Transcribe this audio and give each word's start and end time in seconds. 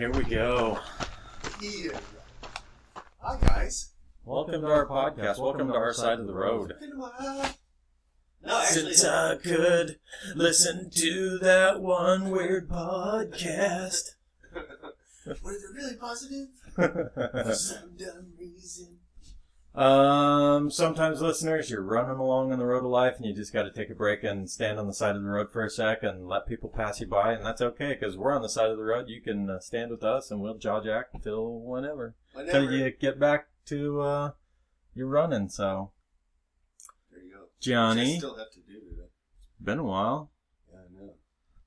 here 0.00 0.10
we 0.12 0.24
go. 0.24 0.78
Ian. 1.62 1.92
Hi, 3.18 3.38
guys. 3.38 3.90
Welcome 4.24 4.62
to 4.62 4.66
our 4.66 4.86
podcast. 4.86 5.38
Welcome 5.38 5.68
to 5.68 5.74
our 5.74 5.92
side 5.92 6.18
of 6.18 6.26
the 6.26 6.32
road. 6.32 6.72
Been 6.80 6.92
a 6.92 6.98
while. 6.98 7.54
No, 8.42 8.60
actually, 8.62 8.94
Since 8.94 9.04
I 9.04 9.36
could 9.36 9.98
listen 10.34 10.88
to 10.88 11.38
that 11.40 11.82
one 11.82 12.30
weird 12.30 12.70
podcast. 12.70 14.12
were 14.54 15.52
they 15.52 15.74
really 15.74 15.96
positive 15.96 16.48
for 16.74 17.52
some 17.54 17.90
dumb 17.98 18.32
reason? 18.38 18.99
Um, 19.74 20.70
sometimes 20.70 21.20
listeners, 21.20 21.70
you're 21.70 21.82
running 21.82 22.18
along 22.18 22.52
on 22.52 22.58
the 22.58 22.66
road 22.66 22.84
of 22.84 22.90
life 22.90 23.16
and 23.16 23.24
you 23.24 23.32
just 23.32 23.52
got 23.52 23.62
to 23.62 23.70
take 23.70 23.88
a 23.88 23.94
break 23.94 24.24
and 24.24 24.50
stand 24.50 24.78
on 24.78 24.86
the 24.88 24.92
side 24.92 25.14
of 25.14 25.22
the 25.22 25.28
road 25.28 25.52
for 25.52 25.64
a 25.64 25.70
sec 25.70 26.02
and 26.02 26.26
let 26.26 26.48
people 26.48 26.68
pass 26.68 27.00
you 27.00 27.06
by, 27.06 27.32
and 27.32 27.44
that's 27.44 27.60
okay 27.60 27.96
because 27.98 28.16
we're 28.16 28.34
on 28.34 28.42
the 28.42 28.48
side 28.48 28.70
of 28.70 28.76
the 28.76 28.82
road. 28.82 29.08
You 29.08 29.20
can 29.20 29.48
uh, 29.48 29.60
stand 29.60 29.90
with 29.90 30.02
us 30.02 30.30
and 30.30 30.40
we'll 30.40 30.58
jaw 30.58 30.82
jack 30.82 31.06
until 31.14 31.60
whenever, 31.60 32.16
until 32.34 32.70
you 32.72 32.90
get 32.90 33.20
back 33.20 33.46
to 33.66 34.00
uh, 34.00 34.30
your 34.94 35.06
running. 35.06 35.48
So, 35.48 35.92
There 37.12 37.22
you 37.22 37.32
go. 37.32 37.44
Johnny, 37.60 38.18
still 38.18 38.36
have 38.38 38.50
to 38.50 38.60
do 38.60 38.80
today. 38.80 39.08
been 39.60 39.78
a 39.78 39.84
while. 39.84 40.32
Yeah, 40.72 40.78
I 40.80 41.00
know. 41.00 41.12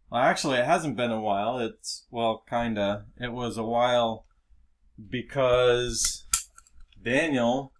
Well, 0.09 0.21
actually, 0.21 0.59
it 0.59 0.65
hasn't 0.65 0.97
been 0.97 1.11
a 1.11 1.21
while. 1.21 1.57
It's 1.59 2.05
well, 2.11 2.43
kinda. 2.49 3.05
It 3.17 3.31
was 3.31 3.57
a 3.57 3.63
while 3.63 4.25
because 5.09 6.25
Daniel 7.01 7.72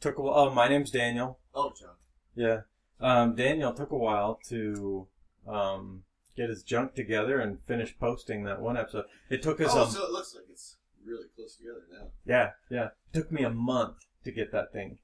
took 0.00 0.18
a 0.18 0.22
while. 0.22 0.34
Oh, 0.48 0.50
my 0.54 0.68
name's 0.68 0.90
Daniel. 0.90 1.38
Oh, 1.54 1.72
John. 1.78 1.94
Yeah. 2.34 2.60
Um, 3.00 3.34
Daniel 3.34 3.72
took 3.72 3.90
a 3.90 3.96
while 3.96 4.40
to 4.48 5.06
um, 5.46 6.02
get 6.36 6.48
his 6.50 6.62
junk 6.62 6.94
together 6.94 7.38
and 7.40 7.60
finish 7.62 7.96
posting 7.98 8.44
that 8.44 8.60
one 8.60 8.76
episode. 8.76 9.04
It 9.30 9.42
took 9.42 9.60
us 9.60 9.70
Oh, 9.72 9.82
a 9.84 9.90
so 9.90 10.04
it 10.04 10.10
looks 10.10 10.34
like 10.34 10.44
it's 10.50 10.76
really 11.04 11.26
close 11.36 11.56
together 11.56 11.82
now. 11.92 12.08
yeah, 12.26 12.50
yeah. 12.70 12.88
It 13.12 13.16
took 13.18 13.32
me 13.32 13.42
a 13.44 13.50
month 13.50 13.96
to 14.24 14.32
get 14.32 14.52
that 14.52 14.72
thing 14.72 14.98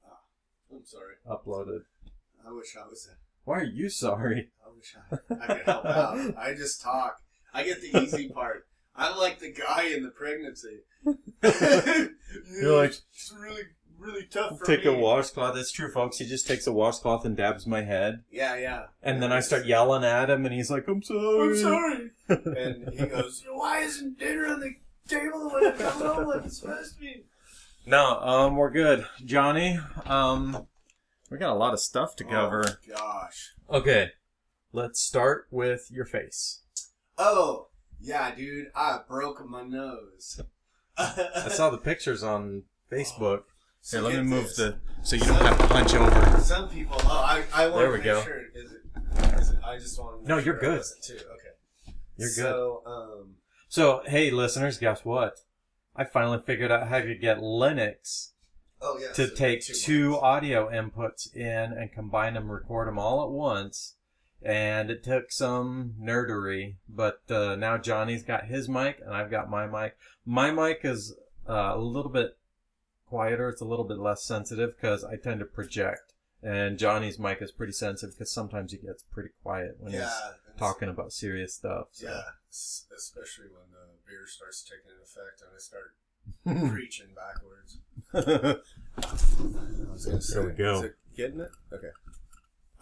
I'm 0.71 0.85
sorry. 0.85 1.15
uploaded. 1.29 1.81
I 2.47 2.51
wish 2.51 2.75
I 2.77 2.87
was. 2.87 3.07
A, 3.11 3.15
Why 3.45 3.59
are 3.59 3.63
you 3.63 3.89
sorry? 3.89 4.49
I 4.65 4.69
wish 4.75 4.95
I, 5.11 5.35
I 5.43 5.55
could 5.57 5.65
help 5.65 5.85
out. 5.85 6.37
I 6.37 6.53
just 6.53 6.81
talk. 6.81 7.21
I 7.53 7.63
get 7.63 7.81
the 7.81 7.97
easy 8.01 8.29
part. 8.33 8.67
I'm 8.95 9.17
like 9.17 9.39
the 9.39 9.51
guy 9.51 9.85
in 9.85 10.03
the 10.03 10.09
pregnancy. 10.09 10.81
You're 12.61 12.77
like- 12.77 12.89
it's 13.13 13.33
really, 13.37 13.61
really 14.05 14.25
tough 14.25 14.59
for 14.59 14.65
Take 14.65 14.85
me. 14.85 14.93
a 14.93 14.97
washcloth. 14.97 15.55
That's 15.55 15.71
true, 15.71 15.91
folks. 15.91 16.17
He 16.17 16.25
just 16.25 16.47
takes 16.47 16.67
a 16.67 16.71
washcloth 16.71 17.25
and 17.25 17.35
dabs 17.35 17.65
my 17.67 17.81
head. 17.83 18.23
Yeah, 18.31 18.55
yeah. 18.55 18.83
And 19.03 19.21
then 19.21 19.31
I 19.31 19.39
start 19.39 19.65
yelling 19.65 20.03
at 20.03 20.29
him, 20.29 20.45
and 20.45 20.53
he's 20.53 20.69
like, 20.71 20.87
"I'm 20.87 21.03
sorry." 21.03 21.49
I'm 21.49 21.57
sorry. 21.57 22.11
And 22.57 22.89
he 22.97 23.05
goes, 23.05 23.43
Why 23.51 23.79
isn't 23.81 24.17
dinner 24.19 24.47
on 24.47 24.59
the 24.59 24.75
table 25.07 25.49
when 25.51 25.67
I 25.67 25.71
come 25.77 26.01
home 26.01 26.27
like 26.27 26.45
it's 26.45 26.59
supposed 26.59 26.95
to 26.95 26.99
be? 27.01 27.25
No, 27.85 28.19
um, 28.19 28.55
we're 28.55 28.71
good, 28.71 29.05
Johnny. 29.23 29.79
Um, 30.05 30.65
we 31.29 31.37
got 31.37 31.51
a 31.51 31.55
lot 31.55 31.73
of 31.73 31.79
stuff 31.79 32.15
to 32.15 32.23
cover. 32.23 32.65
Oh, 32.67 32.95
gosh. 32.95 33.53
Okay, 33.69 34.09
let's 34.73 35.01
start 35.01 35.45
with 35.51 35.87
your 35.91 36.05
face. 36.05 36.61
Oh, 37.17 37.67
yeah, 38.01 38.33
dude. 38.33 38.67
I 38.75 38.99
broke 39.07 39.47
my 39.47 39.63
nose. 39.63 40.41
I 40.97 41.49
saw 41.49 41.69
the 41.69 41.77
pictures 41.77 42.23
on 42.23 42.63
Facebook. 42.91 43.43
So 43.85 44.01
Here, 44.01 44.17
let 44.17 44.23
me 44.25 44.31
move 44.31 44.45
this. 44.45 44.55
the 44.57 44.77
so 45.03 45.15
you 45.15 45.21
don't 45.25 45.35
have 45.45 45.59
to 45.59 45.67
punch 45.67 45.93
over. 45.93 46.39
Some 46.39 46.69
people. 46.69 46.97
Oh, 47.01 47.07
I, 47.23 47.43
I 47.53 47.67
want 47.67 47.77
There 47.77 47.85
to 47.85 47.91
we 47.91 47.97
make 47.99 48.03
go. 48.05 48.23
sure. 48.23 48.41
Is 48.55 48.71
it, 48.71 48.81
is 49.39 49.49
it? 49.51 49.59
I 49.63 49.77
just 49.77 49.99
want 49.99 50.23
to. 50.23 50.27
No, 50.27 50.37
sure 50.39 50.45
you're 50.55 50.57
I 50.57 50.59
good. 50.59 50.83
Too. 51.03 51.13
Okay. 51.13 51.95
You're 52.17 52.29
good. 52.29 52.35
So, 52.35 52.81
um, 52.87 53.35
So, 53.67 54.01
hey, 54.07 54.31
listeners, 54.31 54.79
guess 54.79 55.05
what? 55.05 55.35
I 55.95 56.03
finally 56.03 56.39
figured 56.43 56.71
out 56.71 56.87
how 56.87 56.97
to 57.01 57.13
get 57.13 57.37
Linux 57.37 58.31
oh 58.81 58.97
yeah. 58.99 59.11
to 59.13 59.27
so 59.27 59.35
take 59.35 59.63
two 59.63 60.13
mics. 60.13 60.23
audio 60.23 60.67
inputs 60.71 61.31
in 61.35 61.71
and 61.71 61.91
combine 61.93 62.33
them, 62.33 62.49
record 62.49 62.87
them 62.87 62.97
all 62.97 63.23
at 63.23 63.29
once. 63.29 63.97
And 64.41 64.89
it 64.89 65.03
took 65.03 65.31
some 65.31 65.93
nerdery, 66.01 66.77
but 66.89 67.19
uh, 67.29 67.55
now 67.55 67.77
Johnny's 67.77 68.23
got 68.23 68.45
his 68.47 68.67
mic 68.67 68.99
and 69.05 69.13
I've 69.13 69.29
got 69.29 69.47
my 69.47 69.67
mic. 69.67 69.95
My 70.25 70.49
mic 70.49 70.79
is 70.83 71.13
uh, 71.47 71.73
a 71.75 71.77
little 71.77 72.11
bit 72.11 72.35
quieter. 73.15 73.49
It's 73.49 73.61
a 73.61 73.65
little 73.65 73.85
bit 73.85 73.97
less 73.97 74.23
sensitive 74.23 74.75
because 74.75 75.03
I 75.05 75.15
tend 75.15 75.39
to 75.39 75.45
project. 75.45 76.13
And 76.43 76.77
Johnny's 76.77 77.17
mic 77.17 77.41
is 77.41 77.51
pretty 77.51 77.73
sensitive 77.73 78.15
because 78.15 78.31
sometimes 78.31 78.71
he 78.71 78.77
gets 78.77 79.03
pretty 79.03 79.29
quiet 79.41 79.77
when 79.79 79.93
Yeah. 79.93 80.01
he's 80.01 80.59
talking 80.59 80.89
about 80.89 81.11
serious 81.13 81.55
stuff. 81.55 81.87
So. 81.91 82.07
Yeah, 82.07 82.21
especially 82.51 83.45
when 83.47 83.71
the 83.71 83.87
beer 84.07 84.27
starts 84.27 84.63
taking 84.63 84.91
effect 85.01 85.41
and 85.41 85.49
I 85.55 85.59
start 85.59 86.69
preaching 86.73 87.07
backwards. 87.15 87.79
I 88.13 89.91
was 89.91 90.05
gonna 90.05 90.21
say, 90.21 90.33
There 90.39 90.47
we 90.47 90.53
go. 90.53 90.75
Is 90.79 90.83
it 90.83 90.95
getting 91.15 91.39
it? 91.39 91.51
Okay. 91.73 91.89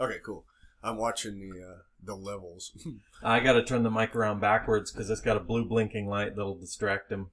Okay, 0.00 0.18
cool. 0.24 0.44
I'm 0.82 0.96
watching 0.96 1.38
the 1.38 1.62
uh, 1.62 1.78
the 2.02 2.14
levels. 2.16 2.72
I 3.22 3.40
got 3.40 3.52
to 3.54 3.62
turn 3.64 3.82
the 3.84 3.90
mic 3.90 4.14
around 4.14 4.40
backwards 4.40 4.90
because 4.92 5.08
it's 5.08 5.22
got 5.22 5.36
a 5.38 5.40
blue 5.40 5.64
blinking 5.64 6.06
light 6.08 6.36
that'll 6.36 6.58
distract 6.58 7.10
him. 7.10 7.30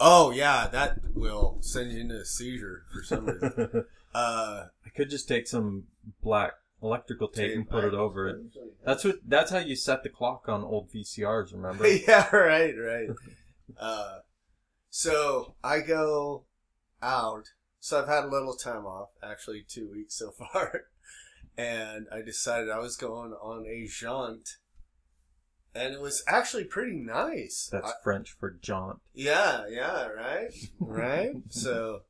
Oh 0.00 0.30
yeah, 0.30 0.68
that 0.68 0.98
will 1.14 1.58
send 1.60 1.92
you 1.92 2.00
into 2.00 2.16
a 2.16 2.24
seizure 2.24 2.84
for 2.92 3.02
some 3.02 3.26
reason. 3.26 3.84
I 4.14 4.18
uh, 4.18 4.66
could 4.94 5.10
just 5.10 5.28
take 5.28 5.46
some 5.46 5.84
black 6.22 6.52
electrical 6.82 7.28
tape 7.28 7.54
and 7.54 7.68
put 7.68 7.84
it 7.84 7.94
over 7.94 8.28
it. 8.28 8.36
That's 8.42 8.66
That's 8.84 9.04
what. 9.04 9.16
That's 9.26 9.50
how 9.50 9.58
you 9.58 9.76
set 9.76 10.02
the 10.02 10.08
clock 10.08 10.48
on 10.48 10.62
old 10.62 10.90
VCRs. 10.90 11.52
Remember? 11.52 11.86
yeah, 12.08 12.34
right, 12.34 12.74
right. 12.78 13.08
Uh, 13.78 14.18
so 14.88 15.54
I 15.62 15.80
go 15.80 16.44
out. 17.02 17.50
So 17.78 18.00
I've 18.00 18.08
had 18.08 18.24
a 18.24 18.30
little 18.30 18.56
time 18.56 18.84
off, 18.84 19.10
actually 19.22 19.64
two 19.68 19.88
weeks 19.90 20.16
so 20.16 20.32
far, 20.32 20.86
and 21.58 22.06
I 22.10 22.22
decided 22.22 22.70
I 22.70 22.78
was 22.78 22.96
going 22.96 23.32
on 23.32 23.64
a 23.66 23.86
jaunt, 23.86 24.56
and 25.76 25.94
it 25.94 26.00
was 26.00 26.22
actually 26.26 26.64
pretty 26.64 26.96
nice. 26.96 27.68
That's 27.70 27.90
I- 27.90 28.02
French 28.02 28.32
for 28.32 28.50
jaunt. 28.50 29.00
yeah, 29.14 29.66
yeah, 29.68 30.06
right, 30.06 30.52
right. 30.80 31.34
so 31.50 32.02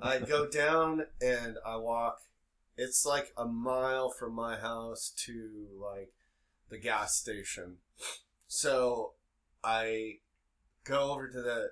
I 0.00 0.18
go 0.18 0.46
down 0.46 1.06
and 1.20 1.56
I 1.64 1.76
walk. 1.76 2.18
It's 2.76 3.06
like 3.06 3.32
a 3.36 3.46
mile 3.46 4.10
from 4.10 4.34
my 4.34 4.56
house 4.56 5.12
to 5.24 5.68
like 5.80 6.12
the 6.68 6.78
gas 6.78 7.16
station. 7.16 7.78
So 8.48 9.14
I 9.64 10.18
go 10.84 11.12
over 11.12 11.28
to 11.28 11.42
the 11.42 11.70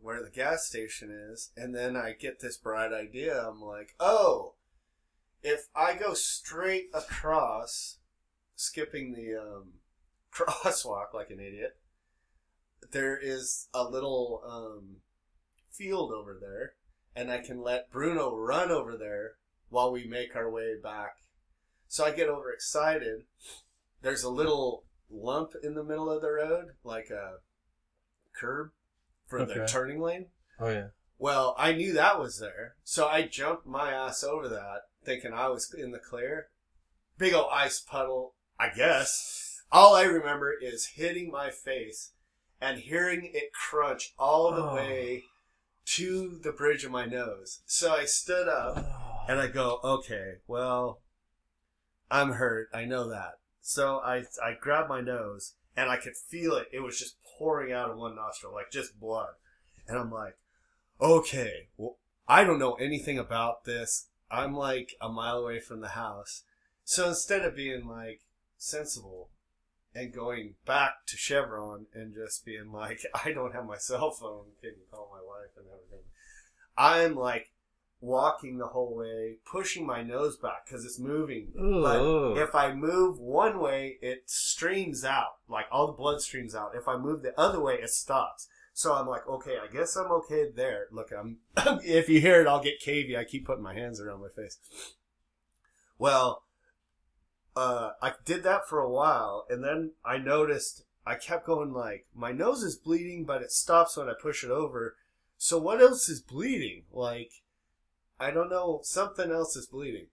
where 0.00 0.22
the 0.22 0.30
gas 0.30 0.66
station 0.66 1.10
is, 1.10 1.50
and 1.56 1.74
then 1.74 1.96
I 1.96 2.12
get 2.12 2.40
this 2.40 2.56
bright 2.56 2.92
idea. 2.92 3.46
I'm 3.46 3.60
like, 3.60 3.94
oh, 3.98 4.54
if 5.42 5.68
I 5.74 5.94
go 5.94 6.14
straight 6.14 6.88
across, 6.94 7.98
skipping 8.54 9.12
the 9.12 9.40
um, 9.40 9.72
crosswalk 10.38 11.06
like 11.14 11.30
an 11.30 11.40
idiot, 11.40 11.76
there 12.92 13.16
is 13.16 13.68
a 13.74 13.84
little 13.84 14.42
um, 14.46 14.96
field 15.70 16.12
over 16.12 16.36
there, 16.40 16.72
and 17.14 17.30
I 17.30 17.38
can 17.38 17.62
let 17.62 17.90
Bruno 17.90 18.34
run 18.34 18.70
over 18.70 18.96
there 18.96 19.32
while 19.68 19.92
we 19.92 20.04
make 20.04 20.34
our 20.34 20.50
way 20.50 20.74
back. 20.82 21.16
So 21.88 22.04
I 22.04 22.12
get 22.12 22.28
overexcited. 22.28 23.24
There's 24.02 24.22
a 24.22 24.30
little 24.30 24.84
lump 25.10 25.52
in 25.62 25.74
the 25.74 25.84
middle 25.84 26.10
of 26.10 26.22
the 26.22 26.30
road, 26.30 26.72
like 26.84 27.10
a 27.10 27.38
curb 28.38 28.70
for 29.26 29.44
the 29.44 29.66
turning 29.66 30.00
lane. 30.00 30.26
Oh 30.60 30.68
yeah. 30.68 30.88
Well, 31.18 31.56
I 31.58 31.72
knew 31.72 31.92
that 31.94 32.20
was 32.20 32.38
there, 32.38 32.76
so 32.84 33.08
I 33.08 33.22
jumped 33.22 33.66
my 33.66 33.90
ass 33.90 34.22
over 34.22 34.48
that, 34.48 34.82
thinking 35.04 35.32
I 35.32 35.48
was 35.48 35.74
in 35.76 35.90
the 35.90 35.98
clear. 35.98 36.48
Big 37.16 37.34
old 37.34 37.48
ice 37.52 37.80
puddle, 37.80 38.34
I 38.58 38.68
guess. 38.68 39.47
All 39.70 39.94
I 39.94 40.04
remember 40.04 40.52
is 40.60 40.92
hitting 40.94 41.30
my 41.30 41.50
face 41.50 42.12
and 42.60 42.78
hearing 42.78 43.30
it 43.34 43.52
crunch 43.52 44.14
all 44.18 44.52
the 44.52 44.64
Oh. 44.64 44.74
way 44.74 45.24
to 45.96 46.38
the 46.42 46.52
bridge 46.52 46.84
of 46.84 46.90
my 46.90 47.04
nose. 47.06 47.60
So 47.66 47.92
I 47.92 48.04
stood 48.04 48.48
up 48.48 48.76
oh. 48.78 49.24
and 49.28 49.40
I 49.40 49.46
go, 49.48 49.80
okay, 49.84 50.36
well, 50.46 51.02
I'm 52.10 52.32
hurt. 52.32 52.68
I 52.72 52.84
know 52.84 53.08
that. 53.10 53.34
So 53.60 53.98
I 53.98 54.24
I 54.42 54.54
grabbed 54.58 54.88
my 54.88 55.00
nose 55.00 55.54
and 55.76 55.90
I 55.90 55.96
could 55.96 56.16
feel 56.16 56.54
it. 56.54 56.68
It 56.72 56.80
was 56.80 56.98
just 56.98 57.16
pouring 57.38 57.72
out 57.72 57.90
of 57.90 57.98
one 57.98 58.16
nostril, 58.16 58.52
like 58.54 58.70
just 58.70 58.98
blood. 58.98 59.34
And 59.86 59.98
I'm 59.98 60.10
like, 60.10 60.36
okay, 61.00 61.68
well, 61.76 61.98
I 62.26 62.44
don't 62.44 62.58
know 62.58 62.74
anything 62.74 63.18
about 63.18 63.64
this. 63.64 64.08
I'm 64.30 64.54
like 64.54 64.92
a 65.00 65.08
mile 65.08 65.38
away 65.38 65.60
from 65.60 65.80
the 65.80 65.88
house. 65.88 66.44
So 66.84 67.08
instead 67.08 67.42
of 67.44 67.56
being 67.56 67.86
like 67.86 68.20
sensible 68.56 69.30
and 69.98 70.14
going 70.14 70.54
back 70.64 71.06
to 71.06 71.16
Chevron 71.16 71.86
and 71.92 72.14
just 72.14 72.44
being 72.44 72.72
like, 72.72 73.00
I 73.24 73.32
don't 73.32 73.54
have 73.54 73.66
my 73.66 73.78
cell 73.78 74.10
phone, 74.10 74.46
can 74.60 74.70
you 74.70 74.86
call 74.90 75.10
my 75.12 75.24
wife 75.24 75.50
and 75.56 75.66
everything? 75.66 76.06
I'm 76.76 77.16
like 77.16 77.50
walking 78.00 78.58
the 78.58 78.68
whole 78.68 78.94
way, 78.94 79.38
pushing 79.50 79.84
my 79.84 80.02
nose 80.02 80.36
back 80.36 80.66
because 80.66 80.84
it's 80.84 81.00
moving. 81.00 81.48
But 81.56 82.40
if 82.40 82.54
I 82.54 82.72
move 82.72 83.18
one 83.18 83.58
way, 83.58 83.98
it 84.00 84.30
streams 84.30 85.04
out. 85.04 85.38
Like 85.48 85.66
all 85.72 85.88
the 85.88 85.94
blood 85.94 86.20
streams 86.20 86.54
out. 86.54 86.72
If 86.76 86.86
I 86.86 86.96
move 86.96 87.22
the 87.22 87.38
other 87.38 87.60
way, 87.60 87.74
it 87.74 87.90
stops. 87.90 88.46
So 88.72 88.94
I'm 88.94 89.08
like, 89.08 89.26
okay, 89.26 89.56
I 89.60 89.66
guess 89.72 89.96
I'm 89.96 90.12
okay 90.12 90.46
there. 90.54 90.86
Look, 90.92 91.10
I'm. 91.10 91.38
if 91.82 92.08
you 92.08 92.20
hear 92.20 92.40
it, 92.40 92.46
I'll 92.46 92.62
get 92.62 92.80
cavey. 92.80 93.18
I 93.18 93.24
keep 93.24 93.44
putting 93.44 93.64
my 93.64 93.74
hands 93.74 94.00
around 94.00 94.20
my 94.20 94.28
face. 94.28 94.58
Well, 95.98 96.44
uh, 97.58 97.92
I 98.02 98.12
did 98.24 98.42
that 98.44 98.68
for 98.68 98.78
a 98.80 98.90
while, 98.90 99.46
and 99.50 99.62
then 99.64 99.92
I 100.04 100.18
noticed 100.18 100.84
I 101.06 101.14
kept 101.16 101.46
going 101.46 101.72
like 101.72 102.06
my 102.14 102.32
nose 102.32 102.62
is 102.62 102.76
bleeding, 102.76 103.24
but 103.24 103.42
it 103.42 103.50
stops 103.52 103.96
when 103.96 104.08
I 104.08 104.14
push 104.20 104.44
it 104.44 104.50
over. 104.50 104.96
So 105.38 105.58
what 105.58 105.80
else 105.80 106.08
is 106.08 106.20
bleeding? 106.20 106.82
Like, 106.92 107.30
I 108.20 108.30
don't 108.30 108.50
know. 108.50 108.80
Something 108.82 109.30
else 109.30 109.56
is 109.56 109.66
bleeding. 109.66 110.06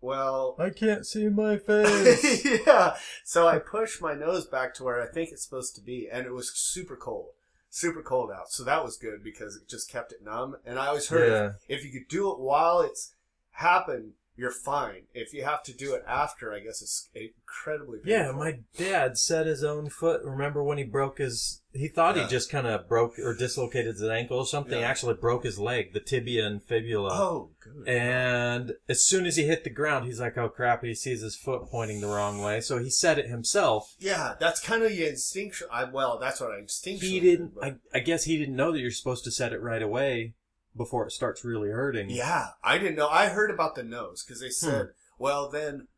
Well, 0.00 0.56
I 0.58 0.70
can't 0.70 1.06
see 1.06 1.28
my 1.28 1.58
face. 1.68 2.44
yeah. 2.66 2.96
So 3.24 3.46
I 3.46 3.58
pushed 3.58 4.02
my 4.02 4.14
nose 4.14 4.46
back 4.46 4.74
to 4.74 4.84
where 4.84 5.00
I 5.02 5.06
think 5.06 5.30
it's 5.30 5.44
supposed 5.44 5.74
to 5.76 5.80
be, 5.80 6.08
and 6.10 6.26
it 6.26 6.32
was 6.32 6.52
super 6.54 6.96
cold, 6.96 7.30
super 7.70 8.02
cold 8.02 8.30
out. 8.30 8.50
So 8.50 8.64
that 8.64 8.82
was 8.84 8.96
good 8.96 9.22
because 9.22 9.56
it 9.56 9.68
just 9.68 9.90
kept 9.90 10.12
it 10.12 10.24
numb. 10.24 10.56
And 10.66 10.78
I 10.78 10.86
always 10.88 11.08
heard 11.08 11.30
Yeah. 11.30 11.52
if, 11.68 11.80
if 11.80 11.84
you 11.84 11.92
could 12.00 12.08
do 12.08 12.30
it 12.32 12.38
while 12.40 12.80
it's 12.80 13.14
happened, 13.52 14.12
you're 14.42 14.50
fine. 14.50 15.02
If 15.14 15.32
you 15.32 15.44
have 15.44 15.62
to 15.62 15.72
do 15.72 15.94
it 15.94 16.02
after, 16.06 16.52
I 16.52 16.58
guess 16.58 16.82
it's 16.82 17.08
incredibly 17.14 17.98
painful. 18.00 18.12
Yeah, 18.12 18.32
my 18.32 18.58
dad 18.76 19.16
set 19.16 19.46
his 19.46 19.62
own 19.62 19.88
foot. 19.88 20.20
Remember 20.24 20.64
when 20.64 20.78
he 20.78 20.84
broke 20.84 21.18
his? 21.18 21.62
He 21.72 21.86
thought 21.88 22.16
Yeah. 22.16 22.24
he 22.24 22.28
just 22.28 22.50
kind 22.50 22.66
of 22.66 22.88
broke 22.88 23.18
or 23.20 23.34
dislocated 23.34 23.94
his 23.94 24.02
ankle 24.02 24.38
or 24.38 24.46
something. 24.46 24.78
Yeah. 24.80 24.86
actually 24.88 25.14
broke 25.14 25.44
his 25.44 25.58
leg, 25.60 25.92
the 25.94 26.00
tibia 26.00 26.44
and 26.46 26.62
fibula. 26.62 27.10
Oh, 27.12 27.50
good. 27.60 27.88
And 27.88 28.72
as 28.88 29.04
soon 29.06 29.24
as 29.26 29.36
he 29.36 29.44
hit 29.44 29.62
the 29.64 29.70
ground, 29.70 30.04
he's 30.06 30.20
like, 30.20 30.36
"Oh 30.36 30.48
crap!" 30.48 30.82
He 30.84 30.94
sees 30.94 31.22
his 31.22 31.36
foot 31.36 31.62
pointing 31.70 32.00
the 32.00 32.08
wrong 32.08 32.42
way, 32.42 32.60
so 32.60 32.78
he 32.78 32.90
set 32.90 33.18
it 33.18 33.28
himself. 33.28 33.94
yeah, 34.00 34.34
that's 34.40 34.60
kind 34.60 34.82
of 34.82 34.92
your 34.92 35.08
instinctual. 35.08 35.68
I, 35.72 35.84
well, 35.84 36.18
that's 36.18 36.40
what 36.40 36.50
I 36.50 36.60
instinctually. 36.60 37.00
He 37.02 37.20
did, 37.20 37.30
didn't. 37.38 37.54
but- 37.54 37.64
I, 37.64 37.74
I 37.94 38.00
guess 38.00 38.24
he 38.24 38.36
didn't 38.36 38.56
know 38.56 38.72
that 38.72 38.80
you're 38.80 38.90
supposed 38.90 39.24
to 39.24 39.30
set 39.30 39.52
it 39.52 39.62
right 39.62 39.82
away 39.82 40.34
before 40.76 41.06
it 41.06 41.12
starts 41.12 41.44
really 41.44 41.70
hurting. 41.70 42.10
Yeah, 42.10 42.48
I 42.62 42.78
didn't 42.78 42.96
know. 42.96 43.08
I 43.08 43.28
heard 43.28 43.50
about 43.50 43.74
the 43.74 43.82
nose 43.82 44.24
because 44.24 44.40
they 44.40 44.46
Hmm. 44.46 44.52
said, 44.52 44.86
well, 45.18 45.48
then 45.50 45.88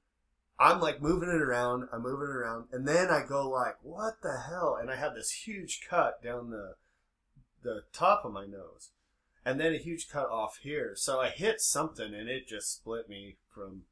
I'm 0.59 0.81
like 0.81 1.01
moving 1.03 1.29
it 1.29 1.41
around, 1.41 1.89
I'm 1.93 2.03
moving 2.03 2.29
it 2.29 2.37
around, 2.37 2.67
and 2.73 2.87
then 2.87 3.11
I 3.11 3.25
go 3.27 3.49
like, 3.49 3.77
what 3.83 4.23
the 4.23 4.43
hell? 4.49 4.77
And 4.81 4.91
I 4.91 4.97
have 4.97 5.15
this 5.15 5.31
huge 5.47 5.81
cut 5.89 6.23
down 6.23 6.51
the 6.51 6.75
the 7.63 7.83
top 7.95 8.25
of 8.27 8.33
my 8.33 8.45
nose, 8.45 8.91
and 9.45 9.59
then 9.59 9.73
a 9.73 9.79
huge 9.79 10.09
cut 10.11 10.29
off 10.29 10.59
here. 10.63 10.93
So 10.97 11.21
I 11.21 11.31
hit 11.31 11.61
something, 11.61 12.13
and 12.15 12.29
it 12.29 12.47
just 12.47 12.73
split 12.75 13.09
me 13.09 13.39
from. 13.55 13.85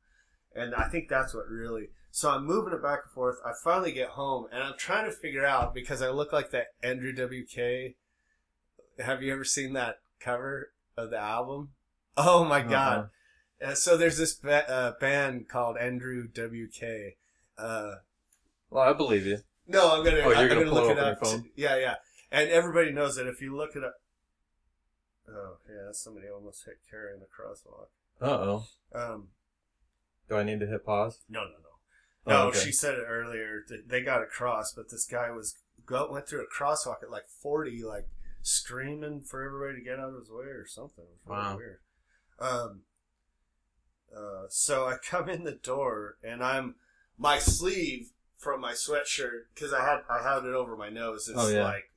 And 0.55 0.75
I 0.75 0.89
think 0.89 1.09
that's 1.09 1.33
what 1.35 1.49
really. 1.49 1.89
So 2.11 2.31
I'm 2.31 2.45
moving 2.45 2.75
it 2.75 2.83
back 2.83 3.01
and 3.05 3.13
forth. 3.13 3.37
I 3.45 3.53
finally 3.65 3.93
get 3.93 4.11
home, 4.11 4.47
and 4.53 4.63
I'm 4.63 4.77
trying 4.77 5.07
to 5.07 5.17
figure 5.17 5.47
out 5.47 5.73
because 5.73 6.03
I 6.03 6.11
look 6.11 6.33
like 6.33 6.51
that 6.51 6.67
Andrew 6.83 7.13
WK. 7.15 7.95
Have 9.03 9.23
you 9.23 9.33
ever 9.33 9.45
seen 9.45 9.73
that 9.73 10.01
cover 10.23 10.73
of 10.97 11.11
the 11.11 11.19
album? 11.19 11.71
Oh 12.17 12.45
my 12.45 12.63
god! 12.63 13.09
Uh-uh. 13.63 13.71
Uh, 13.71 13.75
so 13.75 13.97
there's 13.97 14.19
this 14.19 14.35
ba- 14.35 14.69
uh, 14.69 14.93
band 15.01 15.49
called 15.49 15.77
Andrew 15.79 16.27
WK. 16.29 17.17
Uh, 17.57 17.97
Well, 18.71 18.89
I 18.89 18.93
believe 18.93 19.25
you. 19.27 19.39
no, 19.67 19.95
I'm 19.97 20.05
gonna. 20.05 20.19
Oh, 20.19 20.29
you're 20.31 20.37
I'm 20.37 20.49
gonna 20.49 20.65
gonna, 20.65 20.73
look 20.75 20.91
it 20.91 20.99
up 20.99 21.19
your 21.23 21.31
phone? 21.31 21.51
yeah, 21.57 21.77
yeah. 21.77 21.95
And 22.31 22.51
everybody 22.51 22.91
knows 22.93 23.17
that 23.17 23.27
if 23.27 23.41
you 23.41 23.55
look 23.57 23.77
it 23.77 23.85
up. 23.85 23.95
Oh 25.29 25.57
yeah, 25.69 25.93
somebody 25.93 26.27
almost 26.29 26.65
hit 26.65 26.79
Carrie 26.91 27.15
in 27.15 27.21
the 27.21 27.27
crosswalk. 27.27 27.87
Uh 28.21 28.31
oh. 28.31 28.65
Um, 28.95 29.29
Do 30.29 30.37
I 30.37 30.43
need 30.43 30.61
to 30.61 30.67
hit 30.67 30.85
pause? 30.85 31.21
no, 31.29 31.41
no, 31.41 31.47
no. 31.47 31.55
Oh, 32.27 32.31
No, 32.31 32.49
okay. 32.49 32.59
she 32.59 32.73
said 32.73 32.95
it 32.95 33.05
earlier. 33.09 33.63
They 33.87 34.03
got 34.03 34.23
across, 34.23 34.73
but 34.73 34.91
this 34.91 35.07
guy 35.07 35.31
was 35.31 35.57
go, 35.87 36.11
went 36.11 36.29
through 36.29 36.43
a 36.45 36.63
crosswalk 36.63 37.03
at 37.03 37.11
like 37.11 37.29
40, 37.29 37.83
like 37.85 38.09
screaming 38.43 39.21
for 39.23 39.43
everybody 39.45 39.79
to 39.79 39.85
get 39.85 39.99
out 39.99 40.11
of 40.11 40.21
his 40.21 40.31
way 40.31 40.47
or 40.47 40.67
something. 40.67 41.05
It 41.05 41.11
was 41.11 41.27
really 41.27 41.41
Wow. 41.43 41.57
weird. 41.57 41.79
Um, 42.41 42.83
uh, 44.17 44.47
so 44.49 44.87
I 44.87 44.97
come 45.09 45.29
in 45.29 45.45
the 45.45 45.53
door 45.53 46.17
and 46.23 46.43
I'm 46.45 46.77
my 47.19 47.39
sleeve 47.39 48.11
from 48.37 48.61
my 48.61 48.73
sweatshirt 48.73 49.45
because 49.55 49.73
I 49.73 49.85
had 49.85 50.01
I 50.11 50.23
had 50.23 50.45
it 50.45 50.55
over 50.55 50.77
my 50.77 50.89
nose. 50.91 51.29
It's 51.29 51.39
Oh, 51.39 51.49
yeah. 51.49 51.63
like 51.65 51.91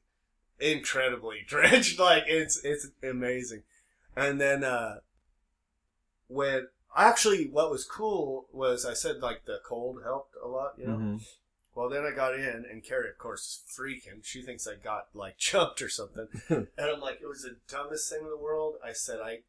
incredibly 0.60 1.40
drenched. 1.48 2.00
Like 2.00 2.24
it's 2.28 2.64
it's 2.64 2.88
amazing. 3.04 3.64
And 4.16 4.40
then 4.40 4.64
uh, 4.64 5.00
when 6.28 6.68
actually 6.96 7.48
what 7.48 7.72
was 7.72 7.84
cool 7.86 8.48
was 8.54 8.86
I 8.86 8.94
said 8.94 9.18
like 9.22 9.46
the 9.46 9.60
cold 9.66 10.02
helped 10.04 10.36
a 10.44 10.48
lot. 10.48 10.74
You 10.78 10.88
know. 10.88 10.98
Mhm. 10.98 11.26
Well, 11.76 11.90
then 11.90 12.06
I 12.06 12.16
got 12.16 12.36
in, 12.36 12.66
and 12.72 12.84
Carrie, 12.84 13.10
of 13.10 13.18
course, 13.18 13.42
is 13.42 13.78
freaking. 13.78 14.24
She 14.24 14.42
thinks 14.42 14.66
I 14.66 14.76
got 14.76 15.10
like 15.14 15.38
jumped 15.38 15.82
or 15.82 15.90
something, 15.90 16.28
and 16.50 16.68
I'm 16.80 17.02
like, 17.02 17.20
it 17.22 17.28
was 17.28 17.42
the 17.42 17.58
dumbest 17.68 18.10
thing 18.10 18.22
in 18.24 18.30
the 18.30 18.38
world. 18.38 18.76
I 18.84 18.94
said, 18.94 19.20
I 19.24 19.40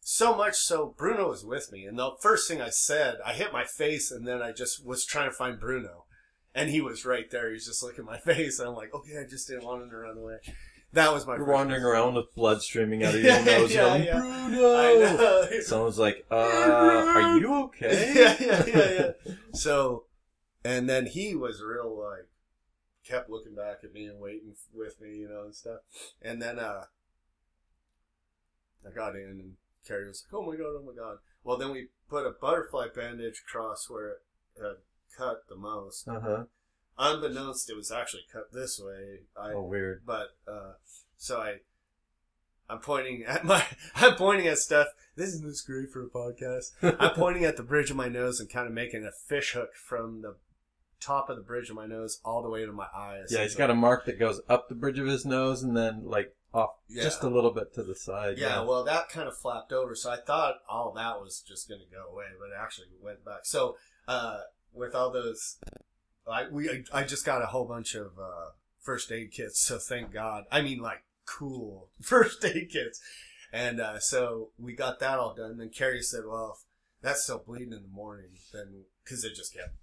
so 0.00 0.34
much 0.34 0.56
so. 0.56 0.94
Bruno 0.96 1.28
was 1.28 1.44
with 1.44 1.70
me, 1.70 1.84
and 1.84 1.98
the 1.98 2.10
first 2.20 2.48
thing 2.48 2.60
I 2.60 2.70
said, 2.70 3.18
I 3.24 3.32
hit 3.32 3.52
my 3.52 3.64
face, 3.64 4.10
and 4.10 4.26
then 4.26 4.42
I 4.42 4.52
just 4.52 4.84
was 4.84 5.04
trying 5.04 5.28
to 5.28 5.34
find 5.34 5.60
Bruno, 5.60 6.04
and 6.52 6.68
he 6.68 6.80
was 6.80 7.04
right 7.04 7.30
there. 7.30 7.48
He 7.48 7.54
was 7.54 7.66
just 7.66 7.82
looking 7.82 8.00
at 8.00 8.06
my 8.06 8.18
face, 8.34 8.58
and 8.58 8.68
I'm 8.68 8.74
like, 8.74 8.92
okay, 8.92 9.18
I 9.24 9.28
just 9.28 9.46
didn't 9.46 9.64
want 9.64 9.82
him 9.82 9.90
to 9.90 9.96
run 9.96 10.18
away. 10.18 10.38
That 10.94 11.12
was 11.12 11.26
my. 11.26 11.36
You're 11.36 11.44
wandering 11.44 11.84
around 11.84 12.14
with 12.14 12.34
blood 12.34 12.60
streaming 12.62 13.04
out 13.04 13.14
of 13.14 13.22
your 13.22 13.44
nose. 13.44 13.72
yeah, 13.72 13.82
yelling, 13.82 14.04
yeah. 14.04 14.18
Bruno! 14.18 14.76
I 14.76 14.94
know. 14.94 15.60
Someone's 15.60 15.98
like, 15.98 16.24
uh, 16.30 16.34
are 16.34 17.38
you 17.38 17.54
okay? 17.64 18.14
yeah, 18.16 18.36
yeah, 18.40 18.64
yeah, 18.66 19.10
yeah. 19.26 19.32
So, 19.52 20.04
and 20.68 20.88
then 20.88 21.06
he 21.06 21.34
was 21.34 21.62
real 21.62 21.96
like 21.98 22.28
kept 23.06 23.30
looking 23.30 23.54
back 23.54 23.78
at 23.84 23.92
me 23.92 24.04
and 24.06 24.20
waiting 24.20 24.54
with 24.74 25.00
me, 25.00 25.16
you 25.16 25.28
know, 25.28 25.44
and 25.44 25.54
stuff. 25.54 25.80
And 26.20 26.40
then 26.42 26.58
uh 26.58 26.84
I 28.86 28.90
got 28.94 29.16
in 29.16 29.22
and 29.22 29.52
Carrie 29.86 30.08
was 30.08 30.24
like, 30.30 30.40
"Oh 30.40 30.44
my 30.46 30.56
god, 30.56 30.74
oh 30.78 30.82
my 30.86 30.92
god." 30.94 31.18
Well, 31.44 31.56
then 31.56 31.70
we 31.70 31.88
put 32.08 32.26
a 32.26 32.30
butterfly 32.30 32.88
bandage 32.94 33.42
across 33.46 33.88
where 33.88 34.08
it 34.10 34.18
had 34.60 34.76
cut 35.16 35.48
the 35.48 35.56
most. 35.56 36.06
Uh-huh. 36.08 36.44
Unbeknownst, 36.98 37.70
it 37.70 37.76
was 37.76 37.90
actually 37.92 38.24
cut 38.30 38.52
this 38.52 38.78
way. 38.80 39.20
I 39.36 39.52
Oh, 39.52 39.62
weird. 39.62 40.02
but 40.04 40.30
uh, 40.46 40.72
so 41.16 41.40
I, 41.40 41.56
I'm 42.68 42.80
pointing 42.80 43.24
at 43.24 43.44
my, 43.44 43.64
I'm 43.94 44.16
pointing 44.16 44.48
at 44.48 44.58
stuff. 44.58 44.88
This 45.16 45.28
isn't 45.30 45.46
this 45.46 45.62
great 45.62 45.90
for 45.90 46.02
a 46.02 46.08
podcast. 46.08 46.72
I'm 47.00 47.14
pointing 47.14 47.44
at 47.44 47.56
the 47.56 47.62
bridge 47.62 47.90
of 47.90 47.96
my 47.96 48.08
nose 48.08 48.40
and 48.40 48.50
kind 48.50 48.66
of 48.66 48.72
making 48.72 49.04
a 49.04 49.12
fish 49.12 49.52
hook 49.52 49.70
from 49.74 50.22
the 50.22 50.36
top 51.00 51.28
of 51.30 51.36
the 51.36 51.42
bridge 51.42 51.70
of 51.70 51.76
my 51.76 51.86
nose 51.86 52.20
all 52.24 52.42
the 52.42 52.50
way 52.50 52.64
to 52.64 52.72
my 52.72 52.88
eyes. 52.94 53.28
Yeah, 53.30 53.42
he's 53.42 53.54
got 53.54 53.70
a 53.70 53.74
mark 53.74 54.04
that 54.06 54.18
goes 54.18 54.40
up 54.48 54.68
the 54.68 54.74
bridge 54.74 54.98
of 54.98 55.06
his 55.06 55.24
nose 55.24 55.62
and 55.62 55.76
then, 55.76 56.02
like, 56.04 56.34
off 56.52 56.70
Yeah. 56.88 57.02
just 57.02 57.22
a 57.22 57.28
little 57.28 57.52
bit 57.52 57.74
to 57.74 57.82
the 57.82 57.94
side. 57.94 58.38
Yeah, 58.38 58.62
well, 58.62 58.82
that 58.84 59.08
kind 59.10 59.28
of 59.28 59.36
flapped 59.36 59.72
over, 59.72 59.94
so 59.94 60.10
I 60.10 60.16
thought 60.16 60.56
all 60.68 60.92
that 60.92 61.20
was 61.20 61.40
just 61.46 61.68
going 61.68 61.80
to 61.80 61.86
go 61.94 62.10
away, 62.10 62.26
but 62.38 62.46
it 62.46 62.58
actually 62.58 62.88
went 63.00 63.24
back. 63.24 63.44
So, 63.44 63.76
uh, 64.06 64.40
with 64.72 64.94
all 64.94 65.10
those, 65.12 65.58
I 66.26 66.48
we 66.48 66.68
I, 66.70 66.84
I 66.92 67.04
just 67.04 67.24
got 67.24 67.42
a 67.42 67.46
whole 67.46 67.64
bunch 67.66 67.94
of 67.94 68.18
uh, 68.18 68.50
first 68.80 69.10
aid 69.12 69.30
kits, 69.32 69.60
so 69.60 69.78
thank 69.78 70.12
God. 70.12 70.44
I 70.50 70.62
mean, 70.62 70.78
like 70.80 71.04
cool 71.26 71.90
first 72.02 72.44
aid 72.44 72.70
kits, 72.70 73.00
and 73.52 73.80
uh, 73.80 73.98
so 73.98 74.50
we 74.58 74.74
got 74.74 74.98
that 75.00 75.18
all 75.18 75.34
done. 75.34 75.58
Then 75.58 75.70
Carrie 75.70 76.02
said, 76.02 76.24
"Well, 76.26 76.56
if 76.58 76.64
that's 77.02 77.24
still 77.24 77.42
bleeding 77.46 77.72
in 77.72 77.82
the 77.82 77.88
morning, 77.88 78.30
then 78.52 78.84
because 79.04 79.24
it 79.24 79.34
just 79.34 79.54
kept 79.54 79.74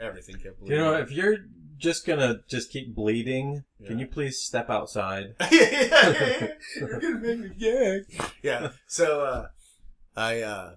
everything 0.00 0.36
kept 0.36 0.60
bleeding." 0.60 0.76
You 0.78 0.84
know, 0.84 0.94
if 0.94 1.10
you're 1.10 1.38
just 1.78 2.06
gonna 2.06 2.40
just 2.48 2.70
keep 2.70 2.94
bleeding, 2.94 3.64
can 3.86 3.98
you 3.98 4.06
please 4.06 4.40
step 4.40 4.70
outside? 4.70 5.34
yeah, 5.40 5.48
yeah, 5.50 6.46
You're 6.76 7.00
gonna 7.00 7.18
make 7.18 7.38
me 7.38 7.48
gag. 7.58 8.02
Yeah. 8.42 8.70
So 8.86 9.22
uh, 9.24 9.46
I 10.16 10.40
uh, 10.40 10.74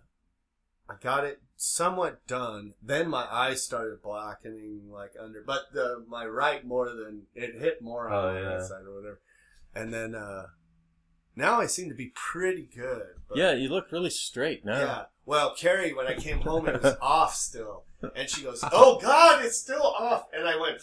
I 0.90 0.94
got 1.02 1.24
it 1.24 1.42
somewhat 1.56 2.26
done. 2.28 2.74
Then 2.82 3.10
my 3.10 3.26
eyes 3.32 3.64
started 3.64 4.02
blackening 4.02 4.90
like 4.92 5.12
under, 5.20 5.44
but 5.46 5.72
the 5.74 6.06
my 6.08 6.26
right 6.26 6.66
more 6.66 6.90
than 6.90 7.24
it 7.36 7.60
hit 7.60 7.82
more 7.82 8.10
on 8.10 8.14
Oh, 8.14 8.34
my 8.34 8.56
right 8.56 8.64
side 8.64 8.84
or 8.86 8.96
whatever. 8.96 9.22
And 9.76 9.94
then 9.94 10.16
uh, 10.16 10.48
now 11.36 11.60
I 11.60 11.68
seem 11.68 11.90
to 11.90 11.96
be 11.96 12.12
pretty 12.16 12.68
good. 12.74 13.08
But 13.30 13.38
Yeah, 13.38 13.54
you 13.54 13.70
look 13.70 13.92
really 13.92 14.10
straight 14.10 14.66
now. 14.66 15.08
Well, 15.28 15.54
Carrie, 15.56 15.94
when 15.94 16.08
I 16.08 16.16
came 16.16 16.40
home, 16.40 16.68
it 16.70 16.82
was 16.82 16.96
off 17.02 17.36
still, 17.36 17.84
and 18.16 18.30
she 18.30 18.42
goes, 18.44 18.64
"Oh 18.72 18.98
God, 19.02 19.44
it's 19.46 19.58
still 19.58 19.84
off!" 19.84 20.24
And 20.34 20.48
I 20.48 20.56
went, 20.60 20.82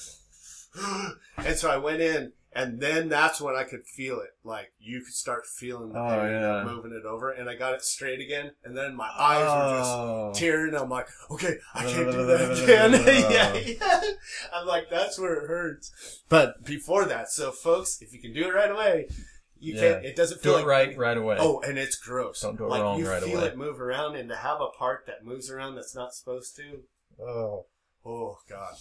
and 1.39 1.57
so 1.57 1.71
I 1.71 1.79
went 1.79 2.03
in, 2.03 2.33
and 2.53 2.79
then 2.79 3.09
that's 3.09 3.41
when 3.41 3.55
I 3.57 3.63
could 3.65 3.87
feel 3.87 4.21
it. 4.21 4.31
Like 4.45 4.73
you 4.79 5.01
could 5.01 5.15
start 5.15 5.47
feeling 5.47 5.93
the 5.93 5.99
Oh, 5.99 6.09
pain 6.11 6.31
yeah. 6.31 6.63
moving 6.63 6.93
it 6.93 7.07
over, 7.07 7.31
and 7.31 7.49
I 7.49 7.55
got 7.57 7.73
it 7.73 7.83
straight 7.83 8.21
again, 8.21 8.51
and 8.65 8.77
then 8.77 8.95
my 8.95 9.09
eyes 9.19 9.47
were 9.47 9.79
just 9.79 9.91
Oh. 9.95 10.33
tearing. 10.35 10.75
I'm 10.75 10.91
like, 10.91 11.07
okay, 11.31 11.55
I 11.75 11.85
can't 11.85 12.13
do 12.13 12.27
that 12.27 12.63
again. 12.63 12.93
yeah, 13.31 13.55
yeah. 13.55 14.11
I'm 14.55 14.67
like, 14.67 14.91
that's 14.91 15.19
where 15.19 15.35
it 15.43 15.49
hurts. 15.49 16.21
But 16.29 16.65
before 16.67 17.07
that, 17.07 17.31
so 17.31 17.51
folks, 17.51 18.03
if 18.03 18.13
you 18.13 18.21
can 18.21 18.35
do 18.35 18.47
it 18.49 18.55
right 18.55 18.71
away, 18.71 19.09
you 19.59 19.75
Yeah. 19.75 19.81
can't. 19.81 20.05
It 20.05 20.17
doesn't 20.17 20.41
feel 20.41 20.53
Do 20.53 20.57
like 20.59 20.65
it 20.65 20.69
right 20.69 20.99
right 20.99 21.17
away. 21.17 21.37
Oh, 21.39 21.61
and 21.61 21.79
it's 21.79 21.97
gross. 21.97 22.41
Don't 22.41 22.57
do 22.57 22.65
it 22.65 22.69
like 22.69 22.83
wrong 22.83 22.99
you 22.99 23.09
right 23.09 23.23
feel 23.23 23.39
away. 23.39 23.49
it 23.49 23.57
move 23.57 23.81
around, 23.81 24.17
and 24.17 24.29
to 24.29 24.37
have 24.37 24.61
a 24.61 24.69
part 24.69 25.07
that 25.07 25.25
moves 25.25 25.51
around 25.51 25.75
that's 25.77 25.95
not 25.95 26.15
supposed 26.15 26.57
to. 26.57 26.83
Oh. 27.23 27.67
Oh 28.05 28.39
God. 28.49 28.75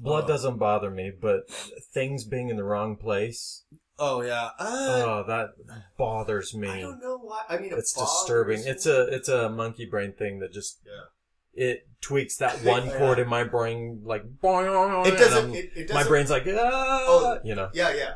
Blood 0.00 0.24
Oh. 0.24 0.28
doesn't 0.28 0.58
bother 0.58 0.90
me, 0.90 1.10
but 1.10 1.48
things 1.50 2.24
being 2.24 2.48
in 2.48 2.56
the 2.56 2.64
wrong 2.64 2.96
place, 2.96 3.64
Oh 3.96 4.22
yeah. 4.22 4.50
Uh, 4.58 5.04
oh, 5.06 5.24
that 5.28 5.50
bothers 5.96 6.52
me. 6.52 6.68
I 6.68 6.80
don't 6.80 7.00
know 7.00 7.16
why. 7.16 7.44
I 7.48 7.58
mean, 7.58 7.72
it 7.72 7.78
It's 7.78 7.92
disturbing. 7.92 8.60
me. 8.64 8.66
It's 8.68 8.86
a 8.86 9.02
it's 9.06 9.28
a 9.28 9.48
monkey 9.48 9.86
brain 9.86 10.12
thing 10.12 10.40
that 10.40 10.52
just 10.52 10.80
Yeah. 10.84 11.64
it 11.68 11.86
tweaks 12.00 12.36
that 12.38 12.58
one 12.64 12.86
Yeah. 12.86 12.98
chord 12.98 13.18
in 13.20 13.28
my 13.28 13.44
brain 13.44 14.02
like 14.04 14.24
It 14.42 15.16
doesn't. 15.16 15.54
It, 15.54 15.64
it 15.64 15.76
my 15.76 15.82
doesn't. 15.82 15.94
my 15.94 16.04
brain's 16.08 16.30
like 16.30 16.42
ah, 16.48 17.04
Oh. 17.06 17.38
you 17.44 17.54
know. 17.54 17.70
Yeah, 17.72 17.94
yeah. 17.94 18.14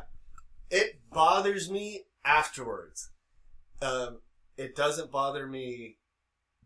It 0.69 0.99
bothers 1.11 1.69
me 1.69 2.05
afterwards. 2.25 3.09
Um, 3.81 4.19
it 4.57 4.75
doesn't 4.75 5.11
bother 5.11 5.47
me 5.47 5.97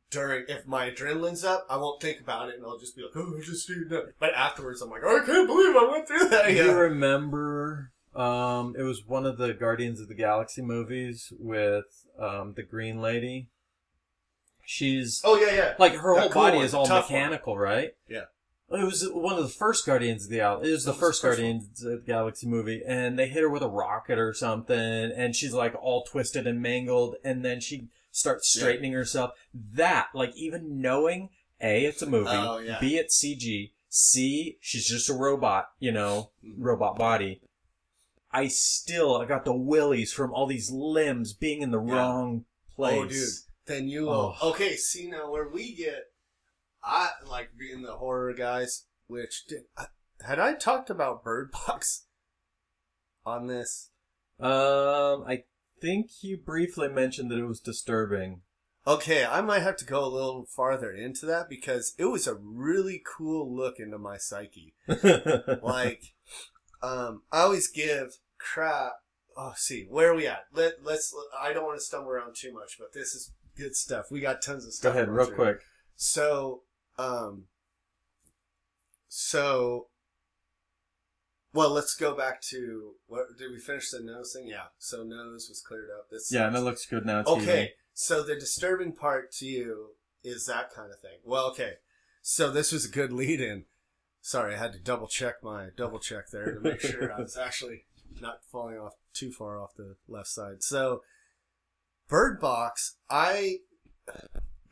during. 0.09 0.45
If 0.47 0.65
my 0.67 0.89
adrenaline's 0.89 1.43
up, 1.43 1.65
I 1.69 1.77
won't 1.77 2.01
think 2.01 2.19
about 2.19 2.49
it, 2.49 2.55
and 2.55 2.65
I'll 2.65 2.77
just 2.79 2.95
be 2.95 3.03
like, 3.03 3.11
"Oh, 3.15 3.35
I 3.37 3.41
just 3.43 3.67
do 3.67 3.85
that." 3.89 4.13
But 4.19 4.33
afterwards, 4.33 4.81
I'm 4.81 4.89
like, 4.89 5.01
"Oh, 5.05 5.21
I 5.21 5.25
can't 5.25 5.47
believe 5.47 5.75
I 5.75 5.87
went 5.91 6.07
through 6.07 6.29
that." 6.29 6.47
Do 6.47 6.53
you 6.53 6.71
remember? 6.73 7.91
Um, 8.15 8.75
it 8.77 8.83
was 8.83 9.05
one 9.05 9.25
of 9.25 9.37
the 9.37 9.53
Guardians 9.53 9.99
of 9.99 10.07
the 10.07 10.13
Galaxy 10.15 10.61
movies 10.61 11.33
with 11.39 12.05
um, 12.19 12.53
the 12.55 12.61
Green 12.63 13.01
Lady. 13.01 13.47
She's 14.65 15.21
Oh 15.25 15.35
yeah, 15.35 15.53
yeah. 15.53 15.73
like 15.77 15.93
her 15.95 16.15
The 16.15 16.21
whole 16.21 16.29
cool 16.29 16.41
body 16.43 16.57
one, 16.57 16.65
is 16.65 16.73
all 16.73 16.85
tough 16.85 17.09
one. 17.09 17.19
mechanical, 17.19 17.57
right? 17.57 17.95
Yeah. 18.07 18.25
It 18.73 18.83
was 18.83 19.07
one 19.11 19.37
of 19.37 19.43
the 19.43 19.49
first 19.49 19.85
Guardians 19.85 20.23
of 20.23 20.29
the 20.31 20.37
Gal. 20.37 20.61
It 20.61 20.71
was 20.71 20.83
the 20.83 20.93
first 20.93 21.21
first 21.21 21.37
Guardians 21.37 21.83
of 21.83 21.91
the 21.91 21.97
Galaxy 22.05 22.47
movie, 22.47 22.81
and 22.85 23.19
they 23.19 23.27
hit 23.27 23.43
her 23.43 23.49
with 23.49 23.61
a 23.61 23.69
rocket 23.69 24.17
or 24.17 24.33
something, 24.33 24.75
and 24.77 25.35
she's 25.35 25.53
like 25.53 25.75
all 25.79 26.03
twisted 26.03 26.47
and 26.47 26.61
mangled, 26.61 27.15
and 27.23 27.45
then 27.45 27.59
she 27.59 27.89
starts 28.11 28.55
Yeah. 28.55 28.61
straightening 28.63 28.93
herself. 28.93 29.31
That, 29.53 30.07
like, 30.13 30.35
even 30.35 30.81
knowing 30.81 31.29
a 31.61 31.85
it's 31.85 32.01
a 32.01 32.05
movie, 32.07 32.29
Oh, 32.31 32.57
yeah. 32.57 32.79
b 32.79 32.97
it's 32.97 33.15
CG, 33.15 33.73
c 33.89 34.57
she's 34.59 34.87
just 34.87 35.09
a 35.09 35.13
robot, 35.13 35.67
you 35.79 35.91
know, 35.91 36.31
Mhm. 36.43 36.55
robot 36.57 36.97
body. 36.97 37.41
I 38.31 38.47
still 38.47 39.17
I 39.17 39.25
got 39.25 39.45
the 39.45 39.53
willies 39.53 40.11
from 40.11 40.33
all 40.33 40.47
these 40.47 40.71
limbs 40.71 41.33
being 41.33 41.61
in 41.61 41.69
the 41.69 41.81
Yeah. 41.81 41.93
wrong 41.95 42.45
place. 42.75 42.99
Oh, 42.99 43.05
dude. 43.05 43.29
Then 43.65 43.87
you. 43.87 44.09
Oh. 44.09 44.35
Okay, 44.41 44.75
see 44.75 45.07
now 45.07 45.31
where 45.31 45.47
we 45.47 45.73
get. 45.75 46.05
I 46.83 47.09
like 47.27 47.51
being 47.57 47.81
the 47.81 47.93
horror 47.93 48.33
guys. 48.33 48.85
Which 49.07 49.45
did 49.47 49.63
I, 49.77 49.85
had 50.25 50.39
I 50.39 50.53
talked 50.53 50.89
about 50.89 51.23
Bird 51.23 51.51
Box 51.67 52.05
on 53.25 53.47
this? 53.47 53.89
Um, 54.39 55.23
I 55.27 55.43
think 55.81 56.09
you 56.21 56.37
briefly 56.37 56.87
mentioned 56.87 57.29
that 57.31 57.39
it 57.39 57.45
was 57.45 57.59
disturbing. 57.59 58.41
Okay, 58.85 59.25
I 59.25 59.39
might 59.41 59.61
have 59.61 59.77
to 59.77 59.85
go 59.85 60.03
a 60.03 60.07
little 60.07 60.45
farther 60.45 60.91
into 60.91 61.25
that 61.27 61.47
because 61.47 61.93
it 61.97 62.05
was 62.05 62.27
a 62.27 62.35
really 62.35 63.01
cool 63.05 63.53
look 63.53 63.79
into 63.79 63.97
my 63.97 64.17
psyche. 64.17 64.75
Like, 65.61 66.13
um, 66.81 67.21
I 67.31 67.41
always 67.41 67.69
give 67.69 68.17
crap. 68.37 68.93
Oh, 69.37 69.53
see, 69.55 69.85
where 69.89 70.11
are 70.11 70.15
we 70.15 70.27
at? 70.27 70.45
Let 70.53 70.83
let's. 70.83 71.15
I 71.41 71.53
don't 71.53 71.63
want 71.63 71.79
to 71.79 71.85
stumble 71.85 72.11
around 72.11 72.35
too 72.35 72.53
much, 72.53 72.77
but 72.77 72.93
this 72.93 73.15
is 73.15 73.31
good 73.55 73.75
stuff. 73.75 74.07
We 74.11 74.19
got 74.19 74.41
tons 74.41 74.65
of 74.65 74.73
stuff. 74.73 74.93
Go 74.93 74.99
ahead, 74.99 75.09
real 75.09 75.27
through. 75.27 75.35
quick. 75.35 75.61
So, 75.95 76.63
um, 76.97 77.45
so, 79.07 79.87
well, 81.53 81.69
let's 81.69 81.95
go 81.95 82.15
back 82.15 82.41
to 82.49 82.93
what 83.07 83.37
did 83.37 83.51
we 83.51 83.59
finish 83.59 83.89
the 83.91 84.01
nose 84.01 84.33
thing? 84.33 84.47
Yeah. 84.47 84.65
So 84.77 85.03
nose 85.03 85.47
was 85.49 85.61
cleared 85.61 85.89
up. 85.97 86.09
This 86.09 86.31
Yeah, 86.31 86.47
and 86.47 86.55
it 86.55 86.61
looks 86.61 86.85
good 86.85 87.05
now. 87.05 87.23
Okay. 87.25 87.73
So 87.93 88.23
the 88.23 88.35
disturbing 88.35 88.93
part 88.93 89.31
to 89.33 89.45
you 89.45 89.89
is 90.23 90.45
that 90.45 90.73
kind 90.73 90.91
of 90.91 90.99
thing. 90.99 91.19
Well, 91.23 91.49
okay. 91.51 91.73
So 92.21 92.49
this 92.49 92.71
was 92.71 92.85
a 92.85 92.89
good 92.89 93.11
lead 93.11 93.39
in. 93.41 93.65
Sorry, 94.21 94.55
I 94.55 94.57
had 94.57 94.73
to 94.73 94.79
double 94.79 95.07
check 95.07 95.43
my 95.43 95.67
double 95.75 95.99
check 95.99 96.29
there 96.31 96.55
to 96.55 96.59
make 96.61 96.79
sure 96.79 97.13
I 97.13 97.19
was 97.19 97.37
actually 97.41 97.85
not 98.21 98.39
falling 98.51 98.77
off 98.77 98.93
too 99.13 99.31
far 99.31 99.59
off 99.61 99.75
the 99.75 99.95
left 100.07 100.29
side. 100.29 100.63
So 100.63 101.01
Bird 102.07 102.39
Box, 102.39 102.95
I 103.09 103.57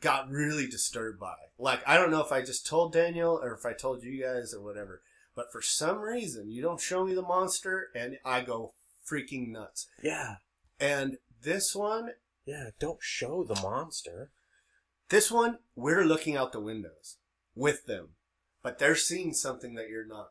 got 0.02 0.28
really 0.28 0.66
disturbed 0.66 1.18
by. 1.18 1.34
Like 1.58 1.82
I 1.86 1.96
don't 1.96 2.10
know 2.10 2.22
if 2.22 2.32
I 2.32 2.42
just 2.42 2.66
told 2.66 2.92
Daniel 2.92 3.40
or 3.42 3.54
if 3.54 3.64
I 3.64 3.72
told 3.72 4.02
you 4.02 4.22
guys 4.22 4.52
or 4.52 4.62
whatever, 4.62 5.02
but 5.34 5.50
for 5.50 5.62
some 5.62 5.98
reason 6.00 6.50
you 6.50 6.60
don't 6.60 6.80
show 6.80 7.04
me 7.04 7.14
the 7.14 7.22
monster 7.22 7.88
and 7.94 8.18
I 8.24 8.42
go 8.42 8.74
freaking 9.10 9.48
nuts. 9.48 9.88
Yeah, 10.02 10.36
And 10.78 11.16
this 11.42 11.74
one 11.74 12.10
yeah. 12.44 12.70
Don't 12.80 12.98
show 13.00 13.44
the 13.44 13.60
monster. 13.60 14.30
This 15.08 15.30
one, 15.30 15.58
we're 15.76 16.04
looking 16.04 16.36
out 16.36 16.52
the 16.52 16.60
windows 16.60 17.18
with 17.54 17.86
them, 17.86 18.10
but 18.62 18.78
they're 18.78 18.96
seeing 18.96 19.34
something 19.34 19.74
that 19.74 19.88
you're 19.88 20.06
not. 20.06 20.30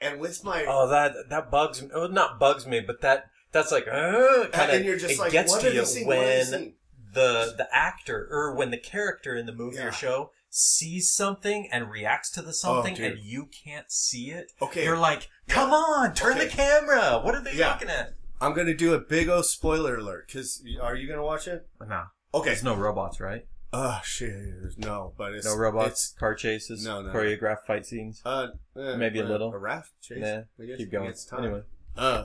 And 0.00 0.20
with 0.20 0.44
my, 0.44 0.64
Oh, 0.66 0.88
that 0.88 1.12
that 1.28 1.50
bugs 1.50 1.82
me. 1.82 1.88
Well, 1.92 2.08
not 2.08 2.38
bugs 2.38 2.66
me, 2.66 2.80
but 2.80 3.00
that 3.02 3.30
that's 3.52 3.72
like 3.72 3.86
uh, 3.88 4.46
kind 4.52 4.70
of. 4.70 4.76
and 4.76 4.84
you're 4.84 4.98
just 4.98 5.14
it 5.14 5.18
like, 5.18 5.32
gets 5.32 5.52
what 5.52 5.60
to 5.62 5.68
are 5.68 5.72
you 5.72 5.84
seeing? 5.84 6.06
What 6.06 6.18
are 6.18 6.20
when 6.20 6.44
seeing? 6.46 6.74
The 7.14 7.54
the 7.56 7.68
actor 7.72 8.28
or 8.30 8.54
when 8.54 8.70
the 8.70 8.78
character 8.78 9.34
in 9.34 9.46
the 9.46 9.52
movie 9.54 9.76
Yeah. 9.76 9.88
or 9.88 9.92
show 9.92 10.30
sees 10.50 11.10
something 11.10 11.68
and 11.70 11.90
reacts 11.90 12.30
to 12.32 12.42
the 12.42 12.52
something 12.52 12.94
dude. 12.94 13.12
and 13.12 13.20
you 13.22 13.46
can't 13.64 13.90
see 13.92 14.30
it. 14.30 14.50
Okay, 14.62 14.84
You're 14.84 14.96
like, 14.98 15.28
come 15.48 15.70
on, 15.72 16.14
turn 16.14 16.38
the 16.38 16.46
camera. 16.46 17.20
What 17.22 17.34
are 17.34 17.42
they 17.42 17.54
Yeah. 17.54 17.72
looking 17.74 17.90
at? 17.90 18.14
I'm 18.40 18.54
gonna 18.54 18.74
do 18.74 18.94
a 18.94 18.98
big 19.00 19.28
O 19.28 19.42
spoiler 19.42 19.96
alert. 19.96 20.30
Cause 20.32 20.62
are 20.80 20.94
you 20.96 21.08
gonna 21.08 21.22
watch 21.24 21.46
it? 21.48 21.68
No, 21.80 22.04
Okay. 22.34 22.50
there's 22.50 22.62
no 22.64 22.74
robots, 22.76 23.20
right? 23.20 23.46
Oh 23.72 24.00
shit, 24.02 24.32
no, 24.78 25.12
but 25.18 25.34
it's 25.34 25.44
No 25.44 25.54
robots, 25.54 26.10
It's, 26.10 26.18
car 26.18 26.34
chases, 26.34 26.84
No, 26.84 27.02
no. 27.02 27.12
choreographed 27.12 27.66
fight 27.66 27.84
scenes. 27.84 28.22
uh, 28.24 28.46
eh, 28.78 28.96
Maybe 28.96 29.18
a 29.20 29.24
little. 29.24 29.52
a 29.52 29.58
raft 29.58 29.92
chase. 30.00 30.18
Nah, 30.22 30.42
I. 30.72 30.76
Keep 30.78 30.90
going. 30.90 31.10
It's 31.10 31.26
time. 31.26 31.40
Anyway, 31.44 31.62
Uh, 31.96 32.24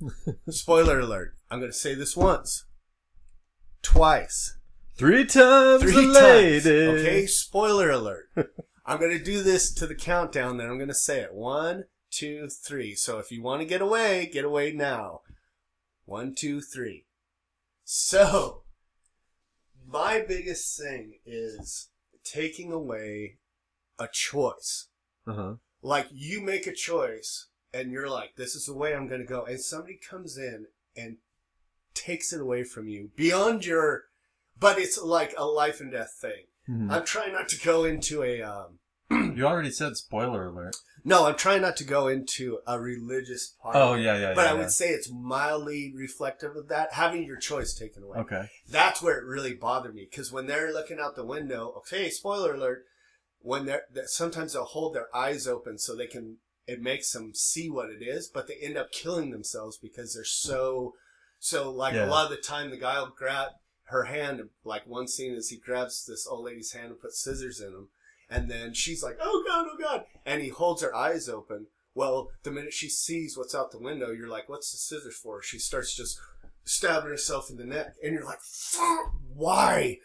spoiler 0.50 1.00
alert. 1.00 1.34
I'm 1.50 1.60
gonna 1.60 1.72
say 1.72 1.94
this 1.94 2.16
once, 2.16 2.64
twice. 3.82 4.56
three 4.96 5.24
times 5.24 5.82
three 5.82 6.12
times. 6.12 6.66
Okay, 6.66 7.26
spoiler 7.26 7.90
alert. 7.90 8.28
I'm 8.86 9.00
gonna 9.00 9.18
do 9.18 9.42
this 9.42 9.72
to 9.74 9.86
the 9.86 9.94
countdown, 9.94 10.56
then 10.56 10.68
I'm 10.68 10.78
gonna 10.78 10.94
say 10.94 11.20
it. 11.20 11.34
One, 11.34 11.84
two, 12.10 12.48
three. 12.48 12.94
So 12.94 13.18
if 13.18 13.30
you 13.30 13.42
want 13.42 13.60
to 13.62 13.66
get 13.66 13.82
away, 13.82 14.28
get 14.32 14.44
away 14.44 14.72
now. 14.72 15.20
One, 16.04 16.34
two, 16.34 16.60
three. 16.60 17.06
So, 17.84 18.62
my 19.86 20.24
biggest 20.26 20.78
thing 20.78 21.18
is 21.24 21.90
taking 22.24 22.72
away 22.72 23.38
a 23.98 24.08
choice. 24.12 24.88
Uh-huh. 25.26 25.54
Like 25.82 26.06
you 26.10 26.40
make 26.40 26.66
a 26.66 26.72
choice, 26.72 27.48
and 27.74 27.90
you're 27.90 28.08
like, 28.08 28.36
"This 28.36 28.54
is 28.54 28.66
the 28.66 28.74
way 28.74 28.94
I'm 28.94 29.08
gonna 29.08 29.24
go," 29.24 29.44
and 29.44 29.60
somebody 29.60 29.96
comes 29.98 30.36
in 30.36 30.66
and 30.96 31.18
takes 31.94 32.32
it 32.32 32.40
away 32.40 32.64
from 32.64 32.88
you 32.88 33.10
beyond 33.16 33.64
your. 33.66 34.04
But 34.58 34.78
it's 34.78 34.96
like 35.02 35.34
a 35.36 35.44
life 35.44 35.80
and 35.80 35.90
death 35.90 36.16
thing. 36.20 36.44
Mhm. 36.68 36.90
I'm 36.92 37.04
trying 37.04 37.32
not 37.32 37.48
to 37.48 37.60
go 37.60 37.84
into 37.84 38.22
a 38.22 38.42
um 38.42 38.78
You 39.36 39.46
already 39.46 39.70
said 39.70 39.96
spoiler 39.96 40.46
alert. 40.46 40.76
no, 41.04 41.26
I'm 41.26 41.36
trying 41.36 41.62
not 41.62 41.76
to 41.78 41.84
go 41.84 42.06
into 42.08 42.60
a 42.66 42.78
religious 42.80 43.54
part. 43.60 43.74
Oh 43.76 43.94
yeah, 43.94 44.16
yeah, 44.18 44.34
But 44.34 44.42
yeah. 44.44 44.50
I 44.50 44.54
yeah. 44.54 44.58
would 44.60 44.70
say 44.70 44.90
it's 44.90 45.10
mildly 45.10 45.92
reflective 45.94 46.54
of 46.56 46.68
that, 46.68 46.92
having 46.92 47.24
your 47.24 47.36
choice 47.38 47.74
taken 47.74 48.04
away. 48.04 48.18
Okay. 48.18 48.48
That's 48.70 49.02
where 49.02 49.18
it 49.18 49.24
really 49.24 49.54
bothered 49.54 49.94
me 49.94 50.06
because 50.08 50.30
when 50.30 50.46
they're 50.46 50.72
looking 50.72 50.98
out 51.00 51.16
the 51.16 51.24
window, 51.26 51.74
okay, 51.78 52.08
spoiler 52.10 52.54
alert, 52.54 52.84
when 53.40 53.66
they're 53.66 53.82
that 53.92 54.08
sometimes 54.10 54.52
they'll 54.52 54.64
hold 54.64 54.94
their 54.94 55.14
eyes 55.14 55.48
open 55.48 55.78
so 55.78 55.96
they 55.96 56.06
can 56.06 56.36
it 56.68 56.80
makes 56.80 57.10
them 57.12 57.32
see 57.34 57.68
what 57.68 57.90
it 57.90 58.00
is, 58.02 58.28
but 58.32 58.46
they 58.46 58.54
end 58.62 58.76
up 58.76 58.92
killing 58.92 59.30
themselves 59.32 59.76
because 59.76 60.14
they're 60.14 60.24
so 60.24 60.94
so 61.44 61.70
like 61.72 61.92
Yeah. 61.94 62.06
a 62.06 62.08
lot 62.08 62.24
of 62.24 62.30
the 62.30 62.36
time 62.42 62.70
the 62.70 62.76
guy 62.76 63.00
will 63.00 63.12
grab 63.18 63.48
her 63.86 64.04
hand 64.04 64.40
like 64.64 64.86
one 64.86 65.08
scene 65.08 65.34
is 65.34 65.48
he 65.48 65.56
grabs 65.56 66.06
this 66.06 66.24
old 66.26 66.44
lady's 66.44 66.72
hand 66.72 66.86
and 66.92 67.00
puts 67.00 67.20
scissors 67.22 67.60
in 67.60 67.72
them 67.72 67.88
and 68.30 68.48
then 68.48 68.72
she's 68.72 69.02
like 69.02 69.18
oh 69.20 69.42
god 69.46 69.66
oh 69.68 69.76
god 69.76 70.04
and 70.24 70.40
he 70.40 70.48
holds 70.50 70.80
her 70.82 70.94
eyes 70.94 71.28
open 71.28 71.66
well 71.94 72.30
the 72.44 72.50
minute 72.52 72.72
she 72.72 72.88
sees 72.88 73.36
what's 73.36 73.54
out 73.56 73.72
the 73.72 73.78
window 73.78 74.12
you're 74.12 74.28
like 74.28 74.48
what's 74.48 74.70
the 74.70 74.78
scissors 74.78 75.16
for 75.16 75.42
she 75.42 75.58
starts 75.58 75.94
just 75.96 76.16
stabbing 76.64 77.10
herself 77.10 77.50
in 77.50 77.56
the 77.56 77.64
neck 77.64 77.94
and 78.04 78.12
you're 78.14 78.24
like 78.24 78.38
why 79.34 79.98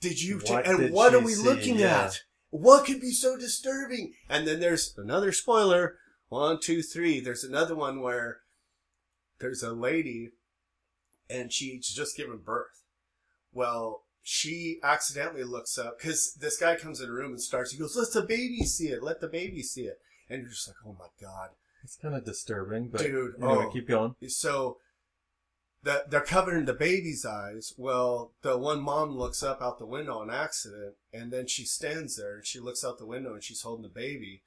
did 0.00 0.20
you 0.22 0.38
ta- 0.38 0.56
What 0.56 0.66
and 0.66 0.78
did 0.78 0.92
what 0.92 1.14
are 1.14 1.20
we 1.20 1.32
see? 1.32 1.42
looking 1.42 1.78
Yeah. 1.78 2.04
at 2.06 2.20
what 2.50 2.84
could 2.84 3.00
be 3.00 3.10
so 3.10 3.36
disturbing 3.38 4.12
and 4.28 4.46
then 4.46 4.60
there's 4.60 4.94
another 4.98 5.32
spoiler 5.32 5.96
one 6.28 6.60
two 6.60 6.82
three 6.82 7.20
there's 7.20 7.42
another 7.42 7.74
one 7.74 8.00
where 8.02 8.40
there's 9.40 9.62
a 9.62 9.72
lady 9.72 10.30
and 11.34 11.52
she's 11.52 11.88
just 11.92 12.16
given 12.16 12.38
birth 12.38 12.82
well 13.52 14.02
she 14.22 14.78
accidentally 14.82 15.44
looks 15.44 15.78
up 15.78 15.98
because 15.98 16.34
this 16.40 16.56
guy 16.58 16.74
comes 16.76 17.00
in 17.00 17.06
the 17.08 17.12
room 17.12 17.32
and 17.32 17.40
starts 17.40 17.72
he 17.72 17.78
goes 17.78 17.96
let 17.96 18.12
the 18.12 18.26
baby 18.26 18.62
see 18.64 18.88
it 18.88 19.02
let 19.02 19.20
the 19.20 19.28
baby 19.28 19.62
see 19.62 19.82
it 19.82 19.98
and 20.30 20.40
you're 20.40 20.50
just 20.50 20.68
like 20.68 20.76
oh 20.86 20.96
my 20.98 21.08
god 21.20 21.50
It's 21.82 21.96
kind 21.96 22.14
of 22.14 22.24
disturbing, 22.24 22.88
but 22.88 23.02
Dude, 23.02 23.34
anyway, 23.42 23.64
oh. 23.66 23.70
keep 23.70 23.86
going. 23.88 24.14
so 24.28 24.78
the, 25.82 26.04
they're 26.08 26.22
covering 26.22 26.64
the 26.64 26.72
baby's 26.72 27.26
eyes. 27.26 27.74
Well, 27.76 28.32
the 28.40 28.56
one 28.56 28.80
mom 28.80 29.10
looks 29.10 29.42
up 29.42 29.60
out 29.60 29.78
the 29.78 29.84
window 29.86 30.16
on 30.18 30.30
accident, 30.30 30.94
and 31.12 31.30
then 31.30 31.46
she 31.46 31.66
stands 31.66 32.16
there 32.16 32.36
and 32.36 32.46
she 32.46 32.58
looks 32.58 32.82
out 32.82 32.96
the 32.96 33.04
window 33.06 33.34
and 33.34 33.44
she's 33.44 33.60
holding 33.60 33.82
the 33.82 33.90
baby, 33.90 34.40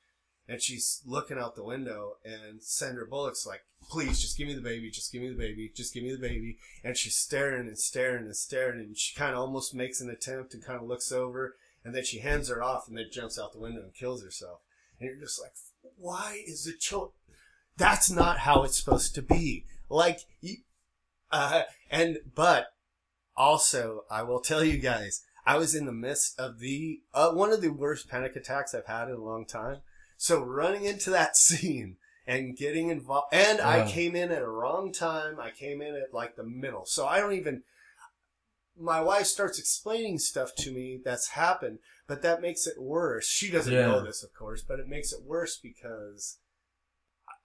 and 0.48 0.62
she's 0.62 1.02
looking 1.06 1.38
out 1.38 1.56
the 1.56 1.64
window, 1.64 2.18
and 2.24 2.62
Sandra 2.62 3.06
Bullock's 3.06 3.46
like, 3.46 3.66
"Please, 3.90 4.22
just 4.22 4.38
give 4.38 4.48
me 4.48 4.54
the 4.54 4.62
baby, 4.62 4.90
just 4.90 5.12
give 5.12 5.22
me 5.22 5.30
the 5.30 5.36
baby, 5.36 5.72
just 5.76 5.94
give 5.94 6.04
me 6.04 6.12
the 6.12 6.18
baby," 6.18 6.58
and 6.84 6.98
she's 6.98 7.16
staring 7.16 7.68
and 7.68 7.78
staring 7.78 8.26
and 8.26 8.36
staring, 8.36 8.80
and 8.80 8.98
she 8.98 9.16
kind 9.16 9.34
of 9.34 9.40
almost 9.40 9.76
makes 9.76 10.00
an 10.02 10.10
attempt 10.10 10.54
and 10.54 10.64
kind 10.64 10.80
of 10.80 10.88
looks 10.88 11.12
over, 11.12 11.58
and 11.84 11.94
then 11.94 12.04
she 12.04 12.20
hands 12.20 12.50
her 12.50 12.64
off, 12.64 12.88
and 12.88 12.98
then 12.98 13.08
jumps 13.12 13.38
out 13.38 13.54
the 13.54 13.60
window 13.60 13.82
and 13.82 13.94
kills 13.94 14.24
herself, 14.24 14.62
and 15.00 15.08
you're 15.08 15.20
just 15.20 15.42
like, 15.42 15.54
"Why 15.98 16.44
is 16.46 16.64
the 16.64 16.74
child?" 16.74 17.14
That's 17.76 18.10
not 18.10 18.40
how 18.40 18.64
it's 18.64 18.78
supposed 18.78 19.14
to 19.16 19.22
be. 19.22 19.66
Like, 19.90 20.22
uh, 21.32 21.64
and 21.92 22.20
but 22.34 22.74
also, 23.36 24.06
I 24.10 24.24
will 24.24 24.40
tell 24.40 24.64
you 24.64 24.80
guys, 24.80 25.24
I 25.46 25.58
was 25.58 25.76
in 25.76 25.86
the 25.86 25.92
midst 25.92 26.40
of 26.40 26.60
the 26.60 27.02
uh, 27.14 27.32
one 27.32 27.52
of 27.52 27.62
the 27.62 27.70
worst 27.70 28.10
panic 28.10 28.36
attacks 28.36 28.74
I've 28.74 28.88
had 28.88 29.10
in 29.10 29.16
a 29.16 29.24
long 29.24 29.46
time. 29.46 29.82
So 30.18 30.44
running 30.44 30.84
into 30.86 31.10
that 31.12 31.38
scene 31.46 31.98
and 32.26 32.58
getting 32.58 32.90
involved, 32.90 33.34
and 33.34 33.62
I 33.62 33.90
came 33.90 34.16
in 34.16 34.32
at 34.32 34.42
a 34.42 34.50
wrong 34.50 34.92
time. 34.92 35.40
I 35.40 35.52
came 35.52 35.82
in 35.82 35.96
at 35.96 36.14
like 36.14 36.36
the 36.36 36.44
middle, 36.44 36.86
so 36.86 37.06
I 37.08 37.20
don't 37.20 37.34
even. 37.34 37.64
My 38.80 39.02
wife 39.02 39.26
starts 39.26 39.58
explaining 39.58 40.20
stuff 40.20 40.54
to 40.58 40.72
me 40.72 41.00
that's 41.04 41.30
happened, 41.30 41.80
but 42.06 42.22
that 42.22 42.42
makes 42.44 42.68
it 42.68 42.80
worse. 42.80 43.28
She 43.28 43.50
doesn't 43.50 43.74
Yeah. 43.74 43.88
know 43.88 44.04
this, 44.04 44.22
of 44.22 44.34
course, 44.36 44.62
but 44.62 44.80
it 44.80 44.88
makes 44.88 45.12
it 45.12 45.24
worse 45.24 45.58
because 45.58 46.38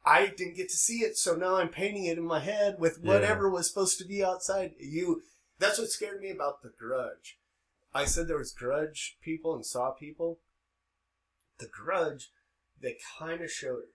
I 0.05 0.27
didn't 0.27 0.57
get 0.57 0.69
to 0.69 0.77
see 0.77 0.99
it, 1.05 1.17
so 1.17 1.35
now 1.35 1.57
I'm 1.57 1.71
painting 1.71 2.05
it 2.05 2.19
in 2.19 2.25
my 2.25 2.41
head 2.41 2.79
with 2.79 2.99
Yeah. 2.99 3.09
whatever 3.15 3.49
was 3.49 3.67
supposed 3.69 3.97
to 3.99 4.05
be 4.05 4.23
outside. 4.23 4.75
You, 4.79 5.23
that's 5.59 5.79
what 5.79 5.89
scared 5.89 6.21
me 6.21 6.31
about 6.31 6.61
the 6.63 6.69
Grudge. 6.69 7.39
I 7.95 8.05
said 8.05 8.29
there 8.29 8.37
was 8.37 8.53
Grudge 8.53 9.17
people 9.23 9.55
and 9.55 9.65
Saw 9.65 9.91
people. 9.93 10.41
The 11.59 11.69
Grudge, 11.69 12.31
they 12.83 12.97
kind 13.19 13.41
of 13.43 13.51
showed 13.51 13.79
it. 13.81 13.89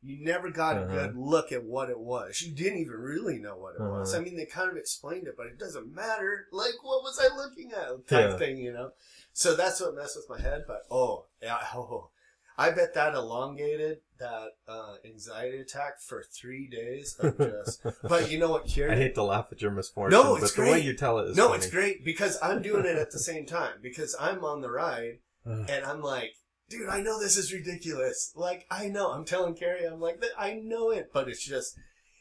You 0.00 0.24
never 0.24 0.48
got 0.50 0.76
a 0.76 0.82
Uh-huh. 0.82 0.94
good 0.94 1.16
look 1.16 1.50
at 1.50 1.64
what 1.64 1.90
it 1.90 1.98
was. 1.98 2.40
You 2.40 2.54
didn't 2.54 2.78
even 2.78 2.94
really 2.94 3.38
know 3.38 3.56
what 3.56 3.74
it 3.74 3.80
was. 3.80 4.12
Uh-huh. 4.14 4.20
I 4.20 4.24
mean, 4.24 4.36
they 4.36 4.46
kind 4.46 4.70
of 4.70 4.76
explained 4.76 5.26
it, 5.26 5.34
but 5.36 5.46
it 5.46 5.58
doesn't 5.58 5.92
matter. 5.92 6.46
Like, 6.52 6.74
what 6.82 7.02
was 7.02 7.18
I 7.20 7.34
looking 7.34 7.72
at? 7.72 8.06
Type 8.06 8.30
Yeah. 8.30 8.36
thing, 8.38 8.58
you 8.58 8.72
know. 8.72 8.92
So 9.32 9.56
that's 9.56 9.80
what 9.80 9.96
messed 9.96 10.16
with 10.16 10.28
my 10.30 10.40
head. 10.40 10.64
But 10.68 10.82
oh, 10.90 11.26
yeah, 11.42 11.58
oh, 11.74 12.10
I 12.56 12.70
bet 12.70 12.94
that 12.94 13.14
elongated 13.14 14.00
that 14.18 14.50
uh, 14.68 14.96
anxiety 15.04 15.58
attack 15.58 16.00
for 16.00 16.22
three 16.22 16.68
days 16.68 17.16
of 17.18 17.36
just. 17.38 17.84
but 18.08 18.30
you 18.30 18.38
know 18.38 18.50
what 18.50 18.66
cured 18.66 18.90
I 18.92 18.96
hate 18.96 19.14
to 19.16 19.22
laugh 19.22 19.46
at 19.52 19.62
your 19.62 19.70
misfortune, 19.72 20.18
No, 20.18 20.36
it's 20.36 20.52
but 20.52 20.62
the 20.64 20.68
way 20.70 20.80
you 20.80 20.94
tell 20.94 21.18
it 21.20 21.28
is 21.30 21.36
No, 21.36 21.48
funny. 21.48 21.58
it's 21.58 21.70
great 21.70 22.04
because 22.04 22.36
I'm 22.42 22.62
doing 22.62 22.84
it 22.84 22.96
at 22.96 23.10
the 23.12 23.18
same 23.20 23.46
time 23.46 23.78
because 23.82 24.14
I'm 24.18 24.44
on 24.44 24.60
the 24.60 24.70
ride 24.70 25.18
and 25.44 25.84
I'm 25.84 26.02
like, 26.02 26.34
dude, 26.68 26.88
I 26.88 27.00
know 27.00 27.18
this 27.20 27.36
is 27.36 27.52
ridiculous. 27.52 28.32
Like, 28.36 28.66
I 28.70 28.88
know. 28.88 29.10
I'm 29.12 29.24
telling 29.24 29.54
Carrie, 29.54 29.84
I'm 29.84 30.00
like, 30.00 30.22
I 30.38 30.54
know 30.54 30.90
it, 30.90 31.10
but 31.12 31.28
it's 31.28 31.44
just, 31.44 31.76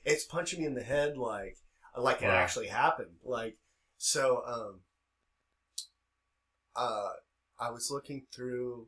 it's 0.06 0.26
punching 0.26 0.60
me 0.60 0.66
in 0.66 0.74
the 0.76 0.84
head 0.84 1.18
like, 1.18 1.58
like 1.98 2.22
it 2.22 2.26
actually 2.26 2.68
happened. 2.68 3.16
Like, 3.24 3.58
so, 3.98 4.42
um, 4.48 4.80
uh, 6.76 7.10
I 7.60 7.72
was 7.72 7.90
looking 7.92 8.26
through. 8.34 8.88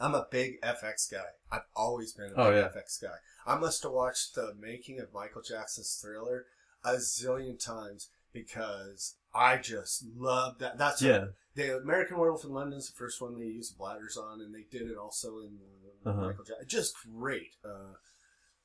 I'm 0.00 0.14
a 0.14 0.26
big 0.30 0.60
FX 0.62 1.10
guy. 1.10 1.26
I've 1.50 1.66
always 1.76 2.12
been 2.12 2.32
a 2.34 2.40
Oh, 2.40 2.50
big 2.50 2.62
yeah. 2.62 2.68
FX 2.68 3.00
guy. 3.02 3.16
I 3.46 3.56
must 3.58 3.82
have 3.82 3.92
watched 3.92 4.34
the 4.34 4.54
making 4.58 4.98
of 5.00 5.12
Michael 5.12 5.42
Jackson's 5.42 5.98
Thriller 6.00 6.46
a 6.84 6.94
zillion 6.94 7.62
times 7.62 8.08
because 8.32 9.16
I 9.34 9.56
just 9.58 10.04
love 10.16 10.58
that. 10.58 10.78
That's 10.78 11.00
Yeah. 11.02 11.26
the 11.54 11.78
American 11.78 12.18
Werewolf 12.18 12.44
in 12.44 12.50
London 12.52 12.78
is 12.78 12.88
the 12.88 12.96
first 12.96 13.20
one 13.20 13.38
they 13.38 13.46
used 13.46 13.76
bladders 13.78 14.16
on, 14.16 14.40
and 14.40 14.54
they 14.54 14.64
did 14.70 14.90
it 14.90 14.96
also 14.96 15.38
in 15.40 15.58
the 16.04 16.10
Uh-huh. 16.10 16.20
Michael 16.26 16.44
Jackson. 16.44 16.68
Just 16.68 16.94
great. 17.14 17.56
Uh, 17.64 17.94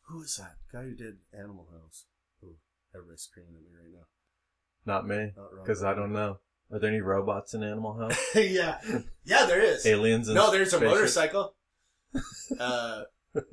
who 0.08 0.20
was 0.20 0.36
that 0.38 0.56
guy 0.72 0.84
who 0.84 0.96
did 0.96 1.20
Animal 1.34 1.68
House? 1.72 2.06
Ooh, 2.44 2.58
everybody's 2.94 3.22
screaming 3.22 3.56
at 3.56 3.62
me 3.62 3.70
right 3.78 3.92
now. 3.94 4.08
Not 4.86 5.08
me, 5.08 5.34
Not 5.36 5.54
wrong. 5.54 5.66
because 5.66 5.84
I 5.84 5.94
don't 5.94 6.14
know. 6.14 6.40
Are 6.72 6.80
there 6.80 6.90
any 6.90 7.02
robots 7.02 7.54
in 7.54 7.64
Animal 7.64 7.94
House? 7.98 8.18
yeah, 8.36 8.80
yeah, 9.24 9.46
there 9.46 9.62
is. 9.62 9.86
Aliens? 9.86 10.28
And 10.28 10.36
No, 10.36 10.52
there's 10.52 10.74
a 10.74 10.78
spaceships? 10.78 10.94
motorcycle. 10.96 11.56
Uh, 12.60 13.04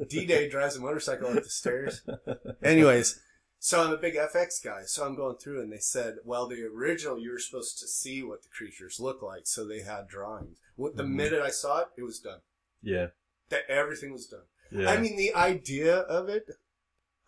D 0.09 0.25
Day 0.25 0.49
drives 0.49 0.77
a 0.77 0.81
motorcycle 0.81 1.27
up 1.29 1.35
the 1.43 1.49
stairs. 1.51 2.03
Anyways, 2.63 3.21
so 3.65 3.83
I'm 3.83 3.93
a 3.95 3.97
big 3.97 4.15
FX 4.15 4.63
guy. 4.63 4.83
So 4.85 5.07
I'm 5.07 5.17
going 5.17 5.37
through, 5.39 5.63
and 5.63 5.73
they 5.73 5.79
said, 5.79 6.17
well, 6.23 6.47
the 6.47 6.65
original 6.67 7.19
you 7.19 7.31
were 7.31 7.39
supposed 7.39 7.79
to 7.79 7.89
see 7.89 8.23
what 8.23 8.43
the 8.43 8.51
creatures 8.51 9.01
look 9.01 9.23
like, 9.23 9.47
so 9.47 9.67
they 9.67 9.81
had 9.81 10.07
drawings. 10.07 10.59
What 10.77 10.97
the 10.97 11.03
Mhm. 11.03 11.15
minute 11.15 11.41
I 11.41 11.49
saw 11.49 11.79
it, 11.81 11.89
it 11.97 12.03
was 12.03 12.21
done. 12.21 12.43
Yeah. 12.83 13.07
That 13.49 13.63
everything 13.67 14.13
was 14.13 14.27
done. 14.27 14.45
Yeah. 14.71 14.91
I 14.91 14.99
mean, 14.99 15.17
the 15.17 15.35
idea 15.35 15.97
of 16.01 16.29
it, 16.29 16.51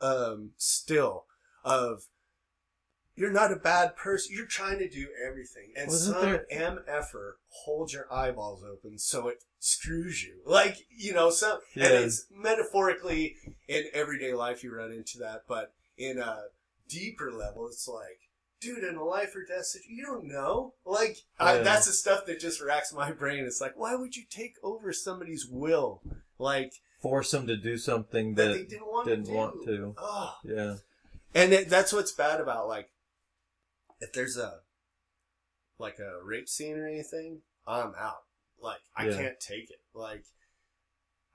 um, 0.03 0.53
still 0.59 1.25
of 1.65 2.07
you're 3.15 3.31
not 3.33 3.51
a 3.51 3.57
bad 3.57 3.97
person. 3.97 4.35
You're 4.37 4.45
trying 4.45 4.79
to 4.81 4.91
do 4.91 5.09
everything, 5.27 5.73
and 5.75 5.89
Wasn't 5.89 6.17
some 6.17 6.23
there- 6.33 6.47
mf'er 6.87 7.37
holds 7.49 7.95
your 7.95 8.13
eyeballs 8.13 8.63
open 8.63 8.99
so 8.99 9.29
it 9.29 9.43
screws 9.59 10.23
you. 10.23 10.43
Like 10.45 10.87
you 10.91 11.15
know, 11.15 11.31
some 11.31 11.61
and 11.75 11.85
it's 12.05 12.27
metaphorically 12.31 13.39
in 13.69 13.87
everyday 13.95 14.35
life 14.35 14.63
you 14.63 14.75
run 14.75 14.93
into 14.93 15.17
that, 15.21 15.45
but 15.49 15.73
in 15.97 16.19
a 16.19 16.45
deeper 16.89 17.31
level, 17.33 17.67
it's 17.67 17.89
like. 17.89 18.19
Dude, 18.59 18.85
in 18.85 18.97
a 18.97 19.05
life 19.05 19.37
or 19.37 19.45
death 19.45 19.67
situation, 19.67 19.97
you 19.97 20.03
don't 20.07 20.25
know. 20.27 20.73
Like, 20.87 21.19
I, 21.39 21.59
that's 21.59 21.85
the 21.87 21.93
stuff 21.93 22.25
that 22.25 22.41
just 22.41 22.59
racks 22.63 22.91
my 22.91 23.13
brain. 23.13 23.45
It's 23.45 23.61
like, 23.61 23.75
why 23.77 23.95
would 23.95 24.17
you 24.17 24.23
take 24.31 24.55
over 24.63 24.95
somebody's 24.95 25.47
will? 25.47 26.01
Like, 26.39 26.73
Force 27.03 27.31
them 27.33 27.47
to 27.49 27.57
do 27.59 27.77
something 27.77 28.35
that 28.35 28.45
that. 28.47 28.53
they 28.55 28.65
didn't 28.65 28.87
want 28.87 29.07
didn't 29.09 29.27
to. 29.27 29.33
want 29.33 29.65
to. 29.67 29.95
Oh. 29.99 30.35
yeah. 30.43 30.77
And 31.35 31.53
it, 31.53 31.69
that's 31.69 31.93
what's 31.93 32.13
bad 32.13 32.41
about 32.41 32.67
like 32.67 32.89
if 34.01 34.15
there's 34.15 34.39
a 34.39 34.61
like 35.79 35.99
a 35.99 36.25
rape 36.25 36.49
scene 36.49 36.79
or 36.79 36.87
anything, 36.89 37.43
I'm 37.67 37.93
out. 37.99 38.23
Like 38.59 38.81
I 38.97 39.09
Yeah. 39.09 39.17
can't 39.17 39.39
take 39.41 39.71
it. 39.71 39.81
Like 39.95 40.25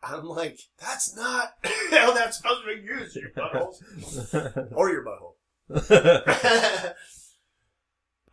I'm 0.04 0.26
like 0.26 0.60
that's 0.80 1.16
not 1.16 1.54
how 1.92 2.14
that's 2.14 2.38
supposed 2.38 2.62
to 2.62 2.76
be 2.76 2.82
used, 2.82 3.16
your 3.16 3.30
butthole 3.32 4.72
or 4.76 4.90
your 4.90 5.06
butthole. 5.06 5.36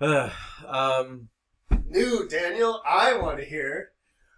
um, 0.66 1.28
New 1.86 2.28
Daniel, 2.28 2.82
I 2.86 3.16
want 3.16 3.38
to 3.38 3.44
hear 3.44 3.90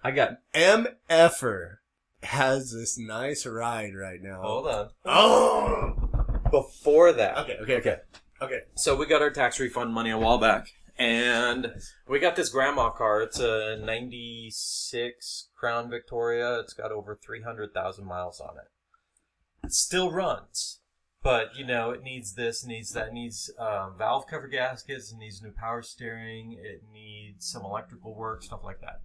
I 0.02 0.10
got. 0.12 0.38
M. 0.54 0.86
Effer 1.08 1.80
has 2.22 2.72
this 2.72 2.98
nice 2.98 3.44
ride 3.46 3.94
right 3.94 4.20
now. 4.22 4.40
Hold 4.42 4.66
on. 4.66 4.88
Oh. 5.04 6.40
Before 6.50 7.12
that. 7.12 7.38
Okay. 7.38 7.56
Okay. 7.62 7.76
Okay. 7.76 7.96
Okay. 8.40 8.60
So 8.74 8.96
we 8.96 9.06
got 9.06 9.22
our 9.22 9.30
tax 9.30 9.60
refund 9.60 9.92
money 9.92 10.10
a 10.10 10.18
while 10.18 10.38
back, 10.38 10.68
and 11.00 11.72
we 12.06 12.18
got 12.18 12.36
this 12.36 12.50
grandma 12.50 12.90
car. 12.90 13.22
It's 13.22 13.40
a 13.40 13.78
'96 13.82 15.48
Crown 15.56 15.88
Victoria. 15.88 16.60
It's 16.60 16.74
got 16.74 16.92
over 16.92 17.18
300,000 17.20 18.04
miles 18.04 18.38
on 18.38 18.56
it. 18.58 19.66
It 19.66 19.72
still 19.72 20.12
runs, 20.12 20.80
but 21.22 21.56
you 21.56 21.66
know 21.66 21.90
it 21.90 22.02
needs 22.02 22.34
this, 22.34 22.66
needs 22.66 22.92
that, 22.92 23.14
needs 23.14 23.50
um, 23.58 23.94
valve 23.96 24.26
cover 24.26 24.46
gaskets, 24.46 25.10
it 25.12 25.18
needs 25.18 25.42
new 25.42 25.52
power 25.52 25.82
steering, 25.82 26.52
it 26.52 26.82
needs 26.92 27.50
some 27.50 27.64
electrical 27.64 28.14
work, 28.14 28.42
stuff 28.42 28.60
like 28.62 28.80
that. 28.82 29.00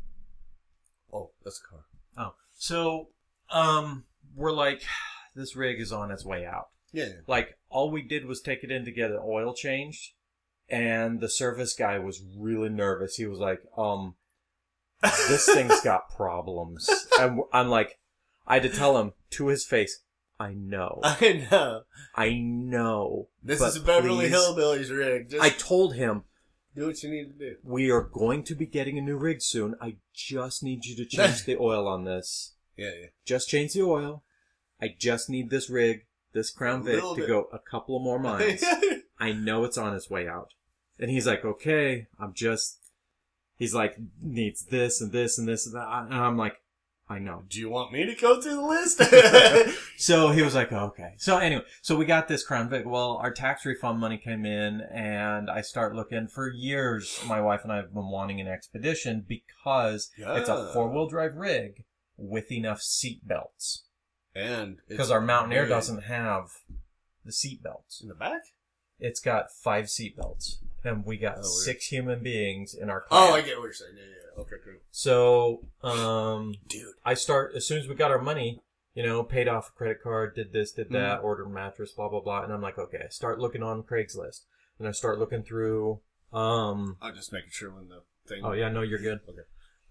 Oh, 1.13 1.31
that's 1.43 1.61
a 1.65 1.69
car. 1.69 1.85
Oh, 2.17 2.35
so 2.53 3.09
um, 3.51 4.03
we're 4.35 4.51
like, 4.51 4.81
this 5.35 5.55
rig 5.55 5.79
is 5.79 5.93
on 5.93 6.11
its 6.11 6.25
way 6.25 6.45
out. 6.45 6.69
Yeah. 6.91 7.09
Like 7.27 7.57
all 7.69 7.89
we 7.89 8.01
did 8.01 8.25
was 8.25 8.41
take 8.41 8.63
it 8.63 8.71
in 8.71 8.83
to 8.85 8.91
get 8.91 9.11
an 9.11 9.19
oil 9.21 9.53
changed, 9.53 10.11
and 10.69 11.19
the 11.19 11.29
service 11.29 11.73
guy 11.73 11.99
was 11.99 12.23
really 12.37 12.69
nervous. 12.69 13.15
He 13.15 13.25
was 13.25 13.39
like, 13.39 13.61
"Um, 13.77 14.15
this 15.01 15.45
thing's 15.45 15.81
got 15.81 16.09
problems." 16.15 16.89
And 17.19 17.41
I'm 17.53 17.69
like, 17.69 17.99
I 18.47 18.55
had 18.55 18.63
to 18.63 18.69
tell 18.69 18.97
him 18.99 19.13
to 19.31 19.47
his 19.47 19.65
face, 19.65 20.01
"I 20.39 20.53
know, 20.53 20.99
I 21.03 21.47
know. 21.51 21.81
I 22.15 22.33
know." 22.39 23.29
This 23.43 23.61
is 23.61 23.77
a 23.77 23.81
Beverly 23.81 24.29
please- 24.29 24.35
Hillbillies 24.35 24.95
rig. 24.97 25.29
Just 25.31 25.43
I 25.43 25.49
told 25.49 25.95
him 25.95 26.23
do 26.75 26.87
what 26.87 27.01
you 27.03 27.09
need 27.09 27.39
to 27.39 27.51
do. 27.51 27.55
we 27.63 27.89
are 27.89 28.01
going 28.01 28.43
to 28.43 28.53
be 28.55 28.65
getting 28.65 28.97
a 28.97 29.01
new 29.01 29.15
rig 29.17 29.41
soon. 29.41 29.75
I 29.81 29.95
just 30.13 30.61
need 30.63 30.85
you 30.85 30.95
to 30.97 31.05
change 31.09 31.45
the 31.45 31.55
oil 31.57 31.87
on 31.87 32.03
this. 32.03 32.55
Yeah, 32.75 32.89
yeah. 32.99 33.07
Just 33.25 33.47
change 33.47 33.73
the 33.73 33.83
oil. 33.83 34.23
I 34.81 34.93
just 34.99 35.29
need 35.29 35.49
this 35.49 35.69
rig, 35.69 36.05
this 36.33 36.49
Crown 36.51 36.83
Vic, 36.83 36.99
to 36.99 37.25
go 37.25 37.47
a 37.53 37.59
couple 37.59 37.95
of 37.95 38.03
more 38.03 38.19
miles. 38.19 38.61
Yeah. 39.19 39.27
I 39.27 39.31
know 39.31 39.63
it's 39.63 39.77
on 39.77 39.95
its 39.95 40.09
way 40.09 40.27
out. 40.27 40.49
And 40.99 41.11
he's 41.11 41.27
like, 41.27 41.43
okay, 41.43 42.07
I'm 42.19 42.33
just, 42.33 42.79
he's 43.57 43.73
like, 43.73 43.97
needs 44.21 44.65
this 44.65 45.01
and 45.01 45.11
this 45.11 45.37
and 45.37 45.47
this 45.47 45.65
and 45.65 45.75
that. 45.75 45.87
And 46.05 46.13
I'm 46.13 46.37
like, 46.37 46.57
I 47.07 47.19
know. 47.19 47.43
do 47.49 47.59
you 47.59 47.69
want 47.69 47.91
me 47.91 48.03
to 48.05 48.15
go 48.15 48.41
through 48.41 48.55
the 48.55 48.61
list? 48.61 49.01
So 49.97 50.31
he 50.31 50.41
was 50.41 50.53
like, 50.53 50.73
okay. 50.73 51.13
So 51.17 51.37
anyway, 51.37 51.63
so 51.81 51.95
we 51.95 52.05
got 52.05 52.27
this 52.27 52.43
Crown 52.43 52.69
Vic. 52.69 52.83
Well, 52.85 53.17
our 53.23 53.31
tax 53.31 53.65
refund 53.65 53.99
money 53.99 54.17
came 54.17 54.45
in 54.45 54.81
and 54.93 55.49
I 55.49 55.61
start 55.61 55.95
looking 55.95 56.27
for 56.27 56.51
years. 56.51 57.17
My 57.25 57.39
wife 57.39 57.61
and 57.63 57.71
I 57.71 57.77
have 57.77 57.93
been 57.93 58.09
wanting 58.09 58.41
an 58.41 58.47
expedition 58.47 59.23
because 59.25 60.11
it's 60.17 60.49
a 60.49 60.71
four 60.73 60.89
wheel 60.89 61.07
drive 61.07 61.35
rig 61.35 61.85
with 62.17 62.51
enough 62.51 62.81
seat 62.81 63.25
belts. 63.25 63.85
And 64.35 64.79
because 64.89 65.11
our 65.11 65.21
Mountaineer 65.21 65.65
doesn't 65.65 66.03
have 66.03 66.49
the 67.23 67.31
seat 67.31 67.63
belts. 67.63 68.01
in 68.01 68.09
the 68.09 68.15
back. 68.15 68.41
It's 68.99 69.19
got 69.19 69.51
five 69.51 69.89
seat 69.89 70.15
belts, 70.17 70.59
and 70.83 71.05
we 71.05 71.17
got 71.17 71.39
Oh, 71.39 71.43
six 71.43 71.87
human 71.87 72.23
beings 72.23 72.73
in 72.73 72.89
our 72.89 73.03
Oh, 73.11 73.27
car. 73.27 73.37
I 73.37 73.41
get 73.41 73.57
what 73.57 73.65
you're 73.65 73.73
saying. 73.73 73.93
Yeah, 73.97 74.03
yeah. 74.03 74.41
Okay, 74.41 74.55
cool. 74.63 74.73
So, 74.91 75.65
um, 75.87 76.55
Dude. 76.67 76.93
I 77.03 77.13
start 77.13 77.53
as 77.55 77.65
soon 77.67 77.79
as 77.79 77.87
we 77.87 77.95
got 77.95 78.11
our 78.11 78.21
money, 78.21 78.61
you 78.93 79.03
know, 79.03 79.23
paid 79.23 79.47
off 79.47 79.69
a 79.69 79.71
credit 79.73 80.01
card, 80.01 80.35
did 80.35 80.53
this, 80.53 80.71
did 80.71 80.89
that, 80.91 81.17
Mm-hmm. 81.17 81.25
ordered 81.25 81.45
a 81.47 81.49
mattress, 81.49 81.91
blah 81.91 82.07
blah 82.09 82.21
blah, 82.21 82.43
and 82.43 82.53
I'm 82.53 82.61
like, 82.61 82.77
okay, 82.77 82.99
I 83.05 83.09
start 83.09 83.39
looking 83.39 83.63
on 83.63 83.83
Craigslist, 83.83 84.41
and 84.79 84.87
I 84.87 84.91
start 84.91 85.19
looking 85.19 85.43
through. 85.43 85.99
Um, 86.33 86.97
I'm 87.01 87.15
just 87.15 87.31
making 87.33 87.51
sure 87.51 87.71
when 87.73 87.87
the 87.89 88.01
thing. 88.27 88.41
oh 88.43 88.53
yeah, 88.53 88.69
no, 88.69 88.81
you're 88.81 88.99
good. 88.99 89.19
Okay. 89.29 89.41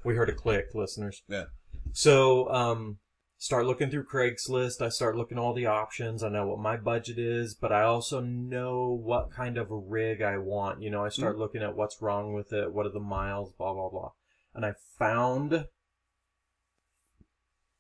We 0.05 0.15
heard 0.17 0.29
a 0.29 0.35
click, 0.35 0.69
listeners. 0.75 1.23
Yeah. 1.29 1.45
So, 1.93 2.51
um, 2.51 2.99
start 3.39 3.67
looking 3.67 3.91
through 3.91 4.07
Craigslist. 4.07 4.81
I 4.81 4.89
start 4.89 5.17
looking 5.17 5.39
all 5.39 5.53
the 5.55 5.67
options. 5.67 6.23
I 6.23 6.29
know 6.31 6.47
what 6.47 6.59
my 6.59 6.77
budget 6.77 7.19
is, 7.19 7.55
but 7.55 7.73
I 7.73 7.83
also 7.83 8.21
know 8.21 8.89
what 8.89 9.31
kind 9.31 9.59
of 9.59 9.71
a 9.71 9.77
rig 9.77 10.23
I 10.23 10.39
want. 10.39 10.83
You 10.83 10.91
know, 10.91 11.05
I 11.05 11.09
Mm-hmm. 11.09 11.21
start 11.23 11.39
looking 11.39 11.63
at 11.63 11.77
what's 11.77 12.01
wrong 12.01 12.33
with 12.33 12.53
it, 12.53 12.73
what 12.73 12.87
are 12.87 12.91
the 12.93 13.01
miles, 13.01 13.53
blah 13.53 13.73
blah 13.75 13.91
blah. 13.91 14.13
And 14.55 14.65
I 14.65 14.75
found 14.99 15.67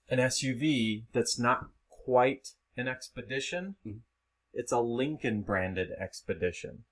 an 0.08 0.18
SUV 0.18 1.04
that's 1.12 1.38
not 1.38 1.68
quite 1.88 2.50
an 2.76 2.88
Expedition. 2.88 3.76
Mhm. 3.86 4.00
It's 4.52 4.72
a 4.72 4.80
Lincoln 4.80 5.42
branded 5.42 5.90
Expedition. 5.92 6.84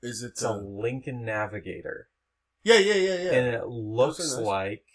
Is 0.00 0.22
it? 0.22 0.28
It's 0.28 0.42
a 0.42 0.50
Uh, 0.50 0.56
Lincoln 0.58 1.24
Navigator. 1.24 2.08
yeah, 2.64 2.78
yeah, 2.78 2.94
yeah, 2.94 3.16
yeah. 3.16 3.32
And 3.32 3.54
it 3.54 3.66
looks 3.66 4.18
nice. 4.18 4.38
like 4.38 4.86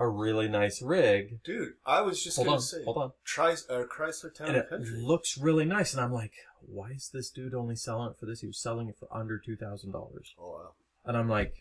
a 0.00 0.08
really 0.08 0.48
nice 0.48 0.82
rig. 0.82 1.40
Dude, 1.44 1.74
I 1.86 2.00
was 2.00 2.24
just 2.24 2.36
Hold 2.36 2.46
gonna 2.46 2.56
on, 2.56 2.62
say, 2.62 2.82
hold 2.84 2.96
on. 2.96 3.12
Tri- 3.24 3.52
uh, 3.68 3.84
Chrysler 3.84 4.34
Town 4.34 4.48
and 4.48 4.56
it 4.56 4.68
Country. 4.70 5.00
looks 5.00 5.36
really 5.38 5.64
nice. 5.66 5.92
And 5.92 6.02
I'm 6.02 6.12
like, 6.12 6.32
why 6.62 6.90
is 6.90 7.10
this 7.12 7.30
dude 7.30 7.54
only 7.54 7.76
selling 7.76 8.10
it 8.10 8.18
for 8.18 8.26
this? 8.26 8.40
He 8.40 8.46
was 8.48 8.58
selling 8.58 8.88
it 8.88 8.96
for 8.98 9.06
under 9.12 9.38
two 9.38 9.56
thousand 9.56 9.92
dollars. 9.92 10.34
oh 10.38 10.50
wow. 10.50 10.70
And 11.04 11.16
I'm 11.16 11.28
like, 11.28 11.54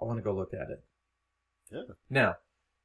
I 0.00 0.04
want 0.04 0.18
to 0.18 0.22
go 0.22 0.32
look 0.34 0.54
at 0.54 0.70
it. 0.70 0.84
Yeah. 1.70 1.94
Now, 2.08 2.36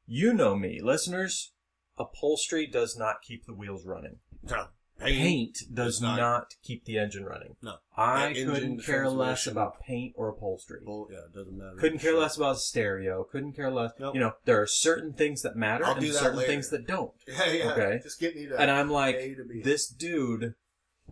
you 0.06 0.34
know 0.34 0.56
me, 0.56 0.82
listeners. 0.82 1.52
Upholstery 1.98 2.66
does 2.66 2.98
not 2.98 3.22
keep 3.22 3.46
the 3.46 3.54
wheels 3.54 3.86
running. 3.86 4.18
No. 4.44 4.68
Paint 5.00 5.60
does 5.74 6.02
not. 6.02 6.18
not. 6.18 6.56
keep 6.64 6.86
the 6.86 6.98
engine 6.98 7.24
running. 7.26 7.56
No. 7.62 7.76
I 7.96 8.28
engine, 8.30 8.50
couldn't 8.52 8.84
care 8.86 9.10
less 9.10 9.48
about 9.48 9.80
paint 9.82 10.14
or 10.18 10.30
upholstery. 10.30 10.82
Well, 10.86 11.08
yeah, 11.12 11.20
it 11.20 11.34
doesn't 11.34 11.58
matter. 11.58 11.78
Couldn't 11.78 12.00
care 12.00 12.12
Sure. 12.12 12.20
less 12.20 12.36
about 12.38 12.60
stereo. 12.60 13.24
Couldn't 13.24 13.54
care 13.54 13.72
less. 13.72 13.92
Nope. 14.00 14.14
You 14.16 14.20
know, 14.22 14.34
there 14.46 14.62
are 14.62 14.68
certain 14.68 15.14
things 15.14 15.42
that 15.44 15.56
matter 15.56 15.86
I'll 15.86 15.96
and 15.96 16.06
that 16.06 16.14
certain 16.14 16.38
later. 16.38 16.52
things 16.52 16.70
that 16.70 16.86
don't. 16.88 17.12
Yeah, 17.28 17.46
yeah. 17.52 17.72
Okay. 17.72 18.00
Just 18.04 18.20
get 18.20 18.36
me 18.36 18.48
to. 18.48 18.60
And 18.60 18.70
I'm 18.70 18.90
like, 18.90 19.16
A 19.16 19.36
to 19.36 19.44
B. 19.46 19.62
this 19.64 19.88
dude, 19.88 20.54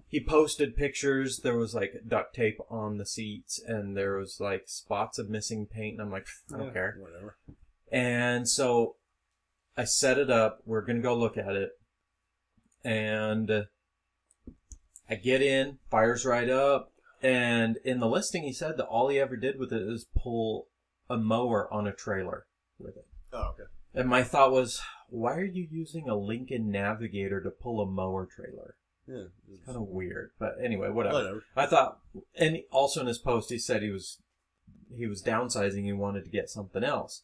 he 0.08 0.23
posted 0.23 0.76
pictures. 0.76 1.39
There 1.39 1.58
was 1.58 1.73
like 1.73 1.93
duct 2.08 2.36
tape 2.36 2.60
on 2.69 2.97
the 2.97 3.06
seats, 3.06 3.62
and 3.65 3.95
there 3.97 4.17
was 4.17 4.39
like 4.39 4.63
spots 4.67 5.17
of 5.17 5.30
missing 5.30 5.65
paint. 5.65 5.93
And 5.93 6.02
I'm 6.02 6.12
like, 6.12 6.28
I 6.54 6.58
don't 6.58 6.67
Yeah, 6.67 6.73
care. 6.73 6.97
Whatever. 7.00 7.38
And 7.91 8.47
so 8.50 8.95
I 9.78 9.86
set 9.86 10.17
it 10.17 10.30
up. 10.30 10.60
We're 10.65 10.82
gonna 10.82 11.00
go 11.00 11.15
look 11.17 11.38
at 11.38 11.56
it, 11.56 11.71
and 12.84 13.67
I 15.10 15.15
get 15.15 15.41
in, 15.41 15.80
fires 15.89 16.26
right 16.26 16.50
up, 16.50 16.91
and 17.22 17.78
in 17.84 18.00
the 18.00 18.08
listing 18.08 18.43
he 18.43 18.54
said 18.54 18.78
that 18.78 18.86
all 18.86 19.10
he 19.10 19.20
ever 19.20 19.38
did 19.38 19.58
with 19.58 19.72
it 19.72 19.82
is 19.82 20.06
pull 20.17 20.67
a 21.10 21.17
mower 21.17 21.72
on 21.74 21.88
a 21.88 21.93
trailer 21.93 22.46
with 22.78 22.98
it. 22.98 23.08
Oh, 23.34 23.52
okay. 23.54 23.63
And 23.93 24.10
my 24.10 24.24
thought 24.24 24.52
was, 24.52 24.82
why 25.10 25.36
are 25.36 25.46
you 25.46 25.67
using 25.72 26.08
a 26.08 26.15
Lincoln 26.15 26.70
Navigator 26.70 27.41
to 27.41 27.50
pull 27.50 27.82
a 27.82 27.86
mower 27.86 28.28
trailer? 28.28 28.76
Yeah. 29.08 29.28
It's 29.50 29.65
kind 29.65 29.78
of 29.78 29.88
weird, 29.88 30.32
but 30.38 30.56
anyway, 30.62 30.89
whatever. 30.89 31.15
Whatever. 31.15 31.43
I 31.56 31.65
thought, 31.65 32.00
and 32.36 32.60
also 32.72 33.02
in 33.02 33.08
his 33.08 33.17
post, 33.17 33.50
he 33.50 33.58
said 33.58 33.82
he 33.82 33.89
was 33.89 34.20
he 34.93 35.08
was 35.08 35.24
downsizing. 35.24 35.86
He 35.86 35.93
wanted 35.93 36.26
to 36.26 36.32
get 36.32 36.50
something 36.50 36.84
else. 36.84 37.24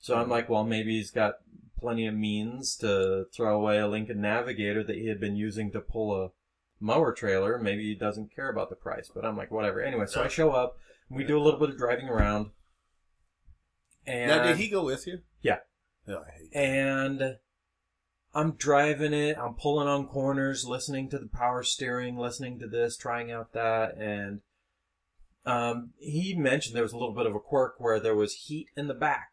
So 0.00 0.16
I'm 0.16 0.28
like, 0.28 0.48
well, 0.48 0.64
maybe 0.64 0.96
he's 0.96 1.12
got 1.12 1.34
plenty 1.78 2.06
of 2.06 2.14
means 2.14 2.76
to 2.76 3.26
throw 3.34 3.56
away 3.56 3.78
a 3.78 3.86
Lincoln 3.86 4.20
Navigator 4.20 4.82
that 4.82 4.96
he 4.96 5.06
had 5.06 5.20
been 5.20 5.36
using 5.36 5.70
to 5.72 5.80
pull 5.80 6.14
a 6.14 6.30
mower 6.82 7.12
trailer. 7.12 7.58
Maybe 7.58 7.84
he 7.84 7.94
doesn't 7.94 8.34
care 8.34 8.50
about 8.50 8.68
the 8.70 8.76
price. 8.76 9.10
But 9.14 9.24
I'm 9.24 9.36
like, 9.36 9.50
whatever. 9.50 9.80
Anyway, 9.80 10.06
so 10.06 10.22
I 10.22 10.28
show 10.28 10.50
up. 10.50 10.76
We 11.08 11.24
do 11.24 11.38
a 11.38 11.42
little 11.42 11.60
bit 11.60 11.70
of 11.70 11.78
driving 11.78 12.08
around. 12.08 12.50
And 14.06 14.30
Now, 14.30 14.42
did 14.42 14.56
he 14.56 14.68
go 14.68 14.84
with 14.84 15.06
you? 15.06 15.20
Yeah. 15.42 15.58
Hate. 16.06 16.50
and 16.54 17.36
I'm 18.34 18.52
driving 18.52 19.12
it. 19.12 19.36
I'm 19.38 19.54
pulling 19.54 19.88
on 19.88 20.06
corners, 20.06 20.64
listening 20.64 21.10
to 21.10 21.18
the 21.18 21.28
power 21.28 21.62
steering, 21.62 22.16
listening 22.16 22.58
to 22.60 22.66
this, 22.66 22.96
trying 22.96 23.30
out 23.30 23.52
that, 23.52 23.96
and 23.98 24.40
um, 25.44 25.90
he 25.98 26.34
mentioned 26.34 26.74
there 26.74 26.82
was 26.82 26.92
a 26.92 26.98
little 26.98 27.14
bit 27.14 27.26
of 27.26 27.34
a 27.34 27.40
quirk 27.40 27.74
where 27.78 28.00
there 28.00 28.14
was 28.14 28.32
heat 28.46 28.68
in 28.76 28.88
the 28.88 28.94
back, 28.94 29.28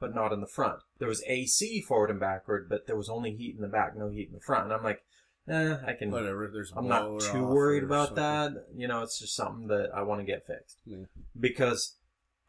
but 0.00 0.14
not 0.14 0.32
in 0.32 0.40
the 0.40 0.46
front. 0.46 0.78
There 0.98 1.08
was 1.08 1.22
AC 1.26 1.82
forward 1.82 2.10
and 2.10 2.20
backward, 2.20 2.68
but 2.68 2.86
there 2.86 2.96
was 2.96 3.08
only 3.08 3.34
heat 3.34 3.54
in 3.56 3.60
the 3.62 3.68
back, 3.68 3.96
no 3.96 4.08
heat 4.08 4.28
in 4.28 4.34
the 4.34 4.40
front. 4.40 4.64
And 4.64 4.72
I'm 4.72 4.84
like, 4.84 5.02
eh, 5.50 5.76
I 5.86 5.92
can. 5.94 6.10
Whatever. 6.10 6.48
There's. 6.52 6.72
I'm 6.76 6.88
not 6.88 7.20
too 7.20 7.44
worried 7.44 7.84
about 7.84 8.08
something. 8.08 8.22
that. 8.22 8.66
You 8.76 8.88
know, 8.88 9.02
it's 9.02 9.18
just 9.18 9.34
something 9.34 9.68
that 9.68 9.90
I 9.94 10.02
want 10.02 10.20
to 10.20 10.24
get 10.26 10.46
fixed 10.46 10.78
Yeah. 10.84 11.04
because 11.38 11.96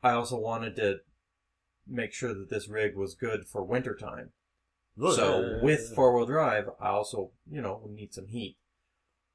I 0.03 0.11
also 0.11 0.37
wanted 0.37 0.75
to 0.77 0.97
make 1.87 2.13
sure 2.13 2.33
that 2.33 2.49
this 2.49 2.67
rig 2.69 2.95
was 2.95 3.15
good 3.15 3.45
for 3.47 3.63
wintertime. 3.63 4.31
Good. 4.97 5.15
So 5.15 5.59
with 5.63 5.93
four 5.95 6.15
wheel 6.15 6.25
drive, 6.25 6.69
I 6.79 6.89
also 6.89 7.31
you 7.49 7.61
know 7.61 7.81
need 7.89 8.13
some 8.13 8.27
heat. 8.27 8.57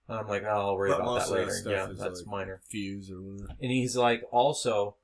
And 0.09 0.19
I'm 0.19 0.29
like, 0.29 0.45
I'll 0.45 0.77
worry 0.77 0.93
about 0.93 1.21
that 1.21 1.31
later. 1.31 1.51
stuff 1.51 1.73
yeah, 1.73 1.87
that's 1.99 2.21
like 2.21 2.27
minor. 2.31 2.61
fuse 2.69 3.11
or 3.11 3.23
whatever. 3.23 3.49
And 3.61 3.71
he's 3.71 3.97
like, 3.97 4.23
also, 4.31 4.97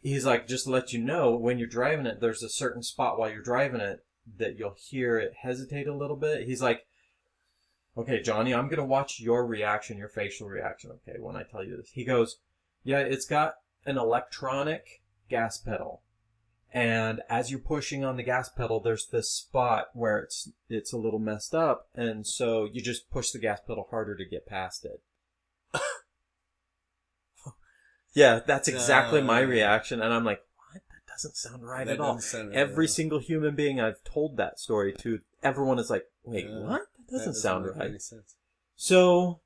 he's 0.00 0.24
like, 0.24 0.46
just 0.46 0.64
to 0.66 0.70
let 0.70 0.92
you 0.92 1.00
know, 1.02 1.34
when 1.34 1.58
you're 1.58 1.66
driving 1.66 2.06
it, 2.06 2.20
there's 2.20 2.44
a 2.44 2.48
certain 2.48 2.84
spot 2.84 3.18
while 3.18 3.30
you're 3.30 3.42
driving 3.42 3.80
it 3.80 4.04
that 4.38 4.56
you'll 4.56 4.76
hear 4.78 5.18
it 5.18 5.32
hesitate 5.42 5.88
a 5.88 5.96
little 5.96 6.14
bit. 6.16 6.46
He's 6.46 6.62
like, 6.62 6.86
okay, 7.96 8.22
Johnny, 8.22 8.54
I'm 8.54 8.68
gonna 8.68 8.84
watch 8.84 9.20
your 9.20 9.46
reaction, 9.46 9.98
your 9.98 10.08
facial 10.08 10.48
reaction. 10.48 10.90
Okay, 10.90 11.18
when 11.18 11.36
I 11.36 11.42
tell 11.42 11.64
you 11.64 11.76
this, 11.76 11.90
he 11.92 12.04
goes, 12.04 12.38
yeah, 12.84 12.98
it's 12.98 13.26
got 13.26 13.54
an 13.86 13.98
electronic 13.98 15.02
gas 15.28 15.58
pedal. 15.58 16.02
And 16.72 17.20
as 17.28 17.50
you're 17.50 17.58
pushing 17.58 18.04
on 18.04 18.16
the 18.16 18.22
gas 18.22 18.48
pedal, 18.48 18.78
there's 18.78 19.08
this 19.08 19.28
spot 19.30 19.88
where 19.92 20.18
it's 20.18 20.50
it's 20.68 20.92
a 20.92 20.98
little 20.98 21.18
messed 21.18 21.54
up, 21.54 21.88
and 21.94 22.24
so 22.26 22.68
you 22.72 22.80
just 22.80 23.10
push 23.10 23.30
the 23.32 23.40
gas 23.40 23.60
pedal 23.66 23.88
harder 23.90 24.14
to 24.16 24.24
get 24.24 24.46
past 24.46 24.84
it. 24.84 25.02
yeah, 28.14 28.38
that's 28.46 28.68
exactly 28.68 29.20
my 29.20 29.40
reaction, 29.40 30.00
and 30.00 30.14
I'm 30.14 30.24
like, 30.24 30.42
what? 30.72 30.82
That 30.88 31.12
doesn't 31.12 31.36
sound 31.36 31.66
right 31.66 31.86
That 31.86 31.94
at 31.94 32.00
all. 32.00 32.20
right 32.34 32.52
Every 32.52 32.86
single 32.86 33.18
human 33.18 33.56
being 33.56 33.80
I've 33.80 34.02
told 34.04 34.36
that 34.36 34.60
story 34.60 34.92
to, 34.98 35.20
everyone 35.42 35.80
is 35.80 35.90
like, 35.90 36.04
wait, 36.24 36.46
Yeah. 36.46 36.60
what? 36.60 36.82
That 37.10 37.18
doesn't 37.18 37.34
sound 37.34 37.66
right. 37.66 37.88
any 37.90 37.98
sense. 37.98 38.36
So 38.76 39.40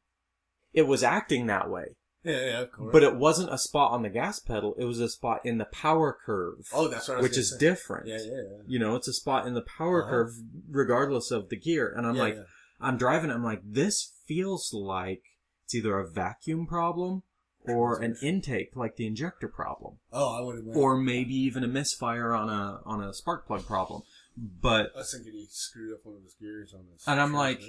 it 0.72 0.83
was 0.83 1.03
acting 1.03 1.46
that 1.46 1.70
way. 1.70 1.96
Yeah, 2.22 2.40
yeah, 2.46 2.61
of 2.62 2.72
course. 2.72 2.90
But 2.92 3.03
it 3.03 3.16
wasn't 3.16 3.53
a 3.53 3.59
spot 3.59 3.92
on 3.92 4.03
the 4.03 4.09
gas 4.09 4.38
pedal. 4.38 4.74
It 4.79 4.85
was 4.85 4.98
a 4.98 5.11
spot 5.11 5.40
in 5.44 5.59
the 5.59 5.66
power 5.66 6.16
curve. 6.24 6.66
oh, 6.72 6.88
that's 6.88 7.07
what 7.09 7.18
I 7.18 7.20
was 7.20 7.29
which 7.31 7.38
is 7.38 7.50
say. 7.50 7.59
different. 7.59 8.07
Yeah, 8.09 8.16
yeah, 8.18 8.33
yeah. 8.50 8.62
You 8.66 8.79
know, 8.79 8.96
it's 8.96 9.09
a 9.09 9.12
spot 9.12 9.46
in 9.46 9.53
the 9.55 9.61
power 9.62 10.03
Uh-huh. 10.03 10.11
curve 10.11 10.31
regardless 10.70 11.31
of 11.31 11.50
the 11.50 11.57
gear. 11.57 11.92
And 11.94 12.07
I'm 12.07 12.16
Yeah, 12.16 12.22
like, 12.22 12.35
yeah. 12.37 12.42
I'm 12.81 12.96
driving, 12.96 13.31
I'm 13.31 13.44
like, 13.44 13.61
this 13.62 14.12
feels 14.27 14.72
like 14.72 15.22
it's 15.64 15.74
either 15.74 15.98
a 15.98 16.09
vacuum 16.09 16.66
problem 16.66 17.24
or 17.66 18.00
an 18.03 18.16
intake, 18.22 18.74
like 18.77 18.96
the 18.96 19.07
injector 19.07 19.48
problem. 19.48 19.98
oh, 20.12 20.38
I 20.38 20.40
would 20.42 20.57
have. 20.57 20.77
Or 20.77 20.96
maybe 20.96 21.35
even 21.35 21.62
a 21.64 21.68
misfire 21.68 22.33
on 22.35 22.48
a 22.50 22.81
on 22.87 23.03
a 23.03 23.12
spark 23.14 23.46
plug 23.46 23.66
problem. 23.66 24.03
But 24.37 24.90
I 24.99 25.03
think 25.03 25.25
he 25.27 25.47
screwed 25.51 25.92
up 25.94 26.01
one 26.05 26.16
of 26.16 26.23
his 26.23 26.35
gears 26.35 26.75
on 26.75 26.87
this. 26.92 27.07
And 27.07 27.20
I'm 27.20 27.33
like- 27.33 27.62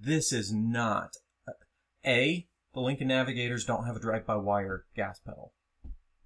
this 0.00 0.32
is 0.32 0.52
not 0.52 1.16
a 2.04 2.46
the 2.74 2.80
Lincoln 2.80 3.08
Navigators 3.08 3.64
don't 3.64 3.86
have 3.86 3.96
a 3.96 4.00
drive-by-wire 4.00 4.84
gas 4.94 5.20
pedal. 5.20 5.54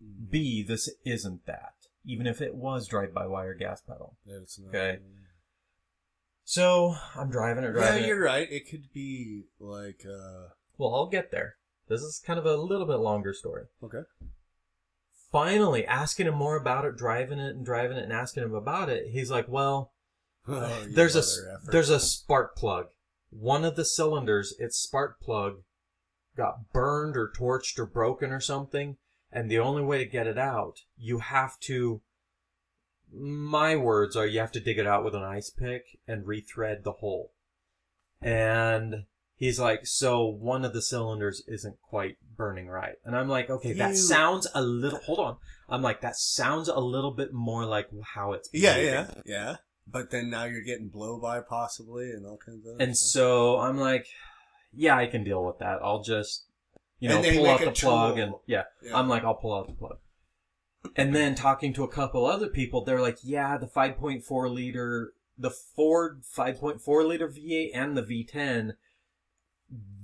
Mm. 0.03 0.31
B 0.31 0.63
this 0.63 0.91
isn't 1.05 1.47
that. 1.47 1.75
Even 2.05 2.27
if 2.27 2.41
it 2.41 2.55
was 2.55 2.89
drive-by-wire 2.89 3.55
gas 3.55 3.81
pedal. 3.81 4.17
Yeah, 4.25 4.39
it's 4.43 4.59
not. 4.59 4.69
Okay. 4.71 4.99
So 6.45 6.97
I'm 7.15 7.31
driving 7.31 7.63
it, 7.65 7.69
Yeah, 7.69 7.73
driving 7.75 8.05
it. 8.05 8.07
you're 8.09 8.23
right. 8.23 8.51
It 8.51 8.69
could 8.69 8.93
be 8.93 9.45
like. 9.61 10.05
uh 10.05 10.49
Well, 10.79 10.95
I'll 10.95 11.07
get 11.09 11.31
there. 11.31 11.57
This 11.89 12.01
is 12.01 12.21
kind 12.25 12.39
of 12.39 12.47
a 12.47 12.57
little 12.57 12.87
bit 12.87 12.97
longer 12.97 13.33
story. 13.33 13.67
Okay. 13.83 14.03
Finally, 15.33 15.87
asking 15.87 16.27
him 16.27 16.35
more 16.35 16.57
about 16.57 16.85
it, 16.85 16.97
driving 16.97 17.39
it 17.39 17.57
and 17.57 17.65
driving 17.65 17.97
it 17.97 18.05
and 18.05 18.13
asking 18.13 18.45
him 18.45 18.55
about 18.55 18.89
it, 18.89 19.09
he's 19.11 19.31
like, 19.31 19.49
"Well, 19.49 19.93
Oh, 20.49 20.87
there's 20.89 21.17
a 21.17 21.21
effer. 21.21 21.71
there's 21.71 21.91
a 21.91 21.99
spark 22.01 22.57
plug. 22.57 22.89
One 23.31 23.65
of 23.65 23.77
the 23.77 23.85
cylinders, 23.85 24.55
its 24.59 24.77
spark 24.79 25.21
plug, 25.21 25.63
got 26.37 26.71
burned 26.73 27.17
or 27.17 27.33
torched 27.35 27.79
or 27.79 27.87
broken 27.87 28.31
or 28.31 28.41
something, 28.41 28.99
and 29.31 29.51
the 29.51 29.59
only 29.59 29.83
way 29.83 29.99
to 29.99 30.05
get 30.05 30.27
it 30.27 30.39
out, 30.39 30.81
you 30.97 31.19
have 31.21 31.59
to 31.61 32.03
my 33.15 33.77
words 33.77 34.17
are 34.17 34.27
you 34.27 34.41
have 34.41 34.53
to 34.53 34.61
dig 34.61 34.79
it 34.79 34.87
out 34.87 35.05
with 35.05 35.15
an 35.15 35.23
ice 35.23 35.51
pick 35.51 35.99
and 36.09 36.25
rethread 36.25 36.83
the 36.83 36.93
hole. 36.93 37.33
And 38.21 39.05
he's 39.43 39.59
like, 39.59 39.85
so 39.87 40.25
one 40.25 40.65
of 40.65 40.73
the 40.73 40.81
cylinders 40.81 41.43
isn't 41.49 41.77
quite 41.83 42.17
burning 42.37 42.69
right. 42.69 42.95
And 43.05 43.17
I'm 43.17 43.29
like, 43.29 43.51
okay, 43.51 43.73
that 43.73 43.91
You- 43.91 43.97
sounds 43.97 44.47
a 44.55 44.63
little, 44.63 45.01
hold 45.01 45.19
on. 45.19 45.37
I'm 45.69 45.83
like, 45.83 46.01
that 46.03 46.15
sounds 46.17 46.69
a 46.69 46.79
little 46.79 47.11
bit 47.11 47.33
more 47.33 47.65
like 47.67 47.89
how 48.15 48.33
it's 48.35 48.49
Yeah, 48.53 48.77
yeah, 48.79 49.11
yeah. 49.27 49.57
But 49.87 50.11
then 50.13 50.31
now 50.31 50.45
you're 50.45 50.63
getting 50.63 50.89
blow 50.89 51.19
by 51.19 51.41
possibly 51.41 52.11
and 52.13 52.25
all 52.25 52.37
kinds 52.39 52.65
of. 52.67 52.79
And 52.81 52.97
stuff. 52.97 53.11
so 53.11 53.59
I'm 53.59 53.79
like, 53.79 54.07
yeah, 54.73 54.97
I 54.97 55.07
can 55.07 55.25
deal 55.25 55.45
with 55.45 55.59
that. 55.59 55.81
I'll 55.83 56.03
just, 56.05 56.45
you 57.01 57.09
know, 57.09 57.21
pull 57.21 57.47
out 57.49 57.59
the 57.61 57.73
plug 57.73 58.15
tool. 58.15 58.23
and 58.23 58.35
yeah, 58.47 58.63
Yeah. 58.81 58.97
I'm 58.97 59.09
like, 59.09 59.25
I'll 59.25 59.35
pull 59.35 59.55
out 59.59 59.67
the 59.67 59.75
plug. 59.75 59.99
And 60.95 61.15
then 61.15 61.35
talking 61.35 61.73
to 61.75 61.83
a 61.85 61.89
couple 61.89 62.27
other 62.27 62.49
people, 62.49 62.85
they're 62.85 63.01
like, 63.03 63.19
yeah, 63.25 63.59
the 63.59 63.67
5.4 63.67 64.51
liter, 64.55 65.15
the 65.37 65.51
Ford 65.51 66.23
5.4 66.37 67.07
liter 67.09 67.29
V8 67.29 67.71
and 67.75 67.97
the 67.97 68.03
V10, 68.03 68.75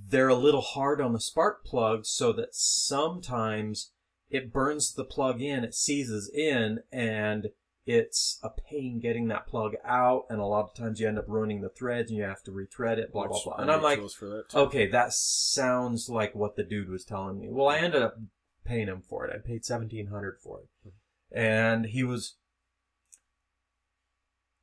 they're 0.09 0.29
a 0.29 0.35
little 0.35 0.63
hard 0.63 1.01
on 1.01 1.13
the 1.13 1.21
spark 1.21 1.65
plug 1.65 2.07
so 2.07 2.33
that 2.33 2.55
sometimes 2.55 3.93
it 4.31 4.53
burns 4.53 4.93
the 4.93 5.05
plug 5.05 5.41
in, 5.41 5.65
it 5.65 5.75
seizes 5.75 6.31
in, 6.33 6.81
and 6.93 7.49
it's 7.87 8.39
a 8.43 8.51
pain 8.51 9.01
getting 9.01 9.29
that 9.29 9.47
plug 9.47 9.73
out. 9.85 10.25
And 10.29 10.41
a 10.41 10.47
lot 10.47 10.65
of 10.65 10.75
times 10.75 11.01
you 11.01 11.09
end 11.09 11.19
up 11.19 11.25
ruining 11.29 11.63
the 11.63 11.69
threads 11.69 12.11
and 12.11 12.19
you 12.19 12.25
have 12.25 12.43
to 12.45 12.51
rethread 12.51 12.99
it, 12.99 13.13
blah, 13.13 13.27
blah, 13.27 13.37
Which 13.37 13.45
blah. 13.45 13.57
And 13.57 13.71
I'm 13.71 13.83
like, 13.83 14.01
that 14.01 14.45
okay, 14.55 14.87
that 14.89 15.13
sounds 15.13 16.09
like 16.09 16.35
what 16.35 16.57
the 16.57 16.65
dude 16.65 16.91
was 16.91 17.05
telling 17.05 17.39
me. 17.39 17.49
Well, 17.51 17.69
I 17.69 17.79
ended 17.79 18.03
up 18.03 18.17
paying 18.65 18.89
him 18.89 19.03
for 19.09 19.27
it. 19.27 19.35
I 19.35 19.47
paid 19.47 19.65
seventeen 19.65 20.09
hundred 20.09 20.39
for 20.43 20.61
it, 20.61 20.69
mm-hmm. 20.87 21.39
and 21.39 21.87
he 21.87 22.05
was. 22.05 22.37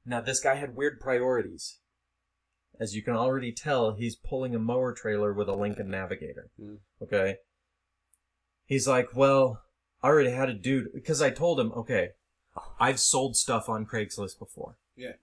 Now 0.06 0.22
this 0.22 0.40
guy 0.40 0.56
had 0.56 0.76
weird 0.76 1.00
priorities. 1.00 1.80
As 2.80 2.96
you 2.96 3.02
can 3.02 3.16
already 3.16 3.52
tell, 3.52 3.94
he's 3.94 4.16
pulling 4.16 4.54
a 4.56 4.60
mower 4.60 4.94
trailer 4.94 5.34
with 5.34 5.48
a 5.48 5.54
Lincoln 5.56 5.90
Navigator. 5.90 6.50
Hmm. 6.60 6.76
Okay. 7.02 7.38
He's 8.66 8.88
like, 8.88 9.16
well, 9.16 9.62
I 10.02 10.08
already 10.08 10.32
had 10.32 10.50
a 10.50 10.54
dude 10.54 10.94
because 10.94 11.22
I 11.22 11.30
told 11.30 11.60
him, 11.60 11.72
okay, 11.74 12.10
I've 12.80 13.00
sold 13.00 13.36
stuff 13.36 13.70
on 13.70 13.86
Craigslist 13.86 14.40
before. 14.40 14.78
Yeah. 14.96 15.14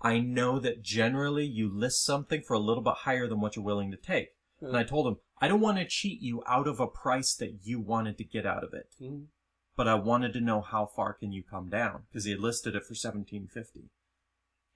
I 0.00 0.20
know 0.20 0.58
that 0.60 0.82
generally 0.82 1.44
you 1.46 1.68
list 1.68 2.04
something 2.04 2.42
for 2.42 2.54
a 2.54 2.58
little 2.60 2.82
bit 2.82 2.94
higher 2.98 3.26
than 3.26 3.40
what 3.40 3.56
you're 3.56 3.64
willing 3.64 3.90
to 3.90 3.96
take. 3.96 4.30
And 4.60 4.76
I 4.76 4.84
told 4.84 5.06
him, 5.06 5.16
I 5.40 5.48
don't 5.48 5.60
want 5.60 5.78
to 5.78 5.86
cheat 5.86 6.20
you 6.20 6.42
out 6.46 6.66
of 6.66 6.80
a 6.80 6.86
price 6.86 7.34
that 7.36 7.60
you 7.64 7.80
wanted 7.80 8.18
to 8.18 8.24
get 8.24 8.44
out 8.44 8.64
of 8.64 8.74
it, 8.74 8.88
Mhm. 9.00 9.26
but 9.76 9.86
I 9.86 9.94
wanted 9.94 10.32
to 10.32 10.40
know 10.40 10.60
how 10.60 10.86
far 10.86 11.12
can 11.14 11.30
you 11.32 11.42
come 11.44 11.68
down 11.68 12.06
because 12.08 12.24
he 12.24 12.32
had 12.32 12.40
listed 12.40 12.74
it 12.74 12.84
for 12.84 12.94
1750. 12.94 13.88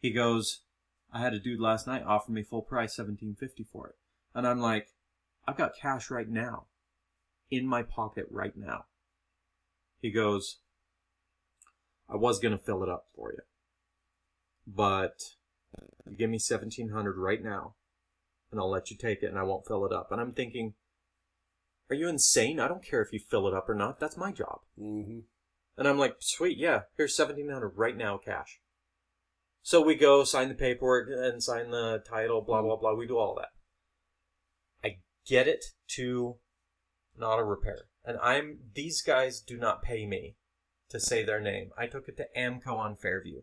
He 0.01 0.13
goes, 0.13 0.63
I 1.13 1.21
had 1.21 1.35
a 1.35 1.39
dude 1.39 1.61
last 1.61 1.87
night 1.87 2.05
offer 2.07 2.33
me 2.33 2.43
full 2.43 2.63
price 2.63 2.97
1750 2.97 3.65
for 3.65 3.89
it. 3.89 3.97
And 4.35 4.47
I'm 4.47 4.61
like, 4.61 4.89
I've 5.47 5.59
got 5.59 5.77
cash 5.81 6.11
right 6.11 6.29
now 6.29 6.67
in 7.51 7.67
my 7.67 7.83
pocket 7.83 8.27
right 8.31 8.57
now. 8.57 8.87
He 10.01 10.11
goes, 10.11 10.59
I 12.09 12.17
was 12.17 12.39
going 12.39 12.57
to 12.57 12.65
fill 12.65 12.83
it 12.83 12.89
up 12.89 13.07
for 13.15 13.33
you. 13.33 13.41
But 14.67 15.21
you 16.09 16.17
give 16.17 16.31
me 16.31 16.37
1700 16.37 17.17
right 17.19 17.43
now 17.43 17.75
and 18.51 18.59
I'll 18.59 18.71
let 18.71 18.91
you 18.91 18.97
take 18.97 19.23
it 19.23 19.29
and 19.29 19.39
I 19.39 19.43
won't 19.43 19.67
fill 19.67 19.85
it 19.85 19.93
up. 19.93 20.11
And 20.11 20.21
I'm 20.21 20.33
thinking, 20.33 20.75
are 21.91 21.97
you 21.97 22.09
insane? 22.09 22.59
I 22.59 22.69
don't 22.69 22.85
care 22.85 23.03
if 23.03 23.13
you 23.13 23.19
fill 23.19 23.47
it 23.49 23.55
up 23.55 23.69
or 23.69 23.75
not. 23.75 24.01
That's 24.01 24.17
my 24.17 24.33
job. 24.33 24.61
Mhm. 24.81 25.25
And 25.77 25.89
I'm 25.89 25.99
like, 25.99 26.17
sweet, 26.21 26.57
yeah, 26.57 26.83
here's 26.97 27.19
1700 27.19 27.77
right 27.77 27.97
now 27.97 28.17
cash. 28.17 28.62
So 29.63 29.81
we 29.81 29.95
go 29.95 30.25
sign 30.25 30.49
the 30.49 30.55
paperwork 30.55 31.09
and 31.11 31.43
sign 31.43 31.71
the 31.71 32.03
title, 32.09 32.41
blah, 32.41 32.63
blah, 32.63 32.77
blah. 32.77 32.95
We 32.95 33.07
do 33.07 33.17
all 33.19 33.37
that. 33.37 33.49
I 34.85 34.97
get 35.27 35.47
it 35.47 35.65
to 35.97 36.37
an 37.17 37.23
auto 37.23 37.43
repair. 37.43 37.87
And 38.05 38.19
I'm, 38.21 38.59
these 38.75 39.03
guys 39.03 39.41
do 39.41 39.57
not 39.57 39.83
pay 39.83 40.07
me 40.07 40.35
to 40.91 40.99
say 40.99 41.25
their 41.25 41.41
name. 41.41 41.71
I 41.79 41.87
took 41.87 42.09
it 42.09 42.17
to 42.17 42.27
AAMCO 42.37 42.77
on 42.77 42.97
Fairview. 42.97 43.43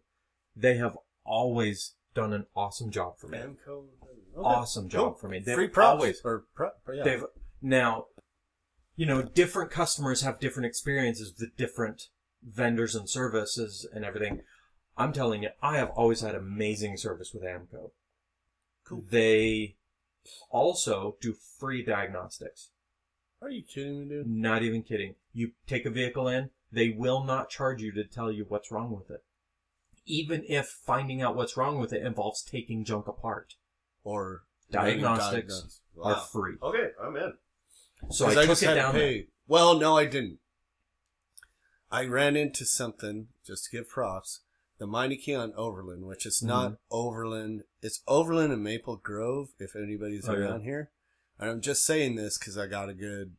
They 0.55 0.75
have 0.77 0.97
always 1.25 1.95
done 2.13 2.33
an 2.33 2.45
awesome 2.55 2.91
job 2.91 3.13
for 3.17 3.27
me. 3.27 3.37
AAMCO. 3.37 3.85
Awesome 4.37 4.89
job 4.89 5.19
for 5.19 5.29
me. 5.29 5.39
They've 5.39 5.55
Free 5.55 5.67
props. 5.67 5.87
always 5.87 6.21
Or 6.23 6.45
pro- 6.53 6.71
yeah. 6.93 7.03
They've 7.03 7.23
now, 7.61 8.05
you 8.95 9.05
know, 9.05 9.21
different 9.21 9.71
customers 9.71 10.21
have 10.21 10.39
different 10.39 10.65
experiences 10.67 11.33
with 11.39 11.55
different 11.55 12.03
vendors 12.43 12.95
and 12.95 13.09
services 13.09 13.87
and 13.93 14.03
everything. 14.05 14.41
I'm 14.99 15.13
telling 15.13 15.41
you, 15.43 15.49
I 15.61 15.77
have 15.77 15.89
always 15.91 16.21
had 16.21 16.35
amazing 16.35 16.97
service 16.97 17.33
with 17.33 17.41
AAMCO. 17.43 17.91
Cool. 18.83 19.03
They 19.09 19.75
also 20.51 21.15
do 21.21 21.33
free 21.33 21.83
diagnostics. 21.83 22.69
Are 23.41 23.49
you 23.49 23.63
kidding 23.63 23.99
me, 24.01 24.05
dude? 24.09 24.27
Not 24.27 24.61
even 24.63 24.83
kidding. 24.83 25.15
You 25.33 25.51
take 25.65 25.85
a 25.85 25.89
vehicle 25.89 26.27
in, 26.27 26.49
they 26.71 26.89
will 26.89 27.23
not 27.23 27.49
charge 27.49 27.81
you 27.81 27.91
to 27.93 28.03
tell 28.03 28.31
you 28.31 28.45
what's 28.49 28.71
wrong 28.71 28.91
with 28.91 29.09
it. 29.09 29.23
Even 30.05 30.43
if 30.49 30.67
finding 30.67 31.21
out 31.21 31.35
what's 31.35 31.55
wrong 31.55 31.79
with 31.79 31.93
it 31.93 32.05
involves 32.05 32.43
taking 32.43 32.83
junk 32.83 33.07
apart, 33.07 33.55
Or 34.03 34.43
Diagnostics 34.71 35.31
diagnose. 35.53 35.81
are 36.03 36.15
free. 36.27 36.55
Okay, 36.61 36.89
I'm 37.01 37.15
in. 37.15 37.33
So 38.09 38.27
I 38.27 38.33
took 38.33 38.45
just 38.47 38.63
it 38.63 38.67
to 38.67 38.75
down 38.75 38.93
there. 38.93 39.01
pay- 39.01 39.27
Well, 39.47 39.77
no, 39.79 39.97
I 39.97 40.05
didn't. 40.05 40.39
I 41.91 42.05
ran 42.05 42.35
into 42.35 42.65
something 42.65 43.27
just 43.45 43.65
to 43.65 43.71
give 43.77 43.89
props. 43.89 44.41
The 44.79 44.87
Mighty 44.87 45.17
Key 45.17 45.35
on 45.35 45.53
Overland, 45.55 46.05
which 46.05 46.25
is 46.25 46.41
not 46.41 46.65
Mm-hmm. 46.71 46.75
Overland. 46.91 47.63
It's 47.81 48.01
Overland 48.07 48.51
and 48.53 48.63
Maple 48.63 48.95
Grove. 48.95 49.49
If 49.59 49.75
anybody's 49.75 50.27
Oh, 50.27 50.33
yeah. 50.33 50.39
around 50.39 50.61
here, 50.63 50.89
and 51.37 51.49
I'm 51.49 51.61
just 51.61 51.85
saying 51.85 52.15
this 52.15 52.37
because 52.37 52.57
I 52.57 52.65
got 52.67 52.89
a 52.89 52.93
good 52.93 53.35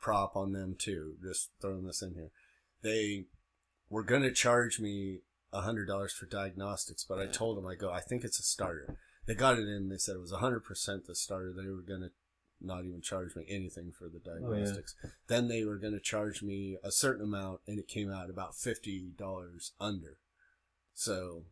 prop 0.00 0.36
on 0.36 0.52
them 0.52 0.76
too. 0.78 1.16
Just 1.22 1.50
throwing 1.60 1.84
this 1.86 2.02
in 2.02 2.14
here. 2.14 2.30
They 2.82 3.24
were 3.90 4.02
gonna 4.04 4.30
charge 4.32 4.78
me 4.78 5.20
a 5.52 5.62
hundred 5.62 5.86
dollars 5.86 6.12
for 6.12 6.26
diagnostics, 6.26 7.02
but 7.04 7.18
I 7.18 7.26
told 7.26 7.56
them 7.56 7.66
I 7.66 7.74
go, 7.74 7.90
I 7.90 8.00
think 8.00 8.22
it's 8.22 8.38
a 8.38 8.42
starter. 8.42 8.98
They 9.26 9.34
got 9.34 9.58
it 9.58 9.66
in. 9.68 9.88
They 9.88 9.96
said 9.98 10.16
it 10.16 10.20
was 10.20 10.32
hundred 10.32 10.60
percent 10.64 11.06
the 11.06 11.14
starter. 11.14 11.52
They 11.52 11.68
were 11.70 11.82
gonna 11.82 12.10
not 12.60 12.84
even 12.84 13.00
charge 13.00 13.34
me 13.36 13.46
anything 13.48 13.92
for 13.96 14.08
the 14.08 14.18
Oh, 14.26 14.32
yeah. 14.34 14.48
diagnostics. 14.58 14.94
Then 15.28 15.48
they 15.48 15.64
were 15.64 15.76
going 15.78 15.92
to 15.92 16.00
charge 16.00 16.42
me 16.42 16.76
a 16.82 16.90
certain 16.90 17.22
amount, 17.24 17.60
and 17.68 17.78
it 17.78 17.86
came 17.86 18.10
out 18.12 18.28
about 18.30 18.56
fifty 18.56 19.12
dollars 19.16 19.72
under. 19.80 20.18
So 20.98 21.44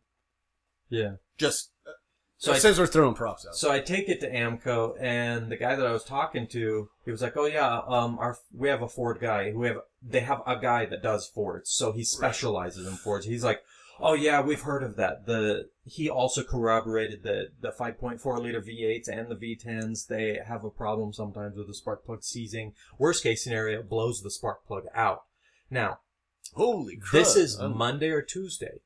Yeah. 0.89 1.15
just 1.37 1.71
uh, 1.87 1.91
So 2.37 2.51
it 2.51 2.55
I 2.55 2.59
says 2.59 2.77
we're 2.77 2.85
throwing 2.85 3.15
props 3.15 3.47
out. 3.47 3.55
So 3.55 3.71
I 3.71 3.79
take 3.79 4.09
it 4.09 4.19
to 4.19 4.29
AAMCO, 4.29 4.97
and 4.99 5.49
the 5.49 5.55
guy 5.55 5.73
that 5.75 5.87
I 5.87 5.91
was 5.93 6.03
talking 6.03 6.47
to, 6.47 6.89
he 7.05 7.11
was 7.11 7.21
like, 7.21 7.37
"Oh 7.37 7.45
yeah, 7.45 7.79
um, 7.87 8.19
our 8.19 8.37
we 8.53 8.67
have 8.67 8.81
a 8.81 8.89
Ford 8.89 9.19
guy. 9.21 9.53
We 9.55 9.67
have 9.67 9.77
they 10.01 10.19
have 10.19 10.41
a 10.45 10.59
guy 10.59 10.85
that 10.87 11.01
does 11.01 11.27
Fords, 11.27 11.71
so 11.71 11.93
he 11.93 12.03
specializes 12.03 12.85
in 12.85 12.95
Fords." 12.97 13.25
He's 13.25 13.43
like, 13.45 13.63
"Oh 14.01 14.13
yeah, 14.13 14.41
we've 14.41 14.61
heard 14.61 14.83
of 14.83 14.97
that." 14.97 15.25
The 15.27 15.69
he 15.85 16.09
also 16.09 16.43
corroborated 16.43 17.23
that 17.23 17.51
the 17.61 17.71
5.4 17.71 18.39
liter 18.41 18.61
V8s 18.61 19.07
and 19.07 19.29
the 19.31 19.35
V10s 19.35 20.07
they 20.07 20.39
have 20.45 20.65
a 20.65 20.69
problem 20.69 21.13
sometimes 21.13 21.55
with 21.55 21.67
the 21.67 21.73
spark 21.73 22.05
plug 22.05 22.21
seizing. 22.23 22.73
Worst 22.99 23.23
case 23.23 23.43
scenario, 23.45 23.79
it 23.79 23.89
blows 23.89 24.21
the 24.21 24.29
spark 24.29 24.65
plug 24.67 24.83
out. 24.93 25.23
Now 25.69 25.99
Holy 26.53 26.97
crap! 26.97 27.11
this 27.13 27.35
is 27.37 27.57
I'm- 27.59 27.77
Monday 27.77 28.09
or 28.09 28.21
Tuesday, 28.21 28.81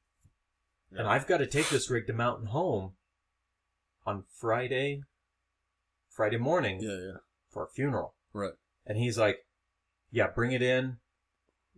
and 0.97 1.07
I've 1.07 1.27
got 1.27 1.37
to 1.37 1.47
take 1.47 1.69
this 1.69 1.89
rig 1.89 2.07
to 2.07 2.13
Mountain 2.13 2.47
Home 2.47 2.93
on 4.05 4.23
Friday, 4.29 5.03
Friday 6.09 6.37
morning 6.37 6.81
yeah, 6.81 6.97
yeah, 6.97 7.17
for 7.49 7.63
a 7.63 7.69
funeral. 7.69 8.15
right. 8.33 8.53
And 8.85 8.97
he's 8.97 9.17
like, 9.17 9.45
"Yeah, 10.09 10.27
bring 10.27 10.51
it 10.51 10.61
in. 10.61 10.97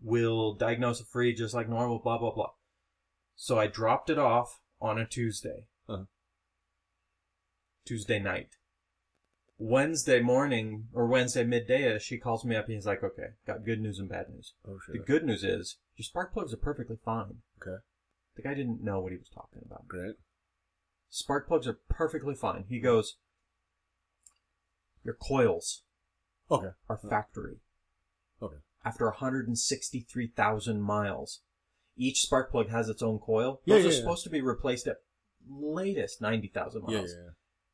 We'll 0.02 0.54
diagnose 0.54 1.02
it 1.02 1.08
free, 1.08 1.34
just 1.34 1.54
like 1.54 1.67
normal." 1.69 1.99
Blah 1.99 2.17
blah 2.17 2.34
blah. 2.34 2.52
So 3.36 3.60
I 3.60 3.67
dropped 3.67 4.10
it 4.10 4.17
off 4.17 4.62
on 4.82 4.97
a 4.97 5.06
Tuesday. 5.06 5.65
Uh-huh. 5.88 6.06
Tuesday 7.86 8.19
night. 8.19 8.56
Wednesday 9.58 10.19
morning 10.19 10.88
or 10.93 11.08
Wednesday 11.08 11.43
midday, 11.43 11.97
she 11.99 12.17
calls 12.17 12.43
me 12.43 12.56
up 12.56 12.65
and 12.65 12.76
he's 12.76 12.86
like, 12.86 13.04
"Okay, 13.04 13.30
got 13.45 13.65
good 13.65 13.82
news 13.82 13.99
and 13.99 14.10
bad 14.10 14.30
news." 14.30 14.54
Oh 14.67 14.80
sure. 14.84 14.95
The 14.97 15.04
good 15.04 15.26
news 15.26 15.43
is 15.43 15.78
your 15.95 16.04
spark 16.04 16.34
plugs 16.34 16.54
are 16.54 16.58
perfectly 16.58 16.97
fine. 17.04 17.41
Okay, 17.62 17.82
The 18.36 18.41
guy 18.41 18.54
didn't 18.54 18.84
know 18.84 19.00
what 19.00 19.12
he 19.12 19.17
was 19.17 19.30
talking 19.30 19.62
about. 19.65 19.88
great. 19.88 20.15
Spark 21.10 21.48
plugs 21.48 21.67
are 21.67 21.80
perfectly 21.89 22.34
fine. 22.34 22.65
He 22.67 22.80
goes, 22.80 23.17
Your 25.04 25.13
coils 25.13 25.84
Okay, 26.50 26.69
are 26.89 26.96
uh-huh. 26.96 27.10
factory. 27.10 27.58
Okay. 28.41 28.58
After 28.86 29.06
163,000 29.06 30.82
miles, 30.82 31.41
each 31.96 32.22
spark 32.22 32.52
plug 32.52 32.69
has 32.69 32.89
its 32.89 33.02
own 33.02 33.19
coil. 33.19 33.62
Those 33.65 33.84
yeah, 33.84 33.89
are 33.89 33.93
yeah. 33.93 34.00
supposed 34.00 34.24
to 34.26 34.30
be 34.30 34.41
replaced 34.41 34.88
at 34.88 34.98
latest 35.48 36.22
90,000 36.22 36.82
miles. 36.84 36.93
yeah, 36.93 37.00
yeah, 37.00 37.08
yeah. 37.08 37.30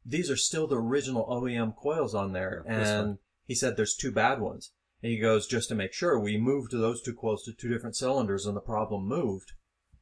These 0.05 0.29
are 0.29 0.37
still 0.37 0.67
the 0.67 0.77
original 0.77 1.25
OEM 1.25 1.75
coils 1.75 2.15
on 2.15 2.33
there. 2.33 2.63
Yeah, 2.65 3.01
and 3.01 3.17
he 3.45 3.55
said 3.55 3.75
there's 3.75 3.95
two 3.95 4.11
bad 4.11 4.39
ones. 4.39 4.71
And 5.01 5.11
he 5.11 5.19
goes, 5.19 5.47
just 5.47 5.69
to 5.69 5.75
make 5.75 5.93
sure, 5.93 6.19
we 6.19 6.37
moved 6.37 6.71
those 6.71 7.01
two 7.01 7.13
coils 7.13 7.43
to 7.43 7.53
two 7.53 7.69
different 7.69 7.95
cylinders 7.95 8.45
and 8.45 8.55
the 8.55 8.61
problem 8.61 9.07
moved. 9.07 9.53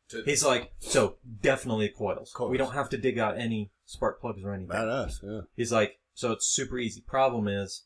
To, 0.10 0.24
He's 0.24 0.44
like, 0.46 0.72
so 0.80 1.18
definitely 1.42 1.90
coils. 1.90 2.32
Coils. 2.34 2.52
We 2.52 2.58
don't 2.58 2.74
have 2.74 2.90
to 2.90 2.98
dig 2.98 3.20
out 3.20 3.38
any 3.38 3.72
spark 3.86 4.22
plugs 4.22 4.44
or 4.44 4.54
anything. 4.54 4.70
badass. 4.76 5.22
Yeah. 5.22 5.42
He's 5.56 5.72
like, 5.72 6.00
so 6.14 6.32
it's 6.32 6.48
super 6.48 6.78
easy. 6.78 7.02
Problem 7.02 7.48
is, 7.48 7.84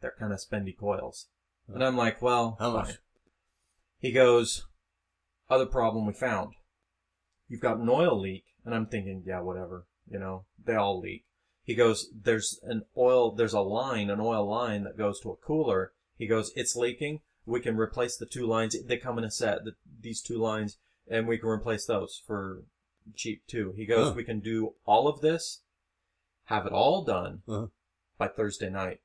they're 0.00 0.14
kind 0.18 0.32
of 0.32 0.38
spendy 0.40 0.76
coils. 0.76 1.26
And 1.68 1.82
I'm 1.84 1.96
like, 1.96 2.20
well, 2.22 2.56
How 2.60 2.72
fine. 2.72 2.86
much? 2.86 2.94
He 3.98 4.12
goes, 4.12 4.66
other 5.48 5.66
problem 5.66 6.06
we 6.06 6.12
found. 6.12 6.54
You've 7.48 7.60
got 7.60 7.78
an 7.78 7.88
oil 7.88 8.18
leak. 8.20 8.44
And 8.64 8.74
I'm 8.74 8.86
thinking, 8.86 9.22
yeah, 9.26 9.40
whatever. 9.40 9.86
You 10.08 10.18
know, 10.18 10.44
they 10.64 10.74
all 10.74 11.00
leak. 11.00 11.24
He 11.64 11.74
goes, 11.74 12.08
there's 12.12 12.58
an 12.64 12.82
oil, 12.96 13.32
there's 13.34 13.52
a 13.52 13.60
line, 13.60 14.10
an 14.10 14.20
oil 14.20 14.48
line 14.48 14.82
that 14.84 14.98
goes 14.98 15.20
to 15.20 15.30
a 15.30 15.36
cooler. 15.36 15.92
He 16.16 16.26
goes, 16.26 16.52
it's 16.56 16.74
leaking. 16.76 17.20
We 17.46 17.60
can 17.60 17.76
replace 17.76 18.16
the 18.16 18.26
two 18.26 18.46
lines. 18.46 18.76
They 18.84 18.96
come 18.96 19.18
in 19.18 19.24
a 19.24 19.30
set, 19.30 19.64
the, 19.64 19.72
these 20.00 20.20
two 20.20 20.38
lines, 20.38 20.78
and 21.08 21.26
we 21.28 21.38
can 21.38 21.48
replace 21.48 21.86
those 21.86 22.22
for 22.26 22.62
cheap 23.14 23.46
too. 23.46 23.72
He 23.76 23.86
goes, 23.86 24.08
Huh. 24.08 24.14
we 24.14 24.24
can 24.24 24.40
do 24.40 24.74
all 24.84 25.08
of 25.08 25.20
this, 25.20 25.62
have 26.44 26.66
it 26.66 26.72
all 26.72 27.04
done 27.04 27.42
Uh-huh. 27.48 27.66
by 28.18 28.28
Thursday 28.28 28.70
night. 28.70 29.00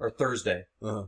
Or 0.00 0.10
Thursday. 0.10 0.64
Uh-huh. 0.80 1.06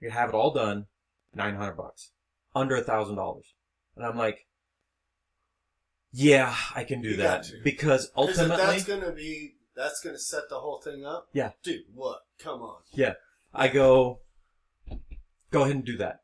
You 0.00 0.10
have 0.10 0.30
it 0.30 0.34
all 0.34 0.52
done, 0.52 0.86
nine 1.34 1.56
hundred 1.56 1.76
bucks, 1.76 2.12
under 2.54 2.74
a 2.76 2.82
thousand 2.82 3.16
dollars, 3.16 3.54
and 3.96 4.04
I'm 4.04 4.16
like, 4.16 4.46
yeah, 6.12 6.54
I 6.74 6.84
can 6.84 7.02
do 7.02 7.10
You 7.10 7.16
that 7.18 7.44
to. 7.44 7.60
because 7.64 8.04
if 8.06 8.10
ultimately, 8.16 8.56
that's 8.56 8.84
gonna 8.84 9.12
be 9.12 9.56
that's 9.76 10.00
gonna 10.00 10.18
set 10.18 10.48
the 10.48 10.60
whole 10.60 10.80
thing 10.80 11.04
up. 11.04 11.28
Yeah. 11.32 11.50
Dude, 11.62 11.82
what? 11.92 12.20
Come 12.38 12.62
on. 12.62 12.76
Yeah, 12.92 13.14
I 13.52 13.68
go, 13.68 14.20
go 15.50 15.62
ahead 15.64 15.76
and 15.76 15.84
do 15.84 15.96
that. 15.98 16.20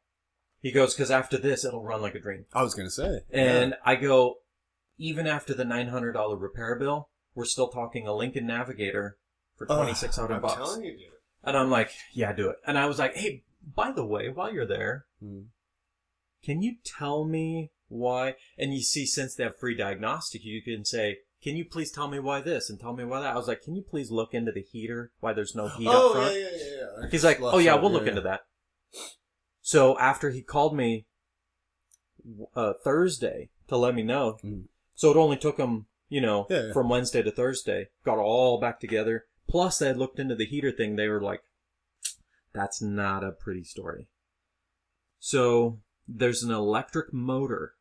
He 0.62 0.72
goes 0.72 0.94
because 0.94 1.10
after 1.10 1.38
this, 1.38 1.64
it'll 1.64 1.82
run 1.84 2.02
like 2.02 2.14
a 2.14 2.20
dream, 2.20 2.44
I 2.52 2.62
was 2.62 2.74
gonna 2.74 2.90
say. 2.90 3.20
and 3.30 3.74
I 3.84 3.96
go, 3.96 4.36
even 4.98 5.26
after 5.26 5.54
the 5.54 5.64
nine 5.64 5.88
hundred 5.88 6.12
dollar 6.12 6.36
repair 6.36 6.76
bill, 6.76 7.08
we're 7.34 7.44
still 7.46 7.68
talking 7.68 8.06
a 8.06 8.14
Lincoln 8.14 8.46
Navigator 8.46 9.16
for 9.56 9.66
Ugh, 9.70 9.76
twenty 9.78 9.94
six 9.94 10.16
hundred 10.16 10.34
I'm 10.36 10.42
bucks, 10.42 10.54
telling 10.56 10.84
you, 10.84 10.92
dude. 10.92 11.06
and 11.44 11.56
I'm 11.56 11.70
like, 11.70 11.90
yeah, 12.12 12.32
do 12.32 12.50
it. 12.50 12.56
And 12.66 12.76
I 12.78 12.86
was 12.86 12.98
like, 12.98 13.16
hey, 13.16 13.42
by 13.74 13.92
the 13.92 14.04
way, 14.04 14.28
while 14.28 14.52
you're 14.52 14.66
there, 14.66 15.06
Hmm. 15.22 15.42
can 16.44 16.62
you 16.62 16.76
tell 16.84 17.24
me 17.24 17.70
why? 17.88 18.36
And 18.58 18.72
you 18.74 18.82
see, 18.82 19.06
since 19.06 19.34
they 19.34 19.44
have 19.44 19.58
free 19.58 19.76
diagnostic, 19.76 20.44
you 20.44 20.62
can 20.62 20.84
say, 20.84 21.18
can 21.42 21.56
you 21.56 21.64
please 21.64 21.90
tell 21.90 22.06
me 22.08 22.18
why 22.18 22.40
this 22.42 22.68
and 22.68 22.78
tell 22.78 22.94
me 22.94 23.04
why 23.04 23.20
that? 23.20 23.32
I 23.32 23.36
was 23.36 23.48
like, 23.48 23.62
can 23.62 23.74
you 23.74 23.82
please 23.82 24.10
look 24.10 24.34
into 24.34 24.52
the 24.52 24.60
heater, 24.62 25.10
why 25.20 25.32
there's 25.32 25.54
no 25.54 25.68
heat 25.68 25.88
up 25.88 25.94
Oh 25.96 26.12
front? 26.12 26.34
yeah, 26.34 26.40
yeah, 26.40 26.48
yeah, 26.56 26.86
yeah. 27.02 27.08
He's 27.10 27.24
like, 27.24 27.38
oh 27.40 27.58
yeah, 27.58 27.74
we'll 27.76 27.90
look 27.92 28.06
into 28.06 28.20
that. 28.20 28.40
So 29.70 29.96
after 30.00 30.30
he 30.30 30.42
called 30.42 30.74
me 30.74 31.06
uh, 32.56 32.72
Thursday 32.82 33.50
to 33.68 33.76
let 33.76 33.94
me 33.94 34.02
know, 34.02 34.36
Mm. 34.42 34.64
so 34.96 35.12
it 35.12 35.16
only 35.16 35.36
took 35.36 35.58
him, 35.58 35.86
you 36.08 36.20
know, 36.20 36.48
Yeah, 36.50 36.72
from 36.72 36.88
Wednesday 36.88 37.22
to 37.22 37.30
Thursday, 37.30 37.90
got 38.04 38.18
all 38.18 38.58
back 38.58 38.80
together. 38.80 39.26
Plus, 39.48 39.78
they 39.78 39.86
had 39.86 39.96
looked 39.96 40.18
into 40.18 40.34
the 40.34 40.44
heater 40.44 40.72
thing. 40.72 40.96
They 40.96 41.06
were 41.06 41.20
like, 41.22 41.42
that's 42.52 42.82
not 42.82 43.22
a 43.22 43.30
pretty 43.30 43.62
story. 43.62 44.08
So 45.20 45.78
there's 46.08 46.42
an 46.42 46.50
electric 46.50 47.12
motor 47.12 47.74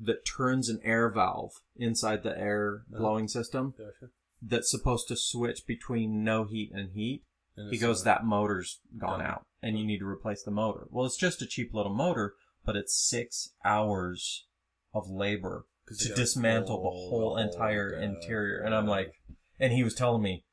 that 0.00 0.24
turns 0.26 0.68
an 0.68 0.80
air 0.82 1.08
valve 1.10 1.52
inside 1.76 2.24
the 2.24 2.36
air 2.36 2.82
Uh-huh. 2.90 2.98
blowing 3.02 3.28
system 3.28 3.74
Gotcha. 3.78 4.10
that's 4.42 4.68
supposed 4.68 5.06
to 5.06 5.16
switch 5.16 5.64
between 5.64 6.24
no 6.24 6.42
heat 6.42 6.72
and 6.74 6.90
heat 6.90 7.22
he 7.70 7.78
goes, 7.78 8.02
uh, 8.02 8.04
that 8.04 8.24
motor's 8.24 8.80
gone 8.98 9.22
out 9.22 9.44
and 9.62 9.78
you 9.78 9.86
need 9.86 9.98
to 9.98 10.06
replace 10.06 10.42
the 10.42 10.50
motor. 10.50 10.86
Well, 10.90 11.06
it's 11.06 11.16
just 11.16 11.42
a 11.42 11.46
cheap 11.46 11.74
little 11.74 11.94
motor, 11.94 12.34
but 12.64 12.76
it's 12.76 12.94
six 12.94 13.50
hours 13.64 14.46
of 14.94 15.10
labor 15.10 15.66
to 15.98 16.14
dismantle 16.14 16.82
the 16.82 16.90
whole 16.90 17.36
entire 17.36 17.92
interior. 17.92 18.60
And 18.60 18.74
I'm 18.74 18.86
like, 18.86 19.12
and 19.58 19.72
he 19.72 19.84
was 19.84 19.94
telling 19.94 20.22
me, 20.22 20.44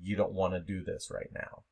you 0.00 0.16
don't 0.16 0.32
want 0.32 0.54
to 0.54 0.60
do 0.60 0.82
this 0.82 1.10
right 1.12 1.30
now. 1.32 1.62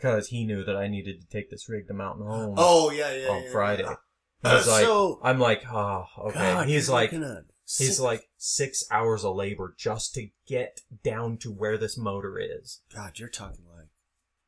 Cause 0.00 0.28
he 0.28 0.44
knew 0.44 0.64
that 0.64 0.76
I 0.76 0.88
needed 0.88 1.20
to 1.20 1.26
take 1.28 1.50
this 1.50 1.68
rig 1.68 1.86
to 1.86 1.94
Mountain 1.94 2.26
Home 2.26 2.54
oh 2.58 2.90
yeah, 2.90 3.14
yeah, 3.14 3.28
on 3.28 3.44
yeah, 3.44 3.52
Friday. 3.52 3.84
yeah. 3.84 3.94
I 4.42 4.54
was 4.56 4.66
like, 4.68 4.84
so 4.84 5.20
I'm 5.22 5.38
like, 5.38 5.64
oh, 5.72 6.04
okay. 6.18 6.38
God, 6.38 6.68
he's 6.68 6.90
like, 6.90 7.12
looking 7.12 7.44
he's 7.64 7.88
six- 7.88 8.00
like 8.00 8.28
six 8.36 8.84
hours 8.90 9.24
of 9.24 9.36
labor 9.36 9.74
just 9.78 10.12
to 10.14 10.28
get 10.46 10.80
down 11.02 11.38
to 11.38 11.50
where 11.50 11.78
this 11.78 11.96
motor 11.96 12.38
is. 12.38 12.82
God, 12.94 13.18
you're 13.18 13.28
talking 13.28 13.64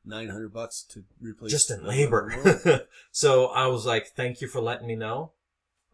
like 0.07 0.19
nine 0.19 0.29
hundred 0.29 0.53
bucks 0.53 0.83
to 0.90 1.05
replace 1.21 1.51
just 1.51 1.71
in 1.71 1.85
labor. 1.85 2.87
so 3.11 3.47
I 3.47 3.66
was 3.66 3.87
like, 3.87 4.09
thank 4.09 4.40
you 4.40 4.49
for 4.49 4.61
letting 4.61 4.87
me 4.87 4.97
know. 4.97 5.33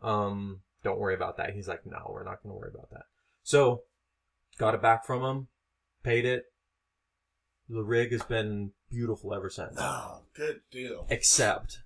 Um, 0.03 0.61
don't 0.83 0.99
worry 0.99 1.15
about 1.15 1.37
that. 1.37 1.55
He's 1.55 1.69
like, 1.69 1.87
no, 1.87 2.11
we're 2.11 2.25
not 2.25 2.43
going 2.43 2.53
to 2.53 2.59
worry 2.59 2.71
about 2.75 2.91
that. 2.91 3.05
So 3.43 3.83
got 4.59 4.75
it 4.75 4.83
back 4.83 5.05
from 5.05 5.23
him, 5.23 5.49
paid 6.03 6.25
it. 6.25 6.45
The 7.69 7.83
rig 7.83 8.13
has 8.13 8.23
been 8.23 8.73
beautiful 8.91 9.33
ever 9.33 9.49
since. 9.49 9.77
oh, 9.79 10.23
good 10.35 10.61
deal. 10.71 11.07
Except, 11.09 11.79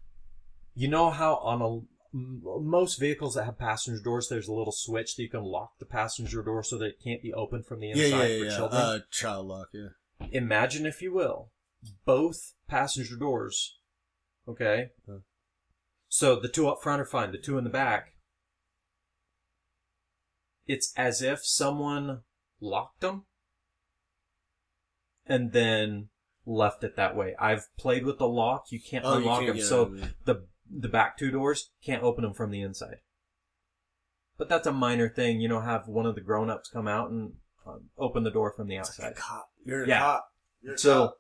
you 0.75 0.89
know 0.89 1.11
how 1.11 1.37
on 1.37 1.63
a 1.63 1.81
most 2.13 2.99
vehicles 2.99 3.35
that 3.35 3.45
have 3.45 3.59
passenger 3.59 4.03
doors, 4.03 4.29
there's 4.29 4.49
a 4.49 4.53
little 4.53 4.73
switch 4.73 5.17
that 5.17 5.23
you 5.23 5.29
can 5.29 5.43
lock 5.43 5.79
the 5.79 5.85
passenger 5.85 6.43
door 6.43 6.63
so 6.63 6.79
that 6.79 6.87
it 6.87 7.01
can't 7.03 7.23
be 7.23 7.33
opened 7.33 7.67
from 7.67 7.81
the 7.81 7.91
inside 7.91 8.03
yeah, 8.03 8.25
yeah. 8.25 8.39
for 8.39 8.45
yeah. 8.45 8.57
children. 8.57 8.83
Uh, 8.83 8.99
child 9.11 9.47
lock. 9.47 9.69
Yeah. 9.73 9.89
imagine 10.33 10.87
if 10.87 11.03
you 11.03 11.13
will 11.13 11.51
both 12.05 12.55
passenger 12.69 13.17
doors 13.17 13.79
okay 14.49 14.91
Huh. 15.09 15.19
so 16.09 16.37
the 16.37 16.49
two 16.49 16.69
up 16.69 16.83
front 16.83 17.01
are 17.01 17.07
fine 17.07 17.33
the 17.33 17.39
two 17.39 17.59
in 17.59 17.65
the 17.65 17.71
back 17.71 18.13
it's 20.67 20.93
as 20.97 21.23
if 21.23 21.45
someone 21.45 22.23
locked 22.61 23.01
them 23.01 23.25
and 25.27 25.53
then 25.53 26.09
left 26.45 26.85
it 26.85 26.97
that 26.97 27.17
way 27.17 27.35
i've 27.41 27.67
played 27.77 28.05
with 28.05 28.19
the 28.19 28.29
lock 28.29 28.67
you 28.71 28.81
can't 28.81 29.05
Oh, 29.05 29.13
you 29.15 29.19
unlock 29.19 29.41
can't 29.41 29.57
them 29.57 29.65
so 29.67 29.95
it. 29.95 30.11
the 30.25 30.47
the 30.71 30.89
back 30.89 31.17
two 31.19 31.31
doors 31.31 31.71
can't 31.85 32.03
open 32.03 32.23
them 32.25 32.35
from 32.35 32.51
the 32.51 32.63
inside 32.63 32.99
but 34.39 34.49
that's 34.49 34.67
a 34.67 34.73
minor 34.73 35.09
thing 35.09 35.41
you 35.41 35.49
know 35.49 35.61
have 35.61 35.87
one 35.89 36.07
of 36.07 36.15
the 36.15 36.21
grown-ups 36.21 36.69
come 36.71 36.87
out 36.89 37.11
and 37.11 37.33
um, 37.67 37.91
open 37.99 38.23
the 38.23 38.31
door 38.31 38.53
from 38.57 38.69
the 38.69 38.77
It's 38.77 38.97
like 38.99 39.09
outside 39.09 39.19
a 39.19 39.21
cop. 39.21 39.49
You're 39.65 39.83
a 39.85 39.89
Yeah. 39.89 39.99
cop. 39.99 40.29
You're 40.63 40.75
a 40.75 40.79
so, 40.79 41.07
cop. 41.09 41.17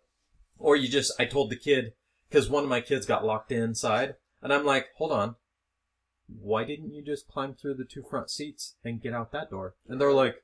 Or 0.59 0.77
you 0.77 0.88
just, 0.88 1.12
I 1.19 1.25
told 1.25 1.51
the 1.51 1.57
kid, 1.57 1.92
because 2.29 2.49
one 2.49 2.64
of 2.64 2.71
my 2.71 2.81
kids 2.81 3.07
got 3.07 3.25
locked 3.25 3.53
inside, 3.53 4.14
and 4.42 4.53
I'm 4.53 4.64
like, 4.64 4.88
hold 4.97 5.12
on, 5.12 5.37
why 6.29 6.64
didn't 6.64 6.92
you 6.92 7.03
just 7.03 7.29
climb 7.29 7.55
through 7.55 7.75
the 7.75 7.85
two 7.85 8.03
front 8.03 8.31
seats 8.31 8.77
and 8.85 9.03
get 9.03 9.14
out 9.14 9.33
that 9.33 9.51
door? 9.51 9.75
And 9.88 10.01
they're 10.01 10.12
like, 10.12 10.37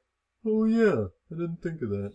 oh 0.46 0.64
yeah, 0.64 1.06
I 1.30 1.34
didn't 1.34 1.62
think 1.62 1.82
of 1.82 1.90
that. 1.90 2.14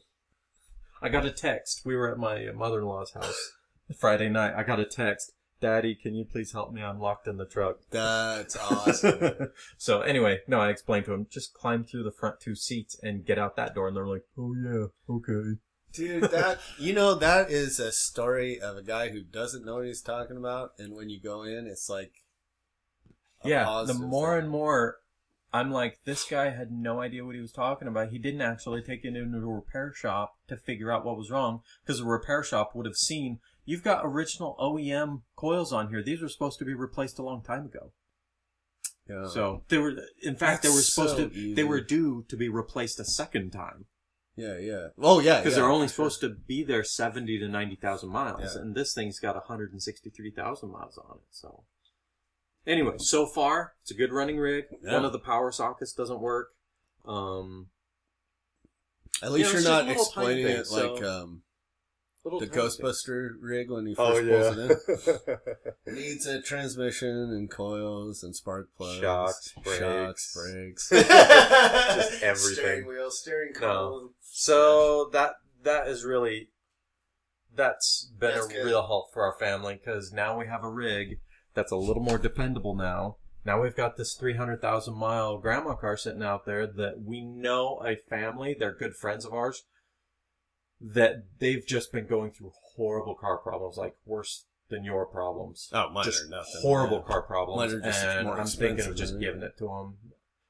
I 1.01 1.09
got 1.09 1.25
a 1.25 1.31
text. 1.31 1.81
We 1.85 1.95
were 1.95 2.11
at 2.11 2.17
my 2.17 2.51
mother-in-law's 2.51 3.13
house 3.13 3.51
Friday 3.99 4.29
night. 4.29 4.53
I 4.55 4.63
got 4.63 4.79
a 4.79 4.85
text. 4.85 5.31
Daddy, 5.59 5.95
can 5.95 6.13
you 6.13 6.23
please 6.23 6.51
help 6.51 6.71
me? 6.71 6.83
I'm 6.83 6.99
locked 6.99 7.27
in 7.27 7.37
the 7.37 7.45
truck. 7.45 7.77
That's 7.89 8.55
awesome. 8.71 9.49
so 9.77 10.01
anyway, 10.01 10.39
no, 10.47 10.59
I 10.59 10.69
explained 10.69 11.05
to 11.05 11.13
him, 11.13 11.27
just 11.29 11.53
climb 11.53 11.83
through 11.83 12.03
the 12.03 12.11
front 12.11 12.39
two 12.39 12.55
seats 12.55 12.97
and 13.01 13.25
get 13.25 13.39
out 13.39 13.55
that 13.55 13.73
door. 13.73 13.87
And 13.87 13.97
they're 13.97 14.07
like, 14.07 14.25
oh 14.37 14.53
yeah, 14.55 14.85
okay. 15.09 15.59
Dude, 15.97 16.23
that 16.31 16.59
you 16.79 16.93
know 16.93 17.13
that 17.15 17.51
is 17.51 17.79
a 17.79 17.91
story 17.91 18.59
of 18.61 18.77
a 18.77 18.83
guy 18.83 19.09
who 19.09 19.21
doesn't 19.21 19.65
know 19.65 19.75
what 19.75 19.85
he's 19.85 20.01
talking 20.01 20.37
about, 20.37 20.71
and 20.79 20.95
when 20.95 21.09
you 21.09 21.19
go 21.19 21.43
in, 21.43 21.67
it's 21.67 21.89
like 21.89 22.11
a 23.43 23.49
yeah 23.49 23.83
the 23.85 23.93
more 23.93 24.35
thing. 24.35 24.43
and 24.43 24.49
more 24.51 24.97
i'm 25.53 25.71
like 25.71 25.99
this 26.05 26.25
guy 26.25 26.49
had 26.49 26.71
no 26.71 26.99
idea 27.01 27.23
what 27.23 27.35
he 27.35 27.41
was 27.41 27.51
talking 27.51 27.87
about 27.87 28.09
he 28.09 28.17
didn't 28.17 28.41
actually 28.41 28.81
take 28.81 29.05
it 29.05 29.15
into 29.15 29.37
a 29.37 29.41
repair 29.41 29.93
shop 29.95 30.35
to 30.47 30.57
figure 30.57 30.91
out 30.91 31.05
what 31.05 31.15
was 31.17 31.29
wrong 31.31 31.61
because 31.85 31.99
the 31.99 32.05
repair 32.05 32.43
shop 32.43 32.71
would 32.73 32.85
have 32.87 32.95
seen 32.95 33.39
you've 33.63 33.83
got 33.83 34.01
original 34.03 34.55
oem 34.59 35.21
coils 35.35 35.71
on 35.71 35.89
here 35.89 36.01
these 36.03 36.21
were 36.21 36.27
supposed 36.29 36.57
to 36.59 36.65
be 36.65 36.73
replaced 36.73 37.19
a 37.19 37.23
long 37.23 37.41
time 37.43 37.65
ago 37.65 37.91
Yeah. 39.07 39.27
so 39.27 39.61
they 39.69 39.77
were 39.77 39.93
in 40.23 40.35
fact 40.35 40.63
they 40.63 40.69
were 40.69 40.81
supposed 40.81 41.15
so 41.17 41.29
to 41.29 41.33
easy. 41.35 41.53
they 41.53 41.63
were 41.63 41.79
due 41.81 42.25
to 42.27 42.35
be 42.35 42.49
replaced 42.49 42.99
a 42.99 43.05
second 43.05 43.51
time 43.51 43.85
yeah, 44.37 44.57
yeah. 44.57 44.87
Oh 45.01 45.19
yeah, 45.19 45.39
because 45.39 45.53
yeah, 45.53 45.61
they're 45.63 45.69
only 45.71 45.87
for 45.87 45.93
sure. 45.93 46.09
supposed 46.11 46.21
to 46.21 46.29
be 46.47 46.63
there 46.63 46.83
70 46.83 47.39
to 47.39 47.47
90,000 47.47 48.09
miles 48.09 48.55
Yeah. 48.55 48.61
and 48.61 48.75
this 48.75 48.93
thing's 48.93 49.19
got 49.19 49.35
163,000 49.35 50.71
miles 50.71 50.97
on 50.97 51.17
it 51.17 51.23
so 51.31 51.63
anyway 52.65 52.93
so 52.99 53.25
far 53.25 53.73
it's 53.81 53.91
a 53.91 53.95
good 53.95 54.11
running 54.13 54.37
rig 54.37 54.65
Yeah. 54.83 54.93
one 54.93 55.05
of 55.05 55.11
the 55.11 55.19
power 55.19 55.51
sockets 55.51 55.93
doesn't 55.93 56.21
work 56.21 56.49
um 57.05 57.67
At 59.23 59.31
least 59.31 59.51
Yeah, 59.51 59.57
it's 59.57 59.65
you're 59.65 59.73
not 59.73 59.87
just 59.87 60.15
little 60.15 60.27
tiny 60.27 60.41
explaining 60.41 60.47
it 60.47 60.55
things, 60.67 60.71
like 60.71 60.97
so- 61.03 61.21
um, 61.21 61.41
the 62.25 62.45
tiny 62.45 62.47
Ghostbuster 62.61 63.29
rig 63.39 63.71
when 63.71 63.85
he 63.85 63.95
things. 63.95 64.09
first 64.09 64.27
pulls 64.27 65.07
it 65.07 65.37
in. 65.87 65.93
in 65.93 65.95
Needs 65.95 66.25
a 66.27 66.41
transmission 66.41 67.07
and 67.31 67.49
coils 67.49 68.21
and 68.21 68.35
spark 68.35 68.67
plugs, 68.75 68.99
Shocks, 68.99 69.53
shocks, 69.63 70.33
brakes. 70.35 70.89
brakes, 70.89 70.89
Just 71.07 72.21
everything. 72.23 72.53
Steering 72.55 72.85
wheel, 72.87 73.09
steering 73.11 73.53
No. 73.61 74.09
So 74.39 75.09
that 75.13 75.33
that 75.63 75.87
is 75.87 76.05
really 76.05 76.49
that's 77.55 78.11
been 78.19 78.35
That's 78.35 78.45
a 78.45 78.49
good. 78.49 78.65
real 78.65 78.85
help 78.85 79.11
for 79.11 79.23
our 79.23 79.33
family 79.39 79.79
because 79.83 80.13
now 80.13 80.37
we 80.37 80.45
have 80.45 80.63
a 80.63 80.69
rig 80.69 81.19
that's 81.55 81.71
a 81.71 81.75
little 81.75 82.03
more 82.03 82.19
dependable 82.19 82.75
now 82.75 83.17
Now 83.43 83.59
we've 83.61 83.75
got 83.75 83.97
this 83.97 84.13
300,000 84.13 84.93
mile 84.93 85.39
grandma 85.39 85.73
car 85.73 85.97
sitting 85.97 86.21
out 86.21 86.45
there 86.45 86.67
that 86.67 87.01
we 87.03 87.21
know 87.21 87.81
a 87.83 87.95
family, 87.95 88.55
they're 88.59 88.75
good 88.75 88.95
friends 88.95 89.25
of 89.25 89.33
ours, 89.33 89.63
that 90.79 91.23
they've 91.39 91.65
just 91.65 91.91
been 91.91 92.05
going 92.05 92.31
through 92.31 92.51
horrible 92.75 93.15
car 93.15 93.37
problems, 93.37 93.75
like 93.77 93.95
worse 94.05 94.45
than 94.69 94.83
your 94.83 95.05
problems. 95.05 95.69
Oh, 95.73 95.89
mine 95.89 96.03
just 96.03 96.25
are 96.25 96.29
nothing. 96.29 96.61
horrible 96.61 96.97
yeah. 96.97 97.11
car 97.11 97.21
problems. 97.23 97.71
Mine 97.71 97.81
are 97.81 97.85
just 97.85 98.05
and 98.05 98.27
more 98.27 98.39
I'm 98.39 98.45
thinking 98.45 98.85
of 98.85 98.91
expensive 98.91 98.97
just 98.97 99.19
giving 99.19 99.41
it 99.41 99.57
to 99.57 99.65
them. 99.65 99.97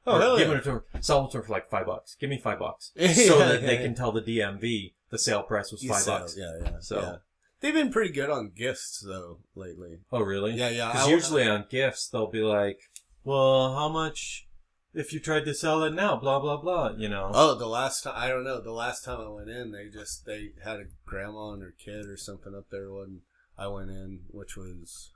Oh, 0.07 0.19
hell 0.19 0.39
yeah. 0.39 0.51
it 0.51 0.63
to 0.63 0.69
them, 0.71 0.81
sell 1.01 1.25
it 1.25 1.31
to 1.31 1.37
them 1.37 1.45
for 1.45 1.51
like 1.53 1.69
five 1.69 1.85
bucks. 1.85 2.15
Give 2.19 2.29
me 2.29 2.39
five 2.39 2.59
bucks. 2.59 2.91
Yeah, 2.95 3.13
so 3.13 3.39
that 3.39 3.61
yeah, 3.61 3.67
they 3.67 3.75
yeah. 3.75 3.81
can 3.83 3.95
tell 3.95 4.11
the 4.11 4.21
DMV 4.21 4.93
the 5.09 5.17
sale 5.19 5.43
price 5.43 5.71
was 5.71 5.83
You 5.83 5.89
five 5.89 6.01
sell- 6.01 6.19
bucks. 6.19 6.35
Yeah, 6.37 6.57
yeah. 6.63 6.71
So- 6.79 7.01
yeah. 7.01 7.15
they've 7.61 7.73
been 7.73 7.91
pretty 7.91 8.13
good 8.13 8.29
on 8.29 8.51
gifts 8.55 9.03
though 9.05 9.39
lately. 9.55 9.99
Oh, 10.11 10.21
really? 10.21 10.53
Yeah, 10.53 10.69
yeah. 10.69 10.91
Because 10.91 11.07
I- 11.07 11.11
usually 11.11 11.47
on 11.47 11.65
gifts, 11.69 12.07
they'll 12.09 12.31
be 12.31 12.41
like, 12.41 12.79
well, 13.23 13.73
how 13.75 13.89
much 13.89 14.47
if 14.93 15.13
you 15.13 15.19
tried 15.19 15.45
to 15.45 15.53
sell 15.53 15.83
it 15.83 15.93
now? 15.93 16.15
Blah, 16.15 16.39
blah, 16.39 16.57
blah, 16.57 16.91
you 16.97 17.09
know? 17.09 17.29
Oh, 17.33 17.55
the 17.55 17.67
last 17.67 18.03
time 18.03 18.13
I 18.15 18.29
don't 18.29 18.43
know. 18.45 18.61
The 18.61 18.71
last 18.71 19.03
time 19.03 19.19
I 19.19 19.29
went 19.29 19.49
in, 19.49 19.71
they 19.71 19.89
just 19.89 20.25
they 20.25 20.51
had 20.63 20.79
a 20.79 20.85
grandma 21.05 21.51
and 21.51 21.61
her 21.61 21.73
kid 21.77 22.05
or 22.07 22.17
something 22.17 22.55
up 22.55 22.65
there 22.71 22.91
when 22.91 23.21
I 23.57 23.67
went 23.67 23.89
in, 23.89 24.21
which 24.29 24.55
was 24.55 25.11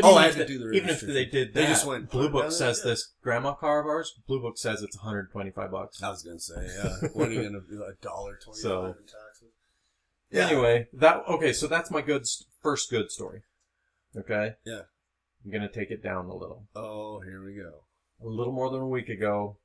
But 0.00 0.06
Oh, 0.08 0.14
I 0.14 0.26
had 0.26 0.34
to 0.36 0.46
do 0.46 0.58
the 0.58 0.70
Even 0.76 0.90
if 0.90 1.00
they 1.00 1.24
did 1.24 1.54
They 1.54 1.66
just 1.66 1.84
went, 1.86 2.10
Blue 2.10 2.28
Book 2.30 2.52
says 2.52 2.82
yeah." 2.84 2.90
this 2.92 3.14
grandma 3.22 3.54
car 3.54 3.80
of 3.80 3.86
ours, 3.86 4.12
Blue 4.28 4.40
Book 4.40 4.56
says 4.56 4.80
it's 4.82 4.96
125 4.96 5.70
bucks. 5.70 6.02
I 6.02 6.10
was 6.10 6.22
gonna 6.22 6.38
say, 6.38 6.66
yeah. 6.76 7.08
what 7.14 7.28
are 7.28 7.32
you 7.32 7.42
gonna 7.42 7.60
do? 7.68 7.82
A 7.82 7.94
dollar 8.00 8.38
twenty 8.42 8.60
So- 8.60 8.84
in 8.86 8.92
taxes? 8.92 9.48
Yeah. 10.30 10.46
Anyway, 10.46 10.86
that 10.92 11.22
okay, 11.26 11.52
so 11.52 11.66
that's 11.66 11.90
my 11.90 12.00
good 12.02 12.26
first 12.62 12.90
good 12.90 13.10
story. 13.10 13.42
Okay? 14.16 14.54
Yeah. 14.64 14.82
I'm 15.44 15.50
going 15.50 15.62
to 15.62 15.68
take 15.72 15.90
it 15.90 16.02
down 16.02 16.26
a 16.26 16.34
little. 16.34 16.66
Oh, 16.74 17.20
here 17.20 17.42
we 17.42 17.54
go. 17.54 17.84
A 18.22 18.26
little 18.28 18.52
more 18.52 18.70
than 18.70 18.80
a 18.80 18.88
week 18.88 19.08
ago, 19.08 19.56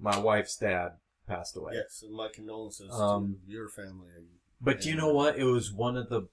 my 0.00 0.18
wife's 0.18 0.56
dad 0.56 0.92
passed 1.28 1.56
away. 1.56 1.74
Yes, 1.74 2.02
and 2.02 2.14
my 2.14 2.28
condolences 2.32 2.90
Um, 2.92 3.38
to 3.46 3.52
your 3.52 3.68
family. 3.68 4.08
But 4.60 4.80
do 4.80 4.88
you 4.88 4.96
know 4.96 5.12
what? 5.12 5.38
It 5.38 5.44
was 5.44 5.70
one 5.72 5.96
of 5.96 6.08
the 6.08 6.28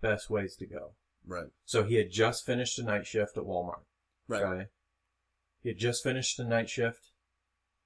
best 0.00 0.28
ways 0.30 0.54
to 0.56 0.66
go. 0.66 0.92
Right, 1.24 1.50
So 1.64 1.84
he 1.84 1.94
had 1.96 2.10
just 2.10 2.44
finished 2.44 2.78
a 2.78 2.82
night 2.82 3.06
shift 3.06 3.36
at 3.36 3.44
Walmart. 3.44 3.84
right. 4.28 4.42
Okay. 4.42 4.66
He 5.62 5.68
had 5.68 5.78
just 5.78 6.02
finished 6.02 6.36
the 6.36 6.44
night 6.44 6.68
shift. 6.68 7.10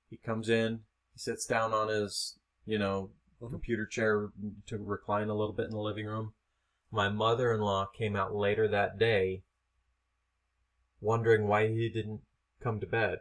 He 0.08 0.16
comes 0.16 0.48
in, 0.48 0.84
he 1.12 1.18
sits 1.18 1.44
down 1.44 1.72
on 1.74 1.88
his, 1.88 2.38
you 2.64 2.78
know, 2.78 3.12
Mhm. 3.40 3.50
computer 3.50 3.84
chair 3.84 4.32
to 4.66 4.78
recline 4.78 5.28
a 5.28 5.34
little 5.34 5.52
bit 5.52 5.66
in 5.66 5.72
the 5.72 5.78
living 5.80 6.06
room. 6.06 6.34
My 6.90 7.08
mother 7.10 7.52
in 7.52 7.60
law 7.60 7.86
came 7.86 8.16
out 8.16 8.34
later 8.34 8.66
that 8.68 8.96
day 8.98 9.42
wondering 11.00 11.46
why 11.46 11.68
he 11.68 11.88
didn't 11.90 12.22
come 12.60 12.80
to 12.80 12.86
bed. 12.86 13.20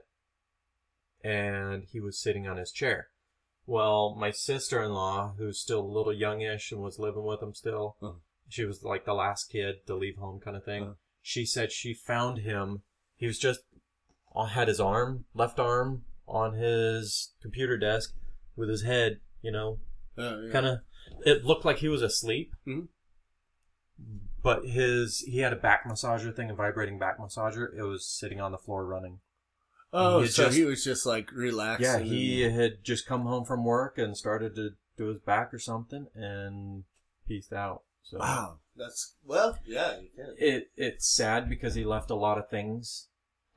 And 1.21 1.83
he 1.83 1.99
was 1.99 2.17
sitting 2.17 2.47
on 2.47 2.57
his 2.57 2.71
chair. 2.71 3.09
Well, 3.65 4.15
my 4.15 4.31
sister 4.31 4.81
in 4.81 4.93
law, 4.93 5.33
who's 5.33 5.59
still 5.59 5.81
a 5.81 5.91
little 5.91 6.13
youngish 6.13 6.71
and 6.71 6.81
was 6.81 6.99
living 6.99 7.23
with 7.23 7.41
him 7.41 7.53
still, 7.53 7.97
Uh-huh. 8.01 8.19
She 8.49 8.63
was 8.65 8.83
like 8.83 9.05
the 9.05 9.13
last 9.13 9.45
kid 9.51 9.85
to 9.87 9.95
leave 9.95 10.17
home 10.17 10.39
kind 10.39 10.55
of 10.57 10.63
thing. 10.63 10.83
Uh-huh. 10.83 10.93
She 11.21 11.45
said 11.45 11.71
she 11.71 11.93
found 11.93 12.39
him. 12.39 12.83
He 13.15 13.25
was 13.27 13.39
just 13.39 13.61
uh, 14.35 14.45
had 14.45 14.67
his 14.67 14.79
arm, 14.79 15.25
left 15.33 15.59
arm, 15.59 16.03
on 16.27 16.53
his 16.55 17.33
computer 17.41 17.77
desk 17.77 18.13
with 18.55 18.69
his 18.69 18.83
head, 18.83 19.19
you 19.41 19.51
know, 19.51 19.79
Oh, 20.17 20.41
yeah. 20.41 20.51
kind 20.51 20.65
of. 20.65 20.79
It 21.25 21.43
looked 21.45 21.65
like 21.65 21.77
he 21.79 21.87
was 21.87 22.01
asleep, 22.01 22.53
Mhm. 22.67 22.87
but 24.41 24.65
his 24.65 25.19
he 25.21 25.39
had 25.39 25.53
a 25.53 25.57
back 25.57 25.85
massager 25.85 26.35
thing, 26.35 26.49
a 26.49 26.55
vibrating 26.55 26.99
back 26.99 27.17
massager. 27.19 27.67
It 27.77 27.83
was 27.83 28.07
sitting 28.07 28.39
on 28.41 28.51
the 28.51 28.57
floor 28.57 28.85
running. 28.85 29.19
Oh, 29.93 30.21
he 30.21 30.27
so 30.27 30.45
just- 30.45 30.57
he 30.57 30.65
was 30.65 30.83
just 30.83 31.05
like 31.05 31.31
relaxing. 31.31 31.85
Yeah, 31.85 31.99
he 31.99 32.43
and- 32.43 32.55
had 32.55 32.83
just 32.83 33.05
come 33.07 33.21
home 33.21 33.45
from 33.45 33.63
work 33.63 33.97
and 33.97 34.17
started 34.17 34.55
to 34.55 34.71
do 34.97 35.07
his 35.07 35.19
back 35.19 35.53
or 35.53 35.59
something, 35.59 36.07
and 36.13 36.83
peaced 37.27 37.53
out. 37.53 37.83
So 38.05 38.19
Wow, 38.19 38.59
that's 38.75 39.15
well, 39.23 39.57
yeah, 39.65 39.99
you 39.99 40.09
can. 40.15 40.35
it 40.37 40.69
it's 40.75 41.07
sad 41.07 41.49
because 41.49 41.75
he 41.75 41.83
left 41.83 42.11
a 42.11 42.15
lot 42.15 42.37
of 42.37 42.49
things. 42.49 43.09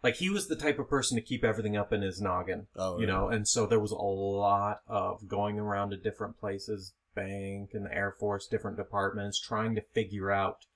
Like 0.02 0.16
he 0.16 0.30
was 0.30 0.48
the 0.48 0.56
type 0.56 0.78
of 0.78 0.88
person 0.88 1.16
to 1.16 1.22
keep 1.22 1.44
everything 1.44 1.76
up 1.76 1.92
in 1.92 2.02
his 2.02 2.20
noggin, 2.20 2.68
Oh, 2.76 2.98
you 2.98 3.06
know, 3.06 3.28
and 3.28 3.46
so 3.46 3.66
there 3.66 3.80
was 3.80 3.90
a 3.90 3.96
lot 3.96 4.80
of 4.86 5.26
going 5.28 5.58
around 5.58 5.90
to 5.90 5.96
different 5.96 6.38
places, 6.38 6.94
bank 7.14 7.70
and 7.74 7.86
the 7.86 7.94
Air 7.94 8.14
Force, 8.18 8.46
different 8.46 8.76
departments, 8.76 9.40
trying 9.40 9.74
to 9.74 9.82
figure 9.92 10.30
out 10.30 10.66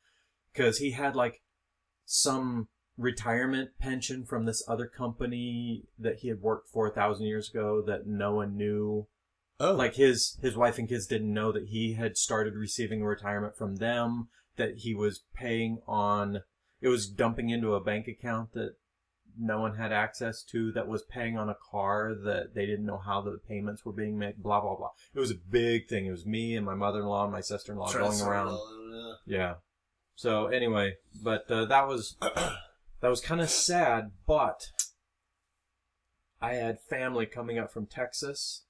because 0.53 0.79
he 0.79 0.91
had 0.91 1.15
like 1.17 1.43
some 2.05 2.69
retirement 2.99 3.71
pension 3.79 4.25
from 4.25 4.45
this 4.45 4.63
other 4.69 4.87
company 4.87 5.85
that 5.99 6.19
he 6.19 6.29
had 6.29 6.41
worked 6.43 6.69
for 6.69 6.87
a 6.87 6.93
thousand 6.93 7.27
years 7.27 7.49
ago 7.49 7.83
that 7.87 8.07
no 8.07 8.35
one 8.35 8.57
knew 8.57 9.07
Oh, 9.63 9.75
like 9.75 9.95
his 9.95 10.37
his 10.43 10.57
wife 10.57 10.77
and 10.79 10.89
kids 10.89 11.07
didn't 11.07 11.33
know 11.33 11.53
that 11.53 11.69
he 11.69 11.93
had 11.93 12.17
started 12.17 12.55
receiving 12.57 13.05
retirement 13.05 13.57
from 13.57 13.77
them 13.77 14.27
that 14.57 14.79
he 14.79 14.93
was 14.93 15.23
paying 15.37 15.79
on 15.87 16.41
it 16.81 16.89
was 16.89 17.07
dumping 17.07 17.49
into 17.49 17.75
a 17.75 17.81
bank 17.81 18.09
account 18.09 18.55
that 18.55 18.75
no 19.39 19.61
one 19.61 19.77
had 19.77 19.93
access 19.93 20.43
to 20.43 20.73
that 20.73 20.89
was 20.89 21.05
paying 21.05 21.39
on 21.39 21.49
a 21.49 21.57
car 21.71 22.13
that 22.13 22.57
they 22.57 22.67
didn't 22.67 22.85
know 22.85 22.99
how 22.99 23.21
the 23.21 23.39
payments 23.49 23.85
were 23.85 23.93
being 23.93 24.19
made 24.19 24.43
blah 24.43 24.61
blah 24.61 24.75
blah. 24.75 24.91
It 25.15 25.21
was 25.21 25.31
a 25.31 25.37
big 25.37 25.89
thing. 25.89 26.07
It 26.07 26.11
was 26.11 26.27
me 26.27 26.57
and 26.57 26.67
my 26.67 26.75
mother-in-law 26.75 27.23
and 27.23 27.33
my 27.33 27.41
sister-in-law 27.41 27.93
going 27.93 28.21
around. 28.21 28.59
yeah. 29.27 29.55
So 30.17 30.49
anyway 30.49 30.95
but 31.23 31.49
uh, 31.49 31.67
that 31.67 31.87
was 31.87 32.17
that 32.21 33.09
was 33.09 33.21
kind 33.21 33.41
of 33.41 33.49
sad, 33.49 34.11
but 34.27 34.73
I 36.41 36.55
had 36.55 36.81
family 36.81 37.27
coming 37.27 37.61
up 37.61 37.73
from 37.73 37.87
Texas 37.87 38.65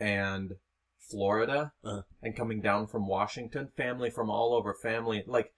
and 0.00 0.54
Florida 0.98 1.72
Uh-huh. 1.84 2.02
and 2.22 2.36
coming 2.36 2.60
down 2.60 2.86
from 2.86 3.06
Washington, 3.06 3.68
family 3.76 4.10
from 4.10 4.30
all 4.30 4.54
over, 4.54 4.74
family 4.74 5.22
like 5.26 5.52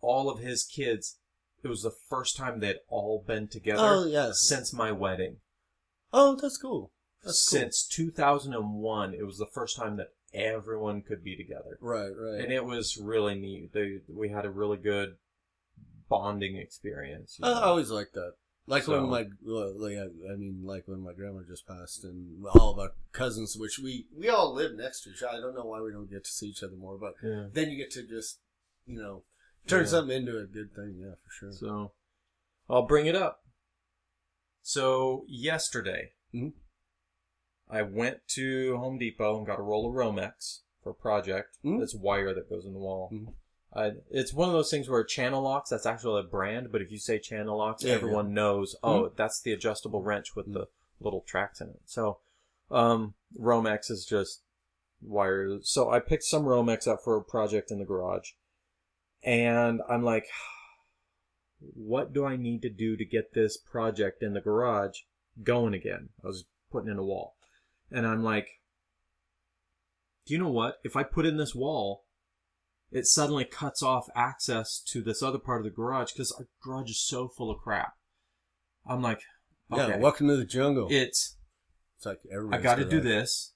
all 0.00 0.30
of 0.30 0.38
his 0.40 0.64
kids. 0.64 1.18
It 1.62 1.68
was 1.68 1.82
the 1.82 1.90
first 2.08 2.36
time 2.36 2.60
they'd 2.60 2.76
all 2.88 3.24
been 3.26 3.48
together 3.48 3.82
oh 3.82 4.06
yes. 4.06 4.40
since 4.40 4.72
my 4.72 4.92
wedding. 4.92 5.38
Oh, 6.12 6.36
that's 6.40 6.56
cool. 6.56 6.92
That's 7.24 7.48
cool. 7.48 7.58
since 7.60 7.84
2001, 7.86 9.14
it 9.14 9.24
was 9.26 9.38
the 9.38 9.48
first 9.52 9.76
time 9.76 9.96
that 9.96 10.12
everyone 10.32 11.02
could 11.02 11.24
be 11.24 11.36
together. 11.36 11.76
Right, 11.80 12.12
right. 12.16 12.40
And 12.40 12.52
it 12.52 12.64
was 12.64 12.96
really 12.96 13.34
neat. 13.34 13.72
They, 13.72 13.98
we 14.08 14.28
had 14.28 14.44
a 14.44 14.50
really 14.50 14.76
good 14.76 15.16
bonding 16.08 16.56
experience. 16.56 17.36
you 17.40 17.46
I 17.48 17.62
always 17.64 17.90
like 17.90 18.12
that. 18.14 18.34
Like 18.68 18.82
So- 18.82 19.00
when 19.00 19.08
my, 19.08 19.26
like 19.42 19.96
I 19.96 20.36
mean, 20.36 20.60
like 20.62 20.86
when 20.86 21.00
my 21.00 21.14
grandma 21.14 21.40
just 21.48 21.66
passed, 21.66 22.04
and 22.04 22.44
all 22.54 22.72
of 22.72 22.78
our 22.78 22.92
cousins, 23.12 23.56
which 23.58 23.78
we 23.82 24.06
we 24.14 24.28
all 24.28 24.52
live 24.52 24.74
next 24.74 25.02
to 25.04 25.10
each 25.10 25.22
other. 25.22 25.38
I 25.38 25.40
don't 25.40 25.54
know 25.54 25.64
why 25.64 25.80
we 25.80 25.90
don't 25.90 26.10
get 26.10 26.24
to 26.24 26.30
see 26.30 26.48
each 26.48 26.62
other 26.62 26.76
more, 26.76 26.98
but 26.98 27.14
yeah. 27.24 27.46
then 27.50 27.70
you 27.70 27.78
get 27.78 27.90
to 27.92 28.06
just, 28.06 28.40
you 28.84 29.00
know, 29.00 29.24
turn 29.66 29.84
Yeah. 29.84 29.86
something 29.90 30.16
into 30.18 30.38
a 30.38 30.44
good 30.46 30.74
thing. 30.74 30.98
Yeah, 31.00 31.14
for 31.24 31.30
sure. 31.30 31.52
So 31.52 31.92
I'll 32.68 32.86
bring 32.86 33.06
it 33.06 33.16
up. 33.16 33.42
So 34.60 35.24
yesterday, 35.28 36.12
Mhm. 36.34 36.52
I 37.70 37.80
went 37.82 38.28
to 38.28 38.76
Home 38.76 38.98
Depot 38.98 39.38
and 39.38 39.46
got 39.46 39.58
a 39.58 39.62
roll 39.62 39.88
of 39.88 39.94
Romex 39.94 40.60
for 40.82 40.90
a 40.90 40.94
project. 40.94 41.56
Mhm. 41.64 41.82
It's 41.82 41.94
wire 41.94 42.34
that 42.34 42.50
goes 42.50 42.66
in 42.66 42.74
the 42.74 42.78
wall. 42.78 43.10
Mhm. 43.10 43.34
I, 43.74 43.92
it's 44.10 44.32
one 44.32 44.48
of 44.48 44.54
those 44.54 44.70
things 44.70 44.88
where 44.88 45.04
channel 45.04 45.42
locks, 45.42 45.70
that's 45.70 45.86
actually 45.86 46.20
a 46.20 46.24
brand, 46.24 46.72
but 46.72 46.80
if 46.80 46.90
you 46.90 46.98
say 46.98 47.18
channel 47.18 47.58
locks, 47.58 47.84
Yeah, 47.84 47.92
everyone 47.92 48.32
knows, 48.32 48.74
oh, 48.82 49.12
that's 49.14 49.40
the 49.42 49.52
adjustable 49.52 50.02
wrench 50.02 50.34
with 50.34 50.48
Mhm. 50.48 50.54
the 50.54 50.68
little 51.00 51.20
tracks 51.20 51.60
in 51.60 51.68
it. 51.68 51.80
So, 51.84 52.18
um, 52.70 53.14
Romex 53.38 53.90
is 53.90 54.06
just 54.06 54.42
wire. 55.00 55.58
So 55.62 55.90
I 55.90 56.00
picked 56.00 56.24
some 56.24 56.44
Romex 56.44 56.88
up 56.88 57.02
for 57.04 57.16
a 57.16 57.22
project 57.22 57.70
in 57.70 57.78
the 57.78 57.84
garage. 57.84 58.32
And 59.22 59.80
I'm 59.88 60.02
like, 60.02 60.26
what 61.60 62.12
do 62.12 62.24
I 62.24 62.36
need 62.36 62.62
to 62.62 62.70
do 62.70 62.96
to 62.96 63.04
get 63.04 63.34
this 63.34 63.56
project 63.56 64.22
in 64.22 64.32
the 64.32 64.40
garage 64.40 65.00
going 65.42 65.74
again? 65.74 66.10
I 66.24 66.28
was 66.28 66.46
putting 66.70 66.90
in 66.90 66.98
a 66.98 67.04
wall. 67.04 67.36
And 67.90 68.06
I'm 68.06 68.22
like, 68.22 68.48
do 70.26 70.34
you 70.34 70.38
know 70.38 70.50
what? 70.50 70.78
If 70.84 70.96
I 70.96 71.02
put 71.02 71.26
in 71.26 71.36
this 71.36 71.54
wall, 71.54 72.04
it 72.90 73.06
suddenly 73.06 73.44
cuts 73.44 73.82
off 73.82 74.08
access 74.14 74.80
to 74.88 75.02
this 75.02 75.22
other 75.22 75.38
part 75.38 75.60
of 75.60 75.64
the 75.64 75.70
garage 75.70 76.12
because 76.12 76.32
our 76.32 76.46
garage 76.62 76.90
is 76.90 77.00
so 77.00 77.28
full 77.28 77.50
of 77.50 77.58
crap. 77.58 77.92
I'm 78.86 79.02
like, 79.02 79.20
okay, 79.72 79.88
Yeah, 79.90 79.96
welcome 79.98 80.28
to 80.28 80.36
the 80.36 80.44
jungle. 80.44 80.88
it's 80.90 81.36
it's 81.96 82.06
like 82.06 82.20
I 82.52 82.58
got 82.58 82.76
to 82.76 82.84
do 82.88 83.00
this, 83.00 83.52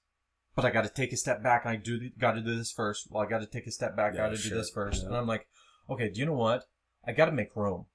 but 0.55 0.65
I 0.65 0.69
got 0.71 0.83
to 0.83 0.89
take 0.89 1.13
a 1.13 1.17
step 1.17 1.41
back. 1.41 1.65
I 1.65 1.77
do 1.77 2.09
got 2.19 2.33
to 2.33 2.41
do 2.41 2.55
this 2.57 2.71
first. 2.71 3.07
Well, 3.09 3.23
I 3.23 3.29
got 3.29 3.39
to 3.39 3.47
take 3.47 3.65
a 3.67 3.71
step 3.71 3.95
back. 3.95 4.13
Yeah, 4.13 4.27
got 4.29 4.35
to 4.35 4.49
do 4.49 4.53
this 4.55 4.69
first. 4.69 5.01
Yeah. 5.01 5.07
And 5.07 5.17
I'm 5.17 5.27
like, 5.27 5.47
okay, 5.89 6.09
do 6.09 6.19
you 6.19 6.25
know 6.25 6.33
what? 6.33 6.65
I 7.07 7.13
got 7.13 7.25
to 7.27 7.31
make 7.31 7.55
room. 7.55 7.85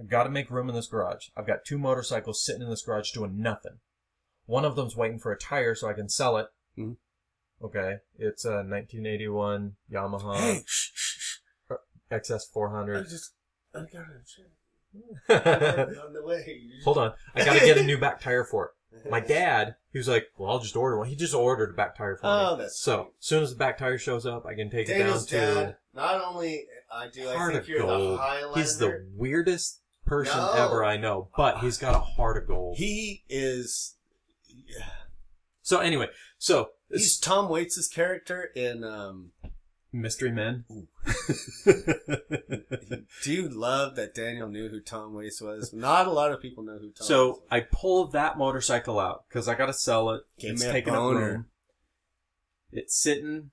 I've 0.00 0.08
got 0.08 0.24
to 0.24 0.30
make 0.30 0.50
room 0.50 0.68
in 0.68 0.74
this 0.76 0.86
garage. 0.86 1.26
I've 1.36 1.46
got 1.46 1.64
two 1.66 1.78
motorcycles 1.78 2.44
sitting 2.44 2.62
in 2.62 2.70
this 2.70 2.82
garage 2.84 3.10
doing 3.10 3.40
nothing. 3.40 3.78
One 4.46 4.64
of 4.64 4.76
them's 4.76 4.96
waiting 4.96 5.18
for 5.18 5.32
a 5.32 5.38
tire 5.38 5.74
so 5.74 5.88
I 5.88 5.92
can 5.94 6.08
sell 6.08 6.36
it. 6.36 6.46
Mhm. 6.78 6.96
Okay, 7.62 7.96
it's 8.18 8.44
uh, 8.46 8.50
a 8.50 8.64
1981 8.64 9.74
Yamaha 9.92 10.36
Hey, 10.38 10.62
shh, 10.66 10.90
shh, 10.94 11.18
shh. 11.18 11.72
XS400. 12.12 13.08
just, 13.10 13.32
I 13.74 13.80
got 13.80 14.06
it 15.28 15.98
on 15.98 16.12
the 16.12 16.22
way. 16.24 16.60
Hold 16.84 16.98
on. 16.98 17.12
I 17.34 17.44
gotta 17.44 17.60
get 17.60 17.76
a 17.78 17.82
new 17.82 17.98
back 17.98 18.20
tire 18.20 18.44
for 18.44 18.66
it. 18.66 19.10
My 19.10 19.20
dad, 19.20 19.74
he 19.92 19.98
was 19.98 20.08
like, 20.08 20.26
well, 20.38 20.50
I'll 20.50 20.58
just 20.60 20.76
order 20.76 20.96
one. 20.98 21.08
He 21.08 21.16
just 21.16 21.34
ordered 21.34 21.70
a 21.70 21.74
back 21.74 21.96
tire 21.96 22.16
for 22.16 22.22
Oh, 22.26 22.56
me. 22.56 22.62
that's 22.62 22.78
So, 22.80 22.94
sweet. 22.96 23.06
as 23.18 23.26
soon 23.26 23.42
as 23.42 23.50
the 23.50 23.56
back 23.58 23.76
tire 23.76 23.98
shows 23.98 24.24
up, 24.24 24.46
I 24.46 24.54
can 24.54 24.70
take 24.70 24.86
Daniel's 24.86 25.30
it 25.30 25.36
down 25.36 25.54
to 25.56 25.62
dad. 25.64 25.76
Not 25.94 26.24
only 26.24 26.64
uh, 26.90 26.96
I 26.96 27.08
do, 27.08 27.28
I 27.28 27.46
think 27.48 27.62
of 27.62 27.68
you're 27.68 27.80
gold. 27.80 28.14
the 28.14 28.22
Highlander. 28.22 28.58
He's 28.60 28.78
the 28.78 29.06
weirdest 29.14 29.80
person 30.06 30.38
No. 30.38 30.52
ever 30.52 30.84
I 30.84 30.96
know, 30.96 31.28
but 31.36 31.58
he's 31.58 31.76
got 31.76 31.94
a 31.94 31.98
heart 31.98 32.38
of 32.38 32.46
gold. 32.48 32.76
He 32.78 33.24
is. 33.28 33.96
so 35.62 35.80
anyway, 35.80 36.06
so 36.38 36.70
He's 36.90 37.18
Tom 37.18 37.48
Waits' 37.48 37.88
character 37.88 38.50
in. 38.54 38.84
Um, 38.84 39.32
Mystery 39.90 40.30
Men. 40.30 40.64
do 41.64 43.32
you 43.32 43.48
love 43.48 43.96
that 43.96 44.14
Daniel 44.14 44.48
knew 44.48 44.68
who 44.68 44.80
Tom 44.80 45.14
Waits 45.14 45.40
was? 45.40 45.72
Not 45.72 46.06
a 46.06 46.10
lot 46.10 46.30
of 46.30 46.42
people 46.42 46.62
know 46.62 46.78
who 46.78 46.90
Tom. 46.90 47.06
So 47.06 47.28
Waits 47.28 47.40
I 47.50 47.60
pulled 47.60 48.12
that 48.12 48.36
motorcycle 48.36 49.00
out 49.00 49.24
because 49.28 49.48
I 49.48 49.54
got 49.54 49.66
to 49.66 49.72
sell 49.72 50.10
it. 50.10 50.22
Give 50.38 50.52
it's 50.52 50.62
me 50.62 50.68
a 50.68 50.72
taking 50.72 50.94
up 50.94 51.00
boner. 51.00 51.20
room. 51.20 51.46
It's 52.70 53.00
sitting 53.00 53.50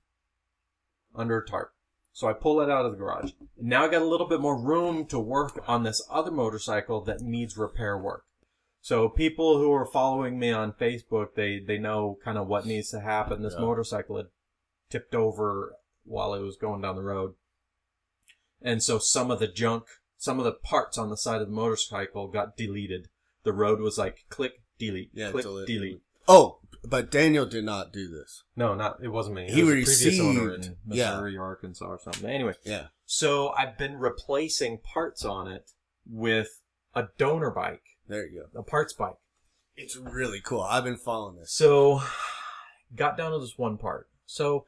under 1.14 1.38
a 1.38 1.46
tarp. 1.46 1.72
So 2.12 2.28
I 2.28 2.32
pull 2.32 2.60
it 2.60 2.70
out 2.70 2.86
of 2.86 2.92
the 2.92 2.98
garage. 2.98 3.32
Now 3.58 3.84
I 3.84 3.88
got 3.88 4.02
a 4.02 4.06
little 4.06 4.28
bit 4.28 4.40
more 4.40 4.58
room 4.58 5.06
to 5.06 5.18
work 5.18 5.62
on 5.66 5.82
this 5.82 6.02
other 6.10 6.30
motorcycle 6.30 7.02
that 7.02 7.20
needs 7.20 7.56
repair 7.56 7.96
work. 7.98 8.24
So 8.86 9.08
people 9.08 9.58
who 9.58 9.72
are 9.72 9.84
following 9.84 10.38
me 10.38 10.52
on 10.52 10.70
Facebook, 10.70 11.34
they, 11.34 11.58
they 11.58 11.76
know 11.76 12.18
kind 12.24 12.38
of 12.38 12.46
what 12.46 12.66
needs 12.66 12.88
to 12.90 13.00
happen. 13.00 13.42
This 13.42 13.54
Yeah. 13.54 13.62
motorcycle 13.64 14.16
had 14.16 14.26
tipped 14.90 15.12
over 15.12 15.74
while 16.04 16.34
it 16.34 16.40
was 16.42 16.56
going 16.56 16.82
down 16.82 16.94
the 16.94 17.02
road. 17.02 17.34
And 18.62 18.80
so 18.80 19.00
some 19.00 19.32
of 19.32 19.40
the 19.40 19.48
junk, 19.48 19.86
some 20.18 20.38
of 20.38 20.44
the 20.44 20.52
parts 20.52 20.98
on 20.98 21.10
the 21.10 21.16
side 21.16 21.40
of 21.42 21.48
the 21.48 21.52
motorcycle 21.52 22.28
got 22.28 22.56
deleted. 22.56 23.08
The 23.42 23.52
road 23.52 23.80
was 23.80 23.98
like 23.98 24.18
click, 24.28 24.62
delete, 24.78 25.10
Yeah, 25.12 25.32
click, 25.32 25.42
delete, 25.42 25.66
delete. 25.66 25.80
delete. 25.80 26.02
Oh, 26.28 26.60
but 26.84 27.10
Daniel 27.10 27.44
did 27.44 27.64
not 27.64 27.92
do 27.92 28.06
this. 28.06 28.44
No, 28.54 28.76
not 28.76 29.02
it 29.02 29.08
wasn't 29.08 29.34
me. 29.34 29.46
It 29.46 29.50
He 29.50 29.64
was 29.64 29.72
a 29.72 30.04
previous 30.04 30.20
owner 30.20 30.44
received- 30.50 30.66
in 30.66 30.76
yeah. 30.96 31.10
Missouri, 31.10 31.36
or 31.36 31.42
Arkansas, 31.42 31.86
or 31.86 31.98
something. 31.98 32.30
Anyway, 32.30 32.54
Yeah. 32.62 32.86
so 33.04 33.48
I've 33.48 33.76
been 33.76 33.96
replacing 33.98 34.78
parts 34.78 35.24
on 35.24 35.48
it 35.50 35.72
with 36.08 36.62
a 36.94 37.08
donor 37.18 37.50
bike, 37.50 37.82
There 38.08 38.26
you 38.26 38.46
go. 38.52 38.60
a 38.60 38.62
parts 38.62 38.92
bike. 38.92 39.16
It's 39.76 39.96
really 39.96 40.40
cool. 40.40 40.62
I've 40.62 40.84
been 40.84 40.96
following 40.96 41.36
this. 41.36 41.52
So 41.52 42.02
got 42.96 43.16
down 43.16 43.32
to 43.32 43.38
this 43.38 43.58
one 43.58 43.76
part. 43.76 44.08
So 44.26 44.64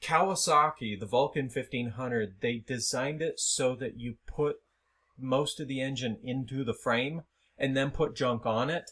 Kawasaki, 0.00 0.98
the 0.98 1.06
Vulcan 1.06 1.46
1500, 1.46 2.36
they 2.40 2.58
designed 2.58 3.22
it 3.22 3.40
so 3.40 3.74
that 3.76 3.98
you 3.98 4.16
put 4.26 4.56
most 5.18 5.60
of 5.60 5.68
the 5.68 5.80
engine 5.80 6.18
into 6.22 6.64
the 6.64 6.74
frame 6.74 7.22
and 7.56 7.76
then 7.76 7.90
put 7.90 8.16
junk 8.16 8.44
on 8.44 8.70
it. 8.70 8.90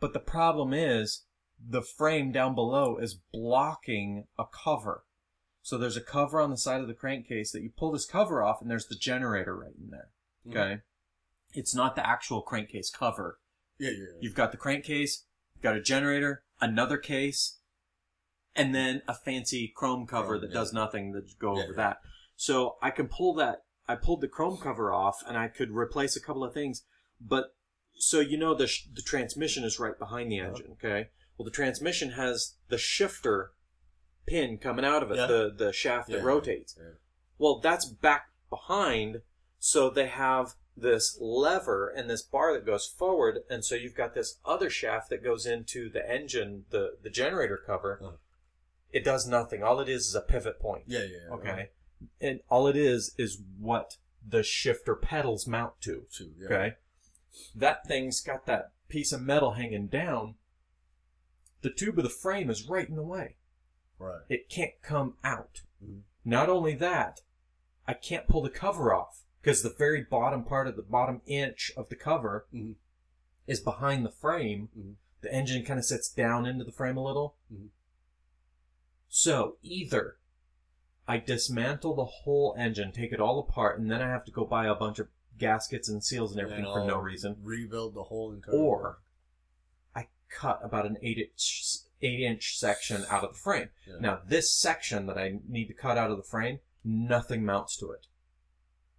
But 0.00 0.12
the 0.12 0.20
problem 0.20 0.72
is 0.74 1.24
the 1.58 1.82
frame 1.82 2.32
down 2.32 2.54
below 2.54 2.98
is 2.98 3.18
blocking 3.32 4.24
a 4.38 4.44
cover. 4.44 5.04
So 5.62 5.78
there's 5.78 5.96
a 5.96 6.02
cover 6.02 6.40
on 6.40 6.50
the 6.50 6.56
side 6.56 6.80
of 6.80 6.88
the 6.88 6.94
crankcase 6.94 7.52
that 7.52 7.62
you 7.62 7.70
pull 7.76 7.92
this 7.92 8.06
cover 8.06 8.42
off 8.42 8.60
and 8.60 8.70
there's 8.70 8.86
the 8.86 8.94
generator 8.94 9.56
right 9.56 9.74
in 9.80 9.90
there. 9.90 10.10
Mm-hmm. 10.46 10.58
Okay. 10.58 10.82
It's 11.52 11.74
not 11.74 11.94
the 11.96 12.06
actual 12.06 12.42
crankcase 12.42 12.90
cover. 12.90 13.38
Yeah, 13.78 13.90
yeah. 13.90 13.96
yeah. 13.98 14.18
You've 14.20 14.34
got 14.34 14.52
the 14.52 14.58
crankcase, 14.58 15.24
you've 15.54 15.62
got 15.62 15.76
a 15.76 15.80
generator, 15.82 16.42
another 16.60 16.96
case, 16.98 17.58
and 18.54 18.74
then 18.74 19.02
a 19.06 19.14
fancy 19.14 19.72
chrome 19.74 20.06
cover 20.06 20.28
Chrome, 20.28 20.40
that 20.42 20.48
yeah. 20.50 20.54
does 20.54 20.72
nothing 20.72 21.12
to 21.12 21.22
go 21.38 21.56
Yeah, 21.56 21.64
over 21.64 21.72
that. 21.74 21.98
So 22.36 22.76
I 22.82 22.90
can 22.90 23.08
pull 23.08 23.34
that. 23.34 23.62
I 23.88 23.94
pulled 23.94 24.20
the 24.20 24.28
chrome 24.28 24.58
cover 24.58 24.92
off, 24.92 25.22
and 25.26 25.36
I 25.36 25.48
could 25.48 25.70
replace 25.70 26.16
a 26.16 26.20
couple 26.20 26.42
of 26.42 26.52
things. 26.52 26.82
But 27.20 27.54
so 27.98 28.20
you 28.20 28.36
know 28.36 28.54
the 28.54 28.66
sh- 28.66 28.88
the 28.92 29.02
transmission 29.02 29.62
is 29.64 29.78
right 29.78 29.98
behind 29.98 30.30
the 30.30 30.40
engine. 30.40 30.72
Okay. 30.72 31.08
Well, 31.38 31.44
the 31.44 31.50
transmission 31.50 32.10
has 32.12 32.56
the 32.68 32.78
shifter 32.78 33.52
pin 34.26 34.58
coming 34.58 34.84
out 34.84 35.02
of 35.02 35.10
it, 35.10 35.16
Yeah. 35.16 35.26
the 35.26 35.54
the 35.56 35.72
shaft 35.72 36.08
that 36.08 36.18
yeah, 36.18 36.22
rotates. 36.22 36.74
yeah. 36.78 36.94
Well, 37.38 37.60
that's 37.60 37.86
back 37.86 38.26
behind, 38.50 39.22
so 39.58 39.88
they 39.90 40.08
have 40.08 40.54
this 40.76 41.16
lever 41.20 41.88
and 41.88 42.10
this 42.10 42.22
bar 42.22 42.52
that 42.52 42.66
goes 42.66 42.86
forward, 42.86 43.40
and 43.48 43.64
so 43.64 43.74
you've 43.74 43.94
got 43.94 44.14
this 44.14 44.38
other 44.44 44.68
shaft 44.68 45.08
that 45.10 45.24
goes 45.24 45.46
into 45.46 45.88
the 45.88 46.08
engine, 46.10 46.64
the 46.70 46.96
the 47.02 47.10
generator 47.10 47.56
cover. 47.64 47.98
Uh-huh. 48.02 48.16
It 48.92 49.04
does 49.04 49.26
nothing. 49.26 49.62
All 49.62 49.80
it 49.80 49.88
is 49.88 50.06
is 50.08 50.14
a 50.14 50.20
pivot 50.20 50.60
point. 50.60 50.84
Yeah, 50.86 51.00
yeah. 51.00 51.06
yeah. 51.28 51.34
Okay, 51.34 51.70
and 52.20 52.40
all 52.48 52.66
it 52.66 52.76
is 52.76 53.14
is 53.18 53.40
what 53.58 53.96
the 54.26 54.42
shifter 54.42 54.94
pedals 54.94 55.46
mount 55.46 55.80
to. 55.82 56.04
True, 56.12 56.32
yeah. 56.38 56.46
Okay, 56.46 56.72
that 57.54 57.86
thing's 57.86 58.20
got 58.20 58.46
that 58.46 58.72
piece 58.88 59.12
of 59.12 59.22
metal 59.22 59.52
hanging 59.52 59.86
down. 59.86 60.34
The 61.62 61.70
tube 61.70 61.98
of 61.98 62.04
the 62.04 62.10
frame 62.10 62.50
is 62.50 62.68
right 62.68 62.88
in 62.88 62.96
the 62.96 63.02
way 63.02 63.36
Right. 63.98 64.20
it 64.28 64.48
can't 64.48 64.80
come 64.82 65.16
out. 65.24 65.62
Mhm. 65.82 66.02
Not 66.24 66.48
only 66.48 66.74
that, 66.74 67.22
I 67.88 67.94
can't 67.94 68.28
pull 68.28 68.42
the 68.42 68.50
cover 68.50 68.94
off 68.94 69.24
because 69.46 69.62
the 69.62 69.70
very 69.78 70.02
bottom 70.02 70.42
part 70.42 70.66
of 70.66 70.74
the 70.74 70.82
bottom 70.82 71.22
inch 71.24 71.70
of 71.76 71.88
the 71.88 71.94
cover 71.94 72.48
Mhm. 72.52 72.74
is 73.46 73.60
behind 73.60 74.04
the 74.04 74.10
frame. 74.10 74.68
Mhm. 74.76 74.96
The 75.20 75.32
engine 75.32 75.64
kind 75.64 75.78
of 75.78 75.84
sits 75.84 76.08
down 76.10 76.46
into 76.46 76.64
the 76.64 76.72
frame 76.72 76.96
a 76.96 77.04
little. 77.04 77.36
Mhm. 77.52 77.68
So 79.08 79.58
either 79.62 80.18
I 81.06 81.18
dismantle 81.18 81.94
the 81.94 82.04
whole 82.04 82.56
engine, 82.58 82.90
take 82.90 83.12
it 83.12 83.20
all 83.20 83.38
apart, 83.38 83.78
and 83.78 83.88
then 83.88 84.02
I 84.02 84.08
have 84.08 84.24
to 84.24 84.32
go 84.32 84.44
buy 84.44 84.66
a 84.66 84.74
bunch 84.74 84.98
of 84.98 85.08
gaskets 85.38 85.88
and 85.88 86.02
seals 86.02 86.32
and 86.32 86.40
everything 86.40 86.64
And 86.64 86.74
for 86.74 86.84
no 86.84 86.98
reason, 86.98 87.36
Rebuild 87.40 87.94
the 87.94 88.02
whole 88.04 88.32
entire. 88.32 88.52
or 88.52 88.98
I 89.94 90.08
cut 90.28 90.58
about 90.64 90.86
an 90.86 90.98
eight 91.02 91.18
inch 91.18 91.78
eight 92.02 92.18
inch 92.20 92.58
section 92.58 93.04
out 93.08 93.22
of 93.22 93.32
the 93.34 93.38
frame. 93.38 93.70
Yeah. 93.86 93.98
Now 94.00 94.22
this 94.26 94.52
section 94.52 95.06
that 95.06 95.16
I 95.16 95.38
need 95.46 95.68
to 95.68 95.74
cut 95.74 95.96
out 95.96 96.10
of 96.10 96.16
the 96.16 96.24
frame, 96.24 96.58
nothing 96.82 97.44
mounts 97.44 97.76
to 97.76 97.92
it. 97.92 98.08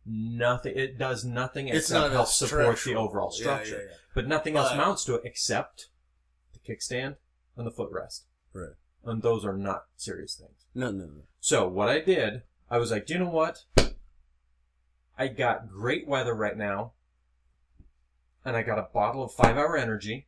Nothing. 0.09 0.73
It 0.77 0.97
does 0.97 1.25
nothing 1.25 1.67
it's 1.67 1.89
except 1.89 2.13
help 2.13 2.27
support 2.27 2.79
the 2.85 2.95
overall 2.95 3.29
structure. 3.31 3.75
Yeah, 3.75 3.89
yeah, 3.89 3.97
But 4.13 4.27
nothing 4.27 4.55
else 4.55 4.75
mounts 4.75 5.03
to 5.05 5.15
it 5.15 5.21
except 5.25 5.89
the 6.53 6.59
kickstand 6.59 7.17
and 7.57 7.67
the 7.67 7.71
footrest. 7.71 8.21
Right. 8.53 8.71
And 9.03 9.21
those 9.21 9.43
are 9.45 9.57
not 9.57 9.83
serious 9.97 10.35
things. 10.35 10.65
No, 10.73 10.91
no, 10.91 11.05
no. 11.05 11.21
So 11.41 11.67
what 11.67 11.89
I 11.89 11.99
did, 11.99 12.43
I 12.69 12.77
was 12.77 12.91
like, 12.91 13.05
do 13.05 13.13
you 13.13 13.19
know 13.19 13.29
what? 13.29 13.63
I 15.17 15.27
got 15.27 15.67
great 15.69 16.07
weather 16.07 16.33
right 16.35 16.55
now, 16.57 16.93
and 18.45 18.55
I 18.55 18.61
got 18.61 18.77
a 18.79 18.87
bottle 18.93 19.23
of 19.23 19.33
five 19.33 19.57
hour 19.57 19.75
energy, 19.75 20.27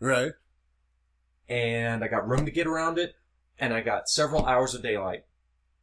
Right. 0.00 0.32
and 1.48 2.02
I 2.02 2.08
got 2.08 2.26
room 2.28 2.46
to 2.46 2.50
get 2.50 2.66
around 2.66 2.98
it, 2.98 3.14
and 3.58 3.72
I 3.74 3.80
got 3.80 4.08
several 4.08 4.46
hours 4.46 4.74
of 4.74 4.82
daylight. 4.82 5.24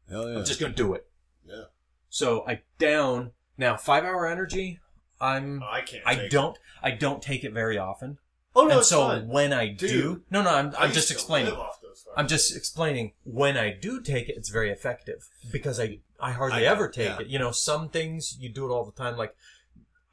Hell 0.10 0.30
yeah. 0.30 0.40
I'm 0.40 0.46
just 0.46 0.60
gonna 0.60 0.74
do 0.74 0.94
it. 0.94 1.06
yeah. 1.46 1.66
So 2.12 2.46
I 2.46 2.62
down 2.78 3.32
now 3.58 3.78
five 3.78 4.04
hour 4.04 4.28
energy. 4.28 4.80
I'm 5.20 5.64
oh, 5.64 5.68
I 5.72 5.82
can't. 5.82 6.04
I 6.06 6.28
don't 6.28 6.60
I 6.84 6.92
don't 6.92 7.22
take 7.22 7.44
it 7.44 7.54
very 7.54 7.78
often, 7.78 8.18
Oh 8.56 8.64
no, 8.66 8.70
and 8.72 8.80
it's 8.80 8.90
so 8.90 9.08
fine. 9.08 9.28
when 9.30 9.54
I 9.54 9.70
do, 9.70 10.22
no, 10.30 10.42
no, 10.44 10.50
I'm 10.50 10.76
I 10.76 10.82
I'm 10.82 10.84
used 10.90 10.96
just 10.96 11.08
to 11.08 11.14
explaining. 11.14 11.52
live 11.52 11.60
off 11.60 11.80
those 11.82 12.06
I'm 12.18 12.28
just 12.28 12.56
explaining 12.56 13.14
when 13.24 13.56
I 13.58 13.72
do 13.72 14.02
take 14.02 14.28
it, 14.30 14.36
it's 14.36 14.50
very 14.50 14.72
effective 14.72 15.30
because 15.52 15.80
I 15.80 16.00
I 16.20 16.32
hardly 16.34 16.68
I- 16.68 16.72
ever 16.72 16.90
take 16.90 17.08
yeah. 17.08 17.20
it. 17.22 17.28
You 17.28 17.40
know, 17.40 17.52
some 17.52 17.88
things 17.90 18.38
you 18.40 18.50
do 18.50 18.66
it 18.66 18.74
all 18.74 18.84
the 18.84 18.92
time. 18.92 19.16
Like 19.16 19.36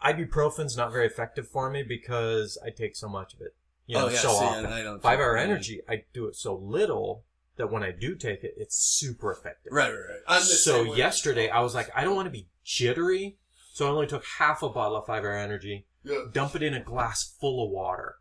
ibuprofen's 0.05 0.77
not 0.77 0.93
very 0.93 1.07
effective 1.07 1.49
for 1.49 1.69
me 1.71 1.83
because 1.83 2.57
I 2.65 2.71
take 2.71 2.95
so 2.95 3.09
much 3.09 3.35
of 3.35 3.41
it. 3.41 3.55
You 3.87 3.97
oh, 3.97 4.01
know, 4.03 4.07
oh 4.07 4.11
yeah. 4.11 4.19
so 4.19 4.29
see, 4.29 4.45
often. 4.45 4.67
I 4.67 4.83
don't 4.83 5.03
Five 5.03 5.19
take 5.19 5.25
hour 5.25 5.37
any- 5.37 5.51
energy, 5.51 5.81
I 5.89 6.05
do 6.13 6.27
it 6.27 6.37
so 6.37 6.55
little 6.55 7.25
that 7.59 7.71
when 7.71 7.83
I 7.83 7.91
do 7.93 8.15
take 8.15 8.43
it, 8.45 8.55
it's 8.57 8.77
super 8.77 9.31
effective. 9.33 9.73
Right, 9.73 9.91
right, 9.91 9.99
right. 9.99 10.21
I'm 10.27 10.43
So 10.43 10.95
yesterday 10.95 11.49
I 11.51 11.61
was 11.61 11.75
like, 11.75 11.91
I 11.95 12.05
don't 12.05 12.17
want 12.17 12.27
to 12.27 12.31
be 12.33 12.49
jittery, 12.65 13.37
so 13.73 13.87
I 13.87 13.91
only 13.91 14.07
took 14.07 14.25
half 14.39 14.63
a 14.63 14.69
bottle 14.69 14.97
of 14.97 15.07
five 15.07 15.25
hour 15.25 15.37
energy, 15.37 15.87
Yeah. 16.05 16.25
dump 16.33 16.55
it 16.57 16.63
in 16.63 16.75
a 16.75 16.81
glass 16.83 17.35
full 17.41 17.65
of 17.65 17.71
water 17.71 18.17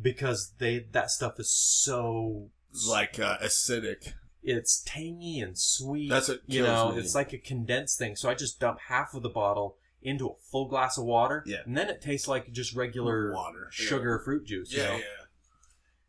because 0.00 0.54
they 0.58 0.86
that 0.92 1.10
stuff 1.10 1.38
is 1.38 1.50
so 1.50 2.50
like 2.88 3.18
uh, 3.18 3.38
acidic. 3.38 4.12
it's 4.42 4.82
tangy 4.86 5.40
and 5.40 5.56
sweet. 5.58 6.10
That's 6.10 6.28
what 6.28 6.40
you 6.46 6.62
know. 6.62 6.92
me. 6.92 6.98
It's 7.00 7.14
like 7.14 7.32
a 7.32 7.38
condensed 7.38 7.98
thing. 7.98 8.16
So 8.16 8.28
I 8.28 8.34
just 8.34 8.60
dump 8.60 8.78
half 8.88 9.14
of 9.14 9.22
the 9.22 9.28
bottle 9.30 9.76
into 10.02 10.26
a 10.28 10.34
full 10.50 10.68
glass 10.68 10.98
of 10.98 11.04
water. 11.04 11.42
Yeah. 11.46 11.58
And 11.64 11.76
then 11.76 11.88
it 11.88 12.00
tastes 12.02 12.28
like 12.28 12.52
just 12.52 12.74
regular 12.76 13.32
Water. 13.32 13.68
sugar 13.70 14.20
fruit 14.24 14.46
juice. 14.46 14.72
you 14.72 14.80
Yeah, 14.82 14.88
know? 14.90 14.96
yeah. 14.96 15.02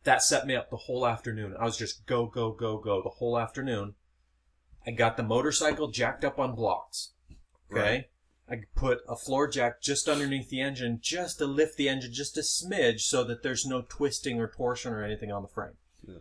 That 0.08 0.24
set 0.24 0.48
me 0.48 0.56
up 0.56 0.70
the 0.70 0.78
whole 0.78 1.06
afternoon. 1.06 1.54
I 1.60 1.66
was 1.66 1.76
just 1.76 2.06
go, 2.06 2.28
go, 2.28 2.54
go, 2.54 2.78
go 2.78 3.02
the 3.02 3.10
whole 3.10 3.38
afternoon. 3.38 3.96
I 4.86 4.92
got 4.92 5.18
the 5.18 5.24
motorcycle 5.24 5.92
jacked 5.92 6.24
up 6.24 6.40
on 6.40 6.56
blocks. 6.56 7.12
Okay. 7.70 8.08
I 8.50 8.56
put 8.74 9.00
a 9.10 9.18
floor 9.18 9.50
jack 9.50 9.82
just 9.82 10.08
underneath 10.08 10.48
the 10.48 10.62
engine 10.62 11.00
just 11.02 11.40
to 11.40 11.46
lift 11.46 11.76
the 11.76 11.90
engine 11.90 12.14
just 12.14 12.38
a 12.38 12.40
smidge 12.40 13.02
so 13.02 13.26
that 13.26 13.44
there's 13.44 13.66
no 13.66 13.82
twisting 13.82 14.40
or 14.40 14.48
torsion 14.48 14.94
or 14.94 15.04
anything 15.04 15.30
on 15.30 15.42
the 15.42 15.50
frame. 15.50 15.76
Yeah. 16.08 16.20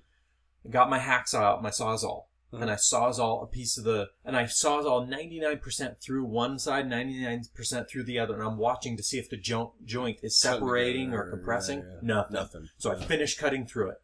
I 0.65 0.69
got 0.69 0.91
my 0.91 0.99
hacksaw 0.99 1.41
out, 1.41 1.63
my 1.63 1.71
sawzall. 1.71 2.25
Uh-huh. 2.53 2.63
and 2.63 2.71
I 2.71 2.75
sawzall 2.77 3.43
a 3.43 3.47
piece 3.47 3.77
of 3.77 3.83
the, 3.85 4.09
and 4.25 4.37
I 4.37 4.45
sawzall 4.45 5.09
99% 5.09 6.01
through 6.01 6.25
one 6.25 6.59
side, 6.61 6.87
99% 6.89 7.89
through 7.89 8.05
the 8.05 8.19
other, 8.21 8.35
and 8.35 8.43
I'm 8.45 8.57
watching 8.59 8.97
to 8.97 9.03
see 9.03 9.19
if 9.19 9.29
the 9.29 9.37
jo- 9.37 9.75
joint 9.85 10.19
is 10.23 10.39
separating 10.39 11.13
or 11.13 11.29
compressing. 11.29 11.81
yeah, 11.81 11.85
yeah. 11.95 11.99
Nothing. 12.03 12.35
Nothing. 12.35 12.69
So 12.79 12.93
I 12.93 13.05
finish 13.05 13.37
cutting 13.37 13.67
through 13.67 13.91
it, 13.91 14.01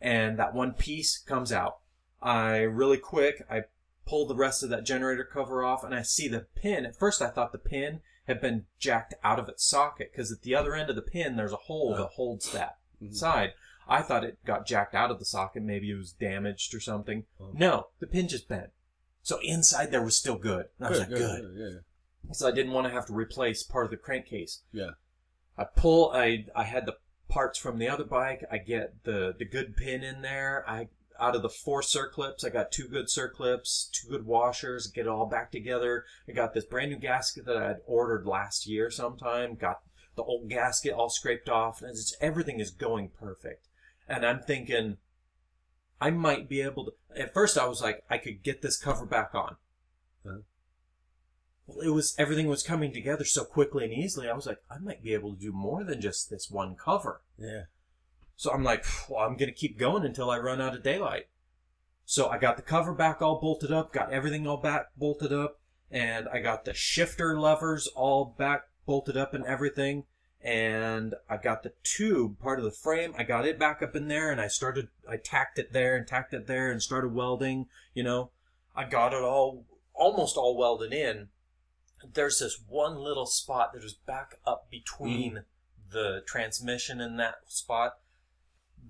and 0.00 0.38
that 0.38 0.54
one 0.54 0.72
piece 0.74 1.18
comes 1.18 1.52
out. 1.52 1.78
I 2.22 2.58
really 2.58 2.98
quick, 2.98 3.44
I 3.50 3.62
pull 4.06 4.26
the 4.26 4.36
rest 4.36 4.62
of 4.62 4.70
that 4.70 4.86
generator 4.86 5.24
cover 5.24 5.64
off, 5.64 5.82
and 5.84 5.92
I 5.94 6.02
see 6.02 6.28
the 6.28 6.46
pin. 6.54 6.86
At 6.86 6.96
first, 6.96 7.20
I 7.20 7.28
thought 7.30 7.50
the 7.52 7.58
pin 7.58 8.00
had 8.28 8.40
been 8.40 8.66
jacked 8.78 9.14
out 9.24 9.40
of 9.40 9.48
its 9.48 9.64
socket 9.68 10.12
because 10.12 10.30
at 10.30 10.42
the 10.42 10.54
other 10.54 10.74
end 10.76 10.88
of 10.88 10.94
the 10.96 11.02
pin, 11.02 11.34
there's 11.36 11.52
a 11.52 11.56
hole 11.56 11.94
Oh. 11.96 12.02
that 12.02 12.10
holds 12.10 12.52
that 12.52 12.78
Mhm. 13.02 13.12
side. 13.14 13.54
I 13.88 14.02
thought 14.02 14.24
it 14.24 14.38
got 14.44 14.66
jacked 14.66 14.94
out 14.94 15.10
of 15.10 15.18
the 15.18 15.24
socket. 15.24 15.62
Maybe 15.62 15.90
it 15.90 15.96
was 15.96 16.12
damaged 16.12 16.74
or 16.74 16.80
something. 16.80 17.24
Oh. 17.40 17.50
No, 17.52 17.88
the 18.00 18.06
pin 18.06 18.28
just 18.28 18.48
bent. 18.48 18.70
So 19.22 19.38
inside 19.42 19.90
there 19.90 20.02
was 20.02 20.16
still 20.16 20.36
good. 20.36 20.66
And 20.78 20.86
I 20.86 20.90
was 20.90 21.00
like, 21.00 21.08
good. 21.08 21.54
Yeah. 21.56 22.32
So 22.32 22.48
I 22.48 22.52
didn't 22.52 22.72
want 22.72 22.86
to 22.86 22.92
have 22.92 23.06
to 23.06 23.12
replace 23.12 23.62
part 23.62 23.84
of 23.84 23.90
the 23.90 23.96
crankcase. 23.96 24.62
Yeah. 24.72 24.90
I 25.58 25.64
pull. 25.64 26.10
I 26.12 26.46
I 26.54 26.64
had 26.64 26.86
the 26.86 26.96
parts 27.28 27.58
from 27.58 27.78
the 27.78 27.88
other 27.88 28.04
bike. 28.04 28.44
I 28.50 28.58
get 28.58 29.04
the 29.04 29.34
the 29.38 29.44
good 29.44 29.76
pin 29.76 30.02
in 30.02 30.22
there. 30.22 30.64
I 30.68 30.88
out 31.20 31.36
of 31.36 31.42
the 31.42 31.48
four 31.48 31.82
circlips, 31.82 32.44
I 32.44 32.48
got 32.48 32.72
two 32.72 32.88
good 32.88 33.06
circlips, 33.06 33.90
two 33.90 34.08
good 34.08 34.26
washers. 34.26 34.88
Get 34.88 35.06
it 35.06 35.08
all 35.08 35.26
back 35.26 35.52
together. 35.52 36.04
I 36.28 36.32
got 36.32 36.52
this 36.52 36.64
brand 36.64 36.90
new 36.90 36.98
gasket 36.98 37.44
that 37.46 37.56
I 37.56 37.68
had 37.68 37.80
ordered 37.86 38.26
last 38.26 38.66
year 38.66 38.90
sometime. 38.90 39.54
Got 39.54 39.80
the 40.16 40.22
old 40.22 40.48
gasket 40.48 40.92
all 40.92 41.10
scraped 41.10 41.48
off, 41.48 41.80
and 41.80 41.90
it's, 41.90 42.16
everything 42.20 42.60
is 42.60 42.70
going 42.70 43.10
perfect. 43.10 43.68
And 44.08 44.26
I'm 44.26 44.40
thinking, 44.40 44.98
I 46.00 46.10
might 46.10 46.48
be 46.48 46.60
able 46.60 46.86
to. 46.86 46.92
At 47.16 47.32
first, 47.32 47.56
I 47.56 47.66
was 47.66 47.80
like, 47.80 48.02
I 48.10 48.18
could 48.18 48.42
get 48.42 48.62
this 48.62 48.76
cover 48.76 49.06
back 49.06 49.30
on. 49.34 49.56
Uh-huh. 50.26 50.38
Well, 51.66 51.80
it 51.80 51.90
was 51.90 52.14
everything 52.18 52.48
was 52.48 52.62
coming 52.62 52.92
together 52.92 53.24
so 53.24 53.44
quickly 53.44 53.84
and 53.84 53.92
easily. 53.92 54.28
I 54.28 54.34
was 54.34 54.46
like, 54.46 54.58
I 54.70 54.78
might 54.78 55.02
be 55.02 55.14
able 55.14 55.34
to 55.34 55.40
do 55.40 55.52
more 55.52 55.84
than 55.84 56.00
just 56.00 56.28
this 56.28 56.50
one 56.50 56.74
cover. 56.74 57.22
Yeah. 57.38 57.62
So 58.36 58.50
I'm 58.50 58.64
like, 58.64 58.84
well, 59.08 59.24
I'm 59.24 59.36
gonna 59.36 59.52
keep 59.52 59.78
going 59.78 60.04
until 60.04 60.30
I 60.30 60.38
run 60.38 60.60
out 60.60 60.74
of 60.74 60.82
daylight. 60.82 61.26
So 62.04 62.28
I 62.28 62.38
got 62.38 62.56
the 62.56 62.62
cover 62.62 62.92
back 62.92 63.22
all 63.22 63.40
bolted 63.40 63.70
up, 63.70 63.92
got 63.92 64.12
everything 64.12 64.46
all 64.46 64.56
back 64.56 64.86
bolted 64.96 65.32
up, 65.32 65.60
and 65.90 66.28
I 66.28 66.40
got 66.40 66.64
the 66.64 66.74
shifter 66.74 67.38
levers 67.38 67.86
all 67.86 68.34
back 68.36 68.64
bolted 68.86 69.16
up 69.16 69.34
and 69.34 69.44
everything. 69.44 70.04
And 70.44 71.14
I 71.30 71.36
got 71.36 71.62
the 71.62 71.72
tube, 71.84 72.40
part 72.40 72.58
of 72.58 72.64
the 72.64 72.72
frame, 72.72 73.14
I 73.16 73.22
got 73.22 73.46
it 73.46 73.58
back 73.58 73.80
up 73.80 73.94
in 73.94 74.08
there 74.08 74.32
and 74.32 74.40
I 74.40 74.48
started, 74.48 74.88
I 75.08 75.16
tacked 75.16 75.58
it 75.58 75.72
there 75.72 75.96
and 75.96 76.06
tacked 76.06 76.34
it 76.34 76.48
there 76.48 76.70
and 76.70 76.82
started 76.82 77.14
welding, 77.14 77.66
you 77.94 78.02
know. 78.02 78.30
I 78.74 78.84
got 78.84 79.12
it 79.12 79.22
all, 79.22 79.66
almost 79.94 80.36
all 80.36 80.56
welded 80.56 80.92
in. 80.92 81.28
There's 82.12 82.40
this 82.40 82.60
one 82.66 82.96
little 82.96 83.26
spot 83.26 83.72
that 83.72 83.84
is 83.84 83.94
back 83.94 84.36
up 84.44 84.68
between 84.70 85.44
the 85.92 86.22
transmission 86.26 87.00
and 87.00 87.20
that 87.20 87.36
spot 87.46 87.98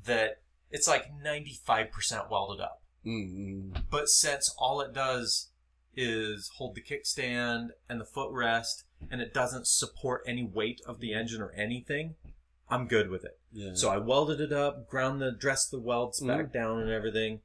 that 0.06 0.40
it's 0.70 0.88
like 0.88 1.10
95% 1.22 2.30
welded 2.30 2.62
up. 2.62 2.82
Mm-hmm. 3.04 3.80
But 3.90 4.08
since 4.08 4.54
all 4.56 4.80
it 4.80 4.94
does 4.94 5.50
is 5.94 6.50
hold 6.56 6.74
the 6.74 6.82
kickstand 6.82 7.68
and 7.88 8.00
the 8.00 8.06
footrest 8.06 8.84
and 9.10 9.20
it 9.20 9.32
doesn't 9.34 9.66
support 9.66 10.22
any 10.26 10.44
weight 10.44 10.80
of 10.86 11.00
the 11.00 11.12
engine 11.14 11.40
or 11.42 11.52
anything, 11.52 12.14
I'm 12.68 12.86
good 12.88 13.10
with 13.10 13.24
it. 13.24 13.38
Yeah. 13.52 13.72
So 13.74 13.90
I 13.90 13.98
welded 13.98 14.40
it 14.40 14.52
up, 14.52 14.88
ground 14.88 15.20
the, 15.20 15.30
dressed 15.32 15.70
the 15.70 15.80
welds 15.80 16.20
back 16.20 16.46
Mhm. 16.46 16.52
down 16.52 16.80
and 16.80 16.90
everything. 16.90 17.40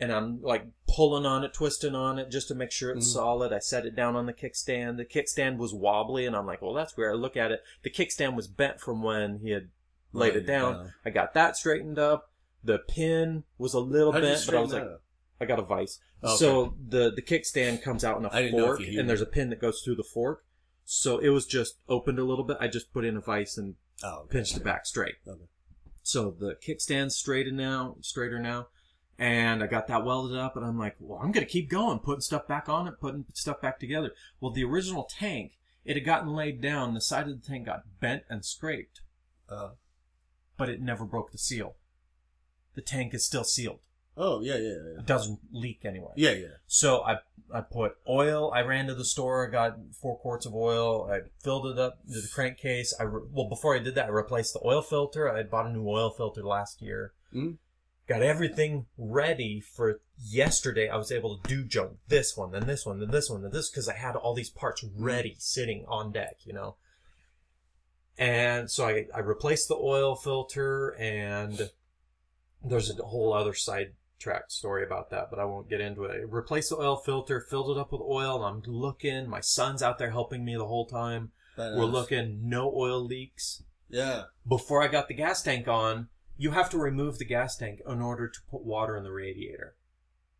And 0.00 0.12
I'm 0.12 0.42
like 0.42 0.66
pulling 0.88 1.24
on 1.24 1.44
it, 1.44 1.54
twisting 1.54 1.94
on 1.94 2.18
it 2.18 2.30
just 2.30 2.48
to 2.48 2.54
make 2.54 2.70
sure 2.72 2.90
it's 2.90 3.08
Mhm. 3.08 3.12
solid. 3.12 3.52
I 3.52 3.60
set 3.60 3.86
it 3.86 3.94
down 3.94 4.16
on 4.16 4.26
the 4.26 4.32
kickstand. 4.34 4.96
The 4.96 5.04
kickstand 5.04 5.56
was 5.56 5.72
wobbly 5.72 6.26
and 6.26 6.34
I'm 6.36 6.46
like, 6.46 6.60
well, 6.60 6.74
that's 6.74 6.96
weird. 6.96 7.12
I 7.14 7.16
look 7.16 7.36
at 7.36 7.52
it. 7.52 7.62
The 7.82 7.90
kickstand 7.90 8.34
was 8.34 8.48
bent 8.48 8.80
from 8.80 9.02
when 9.02 9.38
he 9.38 9.50
had 9.50 9.70
laid 10.12 10.36
it 10.36 10.46
down. 10.46 10.92
I 11.04 11.10
got 11.10 11.32
that 11.34 11.56
straightened 11.56 11.98
up. 11.98 12.30
The 12.62 12.78
pin 12.80 13.44
was 13.56 13.72
a 13.72 13.80
little 13.80 14.12
How 14.12 14.20
bent, 14.20 14.44
but 14.46 14.54
I 14.54 14.60
was 14.60 14.72
like, 14.72 14.82
up? 14.82 15.02
I 15.40 15.44
got 15.44 15.58
a 15.58 15.62
vice. 15.62 16.00
Okay. 16.22 16.36
So 16.36 16.74
the 16.88 17.10
the 17.10 17.22
kickstand 17.22 17.82
comes 17.82 18.04
out 18.04 18.18
in 18.18 18.24
a 18.24 18.30
I 18.32 18.42
didn't 18.42 18.56
know 18.58 18.72
if 18.72 18.78
fork, 18.78 18.88
and 18.88 19.08
there's 19.08 19.20
a 19.20 19.26
pin 19.26 19.50
that 19.50 19.60
goes 19.60 19.80
through 19.82 19.96
the 19.96 20.04
fork. 20.04 20.44
So 20.84 21.18
it 21.18 21.30
was 21.30 21.46
just 21.46 21.78
opened 21.88 22.18
a 22.18 22.24
little 22.24 22.44
bit. 22.44 22.58
I 22.60 22.68
just 22.68 22.92
put 22.92 23.04
in 23.04 23.16
a 23.16 23.20
vise 23.20 23.56
and 23.56 23.74
oh, 24.02 24.20
okay. 24.20 24.32
pinched 24.38 24.56
it 24.56 24.64
back 24.64 24.86
straight. 24.86 25.16
Okay. 25.26 25.44
So 26.02 26.30
the 26.30 26.56
kickstand's 26.60 27.16
straighter 27.16 27.50
now, 27.50 27.96
straighter 28.02 28.38
now, 28.38 28.68
and 29.18 29.62
I 29.62 29.66
got 29.66 29.86
that 29.86 30.04
welded 30.04 30.36
up, 30.36 30.56
and 30.56 30.64
I'm 30.64 30.78
like, 30.78 30.96
well, 31.00 31.20
I'm 31.22 31.32
gonna 31.32 31.46
keep 31.46 31.70
going, 31.70 32.00
putting 32.00 32.20
stuff 32.20 32.46
back 32.46 32.68
on 32.68 32.86
it, 32.86 33.00
putting 33.00 33.24
stuff 33.32 33.62
back 33.62 33.78
together. 33.78 34.10
Well, 34.40 34.50
the 34.52 34.64
original 34.64 35.04
tank, 35.04 35.52
it 35.84 35.96
had 35.96 36.04
gotten 36.04 36.34
laid 36.34 36.60
down. 36.60 36.92
The 36.92 37.00
side 37.00 37.28
of 37.28 37.40
the 37.40 37.46
tank 37.46 37.66
got 37.66 37.84
bent 38.00 38.24
and 38.28 38.44
scraped, 38.44 39.00
Uh, 39.48 39.70
but 40.56 40.68
it 40.68 40.80
never 40.80 41.04
broke 41.04 41.32
the 41.32 41.38
seal. 41.38 41.76
The 42.74 42.82
tank 42.82 43.14
is 43.14 43.24
still 43.26 43.44
sealed. 43.44 43.80
Oh 44.16 44.40
yeah, 44.40 44.56
yeah, 44.56 44.68
yeah. 44.70 44.98
It 45.00 45.06
doesn't 45.06 45.40
leak 45.52 45.80
anyway. 45.84 46.12
Yeah, 46.16 46.32
yeah. 46.32 46.56
So 46.66 47.02
I 47.02 47.18
I 47.52 47.60
put 47.60 47.96
oil. 48.08 48.50
I 48.52 48.62
ran 48.62 48.86
to 48.86 48.94
the 48.94 49.04
store. 49.04 49.46
I 49.46 49.50
got 49.50 49.76
four 50.00 50.18
quarts 50.18 50.46
of 50.46 50.54
oil. 50.54 51.10
I 51.10 51.20
filled 51.42 51.66
it 51.66 51.78
up 51.78 51.98
to 52.06 52.20
the 52.20 52.28
crankcase. 52.32 52.94
I 52.98 53.04
re- 53.04 53.22
well 53.30 53.48
before 53.48 53.74
I 53.76 53.78
did 53.78 53.94
that, 53.96 54.06
I 54.06 54.10
replaced 54.10 54.54
the 54.54 54.64
oil 54.64 54.82
filter. 54.82 55.32
I 55.32 55.36
had 55.38 55.50
bought 55.50 55.66
a 55.66 55.72
new 55.72 55.88
oil 55.88 56.10
filter 56.10 56.42
last 56.42 56.82
year. 56.82 57.12
Mhm. 57.34 57.58
Got 58.06 58.22
everything 58.22 58.86
ready 58.98 59.60
for 59.60 60.00
yesterday. 60.18 60.88
I 60.90 60.96
was 60.96 61.10
able 61.10 61.38
to 61.38 61.48
do 61.48 61.64
junk. 61.64 61.92
This 62.08 62.36
one, 62.36 62.50
then 62.50 62.66
this 62.66 62.84
one, 62.84 63.00
then 63.00 63.10
this 63.10 63.30
one, 63.30 63.42
then 63.42 63.50
this 63.50 63.70
because 63.70 63.88
I 63.88 63.94
had 63.94 64.14
all 64.14 64.34
these 64.34 64.50
parts 64.50 64.84
ready, 64.94 65.36
sitting 65.38 65.84
on 65.88 66.12
deck. 66.12 66.36
You 66.44 66.52
know. 66.52 66.76
And 68.18 68.70
so 68.70 68.86
I 68.86 69.06
I 69.14 69.20
replaced 69.20 69.68
the 69.68 69.76
oil 69.76 70.14
filter 70.16 70.90
and 70.98 71.70
there's 72.62 72.90
a 72.90 73.02
whole 73.02 73.32
other 73.32 73.54
side 73.54 73.92
track 74.24 74.44
story 74.50 74.84
about 74.84 75.10
that, 75.10 75.28
but 75.30 75.38
I 75.38 75.44
won't 75.44 75.68
get 75.68 75.80
into 75.80 76.04
it. 76.04 76.10
I 76.12 76.24
replaced 76.26 76.70
the 76.70 76.76
oil 76.78 76.96
filter, 76.96 77.40
filled 77.40 77.76
it 77.76 77.80
up 77.80 77.92
with 77.92 78.00
oil, 78.00 78.44
and 78.44 78.64
I'm 78.66 78.72
looking. 78.72 79.28
My 79.28 79.40
son's 79.40 79.82
out 79.82 79.98
there 79.98 80.10
helping 80.10 80.44
me 80.44 80.56
the 80.56 80.66
whole 80.66 80.86
time. 80.86 81.30
Badass. 81.58 81.76
We're 81.78 81.84
looking, 81.84 82.40
no 82.48 82.72
oil 82.74 83.04
leaks. 83.04 83.62
Yeah. 83.88 84.24
Before 84.48 84.82
I 84.82 84.88
got 84.88 85.06
the 85.08 85.14
gas 85.14 85.42
tank 85.42 85.68
on, 85.68 86.08
you 86.36 86.50
have 86.52 86.70
to 86.70 86.78
remove 86.78 87.18
the 87.18 87.24
gas 87.24 87.56
tank 87.56 87.80
in 87.86 88.00
order 88.00 88.26
to 88.28 88.38
put 88.50 88.64
water 88.64 88.96
in 88.96 89.04
the 89.04 89.12
radiator. 89.12 89.76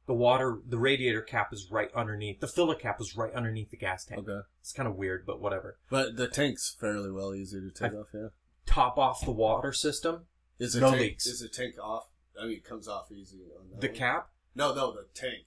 The 0.06 0.14
water, 0.14 0.58
the 0.66 0.78
radiator 0.78 1.22
cap 1.22 1.50
is 1.52 1.68
right 1.70 1.88
underneath. 1.94 2.40
The 2.40 2.48
filler 2.48 2.74
cap 2.74 3.00
is 3.00 3.16
right 3.16 3.32
underneath 3.32 3.70
the 3.70 3.76
gas 3.76 4.04
tank. 4.04 4.28
Okay. 4.28 4.46
It's 4.60 4.72
kind 4.72 4.88
of 4.88 4.96
weird, 4.96 5.24
but 5.24 5.40
whatever. 5.40 5.78
But 5.90 6.16
the 6.16 6.26
tank's 6.26 6.74
fairly 6.80 7.10
well 7.10 7.34
easy 7.34 7.60
to 7.60 7.70
take 7.70 7.92
I- 7.92 7.96
off. 7.96 8.08
Yeah. 8.12 8.28
Top 8.66 8.96
off 8.98 9.24
the 9.24 9.30
water 9.30 9.72
system, 9.74 10.24
Is 10.58 10.72
the 10.72 10.80
no 10.80 10.90
tank, 10.90 11.00
leaks. 11.02 11.26
Is 11.26 11.40
the 11.40 11.48
tank 11.48 11.74
off? 11.82 12.04
I 12.40 12.44
mean, 12.46 12.56
it 12.56 12.64
comes 12.64 12.88
off 12.88 13.10
easy. 13.12 13.38
On 13.58 13.80
the 13.80 13.86
one. 13.88 13.96
cap, 13.96 14.28
No, 14.54 14.74
no, 14.74 14.92
the 14.92 15.06
tank. 15.14 15.46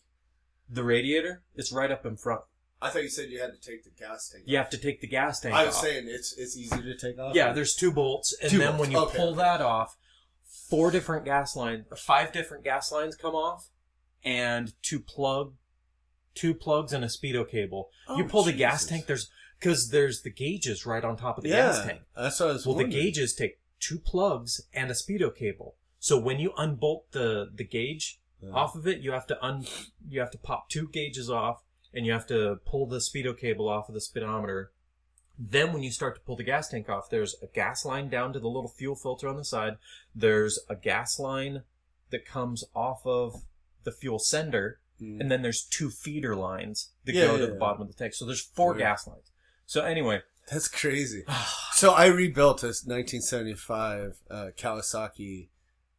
the 0.69 0.83
radiator, 0.83 1.43
it's 1.55 1.71
right 1.71 1.91
up 1.91 2.05
in 2.05 2.15
front. 2.17 2.41
I 2.81 2.89
thought 2.89 3.01
you 3.03 3.09
said 3.09 3.29
you 3.29 3.39
had 3.39 3.53
to 3.53 3.59
take 3.59 3.83
the 3.83 3.89
gas 3.89 4.29
tank. 4.29 4.43
You 4.45 4.57
off. 4.57 4.65
have 4.65 4.69
to 4.71 4.77
take 4.77 5.01
the 5.01 5.07
gas 5.07 5.39
tank 5.39 5.55
I 5.55 5.65
was 5.65 5.75
off. 5.75 5.81
saying 5.83 6.05
it's 6.07 6.37
it's 6.37 6.55
easy 6.55 6.81
to 6.81 6.95
take 6.95 7.17
off. 7.17 7.35
Yeah, 7.35 7.51
there's 7.51 7.73
two 7.73 7.91
bolts, 7.91 8.35
and 8.41 8.51
Two 8.51 8.59
then 8.59 8.73
bolts, 8.73 8.81
when 8.81 8.91
you 8.91 8.97
okay, 8.99 9.17
pull 9.17 9.33
that 9.35 9.61
off, 9.61 9.97
four 10.45 10.91
different 10.91 11.25
gas 11.25 11.55
lines, 11.55 11.85
five 11.97 12.31
different 12.31 12.63
gas 12.63 12.91
lines 12.91 13.15
come 13.15 13.33
off, 13.33 13.69
and 14.23 14.73
two 14.83 14.99
plug, 14.99 15.53
two 16.35 16.53
plugs 16.53 16.93
and 16.93 17.03
a 17.03 17.07
speedo 17.07 17.49
cable. 17.49 17.89
you 18.15 18.23
Oh, 18.25 18.27
pull 18.27 18.43
the 18.43 18.53
gas 18.53 18.85
tank. 18.85 19.07
There's 19.07 19.29
because 19.59 19.89
there's 19.89 20.21
the 20.21 20.29
gauges 20.29 20.85
right 20.85 21.03
on 21.03 21.17
top 21.17 21.37
of 21.39 21.43
the 21.43 21.49
yeah. 21.49 21.55
gas 21.71 21.83
tank. 21.83 22.01
That's 22.15 22.39
what 22.39 22.49
I 22.49 22.53
was. 22.53 22.67
Well, 22.67 22.75
the 22.75 22.83
gauges 22.83 23.33
take 23.33 23.59
two 23.79 23.97
plugs 23.97 24.61
and 24.71 24.91
a 24.91 24.93
speedo 24.93 25.35
cable. 25.35 25.75
So 26.07 26.17
when 26.17 26.39
you 26.39 26.53
unbolt 26.57 27.11
the 27.11 27.51
the 27.53 27.65
gauge 27.65 28.21
Yeah. 28.41 28.51
off 28.51 28.75
of 28.75 28.87
it, 28.87 29.01
you 29.01 29.11
have 29.11 29.27
to 29.27 29.35
un 29.43 29.65
you 30.07 30.21
have 30.21 30.31
to 30.31 30.37
pop 30.37 30.69
two 30.69 30.87
gauges 30.87 31.29
off, 31.29 31.63
and 31.93 32.05
you 32.05 32.13
have 32.13 32.25
to 32.27 32.59
pull 32.65 32.85
the 32.87 32.99
speedo 32.99 33.37
cable 33.37 33.67
off 33.67 33.89
of 33.89 33.93
the 33.93 33.99
speedometer. 33.99 34.71
Then 35.37 35.73
when 35.73 35.83
you 35.83 35.91
start 35.91 36.15
to 36.15 36.21
pull 36.21 36.37
the 36.37 36.43
gas 36.45 36.69
tank 36.69 36.87
off, 36.87 37.09
there's 37.09 37.35
a 37.41 37.47
gas 37.47 37.83
line 37.83 38.07
down 38.07 38.31
to 38.31 38.39
the 38.39 38.47
little 38.47 38.69
fuel 38.69 38.95
filter 38.95 39.27
on 39.27 39.35
the 39.35 39.43
side. 39.43 39.73
There's 40.15 40.57
a 40.69 40.75
gas 40.77 41.19
line 41.19 41.63
that 42.11 42.25
comes 42.25 42.63
off 42.73 43.05
of 43.05 43.43
the 43.83 43.91
fuel 43.91 44.17
sender, 44.19 44.79
Mm. 45.01 45.19
and 45.21 45.29
then 45.29 45.41
there's 45.43 45.63
two 45.63 45.89
feeder 45.91 46.35
lines 46.37 46.91
that 47.05 47.13
Yeah, 47.15 47.25
go 47.27 47.33
yeah, 47.35 47.45
to 47.45 47.47
the 47.47 47.59
bottom 47.59 47.81
of 47.81 47.87
the 47.89 47.93
tank. 47.93 48.13
So 48.15 48.25
there's 48.25 48.41
four 48.41 48.69
Weird. 48.71 48.79
gas 48.79 49.05
lines. 49.07 49.29
So 49.65 49.81
anyway, 49.83 50.21
That's 50.49 50.69
crazy. 50.69 51.25
So 51.73 51.91
I 51.91 52.05
rebuilt 52.07 52.63
a 52.63 52.67
1975 52.67 54.17
uh, 54.31 54.49
Kawasaki 54.57 55.49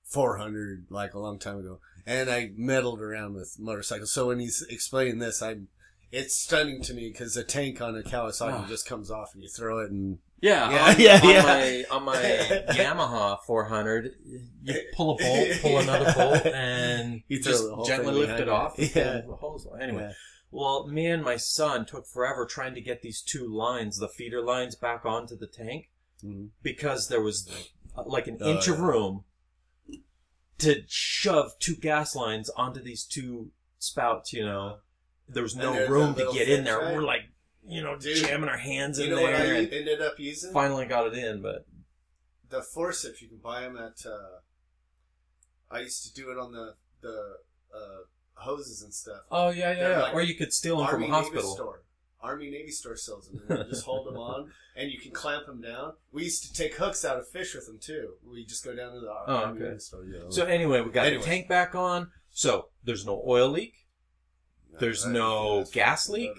400 0.09 0.86
like 0.90 1.14
a 1.14 1.18
long 1.18 1.38
time 1.38 1.59
ago, 1.59 1.80
and 2.06 2.30
I 2.30 2.50
meddled 2.56 3.00
around 3.00 3.34
with 3.34 3.56
motorcycles. 3.59 4.12
So 4.12 4.28
when 4.28 4.40
he's 4.40 4.64
explaining 4.68 5.18
this, 5.18 5.42
I'm 5.42 5.68
it's 6.11 6.34
stunning 6.34 6.82
to 6.82 6.94
me 6.94 7.11
because 7.11 7.36
a 7.36 7.44
tank 7.44 7.82
on 7.82 7.94
a 7.94 8.02
Kawasaki 8.02 8.52
Ah. 8.64 8.66
just 8.66 8.86
comes 8.88 9.11
off 9.11 9.34
and 9.34 9.42
you 9.42 9.48
throw 9.50 9.80
it 9.80 9.90
and 9.90 10.18
Yeah, 10.40 10.70
Yeah, 10.70 10.84
on, 10.88 10.94
yeah, 10.98 11.20
on 11.22 11.28
yeah. 11.28 11.42
my 11.42 11.84
on 11.96 12.02
my 12.04 12.14
Yamaha 12.70 13.38
400, 13.46 14.14
you 14.62 14.74
pull 14.94 15.18
a 15.18 15.22
bolt, 15.22 15.48
pull 15.62 15.78
another 15.78 16.12
bolt, 16.14 16.46
and 16.46 17.22
You 17.28 17.42
just 17.42 17.64
gently 17.86 18.14
lift 18.14 18.40
it 18.40 18.48
off. 18.48 18.74
Yeah. 18.78 19.20
the 19.26 19.36
hose. 19.38 19.66
Anyway, 19.78 20.02
Yeah. 20.04 20.12
well, 20.50 20.86
me 20.86 21.06
and 21.09 21.22
my 21.22 21.36
son 21.36 21.84
took 21.84 22.06
forever 22.06 22.46
trying 22.46 22.74
to 22.74 22.80
get 22.80 23.02
these 23.02 23.20
two 23.20 23.46
lines, 23.46 23.98
the 23.98 24.09
feeder 24.09 24.40
lines, 24.40 24.76
back 24.76 25.04
onto 25.04 25.36
the 25.36 25.46
tank 25.46 25.90
Mhm. 26.24 26.48
because 26.62 27.09
there 27.09 27.20
was 27.20 27.46
uh, 27.96 28.04
like 28.06 28.26
an 28.28 28.38
Oh, 28.40 28.50
inch 28.50 28.66
of 28.68 28.80
room 28.80 29.24
to 30.59 30.82
shove 30.88 31.52
two 31.59 31.76
gas 31.76 32.14
lines 32.16 32.50
onto 32.50 32.80
these 32.82 33.04
two 33.04 33.50
spouts. 33.78 34.32
You 34.32 34.44
know, 34.44 34.78
there 35.28 35.42
was 35.42 35.56
no 35.56 35.86
room 35.88 36.14
to 36.16 36.30
get 36.32 36.48
in 36.48 36.64
there. 36.64 36.78
right? 36.78 36.94
We're 36.94 37.02
like, 37.02 37.22
you 37.66 37.82
know, 37.82 37.96
Dude, 37.98 38.16
jamming 38.26 38.48
our 38.48 38.56
hands 38.56 38.98
You 38.98 39.04
in 39.04 39.11
know 39.11 39.16
there. 39.16 39.24
what 39.32 39.34
I 39.40 39.44
and 39.44 39.72
ended 39.72 40.00
up 40.00 40.18
using? 40.18 40.52
finally 40.52 40.86
got 40.86 41.06
it 41.06 41.14
in, 41.14 41.42
but 41.42 41.66
The 42.48 42.62
forceps. 42.62 43.20
You 43.22 43.28
can 43.28 43.38
buy 43.38 43.62
them 43.62 43.76
at. 43.76 44.04
Uh, 44.06 44.40
I 45.70 45.80
used 45.80 46.02
to 46.06 46.12
do 46.14 46.30
it 46.30 46.38
on 46.38 46.52
the 46.52 46.74
the 47.02 47.36
uh, 47.74 47.98
hoses 48.34 48.82
and 48.82 48.92
stuff. 48.94 49.20
Oh 49.30 49.50
yeah, 49.50 49.72
yeah, 49.72 49.88
yeah. 49.90 50.02
like 50.04 50.14
or 50.14 50.22
you 50.22 50.34
could 50.34 50.52
steal 50.52 50.78
them 50.78 50.86
from 50.88 51.02
Army 51.04 51.09
a 51.09 51.12
hospital. 51.12 51.54
store. 51.54 51.82
Army 52.20 52.50
Navy 52.50 52.70
store 52.70 52.96
sells 52.96 53.28
them. 53.28 53.40
And 53.48 53.68
just 53.70 53.84
hold 53.84 54.06
them 54.06 54.16
on, 54.16 54.50
and 54.76 54.90
you 54.90 54.98
can 54.98 55.12
clamp 55.12 55.46
them 55.46 55.60
down. 55.60 55.92
We 56.12 56.24
used 56.24 56.44
to 56.44 56.52
take 56.52 56.74
hooks 56.74 57.04
out 57.04 57.18
of 57.18 57.28
fish 57.28 57.54
with 57.54 57.66
them 57.66 57.78
too. 57.80 58.14
We 58.28 58.44
just 58.44 58.64
go 58.64 58.74
down 58.74 58.92
to 58.94 59.00
the 59.00 59.08
Oh, 59.08 59.24
Army 59.26 59.60
okay. 59.60 59.68
Navy 59.70 59.78
store. 59.80 60.04
Know. 60.04 60.30
So 60.30 60.44
anyway, 60.44 60.80
we 60.80 60.90
got 60.90 61.06
Anyways. 61.06 61.24
the 61.24 61.30
tank 61.30 61.48
back 61.48 61.74
on. 61.74 62.10
So 62.30 62.68
there's 62.84 63.06
no 63.06 63.22
oil 63.26 63.48
leak, 63.48 63.74
there's 64.78 65.04
no 65.06 65.64
gas 65.72 66.08
leak? 66.08 66.30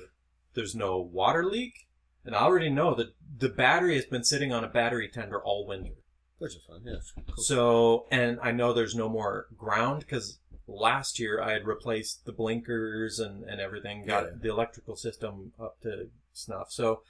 there's 0.55 0.75
no 0.75 0.99
water 0.99 1.45
leak, 1.45 1.87
and 2.25 2.35
I 2.35 2.39
already 2.41 2.69
know 2.69 2.93
that 2.95 3.13
the 3.37 3.49
battery 3.49 3.95
has 3.95 4.05
been 4.05 4.23
sitting 4.23 4.51
on 4.51 4.63
a 4.63 4.67
battery 4.67 5.07
tender 5.09 5.41
all 5.41 5.65
winter. 5.67 5.91
which 6.39 6.55
is 6.55 6.61
fun. 6.67 6.81
Yeah, 6.85 6.95
cool. 7.15 7.43
So, 7.43 8.05
and 8.11 8.39
I 8.41 8.51
know 8.51 8.73
there's 8.73 8.95
no 8.95 9.07
more 9.09 9.47
ground 9.57 9.99
because 10.01 10.39
last 10.69 11.19
year 11.19 11.41
I 11.41 11.51
had 11.53 11.65
replaced 11.65 12.25
the 12.25 12.31
blinkers 12.31 13.19
and, 13.19 13.43
and 13.43 13.59
everything, 13.59 14.05
got 14.05 14.23
Yeah. 14.23 14.29
the 14.41 14.49
electrical 14.49 14.95
system 14.95 15.53
up 15.59 15.79
to 15.81 16.09
snuff. 16.33 16.71
So 16.71 17.01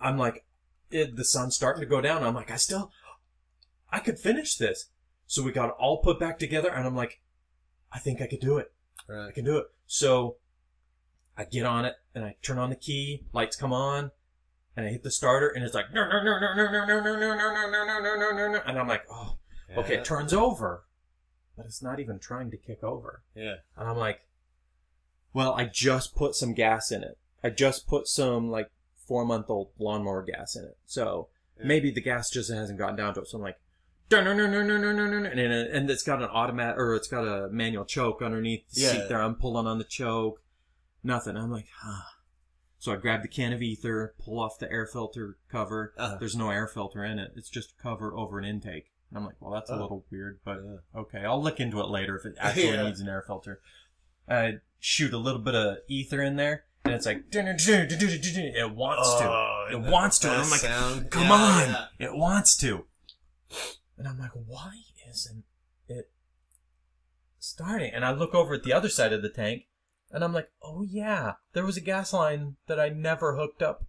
I'm 0.00 0.18
like, 0.18 0.44
it, 0.90 1.16
the 1.16 1.24
sun's 1.24 1.54
starting 1.54 1.80
to 1.80 1.86
go 1.86 2.00
down. 2.00 2.22
I'm 2.22 2.34
like, 2.34 2.50
I 2.50 2.56
still, 2.56 2.90
I 3.90 4.00
could 4.00 4.18
finish 4.18 4.56
this. 4.56 4.86
So 5.26 5.42
we 5.42 5.52
got 5.52 5.68
it 5.70 5.74
all 5.78 5.98
put 6.02 6.18
back 6.18 6.38
together 6.38 6.70
and 6.70 6.86
I'm 6.86 6.96
like, 6.96 7.20
I 7.92 7.98
think 7.98 8.20
I 8.20 8.26
could 8.26 8.40
do 8.40 8.58
it. 8.58 8.72
I 9.08 9.30
can 9.32 9.44
do 9.44 9.56
it. 9.58 9.66
So 9.86 10.36
I 11.36 11.44
get 11.44 11.64
on 11.64 11.84
it 11.84 11.94
and 12.14 12.24
I 12.24 12.36
turn 12.42 12.58
on 12.58 12.70
the 12.70 12.76
key, 12.76 13.24
lights 13.32 13.56
come 13.56 13.72
on, 13.72 14.10
and 14.76 14.86
I 14.86 14.90
hit 14.90 15.02
the 15.02 15.10
starter 15.10 15.48
and 15.48 15.64
it's 15.64 15.74
like 15.74 15.92
no 15.92 16.06
no 16.08 16.22
no 16.22 16.38
no 16.38 16.54
no 16.54 16.70
no 16.70 16.84
no 16.86 17.00
no 17.00 17.16
no 17.18 17.36
no 17.36 17.36
no 17.36 17.70
no 17.70 17.70
no 17.70 17.84
no 17.84 18.00
no 18.00 18.16
no 18.16 18.30
no 18.36 18.52
no 18.52 18.60
and 18.66 18.78
I'm 18.78 18.88
like, 18.88 19.04
oh 19.10 19.38
okay, 19.76 19.94
it 19.96 20.04
turns 20.04 20.32
over 20.34 20.84
but 21.56 21.66
it's 21.66 21.82
not 21.82 22.00
even 22.00 22.18
trying 22.18 22.50
to 22.50 22.56
kick 22.56 22.82
over. 22.82 23.22
Yeah. 23.34 23.56
And 23.76 23.88
I'm 23.88 23.96
like, 23.96 24.26
well, 25.32 25.54
I 25.54 25.64
just 25.64 26.14
put 26.14 26.34
some 26.34 26.54
gas 26.54 26.90
in 26.90 27.02
it. 27.02 27.18
I 27.42 27.50
just 27.50 27.86
put 27.86 28.06
some 28.06 28.50
like 28.50 28.70
four 29.06 29.24
month 29.24 29.46
old 29.48 29.70
lawnmower 29.78 30.22
gas 30.22 30.56
in 30.56 30.64
it. 30.64 30.76
So 30.86 31.28
yeah. 31.58 31.66
maybe 31.66 31.90
the 31.90 32.00
gas 32.00 32.30
just 32.30 32.50
hasn't 32.50 32.78
gotten 32.78 32.96
down 32.96 33.14
to 33.14 33.22
it. 33.22 33.28
So 33.28 33.38
I'm 33.38 33.42
like, 33.42 33.58
no, 34.10 34.22
no, 34.22 34.34
no, 34.34 34.46
no, 34.46 34.62
no, 34.62 34.76
no, 34.76 34.92
no, 34.92 35.18
no. 35.18 35.68
and 35.72 35.90
it's 35.90 36.02
got 36.02 36.22
an 36.22 36.28
automatic 36.28 36.76
or 36.76 36.94
it's 36.94 37.08
got 37.08 37.24
a 37.24 37.48
manual 37.48 37.86
choke 37.86 38.20
underneath 38.20 38.68
the 38.70 38.82
yeah. 38.82 38.90
seat 38.90 39.08
there. 39.08 39.22
I'm 39.22 39.36
pulling 39.36 39.66
on 39.66 39.78
the 39.78 39.84
choke, 39.84 40.42
nothing. 41.02 41.36
I'm 41.36 41.50
like, 41.50 41.68
huh. 41.80 42.02
So 42.78 42.92
I 42.92 42.96
grab 42.96 43.22
the 43.22 43.28
can 43.28 43.52
of 43.52 43.62
ether, 43.62 44.14
pull 44.22 44.40
off 44.40 44.58
the 44.58 44.70
air 44.70 44.86
filter 44.86 45.38
cover. 45.48 45.94
Uh-huh. 45.96 46.16
There's 46.18 46.36
no 46.36 46.50
air 46.50 46.66
filter 46.66 47.04
in 47.04 47.18
it. 47.18 47.32
It's 47.36 47.48
just 47.48 47.74
a 47.78 47.82
cover 47.82 48.14
over 48.14 48.38
an 48.38 48.44
intake. 48.44 48.91
And 49.12 49.18
I'm 49.18 49.26
like, 49.26 49.36
well, 49.40 49.52
that's 49.52 49.68
a 49.68 49.74
Oh. 49.74 49.82
little 49.82 50.06
weird, 50.10 50.40
but 50.42 50.56
Yeah. 50.64 51.00
okay, 51.00 51.18
I'll 51.18 51.42
look 51.42 51.60
into 51.60 51.80
it 51.80 51.88
later 51.88 52.16
if 52.16 52.24
it 52.24 52.34
actually 52.40 52.70
Yeah. 52.72 52.84
needs 52.84 52.98
an 53.00 53.08
air 53.10 53.20
filter. 53.20 53.60
I 54.26 54.60
shoot 54.80 55.12
a 55.12 55.18
little 55.18 55.40
bit 55.42 55.54
of 55.54 55.76
ether 55.86 56.22
in 56.22 56.36
there, 56.36 56.64
and 56.86 56.94
it's 56.94 57.04
like 57.04 57.24
it 57.30 58.70
wants 58.74 59.14
to. 59.18 59.28
Oh, 59.28 59.66
It 59.70 59.80
wants 59.80 60.18
to, 60.20 60.28
and 60.32 60.40
I'm 60.42 60.50
like, 60.50 60.60
sound. 60.60 61.10
Come 61.10 61.24
Yeah, 61.24 61.32
on, 61.32 61.68
yeah. 61.68 61.86
it 62.06 62.14
wants 62.16 62.56
to. 62.58 62.86
And 63.98 64.08
I'm 64.08 64.18
like, 64.18 64.30
why 64.32 64.78
isn't 65.10 65.44
it 65.88 66.10
starting? 67.38 67.92
And 67.92 68.04
I 68.06 68.12
look 68.12 68.34
over 68.34 68.54
at 68.54 68.62
the 68.62 68.72
other 68.72 68.88
side 68.88 69.12
of 69.12 69.20
the 69.20 69.28
tank, 69.28 69.66
and 70.10 70.24
I'm 70.24 70.32
like, 70.32 70.50
oh 70.62 70.82
yeah, 70.82 71.34
there 71.52 71.66
was 71.66 71.76
a 71.76 71.80
gas 71.82 72.14
line 72.14 72.56
that 72.66 72.80
I 72.80 72.88
never 72.88 73.36
hooked 73.36 73.62
up 73.62 73.84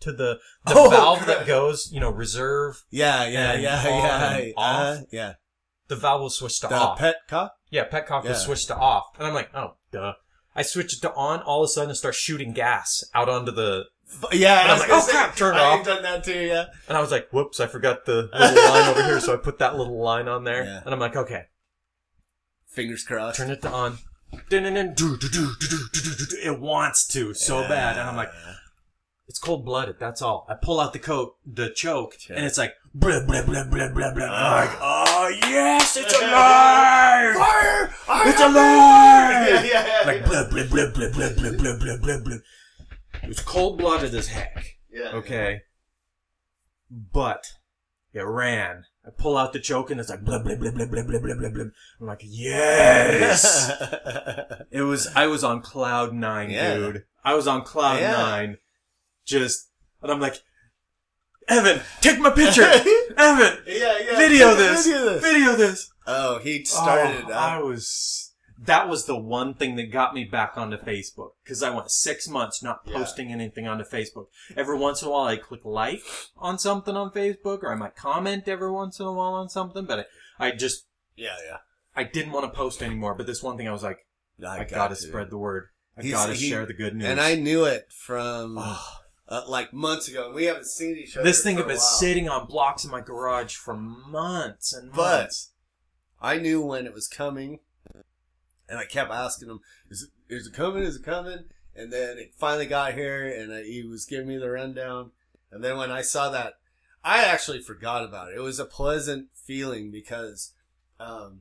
to 0.00 0.12
the, 0.12 0.38
the 0.66 0.74
oh, 0.74 0.90
valve 0.90 1.26
that 1.26 1.46
goes, 1.46 1.90
you 1.92 2.00
know, 2.00 2.10
reserve. 2.10 2.82
Yeah, 2.90 3.26
yeah, 3.26 3.54
yeah, 3.54 3.84
yeah, 3.84 4.38
yeah. 4.38 4.52
Uh, 4.56 4.98
yeah. 5.10 5.34
The 5.88 5.96
valve 5.96 6.22
was 6.22 6.36
switched 6.36 6.62
to 6.62 6.68
the 6.68 6.74
off. 6.74 6.98
Petcock? 6.98 7.50
Yeah, 7.70 7.88
Petcock 7.88 8.24
yeah. 8.24 8.30
was 8.30 8.42
switched 8.42 8.68
to 8.68 8.76
off. 8.76 9.04
And 9.18 9.26
I'm 9.26 9.34
like, 9.34 9.50
oh, 9.54 9.76
duh. 9.90 10.14
I 10.54 10.62
switch 10.62 10.94
it 10.94 11.00
to 11.02 11.14
on, 11.14 11.40
all 11.42 11.62
of 11.62 11.66
a 11.66 11.68
sudden 11.68 11.90
it 11.90 11.94
starts 11.94 12.18
shooting 12.18 12.52
gas 12.52 13.04
out 13.14 13.28
onto 13.28 13.52
the. 13.52 13.84
Yeah, 14.32 14.62
and 14.62 14.70
I 14.70 14.72
was, 14.72 14.82
like, 14.82 14.90
oh 14.90 15.00
say, 15.00 15.12
crap, 15.12 15.36
turn 15.36 15.54
I 15.54 15.60
off. 15.60 15.80
I've 15.80 15.86
done 15.86 16.02
that 16.02 16.24
too, 16.24 16.40
yeah. 16.40 16.64
And 16.88 16.98
I 16.98 17.00
was 17.00 17.12
like, 17.12 17.28
whoops, 17.30 17.60
I 17.60 17.68
forgot 17.68 18.06
the 18.06 18.28
little 18.32 18.70
line 18.70 18.88
over 18.88 19.04
here, 19.04 19.20
so 19.20 19.32
I 19.32 19.36
put 19.36 19.60
that 19.60 19.76
little 19.76 20.02
line 20.02 20.26
on 20.26 20.42
there. 20.42 20.64
Yeah. 20.64 20.80
And 20.84 20.92
I'm 20.92 20.98
like, 20.98 21.14
okay. 21.14 21.44
Fingers 22.66 23.04
crossed. 23.04 23.36
Turn 23.36 23.50
it 23.50 23.62
to 23.62 23.70
on. 23.70 23.98
It 24.50 26.60
wants 26.60 27.06
to 27.08 27.34
so 27.34 27.60
yeah. 27.60 27.68
bad. 27.68 27.98
And 27.98 28.08
I'm 28.08 28.16
like, 28.16 28.30
it's 29.30 29.38
cold 29.38 29.64
blooded. 29.64 29.96
That's 30.00 30.20
all. 30.22 30.44
I 30.48 30.54
pull 30.54 30.80
out 30.80 30.92
the 30.92 30.98
coat, 30.98 31.36
the 31.46 31.70
choke, 31.70 32.16
Yeah. 32.28 32.34
and 32.36 32.44
it's 32.44 32.58
like 32.58 32.74
blah 32.92 33.24
blah 33.24 33.44
blah 33.46 33.62
blah 33.62 33.88
blah 33.92 34.12
blah. 34.12 34.24
I'm 34.26 34.66
like, 34.66 34.76
Ah. 34.82 35.04
oh 35.08 35.28
yes, 35.48 35.96
it's 35.96 36.12
alive! 36.20 37.36
Fire! 37.36 37.94
I 38.08 38.28
It's 38.28 38.40
alive! 38.40 39.64
Yeah, 39.64 39.86
yeah, 39.86 40.02
like 40.04 40.24
blah 40.24 40.48
blah 40.50 40.64
blah 40.64 40.90
blah 40.92 41.10
blah 41.12 41.30
blah 41.36 41.52
blah 41.56 41.76
blah 41.78 41.96
blah 42.02 42.18
blah. 42.24 42.36
It 43.22 43.28
was 43.28 43.38
cold 43.40 43.78
blooded 43.78 44.12
as 44.16 44.26
heck. 44.26 44.78
yeah. 44.92 45.12
Okay, 45.14 45.60
but 46.90 47.44
it 48.12 48.22
ran. 48.22 48.82
I 49.06 49.10
pull 49.16 49.36
out 49.38 49.52
the 49.52 49.60
choke 49.60 49.92
and 49.92 50.00
it's 50.00 50.10
like 50.10 50.24
blah 50.24 50.42
blah 50.42 50.56
blah 50.56 50.72
blah 50.72 50.86
blah 50.86 51.02
blah 51.04 51.20
blah 51.20 51.34
blah 51.36 51.50
blah. 51.50 51.64
I'm 52.00 52.06
like, 52.06 52.22
yes. 52.24 53.70
it 54.72 54.82
was. 54.82 55.06
I 55.14 55.28
was 55.28 55.44
on 55.44 55.62
cloud 55.62 56.12
nine, 56.14 56.50
Yeah. 56.50 56.74
dude. 56.74 57.04
I 57.24 57.34
was 57.34 57.46
on 57.46 57.62
cloud 57.62 58.00
Yeah. 58.00 58.12
nine. 58.12 58.58
Just, 59.30 59.70
and 60.02 60.10
I'm 60.10 60.20
like, 60.20 60.34
Evan, 61.48 61.80
take 62.00 62.18
my 62.18 62.30
picture. 62.30 62.62
Evan, 63.16 63.58
yeah, 63.66 63.98
yeah. 63.98 64.16
video 64.18 64.54
this. 64.54 64.86
Video 64.86 65.04
this. 65.04 65.22
Video 65.22 65.56
this. 65.56 65.90
Oh, 66.06 66.38
he 66.40 66.64
started 66.64 67.24
Oh, 67.28 67.32
I 67.32 67.58
was. 67.58 68.26
That 68.62 68.88
was 68.90 69.06
the 69.06 69.16
one 69.18 69.54
thing 69.54 69.76
that 69.76 69.90
got 69.90 70.12
me 70.12 70.24
back 70.24 70.52
onto 70.56 70.76
Facebook 70.76 71.30
because 71.42 71.62
I 71.62 71.70
went 71.70 71.90
six 71.90 72.28
months 72.28 72.62
not 72.62 72.80
Yeah. 72.84 72.98
posting 72.98 73.32
anything 73.32 73.66
onto 73.66 73.84
Facebook. 73.84 74.26
Every 74.54 74.76
once 74.76 75.00
in 75.00 75.08
a 75.08 75.10
while, 75.10 75.24
I 75.26 75.36
click 75.36 75.64
like 75.64 76.02
on 76.36 76.58
something 76.58 76.94
on 76.94 77.10
Facebook, 77.10 77.62
or 77.62 77.72
I 77.72 77.76
might 77.76 77.96
comment 77.96 78.48
every 78.48 78.70
once 78.70 79.00
in 79.00 79.06
a 79.06 79.12
while 79.12 79.32
on 79.32 79.48
something. 79.48 79.86
But 79.86 80.06
I, 80.38 80.48
I 80.48 80.50
just 80.50 80.86
Yeah, 81.16 81.36
yeah. 81.48 81.58
I 81.96 82.04
didn't 82.04 82.32
want 82.32 82.52
to 82.52 82.56
post 82.56 82.82
anymore. 82.82 83.14
But 83.14 83.26
this 83.26 83.42
one 83.42 83.56
thing, 83.56 83.66
I 83.66 83.72
was 83.72 83.82
like, 83.82 83.98
I, 84.46 84.58
got 84.58 84.70
gotta 84.70 84.94
to. 84.94 85.00
spread 85.00 85.30
the 85.30 85.38
word. 85.38 85.68
I 85.96 86.02
gotta 86.02 86.34
he- 86.34 86.48
share 86.50 86.66
the 86.66 86.74
good 86.74 86.94
news. 86.94 87.06
And 87.08 87.18
I 87.20 87.34
knew 87.36 87.64
it 87.64 87.86
from 87.90 88.56
Oh, 88.58 88.86
uh, 89.30 89.42
like 89.46 89.72
months 89.72 90.08
ago. 90.08 90.26
and 90.26 90.34
We 90.34 90.44
haven't 90.44 90.66
seen 90.66 90.96
each 90.96 91.16
other. 91.16 91.24
this 91.24 91.42
thing 91.42 91.56
had 91.56 91.68
been 91.68 91.78
sitting 91.78 92.28
on 92.28 92.46
blocks 92.46 92.84
in 92.84 92.90
my 92.90 93.00
garage 93.00 93.54
for 93.54 93.76
months 93.76 94.72
and 94.72 94.92
months. 94.92 95.52
But-. 96.20 96.26
I 96.28 96.38
knew 96.38 96.60
when 96.60 96.84
it 96.84 96.92
was 96.92 97.08
coming, 97.08 97.60
and 98.68 98.78
I 98.78 98.84
kept 98.84 99.10
asking 99.10 99.48
him, 99.48 99.60
"Is 99.88 100.02
it 100.02 100.34
is 100.34 100.46
it 100.48 100.52
coming? 100.52 100.82
Is 100.82 100.96
it 100.96 101.04
coming?" 101.04 101.44
And 101.74 101.90
then 101.92 102.18
it 102.18 102.34
finally 102.36 102.66
got 102.66 102.94
here, 102.94 103.26
and 103.26 103.52
I, 103.52 103.62
he 103.62 103.82
was 103.82 104.04
giving 104.04 104.28
me 104.28 104.36
the 104.36 104.50
rundown. 104.50 105.12
And 105.50 105.64
then 105.64 105.78
when 105.78 105.90
I 105.90 106.02
saw 106.02 106.28
that, 106.30 106.54
I 107.02 107.24
actually 107.24 107.60
forgot 107.60 108.04
about 108.04 108.32
it. 108.32 108.36
It 108.36 108.40
was 108.40 108.58
a 108.58 108.66
pleasant 108.66 109.28
feeling 109.34 109.90
because 109.90 110.52
um, 110.98 111.40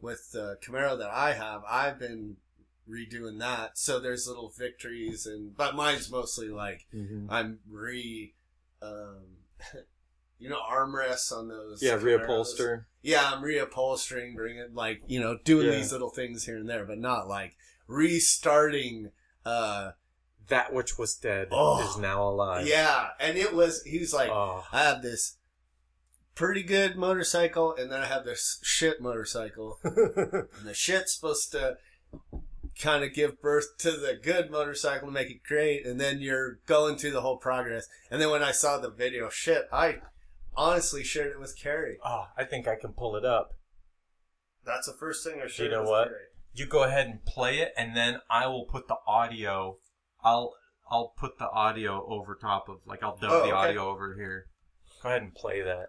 with 0.00 0.32
the 0.32 0.58
Camaro 0.62 0.98
that 0.98 1.10
I 1.10 1.32
have, 1.32 1.62
I've 1.66 1.98
been 1.98 2.36
redoing 2.88 3.38
that. 3.40 3.78
So 3.78 3.98
there's 4.00 4.26
little 4.26 4.50
victories, 4.56 5.26
and 5.26 5.56
but 5.56 5.74
mine's 5.74 6.10
mostly 6.10 6.48
like 6.48 6.86
I'm 7.28 7.58
re. 7.70 8.34
Um, 8.80 9.18
You 10.38 10.48
know, 10.48 10.58
armrests 10.68 11.30
on 11.30 11.46
those. 11.46 11.80
Yeah, 11.80 11.96
reupholster. 11.98 12.86
Yeah, 13.00 13.30
I'm 13.32 13.44
reupholstering, 13.44 14.34
bringing 14.34 14.74
like 14.74 15.00
you 15.06 15.20
know, 15.20 15.38
doing 15.44 15.66
Yeah. 15.68 15.76
these 15.76 15.92
little 15.92 16.10
things 16.10 16.44
here 16.44 16.56
and 16.56 16.68
there, 16.68 16.84
but 16.84 16.98
not 16.98 17.28
like 17.28 17.56
restarting. 17.86 19.12
uh 19.44 19.92
That 20.48 20.72
which 20.72 20.98
was 20.98 21.14
dead 21.14 21.46
Oh. 21.52 21.88
is 21.88 21.96
now 21.96 22.24
alive. 22.24 22.66
Yeah, 22.66 23.10
and 23.20 23.38
it 23.38 23.54
was. 23.54 23.84
He 23.84 24.00
was 24.00 24.12
like, 24.12 24.30
Oh. 24.30 24.64
I 24.72 24.82
have 24.82 25.00
this 25.02 25.36
pretty 26.34 26.64
good 26.64 26.96
motorcycle, 26.96 27.76
and 27.76 27.92
then 27.92 28.00
I 28.00 28.06
have 28.06 28.24
this 28.24 28.58
shit 28.64 29.00
motorcycle, 29.00 29.78
and 29.84 30.48
the 30.64 30.74
shit's 30.74 31.14
supposed 31.14 31.52
to 31.52 31.76
kind 32.80 33.04
of 33.04 33.12
give 33.14 33.40
birth 33.40 33.76
to 33.78 33.92
the 33.92 34.18
good 34.20 34.50
motorcycle 34.50 35.08
to 35.08 35.12
make 35.12 35.30
it 35.30 35.42
great, 35.46 35.86
and 35.86 36.00
then 36.00 36.20
you're 36.20 36.58
going 36.66 36.96
through 36.96 37.12
the 37.12 37.20
whole 37.20 37.36
progress. 37.36 37.86
And 38.10 38.20
then 38.20 38.30
when 38.30 38.42
I 38.42 38.52
saw 38.52 38.78
the 38.78 38.90
video, 38.90 39.28
shit, 39.28 39.64
I 39.72 39.96
honestly 40.54 41.04
shared 41.04 41.32
it 41.32 41.40
with 41.40 41.58
Carrie. 41.58 41.98
Oh, 42.04 42.26
I 42.36 42.44
think 42.44 42.66
I 42.68 42.76
can 42.76 42.92
pull 42.92 43.16
it 43.16 43.24
up. 43.24 43.50
That's 44.64 44.86
the 44.86 44.94
first 44.94 45.24
thing 45.24 45.40
I 45.42 45.48
shared. 45.48 45.70
You 45.70 45.76
know 45.76 45.82
what? 45.84 46.08
Carrie. 46.08 46.20
You 46.54 46.66
go 46.66 46.84
ahead 46.84 47.06
and 47.06 47.24
play 47.24 47.58
it, 47.60 47.72
and 47.76 47.96
then 47.96 48.20
I 48.30 48.46
will 48.46 48.66
put 48.66 48.86
the 48.88 48.96
audio. 49.06 49.78
I'll 50.22 50.52
I'll 50.90 51.14
put 51.18 51.38
the 51.38 51.48
audio 51.50 52.04
over 52.06 52.34
top 52.34 52.68
of 52.68 52.76
like 52.86 53.02
I'll 53.02 53.16
dub 53.16 53.30
Oh, 53.32 53.38
the 53.38 53.44
okay. 53.44 53.52
audio 53.52 53.88
over 53.88 54.14
here. 54.14 54.46
Go 55.02 55.08
ahead 55.08 55.22
and 55.22 55.34
play 55.34 55.62
that. 55.62 55.86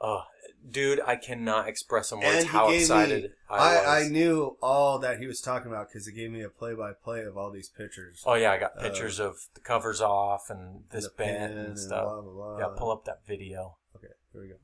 Oh, 0.00 0.22
dude, 0.70 1.00
I 1.06 1.16
cannot 1.16 1.68
express 1.68 2.10
in 2.12 2.20
words 2.20 2.38
And 2.38 2.46
how 2.46 2.66
gave 2.68 2.76
me- 2.76 2.80
excited 2.82 3.32
I, 3.50 3.56
I, 3.76 4.00
I 4.00 4.08
knew 4.08 4.56
all 4.62 4.98
that 5.00 5.18
he 5.18 5.26
was 5.26 5.40
talking 5.40 5.70
about 5.70 5.88
because 5.88 6.06
he 6.06 6.12
gave 6.12 6.30
me 6.30 6.42
a 6.42 6.48
play-by-play 6.48 7.22
of 7.24 7.36
all 7.36 7.50
these 7.50 7.68
pictures. 7.68 8.22
Oh 8.24 8.34
yeah, 8.34 8.52
I 8.52 8.58
got 8.58 8.78
Uh, 8.78 8.82
pictures 8.82 9.18
of 9.20 9.36
the 9.54 9.60
covers 9.60 10.00
off 10.00 10.48
and 10.48 10.84
this 10.90 11.04
The 11.04 11.10
band 11.18 11.54
pen 11.54 11.64
and 11.66 11.78
stuff. 11.78 12.04
Blah, 12.04 12.20
blah, 12.22 12.32
blah. 12.32 12.58
Yeah, 12.58 12.68
pull 12.78 12.90
up 12.92 13.04
that 13.04 13.26
video. 13.26 13.76
Okay, 13.96 14.06
here 14.32 14.40
we 14.42 14.48
go. 14.48 14.54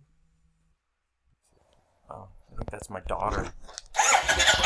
Oh, 2.08 2.28
I 2.52 2.56
think 2.56 2.70
that's 2.70 2.88
my 2.88 3.00
daughter. 3.00 3.52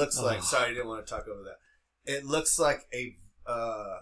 Looks 0.00 0.18
like. 0.20 0.38
Oh. 0.38 0.42
Sorry, 0.42 0.70
I 0.70 0.74
didn't 0.74 0.88
want 0.88 1.06
to 1.06 1.10
talk 1.12 1.28
over 1.28 1.42
that. 1.44 1.58
It 2.12 2.24
looks 2.24 2.58
like 2.58 2.86
a 2.92 3.16
uh, 3.46 4.00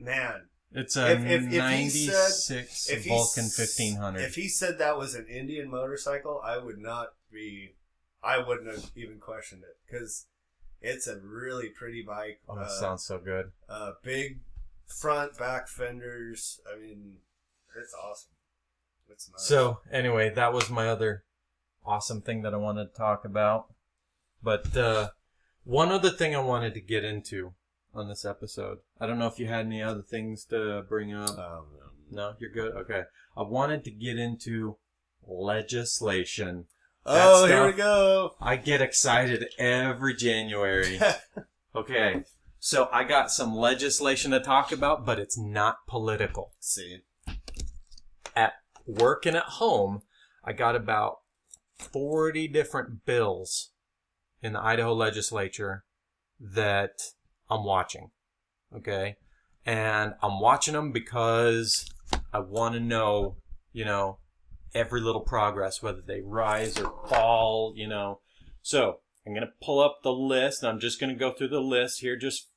man. 0.00 0.48
It's 0.72 0.96
a 0.96 1.12
If- 1.12 1.24
if- 1.24 1.42
if 1.52 1.52
'96 1.52 2.50
If 2.50 3.04
he 3.04 3.08
Vulcan 3.10 3.44
s- 3.44 3.58
1500. 3.58 4.20
If 4.22 4.34
he 4.34 4.48
said 4.48 4.78
that 4.78 4.98
was 4.98 5.14
an 5.14 5.26
Indian 5.28 5.70
motorcycle, 5.70 6.40
I 6.44 6.58
would 6.58 6.78
not 6.78 7.08
be. 7.30 7.76
I 8.22 8.38
wouldn't 8.38 8.74
have 8.74 8.90
even 8.96 9.20
questioned 9.20 9.62
it 9.62 9.76
because 9.86 10.26
it's 10.80 11.06
a 11.06 11.18
really 11.20 11.68
pretty 11.68 12.02
bike. 12.02 12.40
oh, 12.48 12.56
that 12.56 12.64
uh, 12.66 12.80
sounds 12.80 13.04
so 13.04 13.18
good. 13.18 13.52
uh, 13.68 13.92
big 14.02 14.40
front, 14.86 15.36
back 15.38 15.68
fenders. 15.68 16.60
I 16.72 16.78
mean, 16.78 17.18
it's 17.76 17.94
awesome. 17.94 18.30
It's 19.10 19.30
nice. 19.30 19.42
So 19.42 19.80
anyway, 19.92 20.30
that 20.30 20.52
was 20.52 20.70
my 20.70 20.88
other 20.88 21.24
awesome 21.84 22.22
thing 22.22 22.42
that 22.42 22.54
I 22.54 22.56
wanted 22.56 22.86
to 22.86 22.94
talk 22.98 23.24
about. 23.24 23.66
But 24.42 24.76
uh, 24.76 25.10
one 25.64 25.90
other 25.90 26.10
thing 26.10 26.34
I 26.34 26.40
wanted 26.40 26.74
to 26.74 26.80
get 26.80 27.04
into 27.04 27.54
on 27.94 28.08
this 28.08 28.24
episode. 28.24 28.78
I 29.00 29.06
don't 29.06 29.18
know 29.18 29.26
if 29.26 29.38
you 29.38 29.46
had 29.46 29.66
any 29.66 29.82
other 29.82 30.02
things 30.02 30.44
to 30.46 30.82
bring 30.88 31.12
up. 31.14 31.38
Um, 31.38 31.66
No, 32.10 32.34
you're 32.38 32.50
good. 32.50 32.74
Okay, 32.74 33.02
I 33.36 33.42
wanted 33.42 33.84
to 33.84 33.90
get 33.90 34.18
into 34.18 34.76
legislation. 35.26 36.66
oh, 37.06 37.46
That 37.46 37.54
here 37.54 37.66
we 37.66 37.72
go. 37.72 38.34
I 38.40 38.56
get 38.56 38.80
excited 38.82 39.46
every 39.58 40.14
January. 40.14 40.98
Okay, 41.76 42.22
so 42.60 42.88
I 42.92 43.02
got 43.02 43.32
some 43.32 43.52
legislation 43.56 44.30
to 44.30 44.38
talk 44.38 44.70
about, 44.70 45.04
but 45.04 45.18
it's 45.18 45.36
not 45.36 45.78
political. 45.88 46.52
See, 46.60 46.98
At 48.36 48.52
work 48.86 49.26
and 49.26 49.36
at 49.36 49.42
home, 49.44 50.02
I 50.44 50.52
got 50.52 50.76
about 50.76 51.16
40 51.78 52.46
different 52.46 53.04
bills 53.04 53.72
in 54.44 54.52
the 54.52 54.62
Idaho 54.62 54.92
legislature 54.92 55.84
that 56.38 57.00
I'm 57.50 57.64
watching. 57.64 58.10
Okay? 58.76 59.16
And 59.64 60.12
I'm 60.22 60.38
watching 60.38 60.74
them 60.74 60.92
because 60.92 61.86
I 62.32 62.40
want 62.40 62.74
to 62.74 62.80
know, 62.80 63.36
you 63.72 63.86
know, 63.86 64.18
every 64.74 65.00
little 65.00 65.22
progress, 65.22 65.82
whether 65.82 66.02
they 66.02 66.20
rise 66.20 66.78
or 66.78 66.92
fall, 67.08 67.72
you 67.74 67.88
know. 67.88 68.20
So 68.60 68.98
I'm 69.26 69.32
going 69.32 69.46
to 69.46 69.52
pull 69.62 69.80
up 69.80 70.00
the 70.02 70.12
list 70.12 70.62
and 70.62 70.70
I'm 70.70 70.80
just 70.80 71.00
going 71.00 71.10
to 71.10 71.18
go 71.18 71.32
through 71.32 71.48
the 71.48 71.60
list 71.60 72.00
here, 72.00 72.16
just 72.16 72.50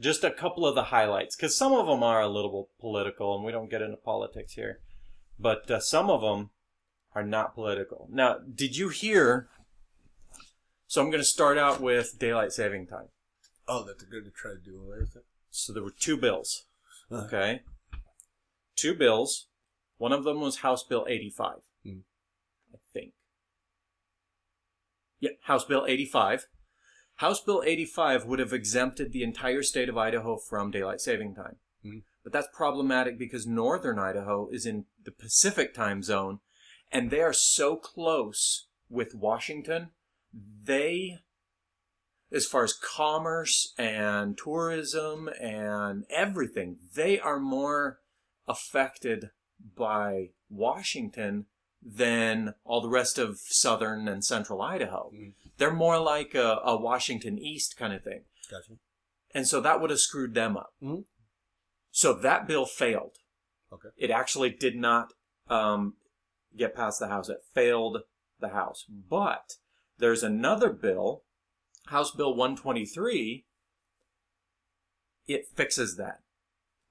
just 0.00 0.24
a 0.24 0.30
couple 0.30 0.66
of 0.66 0.74
the 0.74 0.84
highlights, 0.84 1.36
because 1.36 1.56
some 1.56 1.72
of 1.72 1.86
them 1.86 2.02
are 2.02 2.20
a 2.20 2.28
little 2.28 2.68
political 2.78 3.34
and 3.34 3.44
we 3.44 3.52
don't 3.52 3.70
get 3.70 3.80
into 3.80 3.96
politics 3.96 4.52
here. 4.52 4.80
But 5.38 5.70
uh, 5.70 5.80
some 5.80 6.10
of 6.10 6.20
them 6.20 6.50
are 7.14 7.24
not 7.24 7.54
political. 7.54 8.08
Now, 8.10 8.36
did 8.54 8.76
you 8.76 8.88
hear? 8.88 9.48
So 10.86 11.02
I'm 11.02 11.10
going 11.10 11.22
to 11.22 11.28
start 11.28 11.58
out 11.58 11.80
with 11.80 12.18
daylight 12.18 12.52
saving 12.52 12.86
time. 12.86 13.08
oh, 13.68 13.84
that 13.84 13.98
they're 13.98 14.08
going 14.08 14.24
to 14.24 14.30
try 14.30 14.52
to 14.52 14.58
do 14.58 14.80
away 14.80 14.98
with 15.00 15.16
it. 15.16 15.24
So 15.50 15.72
there 15.72 15.82
were 15.82 15.94
two 15.98 16.16
bills. 16.16 16.66
Uh-huh. 17.10 17.24
Okay. 17.26 17.62
Two 18.76 18.94
bills. 18.94 19.48
One 19.98 20.12
of 20.12 20.24
them 20.24 20.40
was 20.40 20.58
House 20.58 20.84
Bill 20.84 21.04
85. 21.08 21.56
Hmm. 21.84 21.98
I 22.72 22.78
think. 22.92 23.12
Yeah, 25.18 25.30
House 25.44 25.64
Bill 25.64 25.84
85. 25.88 26.46
House 27.16 27.40
Bill 27.40 27.62
85 27.64 28.26
would 28.26 28.38
have 28.38 28.52
exempted 28.52 29.12
the 29.12 29.22
entire 29.22 29.62
state 29.62 29.88
of 29.88 29.96
Idaho 29.96 30.36
from 30.36 30.70
daylight 30.70 31.00
saving 31.00 31.34
time. 31.34 31.56
Hmm. 31.82 31.98
But 32.22 32.32
that's 32.32 32.48
problematic 32.52 33.18
because 33.18 33.46
northern 33.46 33.98
Idaho 33.98 34.48
is 34.50 34.66
in 34.66 34.84
the 35.04 35.12
Pacific 35.12 35.72
time 35.74 36.02
zone 36.02 36.40
and 36.92 37.10
they 37.10 37.20
are 37.20 37.32
so 37.32 37.76
close 37.76 38.66
with 38.88 39.14
Washington. 39.14 39.90
They 40.64 41.18
as 42.32 42.46
far 42.46 42.64
as 42.64 42.72
commerce 42.72 43.72
and 43.78 44.36
tourism 44.36 45.28
and 45.40 46.04
everything, 46.10 46.76
they 46.94 47.18
are 47.20 47.38
more 47.38 48.00
affected 48.48 49.30
by 49.76 50.30
Washington 50.50 51.46
than 51.82 52.54
all 52.64 52.80
the 52.80 52.88
rest 52.88 53.18
of 53.18 53.38
southern 53.38 54.08
and 54.08 54.24
central 54.24 54.60
Idaho. 54.60 55.10
Mm. 55.14 55.34
They're 55.56 55.72
more 55.72 55.98
like 55.98 56.34
a, 56.34 56.60
a 56.64 56.76
Washington 56.76 57.38
East 57.38 57.76
kind 57.76 57.92
of 57.92 58.02
thing. 58.02 58.22
Gotcha. 58.50 58.72
And 59.34 59.46
so 59.46 59.60
that 59.60 59.80
would 59.80 59.90
have 59.90 60.00
screwed 60.00 60.34
them 60.34 60.56
up. 60.56 60.72
Mhm. 60.82 61.04
So 61.90 62.12
that 62.12 62.46
bill 62.46 62.66
failed. 62.66 63.18
Okay. 63.72 63.88
It 63.96 64.10
actually 64.10 64.50
did 64.50 64.76
not 64.76 65.12
um, 65.48 65.94
get 66.56 66.74
past 66.74 66.98
the 66.98 67.08
House. 67.08 67.28
It 67.28 67.38
failed 67.54 67.98
the 68.40 68.48
House. 68.48 68.84
But 68.88 69.54
there's 69.98 70.22
another 70.22 70.70
bill, 70.70 71.22
House 71.86 72.10
Bill 72.10 72.34
123. 72.34 73.44
It 75.26 75.46
fixes 75.54 75.96
that. 75.96 76.20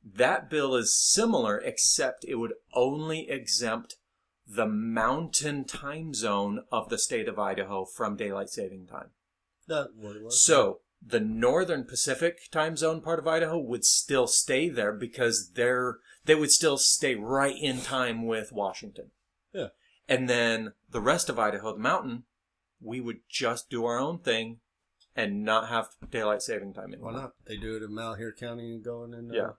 That 0.03 0.49
bill 0.49 0.75
is 0.75 0.95
similar, 0.95 1.57
except 1.57 2.25
it 2.25 2.35
would 2.35 2.53
only 2.73 3.29
exempt 3.29 3.95
the 4.47 4.67
mountain 4.67 5.65
time 5.65 6.13
zone 6.13 6.63
of 6.71 6.89
the 6.89 6.99
state 6.99 7.27
of 7.27 7.39
Idaho 7.39 7.85
from 7.85 8.15
daylight 8.15 8.49
saving 8.49 8.85
time. 8.87 9.09
That 9.67 9.89
what 9.95 10.15
it 10.15 10.23
was. 10.23 10.43
So 10.43 10.81
the 11.05 11.19
northern 11.19 11.85
Pacific 11.85 12.51
time 12.51 12.77
zone 12.77 13.01
part 13.01 13.19
of 13.19 13.27
Idaho 13.27 13.57
would 13.57 13.85
still 13.85 14.27
stay 14.27 14.69
there 14.69 14.93
because 14.93 15.51
they're 15.55 15.97
they 16.25 16.35
would 16.35 16.51
still 16.51 16.77
stay 16.77 17.15
right 17.15 17.55
in 17.59 17.81
time 17.81 18.25
with 18.25 18.51
Washington. 18.51 19.11
Yeah. 19.53 19.67
And 20.07 20.29
then 20.29 20.73
the 20.89 21.01
rest 21.01 21.29
of 21.29 21.39
Idaho, 21.39 21.73
the 21.73 21.79
mountain, 21.79 22.23
we 22.81 22.99
would 23.01 23.19
just 23.29 23.69
do 23.69 23.85
our 23.85 23.97
own 23.99 24.19
thing 24.19 24.59
and 25.15 25.43
not 25.43 25.69
have 25.69 25.87
daylight 26.11 26.41
saving 26.41 26.73
time 26.73 26.93
anymore. 26.93 27.13
Why 27.13 27.19
not? 27.21 27.31
They 27.45 27.57
do 27.57 27.75
it 27.77 27.83
in 27.83 27.93
Malheur 27.93 28.33
County 28.33 28.73
and 28.73 28.83
going 28.83 29.13
in. 29.13 29.31
Uh, 29.31 29.33
Yeah. 29.33 29.49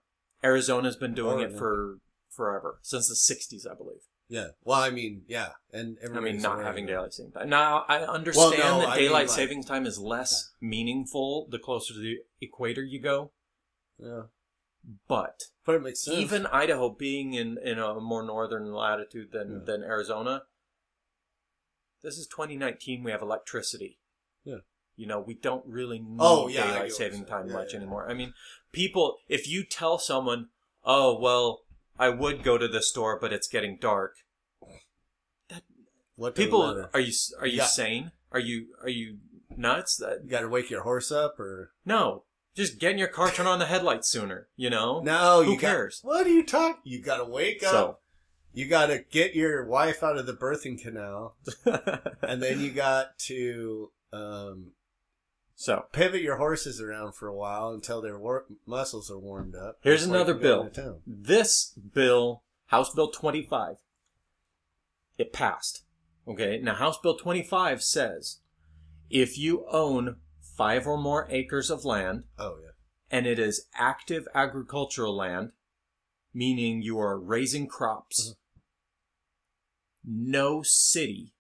Arizona's 0.44 0.96
been 0.96 1.14
doing 1.14 1.40
it 1.40 1.56
for 1.56 1.98
forever 2.30 2.78
since 2.82 3.08
the 3.08 3.14
60s, 3.14 3.66
I 3.70 3.74
believe. 3.74 4.00
Yeah. 4.28 4.48
Well, 4.64 4.80
I 4.80 4.90
mean, 4.90 5.22
yeah, 5.28 5.50
and 5.72 5.96
I 6.14 6.20
mean, 6.20 6.42
not 6.42 6.62
having 6.62 6.84
daylight 6.84 7.12
saving 7.14 7.32
time. 7.32 7.48
Now, 7.48 7.84
I 7.88 8.00
understand 8.00 8.58
no, 8.58 8.80
that 8.80 8.88
I 8.88 8.94
mean, 8.96 9.04
daylight 9.04 9.28
like- 9.28 9.34
saving 9.36 9.62
time 9.64 9.86
is 9.86 9.98
less 9.98 10.52
meaningful 10.60 11.46
the 11.50 11.58
closer 11.58 11.94
to 11.94 12.00
the 12.00 12.16
equator 12.40 12.82
you 12.82 13.00
go, 13.00 13.32
Yeah, 13.98 14.22
but 15.08 15.44
but 15.64 15.76
it 15.76 15.82
makes 15.82 16.04
sense. 16.04 16.18
even 16.18 16.46
Idaho 16.46 16.90
being 16.90 17.34
in, 17.34 17.56
in 17.62 17.78
a 17.78 17.94
more 18.00 18.22
northern 18.24 18.72
latitude 18.72 19.30
than, 19.32 19.50
Yeah. 19.60 19.64
than 19.64 19.82
Arizona, 19.84 20.42
this 22.02 22.18
is 22.18 22.26
2019. 22.26 23.02
We 23.02 23.10
have 23.10 23.22
electricity. 23.22 23.98
Yeah. 24.44 24.58
You 24.96 25.06
know, 25.06 25.20
we 25.20 25.34
don't 25.34 25.64
really 25.66 25.98
need 25.98 26.16
Oh, 26.20 26.48
yeah, 26.48 26.60
I 26.60 26.64
get 26.64 26.66
what 26.68 26.74
daylight 26.74 26.92
saving 26.92 27.24
time 27.26 27.48
Yeah, 27.48 27.52
much 27.54 27.72
yeah. 27.72 27.78
anymore. 27.80 28.08
I 28.08 28.14
mean, 28.14 28.32
people, 28.72 29.18
if 29.28 29.48
you 29.48 29.64
tell 29.64 29.98
someone, 29.98 30.48
oh, 30.84 31.18
well, 31.18 31.62
I 31.98 32.08
would 32.10 32.42
go 32.42 32.56
to 32.58 32.68
the 32.68 32.80
store, 32.82 33.18
but 33.20 33.32
it's 33.32 33.48
getting 33.48 33.76
dark. 33.80 34.16
That, 35.48 35.62
what 36.14 36.34
People, 36.34 36.62
are 36.92 37.00
you 37.00 37.12
are 37.40 37.46
you 37.46 37.58
Yeah. 37.58 37.66
sane? 37.66 38.12
Are 38.32 38.38
you 38.40 38.68
are 38.82 38.88
you 38.88 39.18
nuts? 39.56 39.96
That 39.96 40.24
You 40.24 40.30
got 40.30 40.40
to 40.40 40.48
wake 40.48 40.70
your 40.70 40.82
horse 40.82 41.10
up, 41.12 41.38
or 41.40 41.72
no, 41.84 42.24
just 42.54 42.78
get 42.78 42.92
in 42.92 42.98
your 42.98 43.08
car, 43.08 43.30
turn 43.30 43.46
on 43.46 43.58
the 43.58 43.66
headlights 43.66 44.08
sooner. 44.08 44.48
You 44.56 44.70
know, 44.70 45.00
no? 45.00 45.42
Who 45.42 45.52
you 45.52 45.56
got- 45.58 45.70
cares? 45.70 46.00
what 46.02 46.26
are 46.26 46.30
you 46.30 46.44
talking? 46.44 46.80
You 46.84 47.00
got 47.02 47.18
to 47.18 47.24
wake 47.24 47.62
up. 47.62 47.70
So 47.70 47.98
you 48.56 48.66
got 48.66 48.86
to 48.86 49.04
get 49.10 49.34
your 49.34 49.66
wife 49.66 50.02
out 50.02 50.16
of 50.16 50.24
the 50.24 50.32
birthing 50.32 50.80
canal, 50.80 51.36
and 52.22 52.42
then 52.42 52.58
you 52.58 52.70
got 52.70 53.18
to 53.18 53.90
um, 54.14 54.72
so 55.54 55.84
pivot 55.92 56.22
your 56.22 56.36
horses 56.36 56.80
around 56.80 57.14
for 57.14 57.28
a 57.28 57.34
while 57.36 57.68
until 57.70 58.00
their 58.00 58.18
wor- 58.18 58.46
muscles 58.66 59.10
are 59.10 59.18
warmed 59.18 59.54
up. 59.54 59.76
Here's 59.82 60.04
another 60.04 60.32
bill. 60.32 60.70
this 61.06 61.74
bill, 61.92 62.42
House 62.68 62.94
Bill 62.94 63.10
25, 63.10 63.76
it 65.18 65.32
passed. 65.34 65.82
Okay, 66.26 66.58
now 66.58 66.74
House 66.74 66.98
Bill 66.98 67.16
25 67.16 67.82
says 67.82 68.38
if 69.10 69.38
you 69.38 69.66
own 69.70 70.16
five 70.40 70.86
or 70.86 70.96
more 70.96 71.28
acres 71.30 71.70
of 71.70 71.84
land 71.84 72.24
Oh 72.38 72.56
yeah. 72.62 72.70
and 73.10 73.26
it 73.26 73.38
is 73.38 73.66
active 73.74 74.26
agricultural 74.34 75.14
land, 75.14 75.52
meaning 76.34 76.80
you 76.82 76.98
are 76.98 77.18
raising 77.20 77.66
crops, 77.66 78.34
no 80.06 80.62
city 80.62 81.32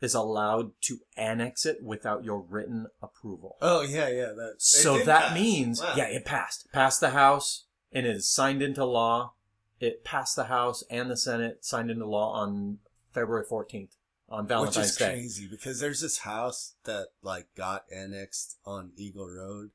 is 0.00 0.14
allowed 0.14 0.70
to 0.82 0.98
annex 1.16 1.66
it 1.66 1.82
without 1.82 2.22
your 2.24 2.40
written 2.40 2.86
approval. 3.02 3.56
Oh 3.60 3.82
yeah, 3.82 4.08
yeah. 4.08 4.32
That 4.36 4.54
So 4.58 4.98
that 5.04 5.28
pass. 5.28 5.34
means, 5.34 5.80
Wow. 5.82 5.94
yeah, 5.96 6.04
it 6.08 6.24
passed. 6.24 6.68
Passed 6.72 7.00
the 7.00 7.10
House 7.10 7.64
and 7.90 8.06
it 8.06 8.14
is 8.16 8.28
signed 8.30 8.62
into 8.62 8.84
law. 8.84 9.32
It 9.80 10.04
passed 10.04 10.36
the 10.36 10.44
House 10.44 10.84
and 10.90 11.10
the 11.10 11.16
Senate, 11.16 11.64
signed 11.64 11.90
into 11.90 12.06
law 12.06 12.32
on 12.32 12.78
February 13.12 13.44
14th, 13.50 13.96
on 14.28 14.46
Valentine's 14.46 14.74
Day. 14.74 14.80
Which 14.80 14.86
is 14.90 14.96
Day. 14.96 15.10
crazy 15.14 15.48
because 15.50 15.80
there's 15.80 16.00
this 16.00 16.18
house 16.18 16.74
that 16.84 17.08
like 17.22 17.46
got 17.56 17.84
annexed 17.92 18.58
on 18.64 18.92
Eagle 18.96 19.28
Road, 19.28 19.70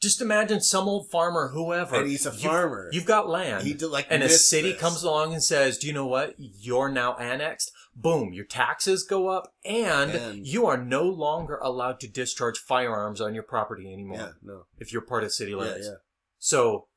Just 0.00 0.20
imagine 0.20 0.60
some 0.60 0.88
old 0.88 1.08
farmer, 1.10 1.48
whoever. 1.48 1.96
and 1.96 2.06
he's 2.08 2.26
a 2.26 2.32
farmer. 2.32 2.90
You've 2.92 3.06
got 3.06 3.28
land. 3.28 3.66
he 3.66 3.72
did 3.72 3.86
like 3.88 4.06
and 4.10 4.22
a 4.22 4.28
city 4.28 4.72
this. 4.72 4.80
comes 4.80 5.02
along 5.02 5.32
and 5.32 5.42
says, 5.42 5.78
"Do 5.78 5.86
you 5.86 5.92
know 5.94 6.06
what? 6.06 6.34
You're 6.38 6.90
now 6.90 7.16
annexed." 7.16 7.72
Boom, 7.94 8.34
your 8.34 8.44
taxes 8.44 9.02
go 9.04 9.28
up, 9.28 9.54
and, 9.64 10.10
And- 10.10 10.46
you 10.46 10.66
are 10.66 10.76
no 10.76 11.04
longer 11.04 11.56
allowed 11.62 11.98
to 12.00 12.08
discharge 12.08 12.58
firearms 12.58 13.22
on 13.22 13.32
your 13.32 13.42
property 13.42 13.90
anymore 13.90 14.18
Yeah, 14.18 14.32
no, 14.42 14.66
if 14.78 14.92
you're 14.92 15.00
part 15.00 15.24
of 15.24 15.32
city 15.32 15.52
yeah, 15.52 15.56
limits. 15.56 15.86
yeah, 15.86 15.94
So, 16.38 16.88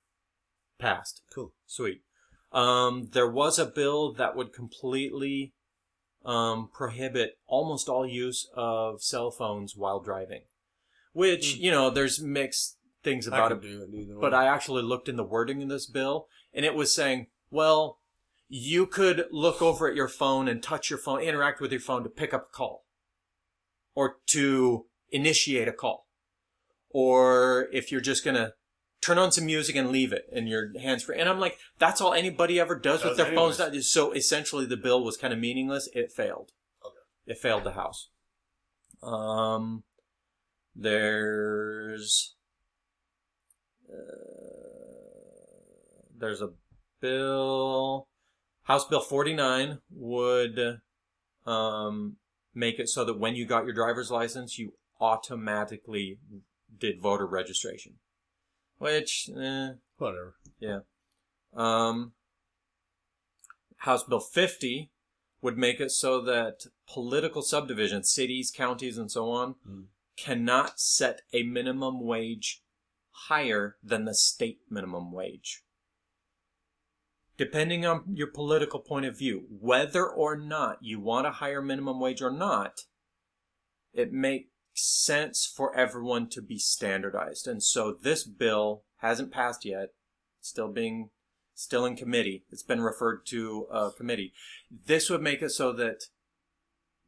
passed. 0.78 1.22
cool. 1.34 1.54
Sweet. 1.66 2.02
Um, 2.52 3.12
there 3.14 3.30
was 3.32 3.58
a 3.58 3.66
bill 3.66 4.12
that 4.16 4.36
would 4.36 4.52
completely 4.52 5.54
um, 6.26 6.68
prohibit 6.74 7.38
almost 7.48 7.88
all 7.88 8.06
use 8.06 8.50
of 8.54 9.02
cell 9.02 9.32
phones 9.32 9.78
while 9.78 10.02
driving. 10.02 10.42
Which, 11.14 11.54
Hmm. 11.56 11.62
you 11.62 11.72
know, 11.72 11.90
there's 11.90 12.20
mixed 12.22 12.78
things 13.04 13.28
about 13.28 13.52
it. 13.52 13.60
it 13.64 14.20
But. 14.20 14.34
I 14.34 14.46
actually 14.48 14.84
looked 14.84 15.10
in 15.10 15.16
the 15.16 15.24
wording 15.24 15.62
in 15.62 15.68
this 15.68 15.86
bill, 15.86 16.28
and 16.54 16.66
it 16.66 16.76
was 16.76 16.94
saying, 16.94 17.28
well, 17.50 18.00
you 18.48 18.86
could 18.86 19.26
look 19.32 19.62
over 19.62 19.88
at 19.88 19.96
your 19.96 20.08
phone 20.08 20.48
and 20.48 20.62
touch 20.62 20.90
your 20.90 21.00
phone, 21.00 21.22
interact 21.22 21.62
with 21.62 21.72
your 21.72 21.82
phone 21.82 22.04
to 22.04 22.10
pick 22.10 22.34
up 22.34 22.48
a 22.50 22.56
call, 22.56 22.86
or 23.96 24.18
to 24.28 24.86
initiate 25.12 25.68
a 25.68 25.74
call, 25.74 26.08
or 26.90 27.68
if 27.72 27.92
you're 27.92 28.02
just 28.02 28.26
gonna 28.26 28.54
turn 29.02 29.18
on 29.18 29.32
some 29.32 29.46
music 29.46 29.76
and 29.76 29.90
leave 29.90 30.12
it 30.12 30.26
in 30.32 30.48
your 30.48 30.78
hands 30.80 31.04
free. 31.04 31.20
And 31.20 31.30
I'm 31.30 31.40
like, 31.40 31.58
that's 31.78 32.02
all 32.02 32.14
anybody 32.14 32.60
ever 32.60 32.76
does 32.76 33.04
with 33.04 33.18
their 33.18 33.34
phones. 33.34 33.60
anyways. 33.60 33.90
So 33.90 34.12
essentially, 34.12 34.66
the 34.66 34.78
bill 34.78 35.04
was 35.04 35.18
kind 35.18 35.34
of 35.34 35.40
meaningless. 35.40 35.88
It 35.94 36.12
failed. 36.12 36.52
Okay. 36.86 36.96
It 37.28 37.38
failed 37.38 37.64
the 37.64 37.72
House. 37.72 38.10
Um, 39.02 39.84
there's 40.76 42.36
there's 46.18 46.42
a 46.42 46.50
bill 47.02 48.08
house 48.64 48.86
bill 48.86 49.00
49 49.02 49.80
would 49.92 50.80
um, 51.46 52.18
make 52.54 52.80
it 52.80 52.90
so 52.90 53.06
that 53.06 53.18
when 53.20 53.36
you 53.36 53.46
got 53.46 53.64
your 53.66 53.74
driver's 53.74 54.12
license 54.12 54.58
you 54.60 54.74
automatically 55.00 56.20
did 56.78 57.02
voter 57.02 57.26
registration 57.26 57.94
which 58.78 59.30
eh, 59.38 59.70
Whatever. 59.98 60.36
Yeah. 60.60 60.80
Um, 61.54 62.14
house 63.78 64.04
bill 64.04 64.20
50 64.20 64.92
would 65.42 65.58
make 65.58 65.80
it 65.80 65.92
so 65.92 66.22
that 66.22 66.66
political 66.88 67.42
subdivisions 67.42 68.12
cities 68.12 68.52
counties 68.56 68.98
and 68.98 69.12
so 69.12 69.30
on 69.32 69.56
Mm. 69.68 69.86
cannot 70.18 70.80
set 70.80 71.22
a 71.34 71.44
minimum 71.44 72.02
wage 72.06 72.62
higher 73.28 73.78
than 73.84 74.06
the 74.06 74.14
state 74.14 74.60
minimum 74.70 75.12
wage. 75.12 75.64
Depending 77.38 77.86
on 77.86 78.04
your 78.14 78.28
political 78.28 78.80
point 78.80 79.06
of 79.06 79.18
view, 79.18 79.46
whether 79.50 80.06
or 80.06 80.36
not 80.36 80.80
you 80.82 81.00
want 81.00 81.28
a 81.28 81.32
higher 81.32 81.62
minimum 81.62 82.00
wage 82.00 82.22
or 82.22 82.32
not, 82.32 82.82
it 83.94 84.12
makes 84.12 84.50
sense 84.74 85.46
for 85.46 85.76
everyone 85.76 86.30
to 86.30 86.42
be 86.42 86.58
standardized. 86.58 87.48
And 87.48 87.64
so 87.64 87.96
this 88.02 88.26
bill 88.26 88.84
hasn't 88.98 89.32
passed 89.32 89.66
yet, 89.66 89.90
still 90.42 90.68
being 90.68 91.10
still 91.54 91.86
in 91.86 91.96
committee. 91.96 92.46
It's 92.50 92.64
been 92.64 92.82
referred 92.82 93.26
to 93.28 93.68
a 93.72 93.92
committee. 93.92 94.34
This 94.86 95.10
would 95.10 95.22
make 95.22 95.42
it 95.42 95.52
so 95.52 95.74
that 95.74 96.04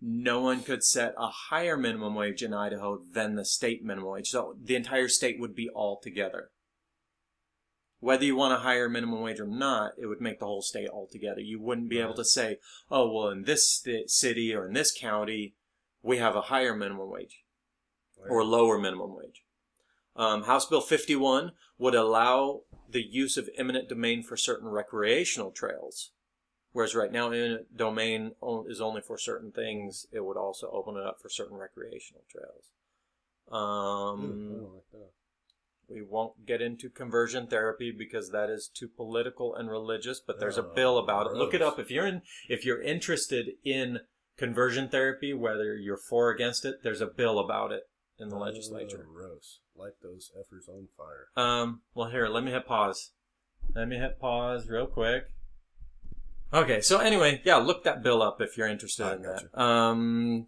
no 0.01 0.41
one 0.41 0.63
could 0.63 0.83
set 0.83 1.13
a 1.17 1.27
higher 1.27 1.77
minimum 1.77 2.15
wage 2.15 2.41
in 2.41 2.53
Idaho 2.53 3.01
than 3.13 3.35
the 3.35 3.45
state 3.45 3.83
minimum 3.83 4.09
wage. 4.09 4.29
So 4.29 4.55
the 4.61 4.75
entire 4.75 5.07
state 5.07 5.39
would 5.39 5.55
be 5.55 5.69
all 5.69 5.99
together. 6.01 6.49
Whether 7.99 8.25
you 8.25 8.35
want 8.35 8.55
a 8.55 8.63
higher 8.63 8.89
minimum 8.89 9.21
wage 9.21 9.39
or 9.39 9.45
not, 9.45 9.91
it 9.99 10.07
would 10.07 10.21
make 10.21 10.39
the 10.39 10.47
whole 10.47 10.63
state 10.63 10.89
all 10.89 11.07
together. 11.07 11.39
You 11.39 11.61
wouldn't 11.61 11.89
be 11.89 11.99
able 11.99 12.15
to 12.15 12.25
say, 12.25 12.57
oh, 12.89 13.11
well, 13.11 13.29
in 13.29 13.43
this 13.43 13.69
sti- 13.69 14.05
city 14.07 14.55
or 14.55 14.65
in 14.67 14.73
this 14.73 14.91
county, 14.91 15.53
we 16.01 16.17
have 16.17 16.35
a 16.35 16.41
higher 16.41 16.75
minimum 16.75 17.11
wage 17.11 17.43
or 18.27 18.43
lower 18.43 18.79
minimum 18.79 19.15
wage. 19.15 19.43
Um, 20.15 20.43
House 20.43 20.65
Bill 20.65 20.81
51 20.81 21.51
would 21.77 21.93
allow 21.95 22.61
the 22.89 23.03
use 23.03 23.37
of 23.37 23.49
eminent 23.55 23.87
domain 23.87 24.23
for 24.23 24.35
certain 24.35 24.67
recreational 24.67 25.51
trails. 25.51 26.11
Whereas 26.73 26.95
right 26.95 27.11
now, 27.11 27.27
eminent 27.27 27.75
domain 27.75 28.31
is 28.67 28.79
only 28.79 29.01
for 29.01 29.17
certain 29.17 29.51
things. 29.51 30.07
It 30.11 30.23
would 30.25 30.37
also 30.37 30.69
open 30.71 30.95
it 30.95 31.05
up 31.05 31.21
for 31.21 31.29
certain 31.29 31.57
recreational 31.57 32.23
trails. 32.29 32.71
Um, 33.51 34.61
don't 34.61 34.73
like 34.73 34.83
we 35.91 36.01
won't 36.01 36.45
get 36.45 36.61
into 36.61 36.89
conversion 36.89 37.47
therapy 37.47 37.91
because 37.91 38.29
that 38.31 38.49
is 38.49 38.69
too 38.73 38.87
political 38.87 39.53
and 39.55 39.69
religious. 39.69 40.21
But 40.25 40.39
there's 40.39 40.57
a 40.57 40.63
Oh, 40.63 40.73
bill 40.73 40.97
about 40.97 41.27
it. 41.27 41.33
Look 41.33 41.53
it 41.53 41.61
up 41.61 41.79
if 41.79 41.91
you're 41.91 42.07
in 42.07 42.21
if 42.47 42.63
you're 42.65 42.81
interested 42.81 43.51
in 43.63 43.99
conversion 44.37 44.87
therapy, 44.87 45.33
whether 45.33 45.75
you're 45.75 45.99
for 46.09 46.29
or 46.29 46.31
against 46.31 46.65
it. 46.65 46.81
There's 46.83 47.01
a 47.01 47.07
bill 47.07 47.39
about 47.39 47.71
it 47.71 47.83
in 48.17 48.29
the 48.29 48.37
legislature. 48.37 49.05
Oh, 49.09 49.13
gross. 49.13 49.59
Light 49.75 49.93
those 50.01 50.31
effers 50.37 50.69
on 50.69 50.87
fire. 50.97 51.27
Um, 51.35 51.81
well, 51.93 52.09
here, 52.09 52.27
let 52.27 52.43
me 52.43 52.51
hit 52.51 52.65
pause. 52.65 53.11
Let 53.75 53.87
me 53.87 53.97
hit 53.97 54.19
pause 54.19 54.69
real 54.69 54.87
quick. 54.87 55.25
Okay, 56.53 56.81
so 56.81 56.99
anyway, 56.99 57.41
yeah, 57.45 57.55
look 57.55 57.83
that 57.83 58.03
bill 58.03 58.21
up 58.21 58.41
if 58.41 58.57
you're 58.57 58.67
interested 58.67 59.05
I 59.05 59.13
in 59.15 59.21
that. 59.21 59.59
Um, 59.59 60.47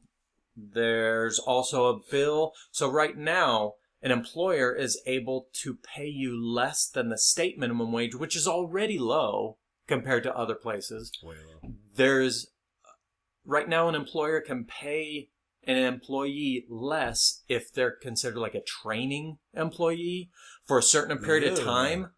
there's 0.56 1.40
also 1.40 1.86
a 1.88 2.00
bill. 2.12 2.54
So 2.72 2.90
right 2.90 3.18
now, 3.18 3.74
an 4.02 4.12
employer 4.12 4.74
is 4.76 5.02
able 5.06 5.48
to 5.64 5.76
pay 5.76 6.08
you 6.08 6.38
less 6.44 6.88
than 6.88 7.10
the 7.10 7.18
state 7.18 7.58
minimum 7.58 7.92
wage, 7.92 8.16
which 8.16 8.36
is 8.36 8.48
already 8.48 9.00
low 9.00 9.58
compared 9.88 10.24
to 10.24 10.36
other 10.36 10.56
places 10.56 11.12
Way 11.24 11.36
low. 11.36 11.72
there's 11.96 12.48
right 13.46 13.68
now 13.68 13.90
an 13.90 13.96
employer 13.96 14.42
can 14.42 14.66
pay 14.66 15.30
an 15.66 15.78
employee 15.78 16.66
less 16.70 17.44
if 17.48 17.72
they're 17.72 17.96
considered 18.02 18.40
like 18.40 18.56
a 18.56 18.62
training 18.62 19.38
employee 19.54 20.30
for 20.66 20.78
a 20.78 20.84
certain 20.84 21.18
period 21.18 21.52
of 21.52 21.60
time. 21.60 22.12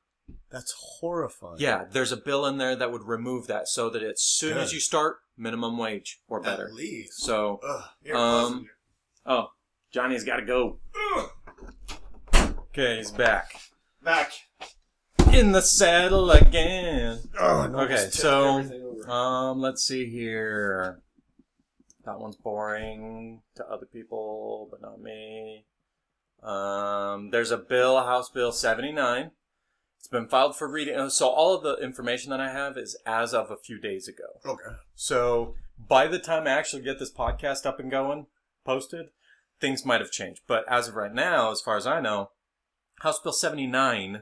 That's 0.52 0.74
horrifying. 1.00 1.58
Yeah, 1.60 1.86
there's 1.92 2.12
a 2.12 2.18
bill 2.18 2.46
in 2.46 2.58
there 2.58 2.76
that 2.76 2.92
would 2.92 3.04
remove 3.04 3.48
that 3.48 3.68
so 3.68 3.90
that 3.90 4.02
as 4.04 4.22
soon 4.22 4.58
as 4.58 4.72
you 4.74 4.80
start, 4.80 5.18
minimum 5.38 5.78
wage 5.78 6.22
or 6.28 6.40
better. 6.40 6.68
At 6.68 6.74
least. 6.74 7.20
So, 7.22 7.60
Ugh, 7.68 7.84
here, 8.04 8.16
Um, 8.16 8.70
oh, 9.26 9.48
Johnny's 9.92 10.24
got 10.24 10.38
to 10.38 10.46
go. 10.46 10.80
Okay, 12.70 12.98
he's 12.98 13.12
back 13.12 13.52
back. 14.04 14.32
in 15.32 15.52
the 15.52 15.62
saddle 15.62 16.32
again. 16.32 17.20
Oh, 17.40 17.68
no, 17.68 17.80
Okay, 17.80 18.10
so- 18.12 18.60
Um, 19.10 19.60
let's 19.60 19.84
see 19.84 20.10
here. 20.10 21.02
That 22.06 22.20
one's 22.20 22.36
boring 22.38 23.42
to 23.56 23.66
other 23.68 23.86
people, 23.88 24.68
but 24.72 24.82
not 24.82 25.02
me. 25.02 25.66
Um, 26.44 27.30
there's 27.32 27.52
a 27.52 27.58
bill, 27.58 27.98
House 28.04 28.30
Bill 28.30 28.52
79. 28.52 29.32
It's 30.06 30.12
been 30.12 30.28
filed 30.28 30.56
for 30.56 30.68
reading. 30.68 30.96
uh, 30.96 31.10
So 31.10 31.28
all 31.30 31.56
of 31.56 31.64
the 31.64 31.84
information 31.84 32.30
that 32.30 32.40
I 32.40 32.52
have 32.52 32.78
is 32.78 32.96
as 33.08 33.34
of 33.34 33.50
a 33.50 33.58
few 33.58 33.80
days 33.80 34.08
ago. 34.08 34.40
okay. 34.46 34.76
So 34.94 35.56
by 35.80 36.06
the 36.06 36.20
time 36.20 36.46
I 36.46 36.52
actually 36.52 36.84
get 36.84 37.00
this 37.00 37.12
podcast 37.12 37.66
up 37.66 37.80
and 37.80 37.90
going, 37.90 38.28
posted, 38.64 39.08
things 39.60 39.84
might 39.84 40.02
have 40.02 40.12
changed. 40.12 40.44
But 40.46 40.64
as 40.72 40.88
of 40.90 40.94
right 40.96 41.12
now, 41.12 41.50
as 41.52 41.60
far 41.60 41.76
as 41.76 41.88
I 41.88 42.02
know, 42.02 42.30
House 43.00 43.18
Bill 43.20 43.34
79 43.34 44.22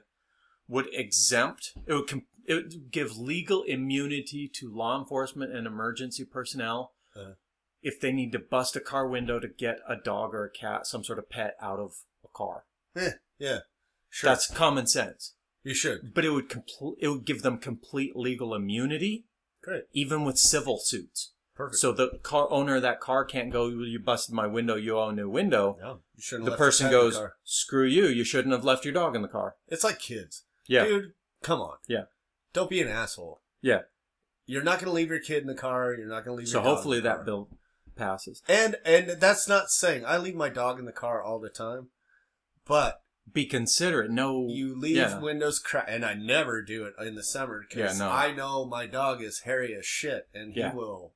would 0.69 0.87
exempt, 0.93 1.73
it 1.85 1.91
would 1.93 2.07
com- 2.07 2.27
it 2.45 2.53
would 2.53 2.89
give 2.89 3.17
legal 3.17 3.63
immunity 3.63 4.49
to 4.55 4.73
law 4.73 4.97
enforcement 4.97 5.53
and 5.53 5.67
emergency 5.67 6.23
personnel 6.23 6.93
Uh. 7.13 7.33
if 7.81 7.99
they 7.99 8.13
need 8.13 8.31
to 8.31 8.39
bust 8.39 8.77
a 8.77 8.79
car 8.79 9.05
window 9.05 9.37
to 9.37 9.49
get 9.49 9.79
a 9.85 9.97
dog 9.97 10.33
or 10.33 10.45
a 10.45 10.49
cat, 10.49 10.87
some 10.87 11.03
sort 11.03 11.19
of 11.19 11.29
pet, 11.29 11.57
out 11.61 11.79
of 11.79 11.95
a 12.23 12.29
car. 12.29 12.63
Yeah, 12.95 13.09
Yeah, 13.37 13.59
sure. 14.09 14.29
That's 14.29 14.47
common 14.49 14.87
sense. 14.87 15.33
You 15.63 15.73
should. 15.73 16.13
But 16.13 16.25
it 16.25 16.29
would 16.31 16.49
compl- 16.49 16.95
it 16.99 17.07
would 17.07 17.25
give 17.25 17.41
them 17.41 17.57
complete 17.57 18.15
legal 18.15 18.53
immunity, 18.53 19.25
Great, 19.61 19.83
even 19.93 20.25
with 20.25 20.37
civil 20.37 20.77
suits. 20.79 21.33
perfect. 21.55 21.79
So 21.79 21.91
the 21.91 22.19
car 22.23 22.47
owner 22.51 22.75
of 22.75 22.81
that 22.81 22.99
car 22.99 23.23
can't 23.25 23.51
go. 23.51 23.67
You 23.67 23.99
busted 23.99 24.33
my 24.35 24.47
window. 24.47 24.75
You 24.75 24.97
owe 24.97 25.09
a 25.09 25.13
new 25.13 25.29
window. 25.29 25.77
no, 25.81 25.99
you 26.15 26.21
shouldn't. 26.21 26.45
The 26.45 26.51
left 26.51 26.59
person 26.59 26.91
your 26.91 26.99
pet 26.99 27.05
in 27.05 27.11
goes, 27.11 27.19
the. 27.19 27.31
"Screw 27.43 27.85
you! 27.87 28.05
You 28.07 28.23
shouldn't 28.23 28.53
have 28.53 28.65
left 28.65 28.83
your 28.85 28.93
dog 28.93 29.15
in 29.15 29.21
the 29.21 29.27
car." 29.27 29.55
It's 29.67 29.83
like 29.83 29.99
kids. 29.99 30.43
Yeah, 30.67 30.85
Dude, 30.85 31.13
come 31.41 31.59
on. 31.61 31.77
Yeah. 31.87 32.03
Don't 32.53 32.69
be 32.69 32.81
an 32.81 32.87
asshole. 32.87 33.41
yeah. 33.61 33.81
You're 34.45 34.61
not 34.63 34.79
going 34.79 34.87
to 34.87 34.91
leave 34.91 35.09
your 35.09 35.19
kid 35.21 35.41
in 35.41 35.47
the 35.47 35.53
car. 35.55 35.93
You're 35.93 36.05
not 36.07 36.25
going 36.25 36.35
to 36.35 36.39
leave. 36.41 36.49
So 36.49 36.59
hopefully 36.59 36.97
in 36.97 37.03
the 37.03 37.09
that 37.09 37.25
bill 37.25 37.47
passes. 37.95 38.41
And 38.49 38.75
and 38.83 39.11
that's 39.11 39.47
not 39.47 39.69
saying 39.69 40.03
I 40.05 40.17
leave 40.17 40.35
my 40.35 40.49
dog 40.49 40.79
in 40.79 40.85
the 40.85 40.91
car 40.91 41.23
all 41.23 41.39
the 41.39 41.49
time, 41.49 41.87
but 42.67 43.02
Be 43.31 43.45
considerate. 43.45 44.11
No, 44.11 44.47
you 44.49 44.77
leave 44.77 44.97
yeah. 44.97 45.17
windows 45.19 45.57
crack, 45.59 45.85
and 45.87 46.03
I 46.05 46.13
never 46.13 46.61
do 46.61 46.83
it 46.85 46.93
in 47.03 47.15
the 47.15 47.23
summer 47.23 47.63
because 47.67 47.97
Yeah, 47.97 48.05
no. 48.05 48.11
I 48.11 48.31
know 48.33 48.65
my 48.65 48.85
dog 48.85 49.21
is 49.23 49.39
hairy 49.41 49.73
as 49.75 49.85
shit, 49.85 50.27
and 50.33 50.53
he 50.53 50.61
will 50.73 51.13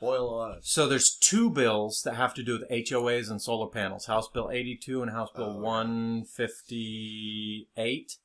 boil 0.00 0.40
us. 0.40 0.66
So 0.68 0.88
there's 0.88 1.14
two 1.14 1.50
bills 1.50 2.00
that 2.04 2.14
have 2.14 2.32
to 2.34 2.42
do 2.42 2.58
with 2.58 2.68
HOAs 2.70 3.28
and 3.30 3.40
solar 3.42 3.68
panels: 3.68 4.06
House 4.06 4.26
Bill 4.28 4.50
82 4.50 5.02
and 5.02 5.10
House 5.12 5.28
Bill 5.36 5.56
Oh, 5.58 5.60
158. 5.60 8.16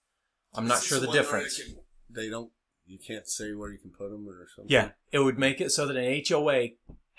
I'm 0.56 0.68
not 0.68 0.82
sure 0.82 1.00
the 1.00 1.12
difference. 1.12 1.62
can- 1.62 1.76
They 2.10 2.30
don't. 2.30 2.52
You 2.86 2.98
can't 2.98 3.28
say 3.28 3.54
where 3.54 3.72
you 3.72 3.78
can 3.78 3.92
put 3.92 4.10
them 4.10 4.28
or 4.28 4.48
something. 4.56 4.72
Yeah, 4.72 4.92
it 5.12 5.20
would 5.20 5.38
make 5.38 5.62
it 5.62 5.70
so 5.72 5.86
that 5.86 5.96
an 5.96 6.24
HOA 6.28 6.70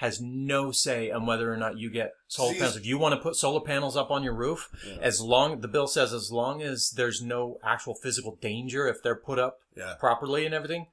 has 0.00 0.18
no 0.18 0.72
say 0.72 1.10
on 1.10 1.26
whether 1.26 1.52
or 1.52 1.58
not 1.58 1.76
you 1.78 1.90
get 1.90 2.12
solar 2.26 2.54
See, 2.54 2.58
panels. 2.58 2.76
If 2.76 2.86
you 2.86 2.96
want 2.96 3.14
to 3.14 3.20
put 3.20 3.36
solar 3.36 3.60
panels 3.60 3.98
up 3.98 4.10
on 4.10 4.22
your 4.22 4.32
roof, 4.32 4.70
Yeah. 4.86 4.96
as 5.02 5.20
long 5.20 5.60
the 5.60 5.68
bill 5.68 5.86
says 5.86 6.14
as 6.14 6.32
long 6.32 6.62
as 6.62 6.90
there's 6.90 7.20
no 7.20 7.58
actual 7.62 7.94
physical 7.94 8.36
danger 8.40 8.88
if 8.88 9.02
they're 9.02 9.14
put 9.14 9.38
up 9.38 9.58
Yeah. 9.76 9.94
properly 10.00 10.46
and 10.46 10.54
everything, 10.54 10.86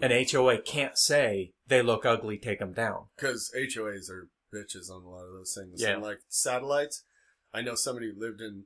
an 0.00 0.10
HOA 0.12 0.58
can't 0.62 0.96
say 0.96 1.52
they 1.66 1.82
look 1.82 2.06
ugly, 2.06 2.38
take 2.38 2.58
them 2.58 2.72
down. 2.72 3.08
Because 3.16 3.52
HOAs 3.54 4.08
are 4.10 4.28
bitches 4.52 4.90
on 4.90 5.02
a 5.04 5.10
lot 5.10 5.26
of 5.26 5.32
those 5.34 5.54
things. 5.54 5.82
Yeah. 5.82 5.90
And 5.94 6.02
like 6.02 6.20
satellites, 6.28 7.04
I 7.52 7.60
know 7.60 7.74
somebody 7.74 8.12
who 8.12 8.18
lived 8.18 8.40
in. 8.40 8.64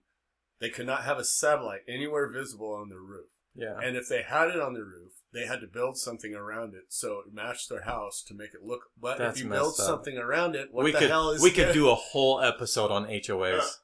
They 0.61 0.71
could 0.71 0.87
not 0.87 1.03
have 1.03 1.19
a 1.19 1.25
satellite 1.25 1.81
anywhere 1.89 2.29
visible 2.29 2.73
on 2.73 2.89
their 2.89 3.01
roof. 3.01 3.27
Yeah. 3.57 3.79
And 3.83 3.97
if 3.97 4.09
they 4.09 4.23
had 4.23 4.49
it 4.49 4.61
on 4.61 4.75
the 4.75 4.83
roof, 4.83 5.13
they 5.33 5.47
had 5.47 5.61
to 5.61 5.67
build 5.67 5.99
something 5.99 6.35
around 6.35 6.75
it 6.75 6.85
so 6.89 7.21
it 7.27 7.33
matched 7.33 7.69
their 7.69 7.83
house 7.83 8.23
to 8.29 8.35
make 8.35 8.55
it 8.55 8.63
look. 8.63 8.83
But 9.01 9.19
That's 9.19 9.39
if 9.39 9.45
you 9.45 9.51
build 9.51 9.69
up. 9.81 9.87
something 9.87 10.17
around 10.17 10.55
it, 10.55 10.69
what 10.73 10.85
we 10.85 10.93
the 10.93 10.99
could 10.99 11.11
hell 11.11 11.31
is 11.31 11.43
we 11.43 11.51
could 11.51 11.73
do 11.73 11.91
a 11.91 11.95
whole 11.95 12.41
episode 12.41 12.91
on 12.91 13.07
HOAs. 13.07 13.79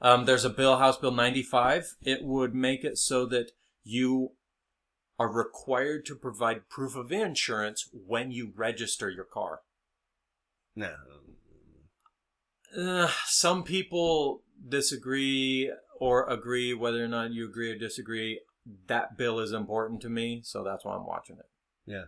Um, 0.00 0.24
there's 0.26 0.44
a 0.44 0.50
bill, 0.50 0.76
House 0.76 0.96
Bill 0.96 1.10
95. 1.10 1.96
It 2.02 2.22
would 2.22 2.54
make 2.54 2.84
it 2.84 2.98
so 2.98 3.24
that 3.26 3.52
you 3.82 4.32
are 5.18 5.32
required 5.32 6.04
to 6.06 6.14
provide 6.14 6.68
proof 6.68 6.94
of 6.94 7.10
insurance 7.10 7.88
when 7.92 8.30
you 8.30 8.52
register 8.54 9.08
your 9.08 9.24
car. 9.24 9.60
No. 10.74 10.92
Uh, 12.76 13.08
some 13.24 13.62
people 13.62 14.42
disagree 14.68 15.72
or 15.98 16.28
agree 16.28 16.74
whether 16.74 17.02
or 17.02 17.08
not 17.08 17.32
you 17.32 17.48
agree 17.48 17.70
or 17.70 17.78
disagree. 17.78 18.40
That 18.88 19.16
bill 19.16 19.38
is 19.40 19.52
important 19.52 20.00
to 20.02 20.08
me, 20.08 20.40
so 20.44 20.64
that's 20.64 20.84
why 20.84 20.96
I'm 20.96 21.06
watching 21.06 21.36
it. 21.38 21.46
Yeah. 21.86 22.04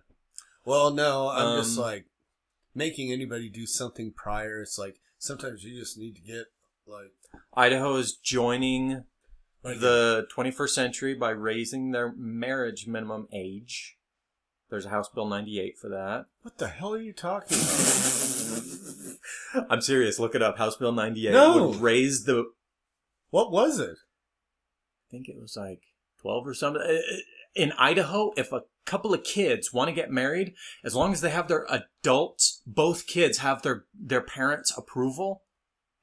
Well, 0.64 0.92
no, 0.92 1.28
I'm 1.28 1.60
just 1.62 1.78
Um, 1.78 1.84
like 1.84 2.06
making 2.74 3.12
anybody 3.12 3.48
do 3.48 3.66
something 3.66 4.12
prior. 4.12 4.60
It's 4.62 4.78
like 4.78 4.96
sometimes 5.18 5.64
you 5.64 5.78
just 5.78 5.96
need 5.96 6.16
to 6.16 6.22
get 6.22 6.46
like 6.86 7.12
Idaho 7.54 7.96
is 7.96 8.16
joining 8.16 9.04
like 9.62 9.80
the 9.80 10.26
21st 10.34 10.68
century 10.70 11.14
by 11.14 11.30
raising 11.30 11.90
their 11.90 12.12
marriage 12.16 12.86
minimum 12.86 13.28
age. 13.32 13.96
There's 14.70 14.86
a 14.86 14.90
House 14.90 15.08
Bill 15.08 15.26
98 15.26 15.78
for 15.78 15.88
that. 15.88 16.26
what 16.42 16.58
the 16.58 16.68
hell 16.68 16.94
are 16.94 17.00
you 17.00 17.12
talking 17.12 17.56
about? 17.56 19.66
I'm 19.70 19.80
serious. 19.80 20.18
Look 20.18 20.34
it 20.34 20.42
up. 20.42 20.58
House 20.58 20.76
Bill 20.76 20.92
98 20.92 21.32
No. 21.32 21.68
would 21.68 21.80
raise 21.80 22.24
the. 22.24 22.50
what 23.30 23.50
was 23.50 23.78
it? 23.78 23.96
I 23.96 25.06
think 25.10 25.28
it 25.28 25.40
was 25.40 25.56
like 25.56 25.82
12 26.28 26.46
or 26.46 26.54
something. 26.54 27.02
In 27.54 27.72
Idaho, 27.78 28.32
if 28.36 28.52
a 28.52 28.62
couple 28.84 29.14
of 29.14 29.24
kids 29.24 29.72
want 29.72 29.88
to 29.88 29.94
get 29.94 30.10
married, 30.10 30.52
as 30.84 30.94
long 30.94 31.12
as 31.12 31.22
they 31.22 31.30
have 31.30 31.48
their 31.48 31.66
adults, 31.70 32.60
both 32.66 33.06
kids 33.06 33.38
have 33.38 33.62
their 33.62 33.84
their 33.98 34.20
parents' 34.20 34.76
approval, 34.76 35.42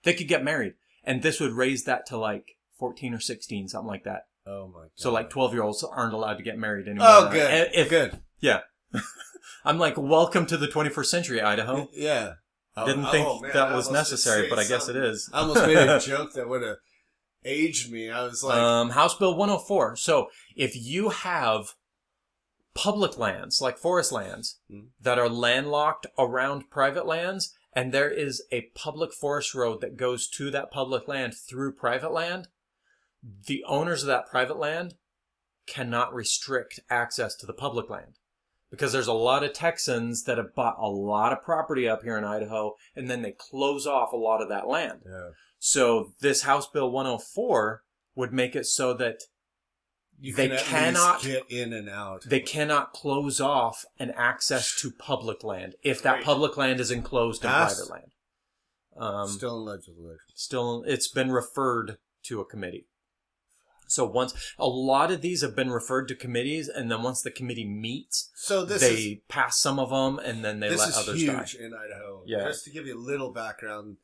they 0.03 0.13
could 0.13 0.27
get 0.27 0.43
married. 0.43 0.73
And 1.03 1.21
this 1.21 1.39
would 1.39 1.51
raise 1.51 1.83
that 1.83 2.07
to 2.07 2.17
like 2.17 2.57
14 2.79 3.13
or 3.13 3.19
16, 3.19 3.67
something 3.67 3.87
like 3.87 4.03
that. 4.05 4.23
Oh 4.47 4.67
my 4.67 4.81
god! 4.81 4.89
So 4.95 5.11
like 5.11 5.29
12 5.29 5.53
year 5.53 5.63
olds 5.63 5.83
aren't 5.83 6.13
allowed 6.13 6.37
to 6.37 6.43
get 6.43 6.57
married 6.57 6.87
anymore. 6.87 7.07
oh, 7.07 7.25
Uh, 7.27 7.31
good, 7.31 7.69
If, 7.73 7.89
good. 7.89 8.19
Yeah. 8.39 8.61
I'm 9.65 9.77
like, 9.77 9.95
welcome 9.97 10.45
to 10.47 10.57
the 10.57 10.67
21st 10.67 11.05
century, 11.05 11.41
Idaho. 11.41 11.89
Yeah. 11.93 12.33
Oh, 12.77 12.85
Didn't 12.85 13.05
oh, 13.05 13.11
think 13.11 13.41
man, 13.43 13.51
that 13.53 13.73
was 13.73 13.89
necessary, 13.89 14.49
but 14.49 14.59
I 14.59 14.65
guess 14.65 14.89
it 14.89 14.97
is. 14.97 15.29
I 15.31 15.39
almost 15.39 15.65
made 15.65 15.77
a 15.77 15.97
joke 16.05 16.33
that 16.33 16.49
would 16.49 16.61
have 16.61 16.75
aged 17.45 17.91
me. 17.91 18.09
I 18.09 18.23
was 18.23 18.43
like, 18.43 18.57
um, 18.57 18.89
House 18.91 19.15
Bill 19.15 19.35
104. 19.35 19.95
So 19.95 20.29
if 20.55 20.75
you 20.75 21.09
have 21.09 21.73
public 22.73 23.17
lands, 23.17 23.61
like 23.61 23.77
forest 23.77 24.11
lands, 24.11 24.59
Hmm. 24.69 24.87
that 24.99 25.17
are 25.17 25.29
landlocked 25.29 26.07
around 26.17 26.69
private 26.69 27.05
lands, 27.05 27.53
and 27.73 27.93
there 27.93 28.09
is 28.09 28.43
a 28.51 28.69
public 28.75 29.13
forest 29.13 29.53
road 29.53 29.81
that 29.81 29.97
goes 29.97 30.27
to 30.29 30.51
that 30.51 30.71
public 30.71 31.07
land 31.07 31.35
through 31.37 31.73
private 31.75 32.11
land, 32.11 32.49
the 33.23 33.63
owners 33.65 34.03
of 34.03 34.07
that 34.07 34.27
private 34.27 34.57
land 34.57 34.95
cannot 35.67 36.13
restrict 36.13 36.79
access 36.89 37.35
to 37.35 37.45
the 37.45 37.53
public 37.53 37.89
land. 37.89 38.19
Because 38.75 38.91
there's 38.93 39.07
a 39.07 39.13
lot 39.13 39.43
of 39.43 39.53
Texans 39.53 40.23
that 40.23 40.37
have 40.37 40.53
bought 40.55 40.75
a 40.79 40.87
lot 40.87 41.31
of 41.33 41.41
property 41.41 41.87
up 41.87 42.03
here 42.03 42.17
in 42.17 42.23
Idaho, 42.23 42.75
and 42.95 43.09
then 43.09 43.21
they 43.21 43.31
close 43.31 43.87
off 43.87 44.11
a 44.13 44.17
lot 44.17 44.41
of 44.41 44.49
that 44.49 44.67
land. 44.67 45.01
yeah. 45.05 45.29
So 45.59 46.13
this 46.19 46.43
House 46.43 46.67
Bill 46.67 46.91
104 46.91 47.81
would 48.15 48.31
make 48.33 48.55
it 48.55 48.65
so 48.65 48.93
that 48.93 49.21
you 50.19 50.33
They 50.33 50.49
can 50.49 50.59
cannot- 50.59 51.21
get 51.21 51.43
in 51.49 51.73
and 51.73 51.89
out. 51.89 52.23
they 52.25 52.39
cannot 52.39 52.93
close 52.93 53.41
off 53.41 53.83
an 53.99 54.11
access 54.11 54.79
to 54.81 54.91
public 54.91 55.43
land 55.43 55.75
if 55.83 56.01
that 56.03 56.15
Great. 56.17 56.25
public 56.25 56.57
land 56.57 56.79
is 56.79 56.91
enclosed 56.91 57.43
in 57.43 57.49
private 57.49 57.89
land. 57.89 58.11
Um, 58.95 59.27
Still 59.27 59.57
in 59.59 59.65
legislation. 59.65 60.19
still, 60.35 60.83
it's 60.87 61.09
been 61.09 61.31
referred 61.31 61.97
to 62.23 62.39
a 62.39 62.45
committee. 62.45 62.87
So 63.87 64.05
once 64.05 64.33
a 64.57 64.67
lot 64.67 65.11
of 65.11 65.21
these 65.21 65.41
have 65.41 65.55
been 65.55 65.69
referred 65.71 66.07
to 66.09 66.15
committees, 66.15 66.67
and 66.67 66.89
then 66.91 67.01
once 67.03 67.21
the 67.21 67.31
committee 67.31 67.65
meets, 67.67 68.31
So 68.35 68.65
this 68.65 68.81
they 68.81 68.93
is 68.93 69.17
pass 69.27 69.57
some 69.57 69.79
of 69.79 69.89
them, 69.89 70.19
and 70.19 70.43
then 70.43 70.59
they 70.59 70.69
this 70.69 70.79
let 70.79 70.89
is 70.89 70.97
others 70.97 71.21
huge 71.21 71.57
die. 71.57 71.65
in 71.65 71.73
Idaho. 71.73 72.23
Yeah. 72.25 72.45
Just 72.47 72.63
to 72.65 72.69
give 72.71 72.85
you 72.87 72.97
a 72.97 72.99
little 72.99 73.31
background, 73.31 73.97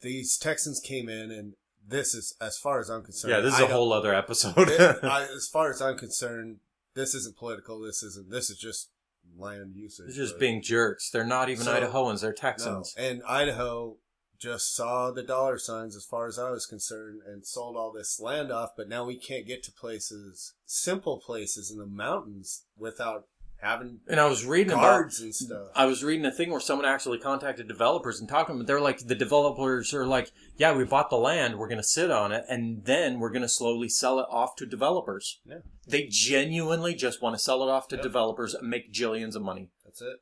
these 0.00 0.36
Texans 0.38 0.80
came 0.80 1.08
in, 1.08 1.30
and 1.30 1.54
this 1.86 2.14
is, 2.14 2.34
as 2.40 2.58
far 2.58 2.80
as 2.80 2.88
I'm 2.90 3.02
concerned, 3.02 3.32
Yeah, 3.32 3.40
this 3.40 3.54
is 3.54 3.60
a 3.60 3.66
whole 3.66 3.92
other 3.92 4.14
episode. 4.14 4.54
It- 4.68 4.98
I, 5.04 5.24
as 5.24 5.48
far 5.48 5.70
as 5.70 5.80
I'm 5.80 5.96
concerned, 5.98 6.58
this 6.94 7.14
isn't 7.14 7.36
political. 7.36 7.80
This 7.80 8.02
isn't. 8.02 8.30
This 8.30 8.50
is 8.50 8.58
just 8.58 8.90
land 9.36 9.74
usage. 9.76 10.06
They're 10.06 10.14
just 10.24 10.34
but- 10.34 10.40
being 10.40 10.62
jerks. 10.62 11.10
They're 11.10 11.24
not 11.24 11.48
even 11.48 11.64
So- 11.64 11.72
Idahoans. 11.80 12.20
They're 12.20 12.30
no. 12.30 12.36
Texans. 12.36 12.94
And 12.98 13.22
Idaho 13.26 13.96
just 14.38 14.74
saw 14.74 15.10
the 15.10 15.22
dollar 15.22 15.58
signs, 15.58 15.96
as 15.96 16.04
far 16.04 16.26
as 16.26 16.38
I 16.38 16.50
was 16.50 16.66
concerned, 16.66 17.22
and 17.26 17.46
sold 17.46 17.76
all 17.76 17.92
this 17.92 18.20
land 18.20 18.52
off. 18.52 18.70
But 18.76 18.88
now 18.88 19.04
we 19.04 19.16
can't 19.16 19.46
get 19.46 19.62
to 19.64 19.72
places, 19.72 20.54
simple 20.64 21.18
places 21.18 21.70
in 21.70 21.78
the 21.78 21.86
mountains, 21.86 22.64
without 22.76 23.24
having 23.60 23.98
And 24.06 24.20
I 24.20 24.26
was 24.26 24.46
reading 24.46 24.72
about 24.72 25.18
and 25.20 25.34
stuff. 25.34 25.68
I 25.74 25.86
was 25.86 26.04
reading 26.04 26.24
a 26.24 26.30
thing 26.30 26.50
where 26.50 26.60
someone 26.60 26.86
actually 26.86 27.18
contacted 27.18 27.66
developers 27.66 28.20
and 28.20 28.28
talked 28.28 28.48
to 28.48 28.56
them. 28.56 28.64
They're 28.66 28.80
like, 28.80 28.98
the 28.98 29.16
developers 29.16 29.92
are 29.92 30.06
like, 30.06 30.30
yeah, 30.56 30.76
we 30.76 30.84
bought 30.84 31.10
the 31.10 31.16
land, 31.16 31.58
we're 31.58 31.68
going 31.68 31.78
to 31.78 31.84
sit 31.84 32.10
on 32.10 32.30
it, 32.30 32.44
and 32.48 32.84
then 32.84 33.18
we're 33.18 33.30
going 33.30 33.42
to 33.42 33.48
slowly 33.48 33.88
sell 33.88 34.20
it 34.20 34.26
off 34.30 34.54
to 34.56 34.66
developers. 34.66 35.40
Yeah. 35.44 35.58
They 35.88 36.06
genuinely 36.08 36.94
just 36.94 37.20
want 37.20 37.34
to 37.34 37.42
sell 37.42 37.62
it 37.64 37.68
off 37.68 37.88
to 37.88 37.96
Yep. 37.96 38.02
developers 38.04 38.54
and 38.54 38.68
make 38.68 38.92
jillions 38.92 39.34
of 39.34 39.42
money. 39.42 39.70
That's 39.84 40.02
it. 40.02 40.18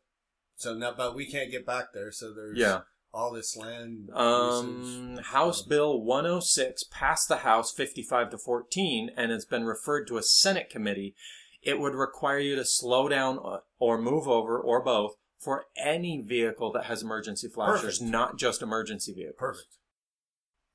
So 0.57 0.73
now, 0.75 0.95
but 0.97 1.15
we 1.15 1.31
can't 1.31 1.51
get 1.51 1.67
back 1.67 1.93
there. 1.93 2.11
So 2.11 2.33
there's 2.33 2.57
Yeah. 2.57 2.83
All 3.17 3.33
this 3.33 3.57
land. 3.57 4.11
Um. 4.13 5.19
House 5.23 5.63
Bill 5.63 5.99
106 6.01 6.85
passed 6.91 7.29
the 7.29 7.39
House 7.39 7.73
55 7.73 8.31
to 8.31 8.39
14 8.39 9.11
and 9.17 9.33
it's 9.33 9.47
been 9.47 9.65
referred 9.65 10.07
to 10.09 10.19
a 10.19 10.23
Senate 10.23 10.69
committee. 10.69 11.15
It 11.63 11.81
would 11.81 11.95
require 11.95 12.39
you 12.39 12.55
to 12.57 12.65
slow 12.65 13.09
down 13.09 13.39
uh, 13.43 13.59
or 13.79 13.99
move 13.99 14.29
over 14.29 14.59
or 14.61 14.83
both 14.85 15.15
for 15.39 15.65
any 15.83 16.21
vehicle 16.21 16.71
that 16.73 16.85
has 16.85 17.03
emergency 17.03 17.49
flashers, 17.49 17.99
Perfect. 17.99 18.11
not 18.13 18.39
just 18.39 18.63
emergency 18.63 19.13
vehicles. 19.15 19.37
Perfect. 19.39 19.77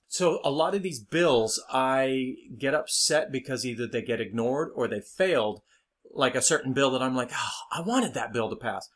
So 0.08 0.40
a 0.44 0.52
lot 0.52 0.76
of 0.76 0.84
these 0.84 1.00
bills, 1.00 1.64
I 1.72 2.36
get 2.58 2.74
upset 2.74 3.32
because 3.32 3.66
either 3.66 3.88
they 3.88 4.02
get 4.02 4.20
ignored 4.20 4.70
or 4.76 4.88
they 4.88 5.00
failed. 5.02 5.62
like 6.14 6.36
a 6.36 6.42
certain 6.42 6.74
bill 6.74 6.92
that 6.92 7.02
I'm 7.02 7.16
like, 7.16 7.32
oh, 7.34 7.50
I 7.72 7.82
wanted 7.82 8.14
that 8.16 8.34
bill 8.34 8.50
to 8.50 8.56
pass. 8.58 8.90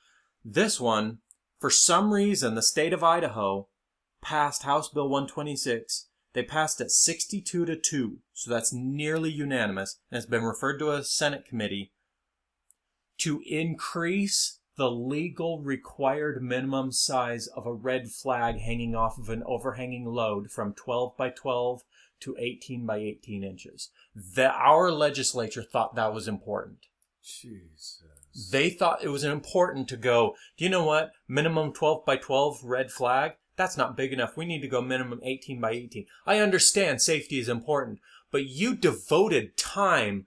This 0.43 0.81
one, 0.81 1.19
for 1.65 1.71
some 1.71 2.13
reason, 2.13 2.53
the 2.53 2.61
state 2.61 2.93
of 2.93 3.03
Idaho 3.03 3.69
passed 4.21 4.61
House 4.61 4.87
Bill 4.87 5.09
126. 5.09 6.09
They 6.33 6.43
passed 6.43 6.79
it 6.79 6.91
62 6.91 7.65
to 7.65 7.75
2, 7.75 8.17
so 8.33 8.51
that's 8.51 8.71
nearly 8.71 9.31
unanimous, 9.31 9.97
and 10.11 10.19
it's 10.19 10.27
been 10.27 10.43
referred 10.43 10.77
to 10.77 10.91
a 10.91 11.03
Senate 11.03 11.43
committee 11.43 11.91
to 13.17 13.41
increase 13.47 14.59
the 14.77 14.91
legal 14.91 15.59
required 15.63 16.43
minimum 16.43 16.91
size 16.91 17.47
of 17.47 17.65
a 17.65 17.73
red 17.73 18.11
flag 18.11 18.59
hanging 18.59 18.93
off 18.93 19.17
of 19.17 19.29
an 19.29 19.41
overhanging 19.47 20.05
load 20.05 20.51
from 20.51 20.71
12 20.75 21.17
by 21.17 21.31
12 21.31 21.81
to 22.19 22.35
18 22.37 22.85
by 22.85 22.97
18 22.97 23.43
inches. 23.43 23.89
The, 24.13 24.51
our 24.51 24.91
legislature 24.91 25.63
thought 25.63 25.95
that 25.95 26.13
was 26.13 26.27
important. 26.27 26.85
Jesus. 27.23 28.03
They 28.51 28.69
thought 28.69 29.03
it 29.03 29.09
was 29.09 29.23
important 29.23 29.87
to 29.89 29.97
go, 29.97 30.35
do 30.57 30.65
you 30.65 30.69
know 30.69 30.83
what? 30.83 31.11
Minimum 31.27 31.73
12 31.73 32.05
by 32.05 32.17
12 32.17 32.63
red 32.63 32.91
flag? 32.91 33.33
That's 33.55 33.77
not 33.77 33.95
big 33.95 34.11
enough. 34.11 34.35
We 34.35 34.45
need 34.45 34.61
to 34.61 34.67
go 34.67 34.81
minimum 34.81 35.21
18 35.23 35.61
by 35.61 35.71
18. 35.71 36.05
I 36.25 36.39
understand 36.39 37.01
safety 37.01 37.39
is 37.39 37.47
important, 37.47 37.99
but 38.31 38.45
you 38.45 38.75
devoted 38.75 39.55
time 39.55 40.25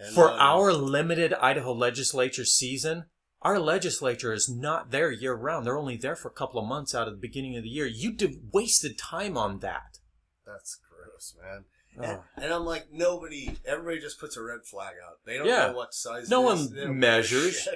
And 0.00 0.12
for 0.12 0.30
our 0.32 0.72
limited 0.72 1.32
Idaho 1.34 1.72
legislature 1.72 2.44
season. 2.44 3.06
Our 3.42 3.60
legislature 3.60 4.32
is 4.32 4.48
not 4.48 4.90
there 4.90 5.12
year 5.12 5.34
round. 5.34 5.64
They're 5.64 5.78
only 5.78 5.96
there 5.96 6.16
for 6.16 6.26
a 6.26 6.32
couple 6.32 6.60
of 6.60 6.66
months 6.66 6.92
out 6.92 7.06
of 7.06 7.14
the 7.14 7.20
beginning 7.20 7.56
of 7.56 7.62
the 7.62 7.68
year. 7.68 7.86
You 7.86 8.16
wasted 8.52 8.98
time 8.98 9.38
on 9.38 9.60
that. 9.60 10.00
That's 10.44 10.80
gross, 10.90 11.36
man. 11.40 11.66
Oh. 12.00 12.04
And, 12.36 12.44
and 12.44 12.52
I'm 12.52 12.64
like, 12.64 12.88
nobody, 12.92 13.56
everybody 13.64 14.00
just 14.00 14.20
puts 14.20 14.36
a 14.36 14.42
red 14.42 14.60
flag 14.64 14.94
out. 15.06 15.18
They 15.24 15.36
don't 15.38 15.46
Yeah. 15.46 15.68
know 15.68 15.72
what 15.76 15.94
size. 15.94 16.28
No 16.28 16.42
it 16.42 16.44
one 16.44 16.56
is. 16.58 16.70
They 16.70 16.76
don't 16.76 16.86
give 16.86 16.90
a 16.96 16.98
measures. 16.98 17.68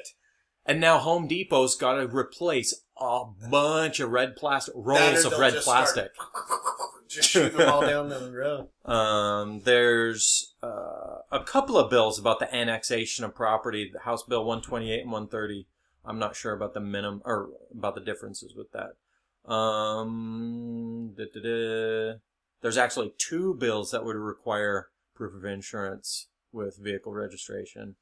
And 0.65 0.81
now 0.81 0.99
Home 0.99 1.27
Depot's 1.27 1.74
got 1.74 1.94
to 1.94 2.07
replace 2.07 2.73
a 2.97 3.24
bunch 3.51 3.99
of 4.01 4.11
red 4.11 4.36
plastic 4.36 4.74
rolls 4.77 5.24
of 5.24 5.36
red 5.39 5.55
just 5.55 5.65
start 5.65 5.86
plastic. 5.86 6.12
just 7.09 7.28
shoot 7.28 7.53
them 7.57 7.69
all 7.69 7.81
down 7.81 8.09
the 8.09 8.31
road. 8.85 8.90
Um, 8.90 9.61
there's 9.65 10.55
uh, 10.62 11.19
a 11.32 11.43
couple 11.44 11.77
of 11.77 11.90
bills 11.90 12.19
about 12.19 12.39
the 12.39 12.55
annexation 12.55 13.24
of 13.24 13.35
property, 13.35 13.90
the 13.93 14.01
House 14.01 14.23
Bill 14.23 14.44
128 14.44 15.01
and 15.03 15.11
130. 15.11 15.66
I'm 16.05 16.19
not 16.20 16.36
sure 16.36 16.53
about 16.53 16.74
the 16.74 16.81
minimum 16.81 17.23
or 17.24 17.49
about 17.73 17.94
the 17.97 18.01
differences 18.01 18.55
with 18.57 18.69
that. 18.73 19.53
Um, 19.53 21.12
da-da-da. 21.16 22.19
There's 22.62 22.78
actually 22.78 23.12
two 23.18 23.55
bills 23.55 23.90
that 23.90 24.05
would 24.05 24.16
require 24.16 24.89
proof 25.14 25.34
of 25.34 25.44
insurance 25.44 26.28
with 26.52 26.78
vehicle 26.78 27.12
registration. 27.12 27.97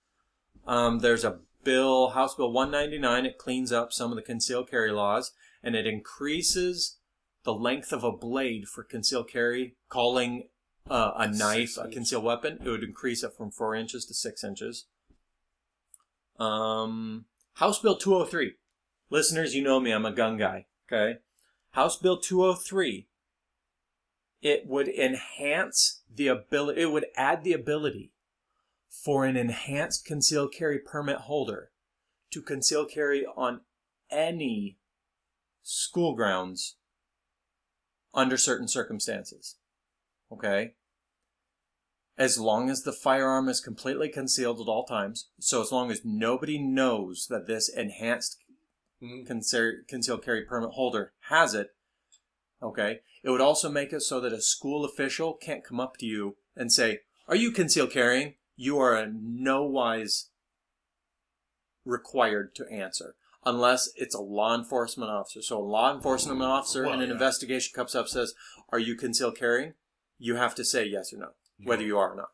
Um, 0.66 1.00
there's 1.00 1.24
a 1.24 1.38
bill, 1.64 2.10
House 2.10 2.34
Bill 2.34 2.52
199. 2.52 3.26
It 3.26 3.38
cleans 3.38 3.72
up 3.72 3.92
some 3.92 4.10
of 4.12 4.16
the 4.16 4.22
concealed 4.22 4.70
carry 4.70 4.92
laws 4.92 5.32
and 5.62 5.74
it 5.74 5.86
increases 5.86 6.98
the 7.44 7.54
length 7.54 7.92
of 7.92 8.04
a 8.04 8.12
blade 8.12 8.68
for 8.68 8.82
concealed 8.82 9.30
carry, 9.30 9.76
calling 9.88 10.48
uh, 10.88 11.12
a 11.16 11.28
knife 11.28 11.76
a 11.78 11.88
concealed 11.88 12.24
weapon. 12.24 12.58
It 12.62 12.68
would 12.68 12.84
increase 12.84 13.22
it 13.22 13.32
from 13.36 13.50
four 13.50 13.74
inches 13.74 14.04
to 14.06 14.14
six 14.14 14.44
inches. 14.44 14.86
Um, 16.38 17.26
House 17.54 17.78
Bill 17.78 17.96
203. 17.96 18.54
Listeners, 19.08 19.54
you 19.54 19.62
know 19.62 19.80
me, 19.80 19.90
I'm 19.90 20.06
a 20.06 20.12
gun 20.12 20.36
guy. 20.36 20.66
Okay. 20.90 21.18
House 21.72 21.96
Bill 21.96 22.18
203. 22.18 23.06
It 24.42 24.66
would 24.66 24.88
enhance 24.88 26.00
the 26.12 26.28
ability, 26.28 26.80
it 26.80 26.92
would 26.92 27.06
add 27.14 27.44
the 27.44 27.52
ability 27.52 28.12
for 28.88 29.24
an 29.24 29.36
enhanced 29.36 30.04
concealed 30.04 30.52
carry 30.52 30.78
permit 30.78 31.16
holder 31.16 31.70
to 32.30 32.42
conceal 32.42 32.86
carry 32.86 33.26
on 33.26 33.60
any 34.10 34.78
school 35.62 36.14
grounds 36.14 36.76
under 38.14 38.36
certain 38.36 38.68
circumstances. 38.68 39.56
Okay? 40.32 40.74
As 42.16 42.38
long 42.38 42.68
as 42.68 42.82
the 42.82 42.92
firearm 42.92 43.48
is 43.48 43.60
completely 43.60 44.08
concealed 44.08 44.60
at 44.60 44.68
all 44.68 44.84
times, 44.84 45.30
so 45.38 45.60
as 45.62 45.72
long 45.72 45.90
as 45.90 46.04
nobody 46.04 46.58
knows 46.58 47.26
that 47.28 47.46
this 47.46 47.68
enhanced 47.68 48.38
Mhm. 49.00 49.26
conceal- 49.26 49.82
concealed 49.86 50.24
carry 50.24 50.44
permit 50.44 50.72
holder 50.72 51.14
has 51.28 51.54
it, 51.54 51.74
okay? 52.62 53.00
It 53.22 53.30
would 53.30 53.40
also 53.40 53.70
make 53.70 53.92
it 53.92 54.00
so 54.02 54.20
that 54.20 54.32
a 54.32 54.40
school 54.40 54.84
official 54.84 55.34
can't 55.34 55.64
come 55.64 55.80
up 55.80 55.96
to 55.98 56.06
you 56.06 56.36
and 56.56 56.72
say, 56.72 57.00
Are 57.28 57.36
you 57.36 57.50
concealed 57.52 57.90
carrying? 57.90 58.34
You 58.56 58.78
are 58.78 58.96
in 58.96 59.42
no 59.42 59.64
wise 59.64 60.30
required 61.84 62.54
to 62.56 62.66
answer 62.70 63.14
unless 63.44 63.90
it's 63.96 64.14
a 64.14 64.20
law 64.20 64.54
enforcement 64.54 65.10
officer. 65.10 65.40
So 65.42 65.58
a 65.58 65.64
law 65.64 65.94
enforcement 65.94 66.42
officer 66.42 66.84
Well, 66.84 66.94
in 66.94 67.00
an 67.00 67.08
yeah. 67.08 67.14
investigation 67.14 67.72
comes 67.74 67.94
up 67.94 68.08
says, 68.08 68.34
"Are 68.70 68.78
you 68.78 68.96
concealed 68.96 69.36
carrying?" 69.36 69.74
You 70.18 70.36
have 70.36 70.54
to 70.56 70.64
say 70.64 70.84
yes 70.84 71.12
or 71.12 71.16
no, 71.18 71.30
whether 71.64 71.82
you 71.82 71.98
are 71.98 72.12
or 72.12 72.16
not. 72.16 72.30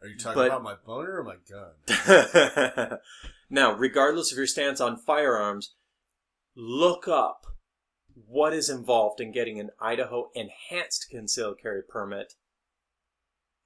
Are 0.00 0.06
you 0.08 0.16
talking 0.18 0.36
But- 0.36 0.46
about 0.48 0.62
my 0.62 0.74
boner 0.76 1.18
or 1.18 1.24
my 1.24 1.36
gun? 1.50 2.98
now, 3.50 3.72
regardless 3.72 4.30
of 4.30 4.38
your 4.38 4.46
stance 4.46 4.80
on 4.80 4.96
firearms, 4.96 5.74
look 6.54 7.08
up 7.08 7.46
what 8.14 8.52
is 8.52 8.70
involved 8.70 9.20
in 9.20 9.32
getting 9.32 9.58
an 9.58 9.70
Idaho 9.80 10.30
enhanced 10.34 11.08
concealed 11.10 11.58
carry 11.60 11.82
permit. 11.82 12.34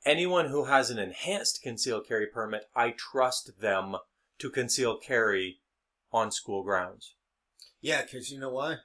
Anyone 0.04 0.46
who 0.46 0.64
has 0.64 0.90
an 0.90 0.98
enhanced 0.98 1.60
concealed 1.62 2.06
carry 2.06 2.26
permit, 2.26 2.64
I 2.74 2.94
trust 2.96 3.60
them 3.60 3.96
to 4.38 4.50
conceal 4.50 4.96
carry 4.96 5.58
on 6.12 6.30
school 6.30 6.62
grounds. 6.62 7.14
Yeah, 7.80 8.02
because 8.02 8.30
you 8.30 8.40
know 8.40 8.50
why? 8.50 8.76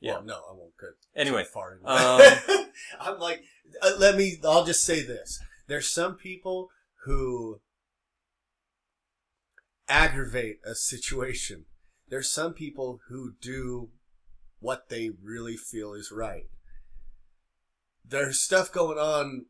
Yeah. 0.00 0.14
Well, 0.14 0.24
no, 0.24 0.34
I 0.34 0.52
won't 0.54 0.76
go 0.80 0.88
Anyway, 1.14 1.44
far 1.44 1.80
um. 1.84 2.20
I'm 3.00 3.18
like, 3.18 3.42
uh, 3.82 3.92
let 3.98 4.16
me. 4.16 4.38
I'll 4.44 4.64
just 4.64 4.84
say 4.84 5.02
this: 5.02 5.40
there's 5.66 5.90
some 5.90 6.14
people 6.14 6.68
who 7.04 7.60
aggravate 9.88 10.60
a 10.64 10.74
situation. 10.74 11.64
There's 12.08 12.30
some 12.30 12.54
people 12.54 13.00
who 13.08 13.34
do 13.40 13.90
what 14.60 14.88
they 14.88 15.10
really 15.22 15.56
feel 15.56 15.92
is 15.94 16.12
right. 16.12 16.46
There's 18.04 18.40
stuff 18.40 18.72
going 18.72 18.98
on 18.98 19.46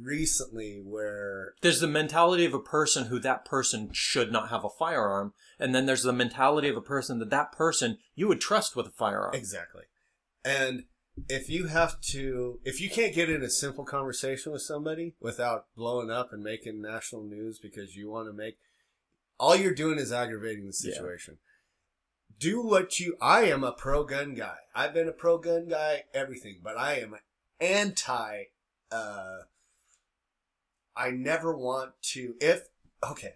recently 0.00 0.80
where 0.82 1.54
There's 1.62 1.80
the 1.80 1.86
mentality 1.86 2.44
of 2.44 2.54
a 2.54 2.60
person 2.60 3.06
who 3.06 3.18
that 3.20 3.44
person 3.44 3.90
should 3.92 4.32
not 4.32 4.48
have 4.48 4.64
a 4.64 4.70
firearm, 4.70 5.34
and 5.58 5.74
then 5.74 5.86
there's 5.86 6.02
the 6.02 6.12
mentality 6.12 6.68
of 6.68 6.76
a 6.76 6.82
person 6.82 7.18
that 7.18 7.30
that 7.30 7.52
person 7.52 7.98
you 8.14 8.28
would 8.28 8.40
trust 8.40 8.76
with 8.76 8.86
a 8.86 8.90
firearm. 8.90 9.34
Exactly. 9.34 9.82
And 10.44 10.84
if 11.28 11.48
you 11.50 11.66
have 11.66 12.00
to, 12.00 12.60
if 12.64 12.80
you 12.80 12.88
can't 12.88 13.14
get 13.14 13.30
in 13.30 13.42
a 13.42 13.50
simple 13.50 13.84
conversation 13.84 14.52
with 14.52 14.62
somebody 14.62 15.14
without 15.20 15.66
blowing 15.76 16.10
up 16.10 16.32
and 16.32 16.42
making 16.42 16.80
national 16.80 17.24
news 17.24 17.58
because 17.58 17.94
you 17.94 18.10
want 18.10 18.28
to 18.28 18.32
make, 18.32 18.56
all 19.38 19.54
you're 19.54 19.74
doing 19.74 19.98
is 19.98 20.12
aggravating 20.12 20.66
the 20.66 20.72
Yeah. 21.34 21.38
Do 22.42 22.60
what 22.60 22.98
you, 22.98 23.16
I 23.22 23.42
am 23.42 23.62
a 23.62 23.70
pro 23.70 24.02
gun 24.02 24.34
guy. 24.34 24.56
I've 24.74 24.92
been 24.92 25.06
a 25.06 25.12
pro 25.12 25.38
gun 25.38 25.68
guy, 25.68 26.02
everything, 26.12 26.56
but 26.60 26.76
I 26.76 26.94
am 26.94 27.14
anti, 27.60 28.44
uh, 28.90 29.36
I 30.96 31.10
never 31.10 31.56
want 31.56 31.92
to, 32.14 32.34
if, 32.40 32.64
okay. 33.08 33.34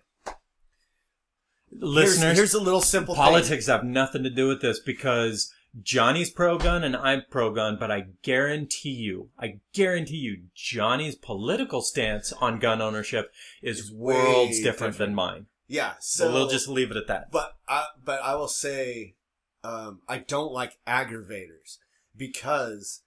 Listeners, 1.71 2.21
here's, 2.21 2.37
here's 2.37 2.55
a 2.55 2.61
little 2.61 2.81
simple 2.81 3.15
thing. 3.15 3.23
politics 3.23 3.67
have 3.67 3.85
nothing 3.85 4.25
to 4.25 4.31
do 4.31 4.49
with 4.49 4.61
this 4.61 4.81
because 4.81 5.53
Johnny's 5.81 6.31
pro 6.31 6.59
gun 6.59 6.83
and 6.83 6.97
I'm 6.97 7.23
pro 7.31 7.55
gun, 7.55 7.77
but 7.79 7.93
I 7.93 8.07
guarantee 8.23 8.91
you, 8.91 9.31
I 9.39 9.61
guarantee 9.73 10.17
you, 10.17 10.45
Johnny's 10.57 11.15
political 11.15 11.81
stance 11.81 12.33
on 12.33 12.59
gun 12.59 12.83
ownership 12.83 13.31
is 13.63 13.79
Is 13.79 13.93
worlds 13.93 14.57
different, 14.59 14.95
different. 14.95 14.99
than 14.99 15.15
mine. 15.15 15.47
Yeah, 15.69 15.95
So 16.01 16.27
so 16.29 16.33
we'll 16.33 16.49
just 16.49 16.69
leave 16.69 16.91
it 16.91 16.97
at 16.97 17.07
that. 17.09 17.31
But 17.33 17.57
I, 17.69 17.87
but 18.05 18.23
I 18.23 18.35
will 18.37 18.49
say, 18.49 19.17
um, 19.65 20.01
I 20.09 20.19
don't 20.19 20.53
like 20.53 20.79
aggravators 20.87 21.79
because 22.17 23.03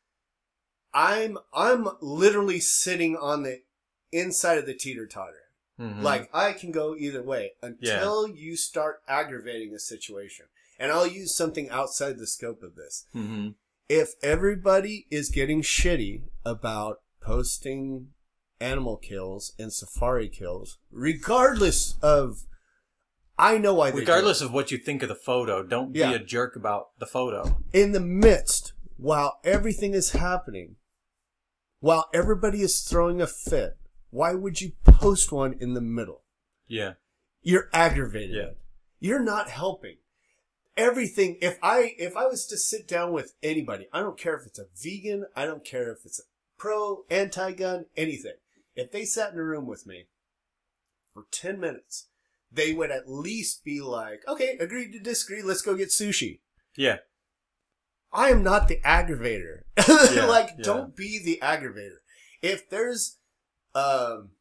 I'm 0.94 1.38
I'm 1.54 1.88
literally 2.02 2.60
sitting 2.60 3.16
on 3.16 3.44
the 3.44 3.62
inside 4.12 4.58
of 4.58 4.66
the 4.66 4.74
teeter 4.74 5.06
totter. 5.08 5.44
Mhm. 5.80 6.02
Like 6.02 6.30
I 6.34 6.52
can 6.54 6.72
go 6.72 6.96
either 6.98 7.24
way 7.24 7.54
until 7.62 8.28
you 8.28 8.58
start 8.58 9.02
aggravating 9.08 9.72
the 9.72 9.80
situation. 9.80 10.48
And 10.78 10.92
I'll 10.92 11.08
use 11.08 11.36
something 11.36 11.70
outside 11.70 12.18
the 12.18 12.28
scope 12.28 12.64
of 12.64 12.76
this. 12.76 13.06
Mhm. 13.16 13.56
If 13.88 14.14
everybody 14.22 15.08
is 15.10 15.30
getting 15.30 15.62
shitty 15.62 16.24
about 16.46 17.02
posting 17.22 18.14
animal 18.60 18.98
kills 18.98 19.54
and 19.58 19.72
safari 19.74 20.28
kills, 20.30 20.78
regardless 20.92 21.96
of, 22.02 22.46
I 23.40 23.58
know 23.58 23.74
why. 23.74 23.88
they 23.90 23.92
do 23.92 23.98
it. 23.98 24.02
regardless 24.02 24.42
of 24.42 24.54
what 24.54 24.70
you 24.72 24.78
think 24.78 25.02
of 25.02 25.10
the 25.10 25.16
photo, 25.16 25.64
don't 25.64 25.96
Yeah. 25.96 26.10
be 26.10 26.16
a 26.16 26.20
jerk 26.20 26.56
about 26.56 26.98
the 27.00 27.06
photo. 27.08 27.58
in 27.74 27.94
the 27.94 28.00
midst, 28.00 28.74
while 28.98 29.40
everything 29.44 29.94
is 29.94 30.12
happening, 30.12 30.76
while 31.80 32.10
everybody 32.14 32.62
is 32.62 32.82
throwing 32.82 33.22
a 33.22 33.28
fit, 33.28 33.78
why 34.10 34.34
would 34.34 34.60
you 34.60 34.74
post 34.84 35.32
one 35.32 35.54
in 35.54 35.74
the 35.74 35.82
middle? 35.82 36.24
Yeah. 36.68 36.96
You're 37.42 37.70
aggravated. 37.72 38.36
Yeah. 38.36 38.50
You're 39.00 39.24
not 39.24 39.50
helping. 39.50 39.98
Everything. 40.76 41.38
If 41.42 41.58
I 41.64 41.96
if 41.98 42.16
I 42.18 42.26
was 42.26 42.46
to 42.48 42.58
sit 42.58 42.88
down 42.88 43.14
with 43.14 43.34
anybody, 43.42 43.88
I 43.94 44.02
don't 44.02 44.18
care 44.18 44.36
if 44.36 44.46
it's 44.46 44.60
a 44.60 44.66
vegan. 44.76 45.26
I 45.36 45.46
don't 45.46 45.64
care 45.64 45.92
if 45.92 46.06
it's 46.06 46.20
a 46.20 46.24
pro, 46.58 47.06
anti-gun, 47.10 47.86
anything. 47.96 48.36
If 48.76 48.92
they 48.92 49.06
sat 49.06 49.32
in 49.34 49.40
a 49.40 49.44
room 49.44 49.66
with 49.66 49.88
me 49.88 50.08
for 51.14 51.26
ten 51.32 51.60
minutes, 51.60 52.08
they 52.52 52.74
would 52.74 52.92
at 52.92 53.10
least 53.10 53.64
be 53.64 53.82
like, 53.82 54.22
"Okay, 54.28 54.58
agreed 54.60 54.92
to 54.94 55.00
disagree. 55.00 55.42
Let's 55.42 55.62
go 55.62 55.76
get 55.76 55.90
sushi." 55.90 56.40
Yeah. 56.76 56.98
I 58.12 58.30
am 58.30 58.44
not 58.44 58.68
the 58.68 58.80
aggravator. 58.86 59.62
Yeah, 60.12 60.26
like, 60.26 60.50
yeah. 60.58 60.64
don't 60.64 60.96
be 60.96 61.20
the 61.24 61.40
aggravator. 61.42 62.00
If 62.42 62.70
there's, 62.70 63.18
um, 63.76 64.32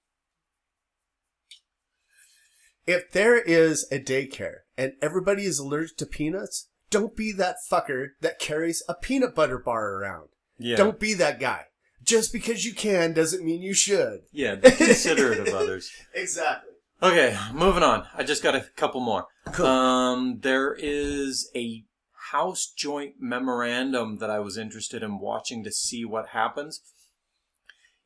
if 2.87 3.11
there 3.13 3.39
is 3.39 3.87
a 3.93 3.99
daycare 3.99 4.61
and 4.77 4.93
everybody 5.03 5.45
is 5.45 5.59
allergic 5.59 5.97
to 5.99 6.07
peanuts, 6.07 6.69
don't 6.91 7.15
be 7.15 7.33
that 7.33 7.57
fucker 7.71 8.11
that 8.21 8.39
carries 8.39 8.83
a 8.89 8.95
peanut 8.95 9.35
butter 9.35 9.59
bar 9.59 9.95
around. 9.95 10.29
Yeah. 10.59 10.77
Don't 10.77 10.99
be 10.99 11.15
that 11.15 11.39
guy. 11.39 11.67
Just 12.03 12.33
because 12.33 12.65
you 12.65 12.73
can 12.73 13.13
doesn't 13.13 13.45
mean 13.45 13.61
you 13.63 13.75
should. 13.75 14.23
Yeah. 14.33 14.55
Be 14.57 14.71
considerate 14.71 15.41
of 15.41 15.55
others. 15.55 15.91
Exactly. 16.15 16.68
Okay, 17.01 17.37
moving 17.53 17.85
on. 17.85 18.07
I 18.17 18.25
just 18.25 18.43
got 18.43 18.57
a 18.57 18.67
couple 18.75 19.01
more. 19.01 19.27
Cool. 19.53 19.67
Um, 19.67 20.41
there 20.41 20.75
is 20.77 21.51
a 21.55 21.85
House 22.33 22.71
joint 22.77 23.15
memorandum 23.21 24.19
that 24.19 24.29
I 24.29 24.39
was 24.41 24.59
interested 24.59 25.03
in 25.03 25.19
watching 25.19 25.65
to 25.65 25.73
see 25.73 26.05
what 26.05 26.29
happens. 26.29 26.83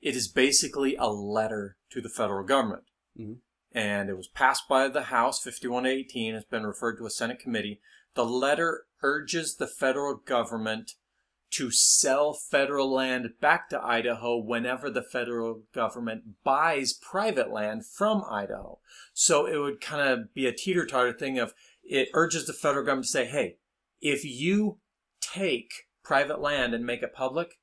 It 0.00 0.14
is 0.14 0.28
basically 0.28 0.94
a 0.94 1.08
letter 1.08 1.76
to 1.90 2.00
the 2.00 2.08
federal 2.08 2.44
government. 2.44 2.84
Mhm. 3.18 3.38
And 3.72 4.10
it 4.10 4.16
was 4.16 4.28
passed 4.28 4.68
by 4.68 4.88
the 4.88 5.04
House 5.04 5.42
51 5.42 5.84
to 5.84 5.90
18. 5.90 6.34
It's 6.34 6.44
been 6.44 6.66
referred 6.66 6.98
to 6.98 7.06
a 7.06 7.10
Senate 7.10 7.40
committee. 7.40 7.80
The 8.14 8.26
letter 8.26 8.86
urges 9.02 9.56
the 9.56 9.66
federal 9.66 10.16
government 10.16 10.92
to 11.52 11.70
sell 11.70 12.32
federal 12.32 12.92
land 12.92 13.34
back 13.40 13.68
to 13.68 13.82
Idaho 13.82 14.36
whenever 14.36 14.90
the 14.90 15.02
federal 15.02 15.62
government 15.74 16.42
buys 16.44 16.92
private 16.92 17.50
land 17.50 17.86
from 17.86 18.24
Idaho. 18.28 18.78
So 19.12 19.46
it 19.46 19.58
would 19.58 19.80
kind 19.80 20.08
of 20.08 20.34
be 20.34 20.46
a 20.46 20.52
teeter 20.52 20.86
totter 20.86 21.12
thing 21.12 21.38
of 21.38 21.54
it 21.84 22.08
urges 22.14 22.46
the 22.46 22.52
federal 22.52 22.84
government 22.84 23.06
to 23.06 23.12
say, 23.12 23.26
hey, 23.26 23.56
if 24.00 24.24
you 24.24 24.78
take 25.20 25.88
private 26.02 26.40
land 26.40 26.74
and 26.74 26.84
make 26.84 27.02
it 27.02 27.14
public, 27.14 27.58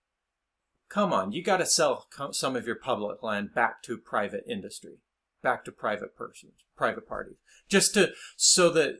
come 0.87 1.11
on, 1.11 1.31
you 1.31 1.43
got 1.43 1.57
to 1.57 1.65
sell 1.65 2.07
some 2.31 2.55
of 2.55 2.67
your 2.67 2.75
public 2.75 3.23
land 3.23 3.53
back 3.53 3.81
to 3.83 3.97
private 3.97 4.43
industry, 4.47 4.97
back 5.41 5.65
to 5.65 5.71
private 5.71 6.15
persons, 6.15 6.53
private 6.77 7.07
parties, 7.07 7.37
just 7.67 7.93
to 7.95 8.11
so 8.35 8.69
that 8.69 8.97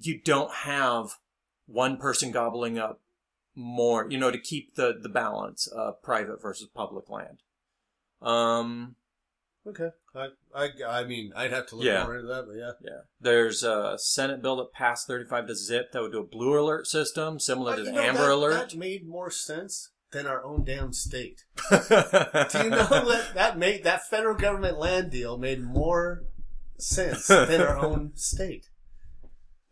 you 0.00 0.20
don't 0.20 0.52
have 0.52 1.16
one 1.66 1.96
person 1.96 2.30
gobbling 2.30 2.78
up 2.78 3.00
more, 3.58 4.06
you 4.08 4.16
know, 4.18 4.30
to 4.30 4.38
keep 4.38 4.76
the 4.76 4.96
the 5.00 5.08
balance 5.08 5.66
of 5.66 6.00
private 6.02 6.40
versus 6.40 6.68
public 6.74 7.10
land. 7.10 7.42
Um, 8.22 8.94
Okay. 9.66 9.90
I, 10.14 10.28
I, 10.54 10.68
I 10.88 11.04
mean, 11.04 11.30
I'd 11.36 11.52
have 11.52 11.66
to 11.66 11.76
look 11.76 11.84
Yeah. 11.84 12.04
more 12.04 12.14
into 12.16 12.28
that, 12.28 12.46
but 12.46 12.54
yeah. 12.56 12.70
Yeah. 12.80 13.00
There's 13.20 13.62
a 13.62 13.96
Senate 13.98 14.40
bill 14.40 14.56
that 14.56 14.72
passed 14.72 15.06
35 15.06 15.46
to 15.48 15.54
zip 15.54 15.92
that 15.92 16.00
would 16.00 16.12
do 16.12 16.20
a 16.20 16.24
blue 16.26 16.58
alert 16.58 16.86
system 16.86 17.38
similar 17.38 17.72
Uh, 17.72 17.76
to 17.76 17.82
the 17.82 17.92
know, 17.92 18.00
Amber 18.00 18.20
that, 18.28 18.32
Alert. 18.32 18.70
That 18.70 18.76
made 18.78 19.06
more 19.06 19.30
sense 19.30 19.90
than 20.10 20.26
our 20.26 20.42
own 20.42 20.64
damn 20.64 20.94
state. 20.94 21.44
Do 21.70 21.76
you 21.76 22.70
know 22.70 22.86
that 23.10 23.32
that 23.34 23.58
made 23.58 23.84
that 23.84 24.06
federal 24.08 24.36
government 24.36 24.78
land 24.78 25.10
deal 25.10 25.36
made 25.36 25.60
more 25.62 26.24
sense 26.78 27.26
than 27.26 27.60
our 27.60 27.76
own 27.84 28.12
state? 28.14 28.70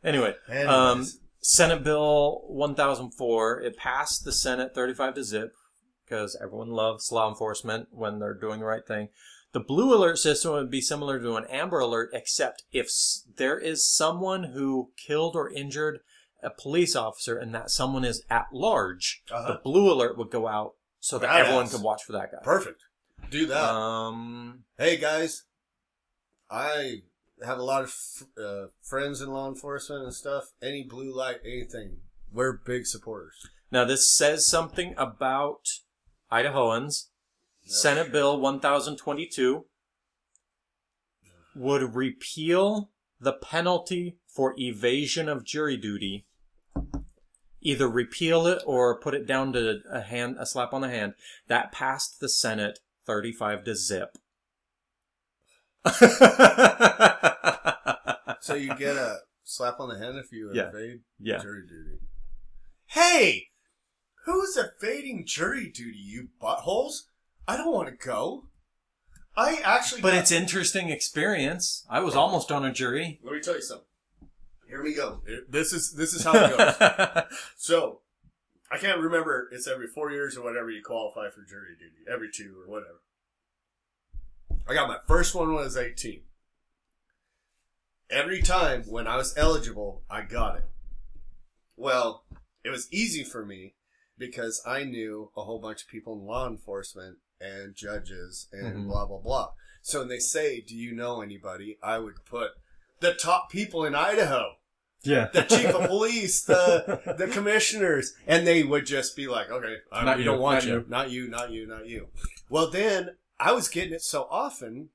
anyway, 0.05 0.35
Anyways. 0.47 0.69
um, 0.69 1.07
Senate 1.49 1.85
Bill 1.85 2.41
1004, 2.49 3.61
it 3.63 3.77
passed 3.77 4.25
the 4.25 4.33
Senate 4.33 4.75
35 4.75 5.15
to 5.15 5.23
zip 5.23 5.53
because 6.05 6.37
everyone 6.43 6.71
loves 6.71 7.13
law 7.13 7.29
enforcement 7.29 7.87
when 7.93 8.19
they're 8.19 8.35
doing 8.35 8.59
the 8.59 8.67
right 8.67 8.85
thing. 8.85 9.11
The 9.53 9.61
blue 9.61 9.95
alert 9.95 10.19
system 10.19 10.53
would 10.53 10.73
be 10.73 10.81
similar 10.81 11.21
to 11.21 11.37
an 11.37 11.45
Amber 11.49 11.79
Alert, 11.79 12.11
except 12.13 12.65
if 12.73 12.91
there 13.37 13.59
is 13.61 13.87
someone 13.89 14.43
who 14.55 14.91
killed 14.97 15.37
or 15.37 15.49
injured 15.49 16.01
a 16.43 16.51
police 16.51 16.97
officer 16.97 17.39
and 17.39 17.55
that 17.55 17.71
someone 17.71 18.05
is 18.05 18.25
at 18.29 18.47
large, 18.53 19.23
Uh-huh. 19.31 19.53
the 19.53 19.61
blue 19.63 19.91
alert 19.93 20.19
would 20.19 20.31
go 20.31 20.49
out 20.49 20.73
so 20.99 21.17
that 21.19 21.31
everyone 21.33 21.69
could 21.69 21.81
watch 21.81 22.03
for 22.03 22.13
that 22.13 22.33
guy. 22.33 22.39
Perfect. 22.43 22.83
Do 23.31 23.47
that. 23.47 23.71
Um, 23.71 24.65
hey 24.79 24.97
guys, 24.97 25.45
I 26.51 27.03
have 27.45 27.59
a 27.59 27.63
lot 27.63 27.83
of 27.83 27.89
f- 27.89 28.27
uh, 28.43 28.67
friends 28.83 29.21
in 29.21 29.31
law 29.31 29.49
enforcement 29.49 30.05
and 30.05 30.15
stuff. 30.15 30.53
Any 30.63 30.83
blue 30.83 31.15
light, 31.15 31.39
anything, 31.45 31.99
we're 32.33 32.53
big 32.53 32.87
supporters. 32.87 33.47
now 33.71 33.85
this 33.85 34.07
says 34.07 34.47
something 34.47 34.95
about 34.97 35.69
Idahoans. 36.31 37.07
Senate 37.69 38.13
Bill 38.13 38.39
1022 38.39 39.65
would 41.57 41.95
repeal 41.97 42.91
the 43.21 43.33
penalty 43.33 44.19
for 44.29 44.55
evasion 44.59 45.29
of 45.29 45.45
jury 45.45 45.77
duty. 45.77 46.27
Either 47.61 47.89
repeal 47.89 48.47
it 48.47 48.63
or 48.65 49.01
put 49.01 49.15
it 49.15 49.27
down 49.27 49.53
to 49.53 49.81
a 49.91 50.01
hand, 50.03 50.37
a 50.39 50.47
slap 50.47 50.73
on 50.73 50.83
the 50.83 50.89
hand. 50.89 51.15
That 51.49 51.73
passed 51.73 52.21
the 52.21 52.29
Senate 52.29 52.79
35 53.05 53.65
to 53.65 53.75
zip. 53.75 54.17
So 58.41 58.55
you 58.55 58.75
get 58.77 58.95
a 58.97 59.19
slap 59.43 59.81
on 59.81 59.89
the 59.89 59.99
hand 59.99 60.19
if 60.19 60.31
you 60.31 60.51
Yeah. 60.55 60.69
evade 60.69 61.01
yeah. 61.19 61.39
jury 61.39 61.63
duty. 61.67 61.99
Hey, 62.87 63.49
who's 64.25 64.57
evading 64.57 65.25
jury 65.27 65.69
duty? 65.69 65.99
You 65.99 66.29
buttholes! 66.41 67.07
I 67.49 67.57
don't 67.57 67.73
want 67.73 67.89
to 67.89 67.95
go. 67.97 68.45
I 69.37 69.61
actually. 69.65 70.01
But 70.01 70.13
got- 70.13 70.19
it's 70.21 70.31
interesting 70.31 70.91
experience. 70.91 71.85
I 71.91 71.99
was 72.01 72.15
almost 72.15 72.53
on 72.53 72.65
a 72.65 72.73
jury. 72.73 73.19
Let 73.25 73.35
me 73.35 73.41
tell 73.41 73.57
you 73.57 73.63
something. 73.63 73.87
Here 74.69 74.83
we 74.83 74.95
go. 74.95 75.23
This 75.49 75.73
is 75.73 75.95
this 75.97 76.13
is 76.15 76.23
how 76.23 76.33
it 76.35 76.57
goes. 76.57 77.25
so, 77.57 78.03
I 78.71 78.79
can't 78.79 79.01
remember. 79.01 79.49
It's 79.51 79.67
every 79.67 79.89
four 79.89 80.13
years 80.13 80.37
or 80.37 80.45
whatever 80.45 80.71
you 80.71 80.83
qualify 80.85 81.31
for 81.31 81.43
jury 81.49 81.75
duty. 81.79 82.05
Every 82.13 82.29
two 82.33 82.63
or 82.65 82.71
whatever. 82.71 83.01
I 84.69 84.75
got 84.75 84.89
my 84.89 84.99
first 85.07 85.35
one 85.35 85.49
when 85.49 85.59
I 85.59 85.65
was 85.65 85.77
eighteen. 85.77 86.23
Every 88.11 88.41
time 88.43 88.85
when 88.89 89.07
I 89.07 89.17
was 89.17 89.37
eligible, 89.37 90.03
I 90.09 90.23
got 90.23 90.57
it. 90.59 90.65
Well, 91.77 92.25
it 92.65 92.71
was 92.71 92.89
easy 92.93 93.25
for 93.25 93.45
me 93.45 93.75
because 94.19 94.63
I 94.67 94.85
knew 94.85 95.31
a 95.37 95.43
whole 95.43 95.59
bunch 95.61 95.83
of 95.83 95.89
people 95.89 96.15
in 96.15 96.25
law 96.27 96.49
enforcement 96.49 97.19
and 97.41 97.75
judges 97.75 98.49
and 98.53 98.77
Mhm. 98.85 98.89
blah 98.89 99.07
blah 99.07 99.19
blah. 99.19 99.53
So 99.83 100.01
when 100.01 100.09
they 100.09 100.19
say, 100.19 100.61
"Do 100.61 100.75
you 100.77 100.93
know 100.95 101.21
anybody?" 101.21 101.79
I 101.83 101.99
would 101.99 102.25
put 102.25 102.53
the 103.01 103.15
top 103.15 103.51
people 103.51 103.85
in 103.85 103.95
Idaho 103.95 104.57
yeah. 105.03 105.27
the 105.33 105.43
chief 105.43 105.67
of 105.67 105.87
police, 105.89 106.43
the 106.43 107.15
the 107.19 107.29
commissioners, 107.29 108.15
and 108.27 108.47
they 108.47 108.63
would 108.63 108.87
just 108.87 109.15
be 109.15 109.29
like, 109.29 109.51
"Okay, 109.51 109.77
Not 109.93 110.17
we 110.17 110.25
you, 110.25 110.31
don't 110.31 110.41
want 110.41 110.65
not 110.65 110.67
you. 110.67 110.73
you. 110.81 110.85
not 110.89 111.11
you, 111.11 111.29
not 111.29 111.51
you, 111.53 111.67
not 111.67 111.87
you." 111.87 112.09
Well, 112.49 112.71
then 112.71 113.17
I 113.39 113.53
was 113.53 113.69
getting 113.69 113.93
it 113.93 114.03
so 114.03 114.27
often, 114.31 114.91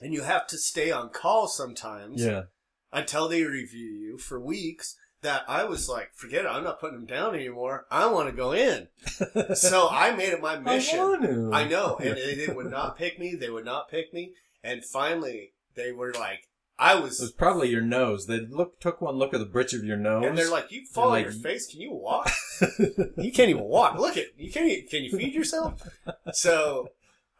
and 0.00 0.12
you 0.14 0.22
have 0.22 0.46
to 0.48 0.58
stay 0.58 0.90
on 0.90 1.10
call 1.10 1.46
sometimes 1.48 2.24
Yeah. 2.24 2.44
until 2.92 3.28
they 3.28 3.42
review 3.44 3.90
you 3.90 4.18
for 4.18 4.40
weeks. 4.40 4.96
That 5.22 5.44
I 5.46 5.64
was 5.64 5.86
like, 5.86 6.14
"Forget 6.14 6.46
it. 6.46 6.48
I'm 6.48 6.64
not 6.64 6.80
putting 6.80 6.96
them 6.96 7.06
down 7.06 7.34
anymore. 7.34 7.86
I 7.90 8.06
want 8.06 8.30
to 8.30 8.34
go 8.34 8.52
in." 8.52 8.88
so 9.54 9.86
I 9.90 10.12
made 10.16 10.30
it 10.32 10.40
my 10.40 10.58
mission. 10.58 11.52
I. 11.52 11.60
I 11.64 11.68
know, 11.68 11.96
and 12.02 12.16
they, 12.16 12.46
they 12.46 12.50
would 12.50 12.70
not 12.70 12.96
pick 12.96 13.18
me. 13.18 13.34
They 13.34 13.50
would 13.50 13.66
not 13.66 13.90
pick 13.90 14.14
me, 14.14 14.32
and 14.64 14.82
finally 14.82 15.52
they 15.74 15.92
were 15.92 16.14
like, 16.14 16.48
"I 16.78 16.94
was. 16.94 17.02
It 17.02 17.06
was 17.06 17.20
was." 17.20 17.32
probably 17.32 17.68
your 17.68 17.82
nose. 17.82 18.28
They 18.28 18.40
look 18.40 18.80
took 18.80 19.02
one 19.02 19.16
look 19.16 19.34
at 19.34 19.40
the 19.40 19.44
bridge 19.46 19.74
of 19.74 19.84
your 19.84 19.98
nose. 19.98 20.24
And 20.24 20.38
they're 20.38 20.50
like, 20.50 20.72
"You 20.72 20.86
fall 20.86 21.08
on 21.08 21.10
like- 21.10 21.24
your 21.24 21.34
face? 21.34 21.66
Can 21.70 21.82
you 21.82 21.92
walk? 21.92 22.30
you 23.18 23.30
can't 23.30 23.50
even 23.50 23.64
walk. 23.64 23.98
Look 23.98 24.16
at 24.16 24.24
you 24.38 24.50
can't. 24.50 24.70
Even, 24.70 24.88
can 24.88 25.04
you 25.04 25.10
feed 25.18 25.34
yourself?" 25.34 25.86
So 26.32 26.88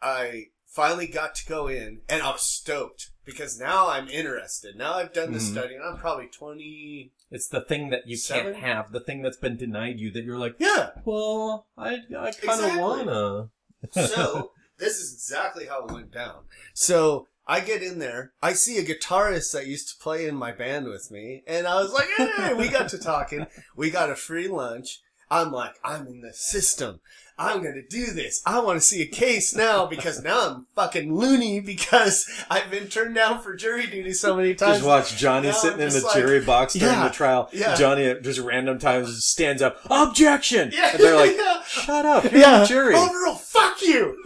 I 0.01 0.47
finally 0.65 1.07
got 1.07 1.35
to 1.35 1.45
go 1.45 1.67
in, 1.67 2.01
and 2.09 2.21
I 2.21 2.31
was 2.31 2.41
stoked 2.43 3.11
because 3.25 3.59
now 3.59 3.89
I'm 3.89 4.07
interested. 4.07 4.75
Now 4.75 4.93
I've 4.95 5.13
done 5.13 5.31
the 5.31 5.37
Mhm. 5.39 5.51
study, 5.51 5.75
and 5.75 5.83
I'm 5.83 5.97
probably 5.97 6.27
twenty. 6.27 7.11
it's 7.29 7.47
the 7.47 7.61
thing 7.61 7.89
that 7.91 8.07
you 8.07 8.17
Seven? 8.17 8.53
can't 8.53 8.63
have, 8.63 8.91
the 8.91 8.99
thing 8.99 9.21
that's 9.21 9.37
been 9.37 9.55
denied 9.57 9.99
you 9.99 10.11
that 10.11 10.23
you're 10.23 10.37
like, 10.39 10.55
Yeah. 10.59 10.91
well, 11.05 11.67
I 11.77 11.93
I 11.95 12.31
kind 12.31 12.59
of 12.61 12.65
Exactly. 12.65 12.79
wanna. 12.79 13.49
So 13.91 14.51
this 14.77 14.97
is 14.99 15.13
exactly 15.13 15.65
how 15.67 15.85
it 15.85 15.91
went 15.91 16.11
down. 16.11 16.45
So 16.73 17.27
I 17.47 17.59
get 17.59 17.81
in 17.83 17.99
there. 17.99 18.33
I 18.41 18.53
see 18.53 18.77
a 18.77 18.83
guitarist 18.85 19.51
that 19.53 19.67
used 19.67 19.89
to 19.89 19.97
play 20.03 20.25
in 20.27 20.35
my 20.35 20.51
band 20.51 20.87
with 20.87 21.09
me, 21.11 21.43
and 21.47 21.67
I 21.67 21.75
was 21.81 21.91
like, 21.91 22.07
"Hey!" 22.17 22.53
We 22.53 22.69
got 22.69 22.89
to 22.89 22.97
talking. 22.97 23.47
We 23.75 23.89
got 23.91 24.09
a 24.09 24.15
free 24.15 24.47
lunch. 24.47 25.01
I'm 25.29 25.51
like, 25.51 25.75
I'm 25.83 26.07
in 26.07 26.19
the 26.21 26.33
system. 26.33 26.99
I'm 27.41 27.63
gonna 27.63 27.81
do 27.81 28.07
this. 28.07 28.41
I 28.45 28.59
want 28.59 28.77
to 28.77 28.81
see 28.85 29.01
a 29.01 29.07
case 29.07 29.55
now 29.55 29.85
because 29.87 30.21
now 30.23 30.47
I'm 30.49 30.67
fucking 30.75 31.13
loony 31.15 31.59
because 31.59 32.29
I've 32.49 32.69
been 32.69 32.87
turned 32.87 33.15
down 33.15 33.41
for 33.41 33.55
jury 33.55 33.87
duty 33.87 34.13
so 34.13 34.35
many 34.35 34.53
times. 34.53 34.77
Just 34.77 34.85
watch 34.87 35.15
Johnny 35.17 35.47
Now 35.47 35.53
sitting 35.53 35.79
in 35.79 35.89
the 35.89 36.01
like, 36.01 36.13
jury 36.15 36.41
box 36.41 36.73
during 36.73 36.93
yeah, 36.93 37.07
the 37.07 37.13
trial. 37.13 37.49
yeah. 37.51 37.75
Johnny 37.75 38.05
at 38.05 38.21
just 38.23 38.39
random 38.39 38.77
times 38.79 39.23
stands 39.25 39.61
up, 39.61 39.79
objection! 39.89 40.69
Yeah, 40.73 40.91
And 40.91 40.99
they're 40.99 41.15
like, 41.15 41.35
yeah. 41.35 41.63
shut 41.63 42.05
up, 42.05 42.23
you're 42.25 42.39
yeah, 42.41 42.59
the 42.59 42.65
jury. 42.65 42.95
overrule. 42.95 43.35
Fuck 43.35 43.81
you. 43.81 44.17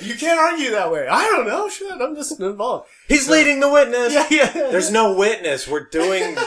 you 0.00 0.14
can't 0.14 0.38
argue 0.38 0.70
that 0.70 0.90
way. 0.90 1.06
I 1.08 1.24
don't 1.26 1.46
know. 1.46 1.68
Shit, 1.68 1.90
I'm 2.00 2.14
just 2.14 2.38
involved. 2.40 2.88
He's 3.08 3.26
So- 3.26 3.32
leading 3.32 3.60
the 3.60 3.68
witness. 3.70 4.12
Yeah, 4.12 4.26
yeah. 4.30 4.50
There's 4.52 4.90
no 4.90 5.14
witness. 5.14 5.66
We're 5.68 5.88
doing. 5.88 6.36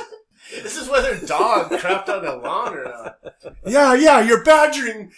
This 0.61 0.77
is 0.77 0.89
whether 0.89 1.17
dog 1.25 1.71
crapped 1.71 2.09
on 2.09 2.25
a 2.25 2.35
lawn 2.35 2.77
or 2.77 2.83
not. 2.83 3.19
Yeah, 3.65 3.93
yeah, 3.95 4.21
you're 4.21 4.43
badgering, 4.43 5.11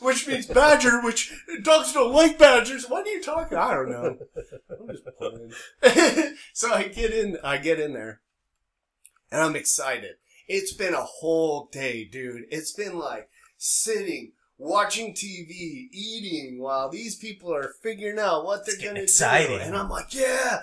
which 0.00 0.26
means 0.26 0.46
badger, 0.46 1.00
which 1.02 1.32
dogs 1.62 1.92
don't 1.92 2.12
like 2.12 2.38
badgers. 2.38 2.88
What 2.88 3.06
are 3.06 3.10
you 3.10 3.22
talking? 3.22 3.56
I 3.56 3.74
don't 3.74 3.90
know. 3.90 4.18
I'm 4.70 4.88
just 4.88 5.04
playing. 5.18 6.34
so 6.52 6.72
I 6.72 6.84
get 6.84 7.12
in, 7.12 7.38
I 7.42 7.58
get 7.58 7.80
in 7.80 7.92
there, 7.92 8.20
and 9.30 9.40
I'm 9.42 9.56
excited. 9.56 10.16
It's 10.48 10.72
been 10.72 10.94
a 10.94 11.02
whole 11.02 11.68
day, 11.72 12.04
dude. 12.04 12.44
It's 12.50 12.72
been 12.72 12.98
like 12.98 13.28
sitting, 13.56 14.32
watching 14.58 15.14
TV, 15.14 15.88
eating 15.92 16.58
while 16.60 16.88
these 16.88 17.16
people 17.16 17.52
are 17.54 17.72
figuring 17.82 18.18
out 18.18 18.44
what 18.44 18.66
they're 18.66 18.76
gonna 18.84 19.00
exciting. 19.00 19.58
do. 19.58 19.62
And 19.62 19.76
I'm 19.76 19.88
like, 19.88 20.14
yeah. 20.14 20.62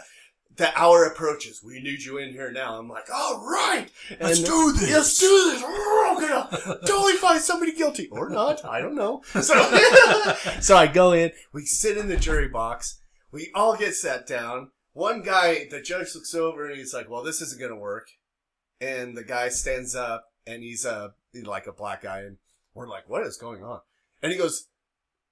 The 0.56 0.72
hour 0.80 1.06
approaches. 1.06 1.62
We 1.64 1.82
need 1.82 2.04
you 2.04 2.18
in 2.18 2.32
here 2.32 2.52
now. 2.52 2.78
I'm 2.78 2.88
like, 2.88 3.10
all 3.12 3.44
right. 3.46 3.90
Let's 4.20 4.42
do 4.42 4.72
this. 4.74 4.92
Let's 4.92 5.20
do 5.20 5.52
this. 5.52 5.64
We're 5.64 5.94
gonna 6.28 6.80
totally 6.88 7.14
find 7.14 7.42
somebody 7.42 7.74
guilty 7.74 8.08
or 8.08 8.30
not. 8.30 8.64
I 8.66 8.80
don't 8.80 8.96
know. 8.96 9.24
So, 9.26 9.42
so 10.62 10.78
I 10.78 10.88
go 10.88 11.12
in. 11.14 11.32
We 11.52 11.66
sit 11.66 11.98
in 11.98 12.08
the 12.08 12.18
jury 12.18 12.48
box. 12.48 13.02
We 13.32 13.52
all 13.56 13.76
get 13.76 13.96
sat 13.96 14.28
down. 14.28 14.72
One 14.94 15.24
guy, 15.24 15.68
the 15.70 15.82
judge 15.82 16.14
looks 16.14 16.36
over 16.36 16.68
and 16.70 16.78
he's 16.78 16.94
like, 16.94 17.10
"Well, 17.10 17.24
this 17.24 17.42
isn't 17.42 17.60
gonna 17.60 17.76
work." 17.76 18.08
And 18.80 19.18
the 19.18 19.24
guy 19.24 19.50
stands 19.50 19.96
up 19.96 20.26
and 20.46 20.62
he's 20.62 20.86
a 20.86 21.14
he's 21.32 21.46
like 21.46 21.68
a 21.68 21.74
black 21.74 22.04
guy, 22.04 22.20
and 22.20 22.38
we're 22.76 22.88
like, 22.88 23.10
"What 23.10 23.26
is 23.26 23.38
going 23.38 23.64
on?" 23.64 23.80
And 24.22 24.32
he 24.32 24.38
goes. 24.38 24.68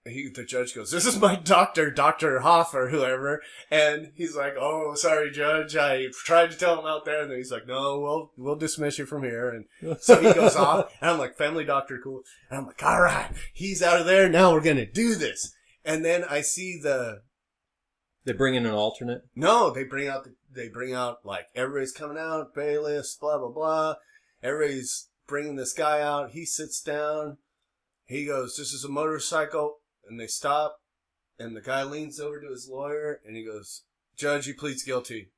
He, 0.03 0.29
the 0.33 0.43
judge 0.43 0.73
goes, 0.73 0.89
"This 0.89 1.05
is 1.05 1.19
my 1.19 1.35
doctor, 1.35 1.91
Doctor 1.91 2.39
Hoff 2.39 2.73
or 2.73 2.89
whoever," 2.89 3.41
and 3.69 4.11
he's 4.15 4.35
like, 4.35 4.55
"Oh, 4.59 4.95
sorry, 4.95 5.29
Judge. 5.29 5.75
I 5.75 6.07
tried 6.25 6.49
to 6.49 6.57
tell 6.57 6.79
him 6.79 6.87
out 6.87 7.05
there." 7.05 7.21
And 7.21 7.29
then 7.29 7.37
he's 7.37 7.51
like, 7.51 7.67
"No, 7.67 7.99
we'll 7.99 8.31
we'll 8.35 8.55
dismiss 8.55 8.97
you 8.97 9.05
from 9.05 9.21
here." 9.21 9.47
And 9.49 9.97
so 10.01 10.19
he 10.19 10.33
goes 10.33 10.55
off, 10.55 10.91
and 11.01 11.11
I'm 11.11 11.19
like, 11.19 11.37
"Family 11.37 11.65
doctor, 11.65 11.99
cool." 12.03 12.23
And 12.49 12.59
I'm 12.59 12.65
like, 12.65 12.81
"All 12.81 13.01
right, 13.01 13.29
he's 13.53 13.83
out 13.83 13.99
of 13.99 14.07
there. 14.07 14.27
Now 14.27 14.53
we're 14.53 14.61
gonna 14.61 14.87
do 14.87 15.13
this." 15.13 15.53
And 15.85 16.03
then 16.03 16.23
I 16.23 16.41
see 16.41 16.79
the 16.81 17.21
They 18.25 18.33
bring 18.33 18.55
in 18.55 18.65
an 18.65 18.73
alternate. 18.73 19.21
no, 19.35 19.69
they 19.69 19.83
bring 19.83 20.07
out 20.07 20.23
the, 20.23 20.33
they 20.51 20.67
bring 20.67 20.95
out 20.95 21.23
like 21.23 21.45
everybody's 21.53 21.91
coming 21.93 22.17
out, 22.17 22.55
bailiffs, 22.55 23.15
blah 23.17 23.37
blah 23.37 23.49
blah. 23.51 23.95
Everybody's 24.41 25.09
bringing 25.27 25.57
this 25.57 25.73
guy 25.73 26.01
out. 26.01 26.31
He 26.31 26.43
sits 26.43 26.81
down. 26.81 27.37
He 28.05 28.25
goes, 28.25 28.57
"This 28.57 28.73
is 28.73 28.83
a 28.83 28.89
motorcycle," 28.89 29.77
and 30.07 30.19
they 30.19 30.27
stop. 30.27 30.77
And 31.39 31.55
the 31.55 31.61
guy 31.61 31.83
leans 31.83 32.19
over 32.19 32.39
to 32.39 32.49
his 32.49 32.69
lawyer 32.71 33.19
and 33.25 33.35
he 33.35 33.43
goes, 33.43 33.83
"Judge, 34.15 34.45
he 34.45 34.53
pleads 34.53 34.83
guilty." 34.83 35.31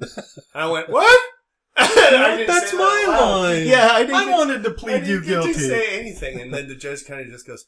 and 0.00 0.10
I 0.54 0.66
went, 0.68 0.88
"What?" 0.88 1.18
That's 1.76 1.94
say 1.94 2.46
that 2.46 2.74
my 3.08 3.18
line. 3.18 3.66
Yeah, 3.66 3.88
I 3.92 4.00
didn't. 4.02 4.14
I 4.16 4.24
get- 4.26 4.32
wanted 4.38 4.62
to 4.64 4.70
plead 4.70 5.06
you 5.06 5.22
guilty. 5.24 5.54
say 5.54 5.98
anything, 5.98 6.40
and 6.40 6.52
then 6.54 6.68
the 6.68 6.74
judge 6.76 7.04
kind 7.06 7.20
of 7.20 7.28
just 7.28 7.46
goes, 7.46 7.66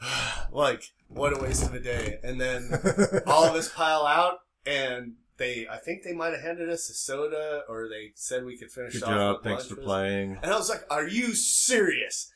"Like, 0.50 0.82
what 1.08 1.36
a 1.38 1.40
waste 1.42 1.62
of 1.64 1.74
a 1.74 1.80
day." 1.80 2.18
And 2.22 2.40
then 2.40 2.70
all 3.26 3.44
of 3.44 3.54
us 3.54 3.68
pile 3.72 4.06
out, 4.06 4.38
and 4.66 5.14
they, 5.36 5.66
I 5.70 5.78
think 5.78 6.02
they 6.02 6.12
might 6.12 6.32
have 6.32 6.42
handed 6.42 6.68
us 6.68 6.88
a 6.90 6.94
soda, 6.94 7.62
or 7.68 7.88
they 7.88 8.12
said 8.14 8.44
we 8.44 8.56
could 8.58 8.70
finish 8.70 8.94
Good 8.94 9.04
off. 9.04 9.10
job. 9.10 9.42
Thanks 9.44 9.66
for 9.66 9.76
playing. 9.76 10.38
And 10.42 10.52
I 10.52 10.56
was 10.56 10.68
like, 10.68 10.84
"Are 10.90 11.06
you 11.06 11.34
serious?" 11.34 12.30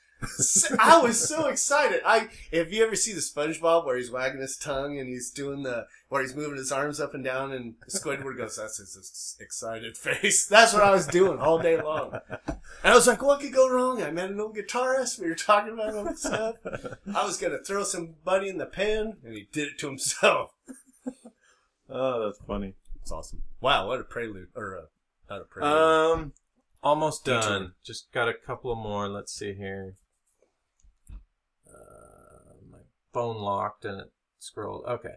I 0.78 1.00
was 1.00 1.28
so 1.28 1.46
excited. 1.46 2.00
I 2.04 2.28
if 2.50 2.72
you 2.72 2.84
ever 2.84 2.96
see 2.96 3.12
the 3.12 3.20
SpongeBob 3.20 3.84
where 3.84 3.96
he's 3.96 4.10
wagging 4.10 4.40
his 4.40 4.56
tongue 4.56 4.98
and 4.98 5.08
he's 5.08 5.30
doing 5.30 5.62
the 5.62 5.86
where 6.08 6.22
he's 6.22 6.34
moving 6.34 6.56
his 6.56 6.72
arms 6.72 6.98
up 7.00 7.14
and 7.14 7.22
down, 7.24 7.52
and 7.52 7.74
Squidward 7.88 8.36
goes, 8.36 8.56
"That's 8.56 8.78
his 8.78 9.36
excited 9.40 9.96
face." 9.96 10.46
That's 10.46 10.72
what 10.72 10.82
I 10.82 10.90
was 10.90 11.06
doing 11.06 11.38
all 11.38 11.58
day 11.58 11.80
long. 11.80 12.18
And 12.28 12.92
I 12.92 12.94
was 12.94 13.06
like, 13.06 13.22
"What 13.22 13.40
could 13.40 13.52
go 13.52 13.68
wrong?" 13.68 14.02
I 14.02 14.10
met 14.10 14.30
an 14.30 14.40
old 14.40 14.56
guitarist. 14.56 15.20
We 15.20 15.28
were 15.28 15.34
talking 15.34 15.74
about 15.74 15.94
all 15.94 16.04
this 16.04 16.20
stuff. 16.20 16.56
I 17.14 17.24
was 17.24 17.36
gonna 17.36 17.62
throw 17.62 17.84
somebody 17.84 18.48
in 18.48 18.58
the 18.58 18.66
pan, 18.66 19.18
and 19.24 19.34
he 19.34 19.48
did 19.52 19.68
it 19.68 19.78
to 19.78 19.86
himself. 19.86 20.52
Oh, 21.88 22.24
that's 22.26 22.40
funny. 22.46 22.74
It's 23.00 23.10
awesome. 23.10 23.42
Wow, 23.60 23.86
what 23.88 24.00
a 24.00 24.04
prelude 24.04 24.48
or 24.54 24.74
a 24.74 24.82
not 25.30 25.42
a 25.42 25.44
prelude. 25.44 25.72
Um, 25.72 26.32
almost 26.82 27.24
done. 27.24 27.72
Just 27.84 28.12
got 28.12 28.28
a 28.28 28.34
couple 28.34 28.74
more. 28.74 29.08
Let's 29.08 29.32
see 29.32 29.54
here. 29.54 29.94
Uh, 31.66 32.54
my 32.70 32.78
phone 33.12 33.36
locked 33.36 33.84
and 33.84 34.00
it 34.00 34.12
scrolled. 34.38 34.84
Okay. 34.86 35.14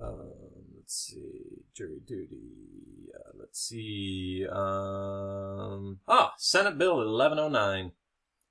Um, 0.00 0.32
let's 0.76 0.94
see. 0.94 1.62
Jury 1.74 2.00
duty. 2.06 3.10
Uh, 3.14 3.30
let's 3.38 3.60
see. 3.60 4.46
Um, 4.50 6.00
ah, 6.08 6.34
Senate 6.38 6.78
Bill 6.78 6.96
1109. 6.96 7.92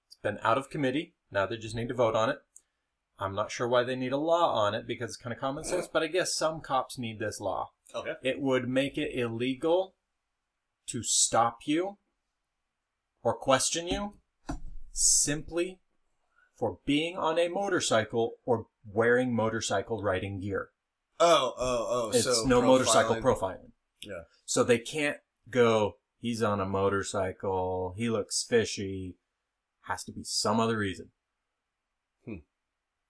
It's 0.08 0.18
been 0.22 0.40
out 0.42 0.58
of 0.58 0.70
committee. 0.70 1.16
Now 1.32 1.46
they 1.46 1.58
just 1.58 1.76
need 1.76 1.90
to 1.90 1.94
vote 1.94 2.16
on 2.16 2.30
it. 2.30 2.40
I'm 3.20 3.36
not 3.36 3.52
sure 3.52 3.68
why 3.68 3.84
they 3.84 3.96
need 3.96 4.12
a 4.12 4.18
law 4.18 4.54
on 4.54 4.74
it 4.74 4.88
because 4.88 5.12
it's 5.12 5.18
kind 5.18 5.34
of 5.34 5.40
common 5.40 5.64
sense, 5.64 5.88
but 5.88 6.04
I 6.04 6.08
guess 6.08 6.36
some 6.36 6.62
cops 6.62 6.98
need 6.98 7.20
this 7.20 7.40
law. 7.40 7.72
okay. 7.94 8.14
It 8.24 8.42
would 8.42 8.68
make 8.68 8.98
it 8.98 9.18
illegal 9.18 9.96
to 10.88 11.04
stop 11.04 11.60
you 11.66 11.98
or 13.24 13.34
question 13.36 13.88
you 13.88 14.16
simply 14.92 15.80
for 16.64 16.78
being 16.86 17.18
on 17.18 17.38
a 17.38 17.50
motorcycle 17.50 18.36
or 18.46 18.68
wearing 18.90 19.36
motorcycle 19.36 20.02
riding 20.02 20.40
gear. 20.40 20.70
Oh, 21.20 21.54
oh, 21.58 21.88
oh. 21.90 22.12
It's 22.12 22.24
so 22.24 22.46
no 22.46 22.62
motorcycle 22.62 23.18
profiling. 23.18 23.22
profiling. 23.22 23.72
Yeah. 24.02 24.22
So 24.46 24.64
they 24.64 24.78
can't 24.78 25.18
go, 25.50 25.98
he's 26.22 26.42
on 26.42 26.62
a 26.62 26.66
motorcycle, 26.66 27.94
he 27.98 28.10
looks 28.10 28.46
fishy. 28.50 29.18
Has 29.88 30.06
to 30.06 30.14
be 30.14 30.24
some 30.24 30.62
other 30.62 30.78
reason. 30.78 31.10
Hmm. 32.24 32.36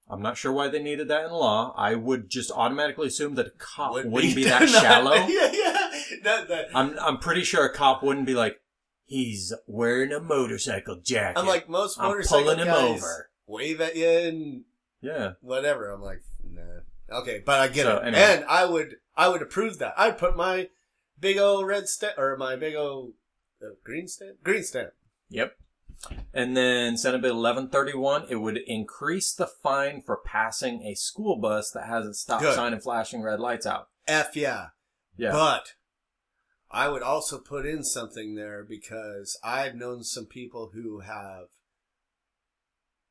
I'm 0.10 0.24
not 0.24 0.36
sure 0.36 0.52
why 0.52 0.70
they 0.70 0.82
needed 0.82 1.08
that 1.10 1.26
in 1.26 1.32
law. 1.32 1.76
I 1.78 1.94
would 1.94 2.32
just 2.32 2.50
automatically 2.50 3.10
assume 3.10 3.36
that 3.36 3.46
a 3.46 3.52
cop 3.52 3.94
Would 3.94 4.12
wouldn't 4.12 4.34
be 4.34 4.46
not- 4.46 4.62
that 4.68 4.70
shallow. 4.82 5.14
yeah, 5.28 5.52
yeah. 5.54 5.90
That, 6.24 6.48
that, 6.48 6.66
I'm 6.74 6.98
I'm 6.98 7.18
pretty 7.20 7.44
sure 7.44 7.64
a 7.64 7.72
cop 7.72 8.02
wouldn't 8.02 8.26
be 8.26 8.34
like, 8.34 8.60
he's 9.06 9.54
wearing 9.68 10.12
a 10.12 10.20
motorcycle 10.20 11.00
jacket. 11.04 11.40
I'm 11.40 11.46
like 11.46 11.70
most 11.70 12.00
I'm 12.00 12.08
motorcycle 12.08 12.46
pulling 12.46 12.58
him 12.58 12.66
guys 12.66 12.98
over. 12.98 13.30
Wave 13.54 13.80
at 13.82 13.96
you 13.96 14.08
and 14.10 14.64
yeah, 15.02 15.34
whatever. 15.42 15.90
I'm 15.92 16.02
like, 16.02 16.22
nah. 16.44 16.62
Okay, 17.20 17.42
but 17.46 17.60
I 17.60 17.68
get 17.68 17.84
So, 17.86 17.98
it, 17.98 18.06
anyway. 18.08 18.22
and 18.24 18.46
I 18.46 18.66
would, 18.66 18.96
I 19.16 19.28
would 19.28 19.42
approve 19.42 19.78
that. 19.80 19.94
I'd 19.98 20.18
put 20.18 20.36
my 20.36 20.70
big 21.20 21.38
old 21.38 21.68
red 21.68 21.88
stamp 21.88 22.18
or 22.18 22.36
my 22.38 22.56
big 22.56 22.76
old 22.76 23.14
uh, 23.62 23.76
green 23.84 24.08
stamp, 24.08 24.44
green 24.44 24.64
stamp. 24.64 24.92
yep. 25.30 25.56
And 26.34 26.58
then 26.58 26.98
Senate 26.98 27.22
Bill 27.22 27.36
1131, 27.36 28.26
it 28.30 28.36
would 28.38 28.58
increase 28.68 29.32
the 29.34 29.48
fine 29.48 30.02
for 30.02 30.18
passing 30.18 30.82
a 30.84 30.96
school 30.96 31.38
bus 31.38 31.72
that 31.72 31.86
has 31.88 32.06
a 32.06 32.14
stop 32.14 32.42
Good. 32.42 32.56
sign 32.56 32.74
and 32.74 32.84
flashing 32.84 33.22
red 33.22 33.40
lights 33.40 33.66
out. 33.66 33.88
F 34.06 34.36
yeah. 34.36 34.68
Yeah. 35.16 35.32
But 35.32 35.76
I 36.70 36.90
would 36.90 37.04
also 37.04 37.38
put 37.40 37.66
in 37.66 37.84
something 37.86 38.36
there 38.36 38.66
because 38.68 39.38
I've 39.46 39.76
known 39.76 40.04
some 40.04 40.26
people 40.26 40.72
who 40.74 41.02
have, 41.02 41.46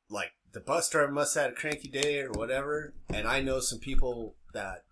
like, 0.09 0.31
the 0.51 0.59
bus 0.59 0.89
driver 0.89 1.11
must 1.11 1.33
have 1.35 1.43
had 1.45 1.51
a 1.53 1.55
cranky 1.55 1.87
day 1.89 2.21
or 2.21 2.31
whatever, 2.31 2.93
and 3.09 3.27
I 3.27 3.41
know 3.41 3.59
some 3.59 3.79
people 3.79 4.35
that 4.53 4.83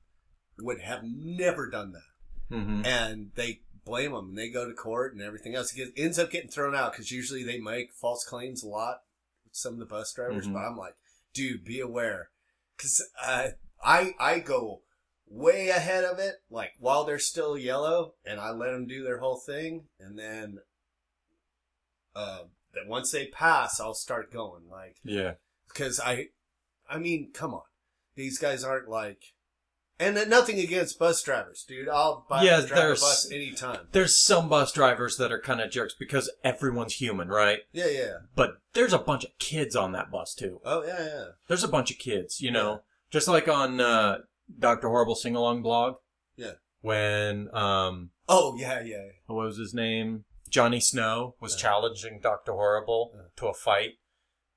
would 0.60 0.82
have 0.82 1.04
never 1.04 1.70
done 1.70 1.94
that, 1.94 2.56
hmm 2.56 2.82
and 2.86 3.32
they 3.36 3.62
blame 3.86 4.12
them, 4.12 4.30
and 4.30 4.38
they 4.38 4.50
go 4.50 4.68
to 4.68 4.74
court 4.74 5.14
and 5.14 5.22
everything 5.22 5.56
else. 5.56 5.74
It 5.74 5.78
gets, 5.78 5.92
ends 5.98 6.20
up 6.20 6.32
getting 6.32 6.50
thrown 6.52 6.76
out 6.76 6.92
because 6.92 7.12
usually 7.12 7.44
they 7.44 7.60
make 7.60 7.94
false 7.94 8.24
claims 8.24 8.64
a 8.64 8.68
lot. 8.68 9.02
with 9.46 9.56
Some 9.56 9.74
of 9.74 9.80
the 9.80 9.86
bus 9.86 10.14
drivers, 10.14 10.48
Mhm. 10.48 10.54
but 10.54 10.60
I'm 10.60 10.78
like, 10.78 10.96
dude, 11.34 11.64
be 11.64 11.80
aware, 11.80 12.30
because 12.78 13.04
uh, 13.22 13.50
I 13.84 14.14
I 14.20 14.40
go 14.40 14.82
way 15.28 15.70
ahead 15.70 16.04
of 16.04 16.20
it, 16.20 16.36
like 16.50 16.74
while 16.80 17.04
they're 17.06 17.18
still 17.20 17.58
yellow, 17.58 18.16
and 18.26 18.40
I 18.40 18.52
let 18.52 18.72
them 18.72 18.86
do 18.88 19.04
their 19.04 19.20
whole 19.20 19.38
thing, 19.40 19.88
and 20.00 20.18
then, 20.20 20.60
uh, 22.16 22.44
then 22.74 22.88
once 22.88 23.12
they 23.12 23.28
pass, 23.28 23.80
I'll 23.80 23.94
start 23.94 24.32
going, 24.32 24.68
like, 24.70 24.98
Yeah. 25.04 25.34
because 25.68 26.00
I, 26.00 26.28
I 26.90 26.98
mean, 26.98 27.32
come 27.34 27.54
on, 27.54 27.64
these 28.16 28.38
guys 28.38 28.64
aren't 28.64 28.88
like, 28.90 29.22
And 30.00 30.16
nothing 30.32 30.60
against 30.60 30.98
bus 30.98 31.22
drivers, 31.22 31.64
dude. 31.68 31.88
I'll 31.88 32.26
buy 32.28 32.42
Yeah, 32.42 32.62
drive 32.62 32.72
a 32.72 32.76
there's- 32.76 33.02
bus 33.02 33.32
anytime. 33.32 33.88
There's 33.92 34.18
some 34.18 34.50
bus 34.50 34.72
drivers 34.72 35.18
that 35.18 35.32
are 35.32 35.40
kind 35.40 35.62
of 35.62 35.70
jerks 35.70 35.94
because 35.94 36.28
everyone's 36.44 36.96
human, 36.96 37.28
right? 37.28 37.60
Yeah, 37.72 37.86
yeah. 37.88 38.14
But 38.36 38.56
there's 38.74 38.94
a 38.94 38.98
bunch 38.98 39.26
of 39.26 39.38
kids 39.38 39.76
on 39.76 39.92
that 39.92 40.10
bus 40.10 40.34
too. 40.34 40.60
Oh, 40.66 40.84
yeah, 40.84 41.06
yeah. 41.06 41.26
There's 41.48 41.64
a 41.64 41.68
bunch 41.68 41.92
of 41.92 42.00
kids, 42.00 42.42
you 42.42 42.50
know, 42.50 42.82
just 43.12 43.28
like 43.28 43.48
on 43.48 43.80
uh, 43.80 44.20
Doctor 44.58 44.88
Horrible 44.90 45.14
sing 45.14 45.36
along 45.36 45.62
blog. 45.62 45.98
Yeah. 46.36 46.54
When 46.82 47.54
um, 47.56 48.10
Oh, 48.28 48.56
yeah, 48.58 48.82
yeah. 48.82 49.06
what 49.28 49.46
was 49.46 49.58
his 49.58 49.72
name? 49.76 50.26
Johnny 50.52 50.80
Snow 50.80 51.36
was 51.40 51.56
Yeah. 51.56 51.62
challenging 51.64 52.20
Doctor 52.22 52.52
Horrible 52.52 53.12
Yeah. 53.16 53.22
to 53.38 53.48
a 53.48 53.54
fight, 53.56 53.94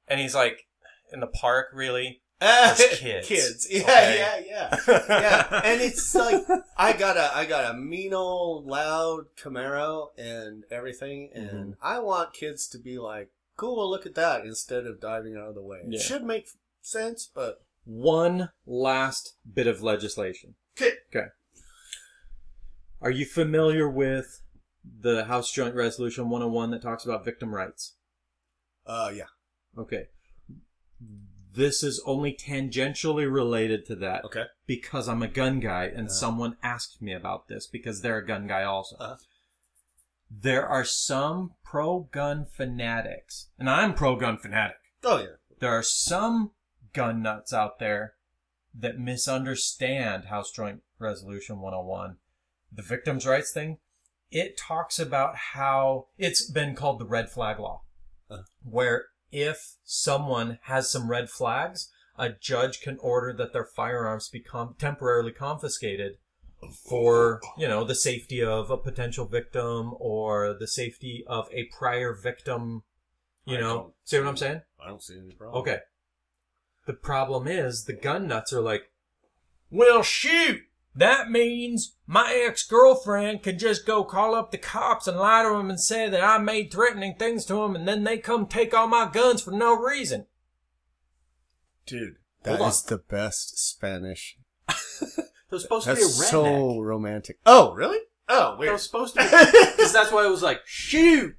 and 0.07 0.21
he's 0.21 0.35
like, 0.35 0.67
in 1.13 1.21
the 1.21 1.27
park, 1.27 1.69
really? 1.73 2.21
Ah, 2.43 2.75
kids. 2.97 3.27
kids. 3.29 3.67
Yeah, 3.71 3.83
Okay. 3.83 4.19
yeah, 4.51 4.77
yeah. 4.87 5.01
Yeah, 5.09 5.61
and 5.65 5.81
it's 5.81 6.15
like 6.15 6.43
I 6.77 6.93
got 6.93 7.17
a 7.17 7.35
I 7.35 7.47
got 7.47 7.71
a 7.73 7.79
mean 7.79 8.13
old 8.13 8.67
loud 8.67 9.27
Camaro 9.41 10.09
and 10.19 10.65
everything, 10.71 11.31
and 11.33 11.49
Mm-hmm. 11.51 11.71
I 11.81 12.01
want 12.01 12.35
kids 12.35 12.67
to 12.69 12.79
be 12.79 12.99
like, 12.99 13.31
"Cool, 13.57 13.89
look 13.89 14.05
at 14.05 14.17
that," 14.17 14.45
instead 14.45 14.85
of 14.87 15.01
diving 15.01 15.37
out 15.37 15.49
of 15.51 15.55
the 15.55 15.63
way. 15.63 15.83
Yeah. 15.87 15.99
It 15.99 16.03
should 16.03 16.25
make 16.25 16.49
sense, 16.83 17.31
but 17.33 17.63
One 17.85 18.51
last 18.67 19.37
bit 19.51 19.67
of 19.69 19.81
legislation. 19.83 20.57
Okay. 20.77 20.95
Okay. 21.15 21.29
Are 23.01 23.11
you 23.11 23.27
familiar 23.27 23.89
with 23.89 24.41
the 25.01 25.25
House 25.25 25.51
Joint 25.53 25.75
Resolution 25.75 26.29
101 26.29 26.71
that 26.71 26.83
talks 26.83 27.05
about 27.05 27.25
victim 27.25 27.55
rights? 27.55 27.95
uh, 28.87 29.11
yeah, 29.15 29.25
Okay. 29.79 30.09
This 31.53 31.83
is 31.85 32.03
only 32.05 32.33
tangentially 32.35 33.33
related 33.33 33.87
to 33.87 33.95
that 33.97 34.25
okay, 34.25 34.45
because 34.67 35.09
I'm 35.09 35.23
a 35.23 35.29
gun 35.29 35.61
guy 35.61 35.85
and 35.85 36.09
Uh-huh. 36.09 36.15
someone 36.15 36.57
asked 36.65 37.01
me 37.01 37.13
about 37.13 37.47
this 37.49 37.67
because 37.69 38.01
they're 38.01 38.19
a 38.19 38.27
gun 38.27 38.47
guy 38.49 38.65
also. 38.65 38.97
Uh-huh. 38.97 39.17
There 40.29 40.67
are 40.67 40.85
some 40.85 41.55
pro 41.63 42.01
gun 42.11 42.45
fanatics, 42.45 43.51
and 43.59 43.71
I'm 43.71 43.95
pro 43.95 44.17
gun 44.17 44.37
fanatic. 44.39 44.79
oh 45.05 45.19
yeah, 45.19 45.27
There 45.61 45.71
are 45.71 45.83
some 45.85 46.51
gun 46.93 47.23
nuts 47.23 47.53
out 47.53 47.79
there 47.79 48.15
that 48.75 48.99
misunderstand 48.99 50.25
House 50.27 50.51
Joint 50.51 50.83
Resolution 50.99 51.61
101. 51.61 52.17
The 52.73 52.83
victims' 52.83 53.27
rights 53.27 53.53
thing, 53.53 53.79
it 54.35 54.59
talks 54.59 54.99
about 54.99 55.37
how 55.55 56.09
it's 56.19 56.51
been 56.51 56.75
called 56.75 56.99
the 56.99 57.07
red 57.07 57.31
flag 57.31 57.59
law, 57.61 57.83
Uh. 58.29 58.43
where 58.63 59.07
if 59.31 59.77
someone 59.85 60.59
has 60.65 60.91
some 60.91 61.09
red 61.09 61.31
flags, 61.31 61.91
a 62.19 62.29
judge 62.31 62.81
can 62.81 62.99
order 62.99 63.33
that 63.33 63.53
their 63.53 63.65
firearms 63.65 64.29
be 64.29 64.41
com- 64.41 64.75
temporarily 64.79 65.33
confiscated 65.33 66.19
for, 66.89 67.41
you 67.59 67.69
know, 67.69 67.85
the 67.85 67.95
safety 67.95 68.43
of 68.43 68.71
a 68.71 68.77
potential 68.77 69.27
victim 69.27 69.95
or 69.99 70.55
the 70.55 70.67
safety 70.67 71.25
of 71.27 71.49
a 71.53 71.65
prior 71.79 72.13
victim. 72.13 72.83
You 73.45 73.59
I 73.59 73.61
know, 73.61 73.75
don't 73.77 73.95
see 74.05 74.19
what 74.19 74.29
I'm 74.29 74.37
saying? 74.37 74.63
I 74.83 74.89
don't 74.89 75.03
see 75.03 75.19
any 75.19 75.33
problem. 75.35 75.61
Okay. 75.63 75.79
The 76.87 76.95
problem 76.95 77.47
is 77.47 77.85
the 77.85 77.93
gun 77.93 78.27
nuts 78.27 78.53
are 78.53 78.61
like, 78.61 78.91
well, 79.71 80.03
shoot. 80.03 80.63
That 80.97 81.29
means 81.31 81.97
my 82.07 82.33
ex-girlfriend 82.47 83.43
could 83.43 83.59
just 83.59 83.85
go 83.85 84.05
call 84.05 84.35
up 84.35 84.53
the 84.53 84.59
cops 84.59 85.09
and 85.09 85.19
lie 85.19 85.43
to 85.43 85.49
them 85.57 85.69
and 85.69 85.81
say 85.81 86.09
that 86.09 86.23
I 86.23 86.39
made 86.39 86.71
threatening 86.73 87.17
things 87.17 87.45
to 87.47 87.55
them 87.55 87.75
and 87.75 87.89
then 87.89 88.05
they 88.05 88.19
come 88.19 88.47
take 88.47 88.73
all 88.73 88.87
my 88.87 89.11
guns 89.13 89.43
for 89.43 89.51
no 89.51 89.75
reason. 89.75 90.27
dude, 91.85 92.17
Hold 92.45 92.59
that 92.59 92.63
on. 92.65 92.73
the 92.89 92.99
best 92.99 93.59
Spanish. 93.59 94.39
They're 95.51 95.59
supposed 95.59 95.87
That's 95.89 96.01
to 96.01 96.07
be 96.07 96.13
a 96.13 96.25
redneck. 96.27 96.31
so 96.31 96.81
romantic. 96.81 97.39
Oh, 97.45 97.75
really? 97.75 97.99
Oh, 98.29 98.57
They're 98.59 98.71
weird. 98.71 98.81
supposed 98.81 99.15
to 99.17 99.21
be, 99.23 99.29
because 99.77 99.93
that's 99.93 100.13
why 100.13 100.25
it 100.25 100.31
was 100.31 100.43
like, 100.43 100.61
shoot. 100.65 101.35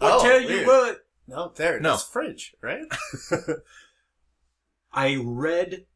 I 0.00 0.10
Oh, 0.12 0.22
tell 0.22 0.40
you 0.40 0.66
what. 0.66 0.98
No, 1.26 1.52
there. 1.56 1.80
No. 1.80 1.90
That's 1.92 2.04
French, 2.04 2.54
right? 2.60 2.84
I 4.92 5.16
read, 5.22 5.86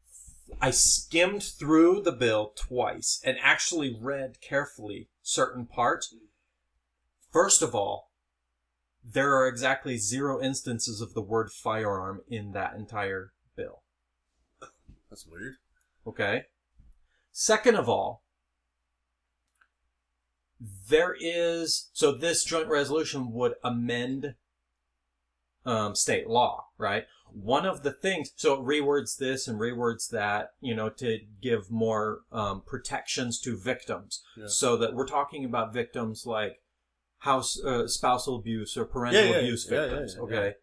I 0.61 0.71
skimmed 0.71 1.43
through 1.43 2.01
the 2.01 2.11
bill 2.11 2.53
twice 2.55 3.21
and 3.23 3.37
actually 3.41 3.97
read 3.99 4.41
carefully 4.41 5.09
certain 5.21 5.65
parts. 5.65 6.13
First 7.31 7.61
of 7.61 7.75
all, 7.75 8.11
there 9.03 9.35
are 9.35 9.47
exactly 9.47 9.97
zero 9.97 10.41
instances 10.41 11.01
of 11.01 11.13
the 11.13 11.21
word 11.21 11.51
firearm 11.51 12.21
in 12.27 12.53
that 12.53 12.75
entire 12.75 13.33
bill. 13.55 13.83
That's 15.09 15.27
weird. 15.27 15.55
Okay. 16.07 16.43
Second 17.31 17.75
of 17.75 17.89
all, 17.89 18.23
there 20.89 21.15
is 21.19 21.89
so 21.93 22.11
this 22.11 22.43
joint 22.43 22.67
resolution 22.67 23.31
would 23.33 23.55
amend 23.63 24.35
um, 25.65 25.95
state 25.95 26.27
law, 26.27 26.67
right? 26.77 27.05
One 27.33 27.65
of 27.65 27.83
the 27.83 27.91
things, 27.91 28.31
so 28.35 28.53
it 28.53 28.59
rewords 28.61 29.17
this 29.17 29.47
and 29.47 29.59
rewords 29.59 30.09
that, 30.11 30.51
you 30.61 30.73
know, 30.73 30.89
to 30.89 31.19
give 31.41 31.69
more 31.69 32.21
um, 32.31 32.61
protections 32.65 33.39
to 33.41 33.57
victims, 33.57 34.23
Yeah. 34.37 34.45
so 34.47 34.77
that 34.77 34.93
we're 34.93 35.07
talking 35.07 35.43
about 35.43 35.73
victims 35.73 36.25
like 36.25 36.61
house 37.19 37.59
uh, 37.63 37.87
spousal 37.87 38.37
abuse 38.37 38.77
or 38.77 38.85
parental 38.85 39.23
Yeah, 39.25 39.31
yeah, 39.31 39.37
abuse 39.37 39.65
victims. 39.65 40.15
okay, 40.17 40.53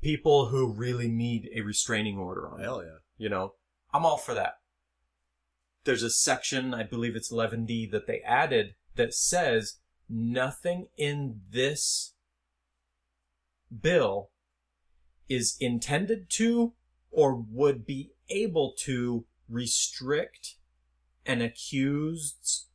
people 0.00 0.46
who 0.46 0.72
really 0.72 1.08
need 1.08 1.48
a 1.54 1.60
restraining 1.60 2.18
order 2.18 2.48
on 2.48 2.56
them. 2.56 2.64
Hell 2.64 2.82
yeah. 2.82 2.98
You 3.18 3.28
know, 3.28 3.54
I'm 3.92 4.04
all 4.06 4.16
for 4.18 4.34
that. 4.34 4.54
There's 5.84 6.02
a 6.02 6.10
section, 6.10 6.72
I 6.74 6.82
believe 6.82 7.14
it's 7.14 7.30
11D, 7.30 7.90
that 7.92 8.06
they 8.06 8.20
added 8.22 8.74
that 8.96 9.12
says 9.14 9.76
nothing 10.08 10.88
in 10.96 11.42
this 11.50 12.13
bill 13.80 14.30
is 15.28 15.56
intended 15.60 16.28
to 16.30 16.72
or 17.10 17.34
would 17.34 17.86
be 17.86 18.12
able 18.28 18.74
to 18.78 19.24
restrict 19.48 20.56
an 21.26 21.40
accused's 21.40 22.66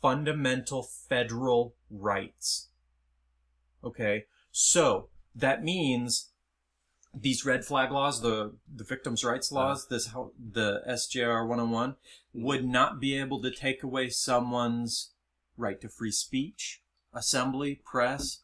fundamental 0.00 0.82
federal 0.82 1.74
rights. 1.90 2.68
Okay? 3.82 4.24
So, 4.52 5.08
that 5.34 5.64
means 5.64 6.30
these 7.12 7.44
red 7.44 7.64
flag 7.64 7.90
laws, 7.90 8.20
the 8.20 8.54
the 8.72 8.84
victims' 8.84 9.24
rights 9.24 9.52
laws, 9.52 9.86
this 9.88 10.10
the 10.38 10.82
SJR 10.88 11.46
101 11.46 11.96
would 12.32 12.64
not 12.64 13.00
be 13.00 13.16
able 13.18 13.40
to 13.42 13.50
take 13.50 13.82
away 13.82 14.08
someone's 14.08 15.12
right 15.56 15.80
to 15.80 15.88
free 15.88 16.10
speech, 16.10 16.82
assembly, 17.12 17.80
press, 17.84 18.40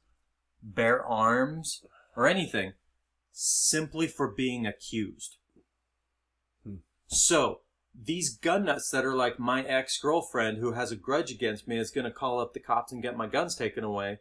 bear 0.63 1.05
arms, 1.05 1.85
or 2.17 2.27
anything 2.27 2.75
simply 3.33 4.07
for 4.07 4.29
being 4.29 4.67
accused. 4.67 5.37
Hmm. 6.65 6.77
So, 7.07 7.61
these 7.95 8.37
gun 8.37 8.67
nuts 8.67 8.91
that 8.91 9.05
are 9.05 9.17
like 9.17 9.39
my 9.39 9.63
ex-girlfriend 9.63 10.59
who 10.59 10.73
has 10.73 10.93
a 10.93 10.97
grudge 10.97 11.31
against 11.31 11.67
me 11.67 11.79
is 11.79 11.91
going 11.91 12.05
to 12.05 12.11
call 12.11 12.39
up 12.39 12.53
the 12.53 12.61
cops 12.61 12.93
and 12.93 13.03
get 13.03 13.17
my 13.17 13.27
guns 13.27 13.55
taken 13.57 13.83
away 13.83 14.19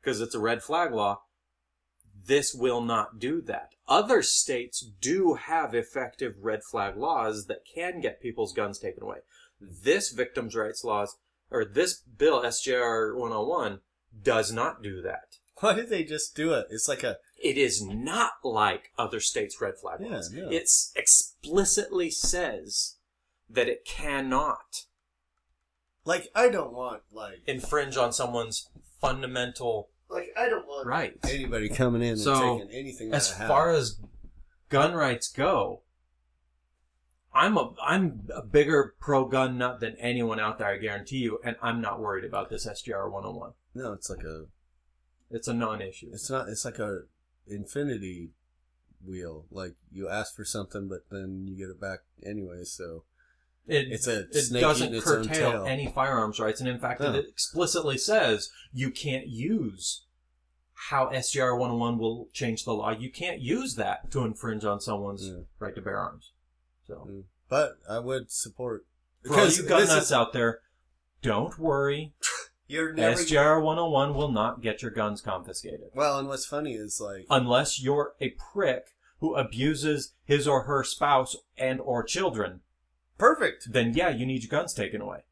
because 0.00 0.20
it's 0.20 0.34
a 0.34 0.40
red 0.40 0.62
flag 0.62 0.92
law 0.92 1.22
this 2.26 2.54
will 2.54 2.80
not 2.80 3.18
do 3.18 3.40
that. 3.42 3.74
Other 3.88 4.22
states 4.22 4.80
do 5.00 5.34
have 5.34 5.74
effective 5.74 6.34
red 6.40 6.62
flag 6.62 6.96
laws 6.96 7.46
that 7.46 7.64
can 7.64 8.00
get 8.00 8.20
people's 8.20 8.52
guns 8.52 8.78
taken 8.78 9.02
away. 9.02 9.18
This 9.60 10.10
victims' 10.10 10.54
rights 10.54 10.84
laws, 10.84 11.16
or 11.50 11.64
this 11.64 12.00
bill, 12.00 12.42
SJR 12.42 13.14
101, 13.14 13.80
does 14.22 14.52
not 14.52 14.82
do 14.82 15.02
that. 15.02 15.38
Why 15.60 15.74
did 15.74 15.88
they 15.88 16.04
just 16.04 16.34
do 16.34 16.52
it? 16.54 16.66
It's 16.70 16.88
like 16.88 17.02
a 17.02 17.18
It 17.42 17.56
is 17.58 17.82
not 17.82 18.32
like 18.44 18.92
other 18.98 19.20
states' 19.20 19.60
red 19.60 19.74
flag 19.78 20.00
Yeah, 20.00 20.16
laws. 20.16 20.30
no. 20.32 20.48
It 20.50 20.68
explicitly 20.96 22.10
says 22.10 22.96
that 23.48 23.68
it 23.68 23.84
cannot 23.84 24.84
like 26.04 26.28
I 26.34 26.48
don't 26.48 26.72
want 26.72 27.02
like 27.12 27.42
infringe 27.46 27.96
on 27.96 28.12
someone's 28.12 28.68
fundamental 29.00 29.90
like 30.08 30.28
I 30.36 30.48
don't 30.48 30.66
want 30.66 30.86
rights. 30.86 31.28
anybody 31.30 31.68
coming 31.68 32.02
in 32.02 32.16
So, 32.16 32.32
and 32.60 32.68
taking 32.70 32.74
anything. 32.80 33.12
as 33.14 33.30
far 33.32 33.70
as 33.70 34.00
gun 34.70 34.94
rights 34.94 35.28
go, 35.28 35.82
I'm 37.32 37.56
a 37.56 37.74
I'm 37.84 38.28
a 38.34 38.42
bigger 38.42 38.94
pro 38.98 39.26
gun 39.26 39.58
nut 39.58 39.78
than 39.80 39.96
anyone 40.00 40.40
out 40.40 40.58
there. 40.58 40.66
I 40.68 40.78
guarantee 40.78 41.18
you, 41.18 41.38
and 41.44 41.54
I'm 41.62 41.80
not 41.80 42.00
worried 42.00 42.24
about 42.24 42.50
this 42.50 42.66
SJR 42.66 43.08
101. 43.10 43.52
no, 43.74 43.92
it's 43.92 44.10
like 44.10 44.24
a 44.24 44.46
It's 45.30 45.48
a 45.48 45.54
non-issue. 45.54 46.10
it's 46.12 46.28
not 46.30 46.48
it's 46.48 46.64
like 46.64 46.78
a 46.78 47.02
infinity 47.46 48.30
wheel. 49.04 49.46
Like 49.50 49.74
you 49.92 50.08
ask 50.08 50.34
for 50.34 50.44
something, 50.44 50.88
but 50.88 51.00
then 51.10 51.46
you 51.46 51.56
get 51.56 51.70
it 51.70 51.80
back 51.80 52.00
anyway. 52.24 52.64
So 52.64 53.04
It, 53.66 53.88
it's 53.90 54.06
a 54.06 54.20
it 54.30 54.32
doesn't 54.60 54.86
eating 54.88 54.98
its 54.98 55.06
own 55.10 55.26
curtail 55.26 55.50
tail. 55.52 55.64
any 55.66 55.86
firearms 55.88 56.38
rights, 56.40 56.60
and 56.60 56.68
in 56.68 56.78
fact, 56.78 57.00
No. 57.00 57.14
it 57.14 57.26
explicitly 57.28 57.98
says 57.98 58.50
you 58.72 58.90
can't 58.90 59.26
use 59.28 60.04
how 60.88 61.10
SJR 61.10 61.52
101 61.58 61.98
will 61.98 62.28
change 62.32 62.64
the 62.64 62.72
law. 62.72 62.90
You 62.90 63.10
can't 63.10 63.40
use 63.40 63.74
that 63.76 64.10
to 64.12 64.24
infringe 64.24 64.64
on 64.64 64.80
someone's 64.80 65.26
Yeah. 65.28 65.42
right 65.58 65.74
to 65.74 65.80
bear 65.82 65.98
arms. 65.98 66.32
So 66.86 67.06
Mm. 67.08 67.24
but 67.48 67.78
I 67.88 67.98
would 67.98 68.30
support 68.30 68.86
For 69.24 69.34
all 69.38 69.46
you 69.48 69.62
gun 69.64 69.86
nuts 69.86 70.06
is 70.06 70.12
out 70.12 70.32
there, 70.32 70.60
don't 71.22 71.58
worry. 71.58 72.14
You're 72.70 72.92
never 72.92 73.16
SJR 73.20 73.62
101 73.62 74.14
will 74.14 74.30
not 74.30 74.62
get 74.62 74.80
your 74.82 74.90
guns 74.90 75.20
confiscated. 75.20 75.90
well. 75.94 76.18
And 76.18 76.28
what's 76.28 76.46
funny 76.46 76.74
is 76.74 77.00
like 77.00 77.26
Unless 77.28 77.82
you're 77.82 78.14
a 78.20 78.30
prick 78.52 78.94
who 79.18 79.34
abuses 79.34 80.14
his 80.24 80.46
or 80.48 80.62
her 80.62 80.82
spouse 80.84 81.36
and 81.58 81.80
or 81.80 82.02
children, 82.02 82.60
perfect. 83.18 83.72
then 83.72 83.92
yeah, 83.94 84.08
you 84.08 84.24
need 84.24 84.42
your 84.42 84.50
guns 84.50 84.72
taken 84.72 85.00
away. 85.00 85.24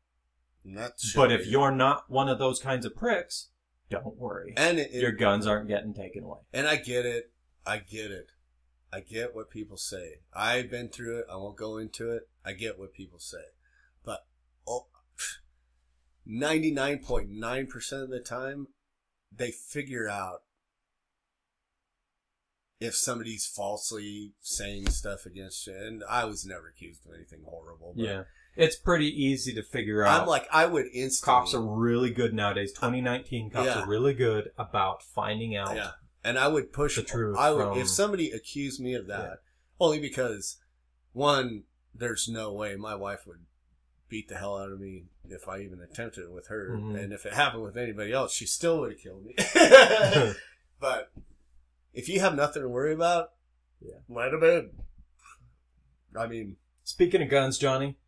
But 1.15 1.33
if 1.33 1.47
you're 1.47 1.71
not 1.71 2.11
one 2.11 2.29
of 2.29 2.39
those 2.39 2.61
kinds 2.61 2.85
of 2.85 2.95
pricks, 2.97 3.49
don't 3.89 4.17
worry. 4.19 4.53
and 4.57 4.79
it, 4.79 4.91
it- 4.93 5.01
Your 5.01 5.13
guns 5.13 5.47
aren't 5.47 5.69
getting 5.69 5.95
taken 5.95 6.25
away. 6.25 6.41
and 6.53 6.67
I 6.67 6.77
get 6.77 7.07
it, 7.07 7.31
I 7.67 7.79
get 7.79 8.11
it, 8.11 8.33
I 8.93 9.01
get 9.01 9.35
what 9.35 9.49
people 9.51 9.77
say. 9.79 10.17
I've 10.35 10.71
been 10.71 10.89
through 10.89 11.21
it. 11.21 11.27
I 11.33 11.37
won't 11.37 11.57
go 11.57 11.79
into 11.79 12.11
it. 12.11 12.29
I 12.45 12.53
get 12.53 12.79
what 12.79 12.93
people 12.93 13.19
say, 13.19 13.45
but 14.05 14.27
oh, 14.67 14.89
ninety 16.29 16.71
nine 16.71 16.99
point 16.99 17.31
nine 17.31 17.67
percent 17.67 18.03
of 18.03 18.11
the 18.11 18.21
time, 18.21 18.69
they 19.35 19.51
figure 19.51 20.09
out 20.09 20.43
if 22.81 22.95
somebody's 22.95 23.45
falsely 23.47 24.35
saying 24.41 24.89
stuff 24.91 25.27
against 25.27 25.67
you. 25.67 25.75
And 25.75 26.03
I 26.09 26.25
was 26.27 26.45
never 26.47 26.69
accused 26.69 27.05
of 27.07 27.15
anything 27.15 27.43
horrible. 27.45 27.95
But 27.97 28.05
Yeah. 28.05 28.23
It's 28.57 28.77
pretty 28.77 29.07
easy 29.07 29.53
to 29.55 29.63
figure 29.63 30.03
out. 30.05 30.23
I'm 30.23 30.27
like, 30.29 30.49
I 30.53 30.67
would 30.67 30.87
instantly. 30.93 31.33
cops 31.41 31.55
are 31.55 31.63
really 31.63 32.11
good 32.11 32.35
nowadays. 32.35 32.73
2019 32.73 33.51
cops 33.51 33.67
Yeah. 33.67 33.83
are 33.83 33.89
really 33.89 34.15
good 34.15 34.51
about 34.59 35.03
finding 35.03 35.55
out. 35.55 35.77
Yeah, 35.77 35.93
and 36.25 36.37
I 36.39 36.49
would 36.49 36.73
push 36.73 36.97
The 36.97 37.03
truth 37.05 37.37
I 37.39 37.51
would 37.53 37.69
from- 37.69 37.79
if 37.79 37.89
somebody 37.89 38.31
accused 38.33 38.81
me 38.81 38.95
of 38.95 39.07
that, 39.07 39.23
Yeah. 39.23 39.35
only 39.79 40.01
because 40.01 40.59
one, 41.13 41.65
there's 41.95 42.29
no 42.29 42.53
way 42.53 42.75
my 42.77 42.95
wife 42.97 43.27
would 43.27 43.47
beat 44.09 44.29
the 44.29 44.37
hell 44.37 44.57
out 44.57 44.73
of 44.73 44.81
me 44.81 45.05
if 45.29 45.49
I 45.49 45.61
even 45.61 45.81
attempted 45.81 46.25
it 46.25 46.33
with 46.33 46.47
her, 46.49 46.71
Mhm. 46.71 46.99
and 47.03 47.13
if 47.13 47.27
it 47.27 47.35
happened 47.35 47.63
with 47.63 47.77
anybody 47.77 48.13
else, 48.13 48.33
she 48.33 48.47
still 48.47 48.81
would 48.81 48.93
have 48.93 49.01
killed 49.01 49.25
me. 49.25 49.35
but 50.81 51.13
if 51.93 52.09
you 52.09 52.21
have 52.21 52.35
nothing 52.35 52.63
to 52.63 52.69
worry 52.69 52.93
about, 52.95 53.33
Yeah. 53.81 53.99
let 54.09 54.31
them 54.31 54.43
in. 54.45 54.71
I 56.17 56.27
mean, 56.27 56.57
Speaking 56.85 57.21
of 57.21 57.29
guns, 57.29 57.59
Johnny, 57.59 57.99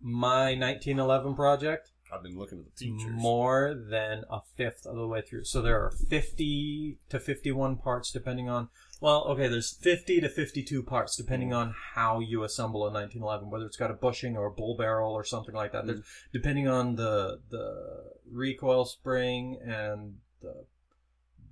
my 0.00 0.54
1911 0.54 1.34
project 1.34 1.90
I've 2.12 2.22
been 2.22 2.38
looking 2.38 2.60
at 2.60 2.66
the 2.66 2.84
teachers. 2.84 3.10
more 3.20 3.74
than 3.74 4.22
a 4.30 4.40
fifth 4.54 4.86
of 4.86 4.94
the 4.94 5.08
way 5.08 5.22
through. 5.22 5.42
So 5.44 5.60
there 5.60 5.84
are 5.84 5.90
50 5.90 6.98
to 7.08 7.18
51 7.18 7.78
parts 7.78 8.12
depending 8.12 8.48
on 8.48 8.68
well, 9.00 9.24
okay, 9.28 9.48
there's 9.48 9.72
50 9.72 10.20
to 10.22 10.28
52 10.28 10.82
parts 10.82 11.16
depending 11.16 11.52
on 11.52 11.74
how 11.94 12.20
you 12.20 12.42
assemble 12.44 12.80
a 12.86 12.90
1911, 12.90 13.50
whether 13.50 13.66
it's 13.66 13.76
got 13.76 13.90
a 13.90 13.94
bushing 13.94 14.36
or 14.36 14.46
a 14.46 14.50
bull 14.50 14.76
barrel 14.76 15.12
or 15.12 15.24
something 15.24 15.54
like 15.54 15.72
that. 15.72 15.86
There's, 15.86 16.00
depending 16.32 16.66
on 16.68 16.96
the 16.96 17.40
the 17.50 18.04
recoil 18.30 18.84
spring 18.86 19.58
and 19.64 20.16
the 20.40 20.64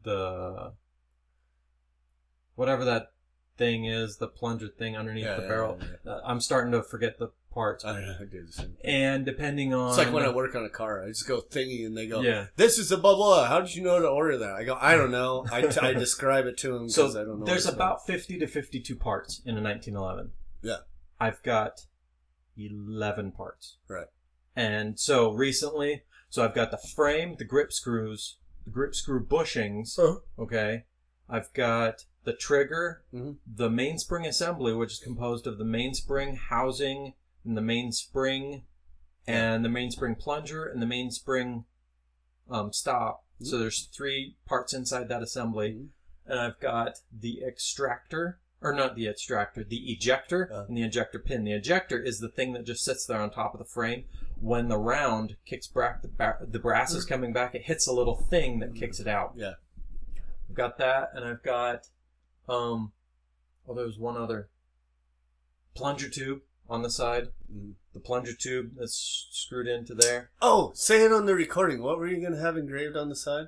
the 0.04 0.72
whatever 2.54 2.84
that 2.84 3.12
thing 3.56 3.84
is, 3.84 4.16
the 4.16 4.26
plunger 4.28 4.68
thing 4.68 4.96
underneath 4.96 5.24
Yeah, 5.24 5.36
the 5.36 5.42
yeah, 5.42 5.48
barrel. 5.48 5.78
yeah. 6.04 6.12
Uh, 6.12 6.20
I'm 6.24 6.40
starting 6.40 6.72
to 6.72 6.82
forget 6.82 7.18
the 7.18 7.28
parts. 7.54 7.84
I 7.84 7.92
don't 7.92 8.06
know. 8.06 8.16
I 8.20 8.24
do 8.24 8.44
the 8.44 8.52
same. 8.52 8.76
And 8.84 9.24
depending 9.24 9.72
on 9.72 9.88
It's 9.90 9.98
like 9.98 10.12
when 10.12 10.24
I 10.24 10.28
work 10.30 10.54
on 10.56 10.64
a 10.64 10.68
car. 10.68 11.02
I 11.04 11.08
just 11.08 11.26
go 11.28 11.40
thingy, 11.40 11.86
and 11.86 11.96
they 11.96 12.06
go, 12.06 12.20
Yeah. 12.20 12.46
This 12.56 12.78
is 12.78 12.90
a 12.92 12.98
blah 12.98 13.14
blah. 13.14 13.46
How 13.46 13.60
did 13.60 13.74
you 13.74 13.82
know 13.82 14.00
to 14.00 14.08
order 14.08 14.36
that? 14.38 14.52
I 14.54 14.64
go, 14.64 14.76
I 14.80 14.96
don't 14.96 15.10
know. 15.12 15.46
I, 15.50 15.62
t- 15.62 15.80
I 15.80 15.92
describe 16.06 16.46
it 16.46 16.58
to 16.58 16.72
them 16.72 16.88
So 16.88 17.08
I 17.08 17.12
don't 17.24 17.38
know. 17.40 17.44
there's 17.46 17.66
about 17.66 18.04
50 18.06 18.38
to 18.40 18.46
52 18.46 18.96
parts 18.96 19.40
in 19.46 19.56
a 19.56 19.62
1911. 19.62 20.32
Yeah. 20.62 20.78
I've 21.20 21.42
got 21.42 21.86
11 22.56 23.32
parts. 23.32 23.76
Right. 23.88 24.06
And 24.56 24.98
so 24.98 25.32
recently, 25.32 26.02
so 26.30 26.44
I've 26.44 26.54
got 26.54 26.70
the 26.70 26.78
frame, 26.78 27.36
the 27.38 27.44
grip 27.44 27.72
screws, 27.72 28.36
the 28.64 28.70
grip 28.70 28.94
screw 28.94 29.24
bushings. 29.24 29.98
Uh-huh. 29.98 30.18
Okay. 30.42 30.84
I've 31.28 31.52
got 31.54 32.04
the 32.24 32.32
trigger, 32.34 33.02
Mhm. 33.14 33.36
the 33.46 33.68
mainspring 33.70 34.26
assembly, 34.26 34.72
which 34.74 34.92
is 34.92 34.98
composed 34.98 35.46
of 35.46 35.58
the 35.58 35.64
mainspring 35.64 36.36
housing 36.36 37.14
and 37.44 37.56
the 37.56 37.60
mainspring 37.62 38.62
and 39.26 39.64
the 39.64 39.68
mainspring 39.68 40.14
plunger 40.14 40.64
and 40.66 40.80
the 40.82 40.86
mainspring 40.86 41.64
um, 42.50 42.72
stop. 42.72 43.24
So 43.42 43.58
there's 43.58 43.88
three 43.92 44.36
parts 44.46 44.72
inside 44.74 45.08
that 45.08 45.22
assembly. 45.22 45.72
Mhm. 45.72 45.88
And 46.26 46.38
I've 46.40 46.60
got 46.60 47.00
the 47.12 47.42
extractor, 47.42 48.38
or 48.60 48.72
not 48.72 48.96
the 48.96 49.08
extractor, 49.08 49.62
the 49.64 49.90
ejector 49.92 50.50
Uh. 50.52 50.64
and 50.66 50.76
the 50.76 50.82
ejector 50.82 51.18
pin. 51.18 51.44
The 51.44 51.52
ejector 51.52 51.98
is 51.98 52.18
the 52.20 52.28
thing 52.28 52.52
that 52.54 52.64
just 52.64 52.84
sits 52.84 53.04
there 53.06 53.20
on 53.20 53.30
top 53.30 53.52
of 53.54 53.58
the 53.58 53.64
frame. 53.66 54.04
When 54.40 54.68
the 54.68 54.78
round 54.78 55.36
kicks 55.46 55.66
back, 55.66 56.02
the, 56.02 56.08
ba- 56.08 56.38
the 56.40 56.58
brass 56.58 56.94
is 56.94 57.04
coming 57.04 57.32
back, 57.32 57.54
it 57.54 57.62
hits 57.62 57.86
a 57.86 57.92
little 57.92 58.16
thing 58.16 58.58
that 58.60 58.74
kicks 58.74 59.00
it 59.00 59.06
out. 59.08 59.32
Yeah. 59.36 59.54
I've 60.48 60.54
got 60.54 60.76
that, 60.78 61.10
and 61.14 61.24
I've 61.24 61.42
got, 61.42 61.88
um, 62.48 62.92
oh, 63.66 63.74
there 63.74 63.86
was 63.86 63.98
one 63.98 64.16
other 64.16 64.48
plunger 65.74 66.08
tube 66.08 66.42
on 66.68 66.82
the 66.82 66.90
side. 66.90 67.28
Mhm. 67.52 67.74
The 67.92 68.00
plunger 68.00 68.32
tube 68.32 68.72
that's 68.76 69.28
screwed 69.30 69.68
into 69.68 69.94
there. 69.94 70.30
Oh, 70.42 70.72
say 70.74 71.04
it 71.04 71.12
on 71.12 71.26
the 71.26 71.34
recording. 71.34 71.82
What 71.82 71.98
were 71.98 72.06
you 72.08 72.20
gonna 72.22 72.40
have 72.40 72.56
engraved 72.56 72.96
on 72.96 73.08
the 73.08 73.14
side? 73.16 73.46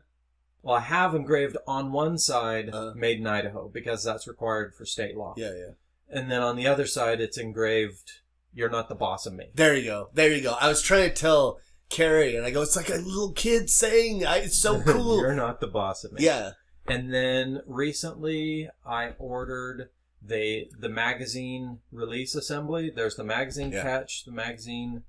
Well, 0.62 0.76
I 0.76 0.80
have 0.80 1.14
engraved 1.14 1.56
on 1.66 1.92
one 1.92 2.18
side 2.18 2.70
Uh. 2.72 2.92
"Made 2.94 3.18
in 3.18 3.26
Idaho" 3.26 3.68
because 3.68 4.02
that's 4.04 4.26
required 4.28 4.74
for 4.74 4.84
state 4.84 5.16
law, 5.16 5.34
Yeah, 5.36 5.52
yeah. 5.54 5.70
and 6.08 6.30
then 6.30 6.42
on 6.42 6.56
the 6.56 6.66
other 6.66 6.86
side 6.86 7.20
it's 7.20 7.38
engraved 7.38 8.20
"You're 8.54 8.70
not 8.70 8.88
the 8.88 8.94
boss 8.94 9.26
of 9.26 9.32
me." 9.34 9.50
There 9.54 9.74
you 9.76 9.84
go. 9.84 10.10
There 10.14 10.32
you 10.32 10.42
go. 10.42 10.52
I 10.60 10.68
was 10.68 10.82
trying 10.82 11.08
to 11.08 11.14
tell 11.14 11.58
Carrie, 11.88 12.34
and 12.36 12.44
I 12.44 12.50
go, 12.50 12.62
it's 12.62 12.74
like 12.76 12.88
a 12.90 12.94
little 12.96 13.32
kid 13.32 13.70
saying, 13.70 14.24
I, 14.26 14.38
"It's 14.38 14.58
so 14.58 14.80
cool." 14.86 15.18
You're 15.20 15.34
not 15.34 15.60
the 15.60 15.66
boss 15.68 16.04
of 16.04 16.12
me. 16.12 16.22
yeah. 16.24 16.52
And 16.88 17.12
then 17.12 17.62
recently 17.66 18.68
I 18.84 19.10
ordered 19.18 19.90
the 20.26 20.68
the 20.78 20.88
magazine 20.88 21.80
release 21.92 22.34
assembly. 22.34 22.90
There's 22.94 23.16
the 23.16 23.24
magazine 23.24 23.72
Yeah. 23.72 23.82
catch, 23.82 24.24
the 24.24 24.32
magazine 24.32 25.04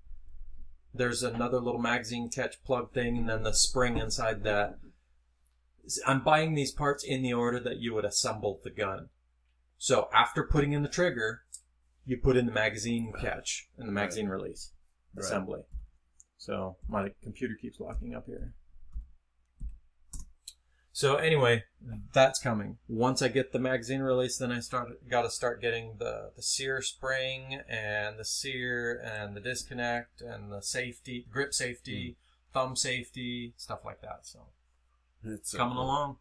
there's 0.94 1.22
another 1.22 1.60
little 1.60 1.80
magazine 1.82 2.28
catch 2.30 2.64
plug 2.64 2.92
thing 2.92 3.18
and 3.18 3.30
then 3.30 3.44
the 3.44 3.54
spring 3.54 3.98
inside 3.98 4.44
that. 4.44 4.80
I'm 6.06 6.24
buying 6.24 6.56
these 6.56 6.72
parts 6.72 7.04
in 7.04 7.22
the 7.22 7.34
order 7.34 7.60
that 7.60 7.78
you 7.78 7.94
would 7.94 8.06
assemble 8.06 8.60
the 8.64 8.72
gun. 8.72 9.10
So 9.78 10.10
after 10.14 10.44
putting 10.44 10.74
in 10.74 10.82
the 10.82 10.90
trigger, 10.90 11.44
you 12.06 12.18
put 12.18 12.36
in 12.36 12.46
the 12.48 12.52
magazine 12.52 13.14
catch 13.20 13.70
and 13.78 13.88
the 13.88 13.94
magazine 13.94 14.28
release 14.28 14.72
Right. 15.14 15.24
assembly. 15.24 15.62
So 16.38 16.78
my 16.88 17.10
computer 17.22 17.56
keeps 17.62 17.80
locking 17.80 18.16
up 18.16 18.26
here. 18.26 18.54
So 20.98 21.18
anyway, 21.18 21.64
that's 22.12 22.40
coming. 22.40 22.80
Once 22.88 23.22
I 23.22 23.28
get 23.28 23.52
the 23.52 23.60
magazine 23.60 24.02
release, 24.02 24.40
then 24.40 24.52
I 24.52 24.62
start 24.62 25.08
got 25.08 25.22
to 25.22 25.30
start 25.30 25.62
getting 25.62 25.98
the 26.00 26.32
the 26.36 26.42
sear 26.42 26.82
spring 26.82 27.62
and 27.70 28.18
the 28.18 28.26
sear 28.26 29.00
and 29.06 29.36
the 29.36 29.40
disconnect 29.40 30.22
and 30.22 30.52
the 30.52 30.60
safety, 30.64 31.28
grip 31.32 31.54
safety, 31.54 32.18
thumb 32.52 32.76
safety, 32.76 33.54
stuff 33.58 33.82
like 33.86 34.02
that. 34.02 34.22
So 34.26 34.48
It's 35.24 35.54
coming 35.54 35.78
along. 35.78 36.18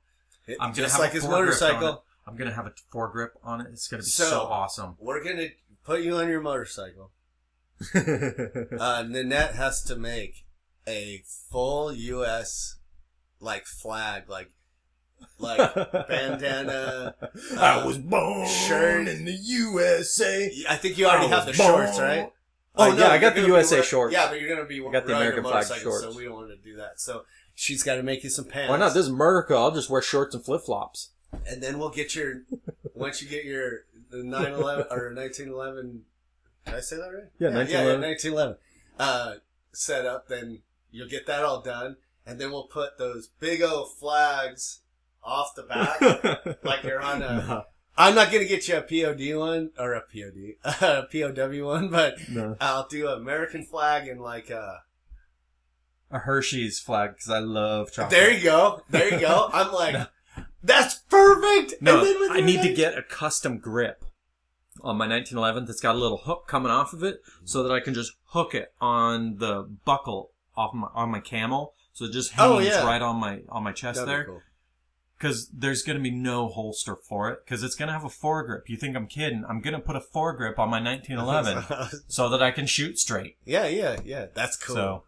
It- 0.46 0.58
I'm 0.60 0.72
gonna 0.72 0.82
just 0.82 0.92
have 0.96 1.00
like 1.00 1.12
a 1.12 1.14
his 1.14 1.24
foregrip 1.24 1.32
on 1.32 1.32
it. 1.38 1.46
motorcycle. 1.46 2.04
I'm 2.26 2.36
gonna 2.36 2.52
have 2.52 2.66
a 2.66 2.74
foregrip 2.94 3.30
on 3.42 3.62
it. 3.62 3.68
It's 3.72 3.88
gonna 3.88 4.02
be 4.02 4.08
So- 4.10 4.28
so, 4.28 4.40
awesome. 4.42 4.96
We're 4.98 5.24
gonna 5.24 5.48
put 5.84 6.02
you 6.02 6.16
on 6.16 6.28
your 6.28 6.42
motorcycle. 6.42 7.12
Uh, 7.94 9.04
Nanette 9.08 9.54
has 9.54 9.82
to 9.84 9.96
make 9.96 10.44
a 10.86 11.22
full 11.50 11.94
U.S. 11.94 12.76
like 13.40 13.64
flag, 13.64 14.28
like 14.28 14.50
like 15.38 15.58
bandana. 16.08 17.14
I 17.58 17.84
was 17.84 17.98
born 17.98 18.46
shirt. 18.46 19.08
in 19.08 19.24
the 19.24 19.32
USA. 19.32 20.50
I 20.68 20.76
think 20.76 20.98
you 20.98 21.06
already 21.06 21.28
have 21.28 21.44
the 21.44 21.50
was 21.50 21.56
shorts, 21.56 21.98
right? 21.98 22.32
Oh, 22.78 22.94
yeah, 22.94 23.08
I 23.08 23.18
got 23.18 23.34
the 23.34 23.40
you're 23.40 23.48
gonna 23.48 23.62
be 23.62 23.66
USA 23.68 23.76
ri- 23.78 23.82
shorts. 23.84 24.12
Yeah, 24.12 24.28
but 24.28 24.40
you're 24.40 24.54
gonna 24.54 24.68
be 24.68 24.84
I 24.86 24.90
got 24.92 25.06
the 25.06 25.16
American 25.16 25.44
flag 25.44 25.64
shorts. 25.64 26.02
So 26.04 26.12
we 26.16 26.24
don't 26.24 26.34
want 26.34 26.48
to 26.50 26.56
do 26.56 26.76
that. 26.76 27.00
So 27.00 27.24
she's 27.54 27.82
got 27.82 27.94
to 27.96 28.02
make 28.02 28.22
you 28.24 28.30
some 28.30 28.44
pants. 28.44 28.70
Why 28.70 28.76
not? 28.76 28.88
This 28.94 29.04
is 29.04 29.08
America. 29.08 29.54
I'll 29.54 29.70
just 29.70 29.88
wear 29.90 30.02
shorts 30.02 30.34
and 30.34 30.44
flip 30.44 30.62
flops. 30.62 31.10
and 31.46 31.62
then 31.62 31.78
we'll 31.78 31.90
get 31.90 32.14
your 32.14 32.42
once 32.94 33.22
you 33.22 33.28
get 33.28 33.44
your 33.44 33.84
the 34.10 34.22
911 34.22 34.86
or 34.90 35.12
1911 35.12 36.04
did 36.64 36.74
i 36.74 36.80
say 36.80 36.96
that 36.96 37.02
right 37.12 37.24
Yeah, 37.38 37.48
yeah, 37.48 37.56
1911. 37.56 38.00
1911 38.00 38.56
uh 38.98 39.34
set 39.72 40.06
up 40.06 40.28
then 40.28 40.62
you'll 40.92 41.08
get 41.08 41.26
that 41.26 41.42
all 41.44 41.60
done 41.60 41.96
and 42.24 42.40
then 42.40 42.52
we'll 42.52 42.68
put 42.68 42.96
those 42.98 43.28
big 43.40 43.60
old 43.62 43.92
flags 43.92 44.80
off 45.26 45.54
the 45.56 45.62
back 45.64 46.56
like 46.64 46.82
you're 46.84 47.00
on 47.02 47.20
a 47.22 47.46
no, 47.46 47.62
i'm 47.96 48.14
not 48.14 48.30
gonna 48.32 48.44
get 48.44 48.68
you 48.68 48.76
a 48.76 48.82
pod 48.82 49.20
one 49.36 49.70
or 49.78 49.92
a 49.94 50.00
pod 50.00 50.76
a 50.82 51.02
pow 51.12 51.64
one 51.66 51.88
but 51.90 52.14
no. 52.30 52.56
i'll 52.60 52.86
do 52.88 53.08
an 53.08 53.18
american 53.20 53.64
flag 53.64 54.06
and 54.08 54.20
like 54.20 54.50
uh 54.50 54.76
A 56.10 56.20
Hershey's 56.20 56.78
flag 56.78 57.10
because 57.14 57.30
I 57.30 57.40
love 57.40 57.90
chocolate. 57.92 58.10
there 58.10 58.30
you 58.32 58.44
go 58.44 58.82
there 58.90 59.12
you 59.12 59.20
go 59.20 59.50
i'm 59.52 59.72
like 59.72 60.08
that's 60.62 60.96
perfect 61.10 61.74
No, 61.80 61.98
and 61.98 62.06
then 62.06 62.20
with 62.20 62.30
I 62.32 62.40
need 62.40 62.62
to 62.62 62.72
get 62.72 62.96
a 62.98 63.02
custom 63.02 63.58
grip 63.58 64.04
on 64.82 64.96
my 64.96 65.06
1911 65.08 65.64
that's 65.64 65.80
got 65.80 65.94
a 65.94 65.98
little 65.98 66.18
hook 66.18 66.46
coming 66.46 66.70
off 66.70 66.92
of 66.92 67.02
it, 67.02 67.20
so 67.44 67.62
that 67.62 67.72
I 67.72 67.80
can 67.80 67.94
just 67.94 68.12
hook 68.26 68.54
it 68.54 68.72
on 68.80 69.36
the 69.38 69.62
buckle 69.84 70.32
off 70.56 70.74
my 70.74 70.88
on 70.94 71.10
my 71.10 71.20
camel, 71.20 71.72
so 71.94 72.04
it 72.04 72.12
just 72.12 72.32
hangs 72.32 72.50
Oh, 72.52 72.58
yeah. 72.58 72.84
right 72.84 73.00
on 73.00 73.16
my 73.16 73.40
on 73.48 73.62
my 73.62 73.72
chest 73.72 74.00
That'd 74.00 74.08
there. 74.14 74.24
cool. 74.24 74.42
Because 75.18 75.48
there's 75.48 75.82
gonna 75.82 76.00
be 76.00 76.10
no 76.10 76.48
holster 76.48 76.96
for 76.96 77.30
it, 77.30 77.40
because 77.44 77.62
it's 77.62 77.74
gonna 77.74 77.92
have 77.92 78.04
a 78.04 78.08
foregrip. 78.08 78.68
You 78.68 78.76
think 78.76 78.94
I'm 78.96 79.06
kidding? 79.06 79.44
I'm 79.48 79.60
gonna 79.60 79.80
put 79.80 79.96
a 79.96 80.00
foregrip 80.00 80.58
on 80.58 80.68
my 80.68 80.80
1911 80.82 82.00
so 82.08 82.28
that 82.28 82.42
I 82.42 82.50
can 82.50 82.66
shoot 82.66 82.98
straight. 82.98 83.36
yeah, 83.44 83.66
yeah, 83.66 83.96
yeah. 84.04 84.26
That's 84.34 84.56
cool. 84.56 84.76
So 84.76 85.02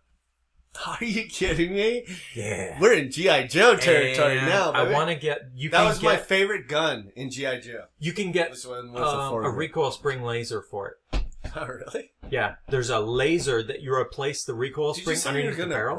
Are 0.87 1.05
you 1.05 1.25
kidding 1.27 1.73
me? 1.75 2.07
yeah. 2.35 2.79
We're 2.81 2.93
in 2.95 3.11
GI 3.11 3.49
Joe 3.49 3.75
territory 3.77 4.39
And 4.39 4.47
now. 4.49 4.71
I 4.73 4.91
want 4.93 5.09
to 5.11 5.17
get 5.17 5.41
you 5.55 5.71
That 5.71 5.79
can 5.79 5.87
was 5.89 6.03
my 6.03 6.17
favorite 6.17 6.69
gun 6.69 7.11
in 7.17 7.31
GI 7.31 7.61
Joe. 7.61 7.85
you 7.99 8.13
can 8.13 8.33
get 8.33 8.51
This 8.51 8.67
one 8.67 8.93
was 8.93 9.03
a 9.03 9.05
um, 9.19 9.27
a 9.27 9.31
four. 9.31 9.55
recoil 9.57 9.91
spring 9.91 10.23
laser 10.23 10.63
for 10.63 10.89
it. 11.13 11.25
Oh, 11.57 11.67
really? 11.67 12.13
Yeah, 12.31 12.57
there's 12.69 12.91
a 12.91 13.01
laser 13.01 13.63
that 13.63 13.81
you 13.81 13.95
replace 13.95 14.45
the 14.45 14.53
recoil 14.55 14.93
Did 14.93 14.99
you 14.99 15.03
spring 15.05 15.17
say 15.17 15.29
you 15.31 15.35
were 15.35 15.41
underneath 15.41 15.57
the 15.57 15.63
gonna 15.63 15.75
barrel. 15.75 15.97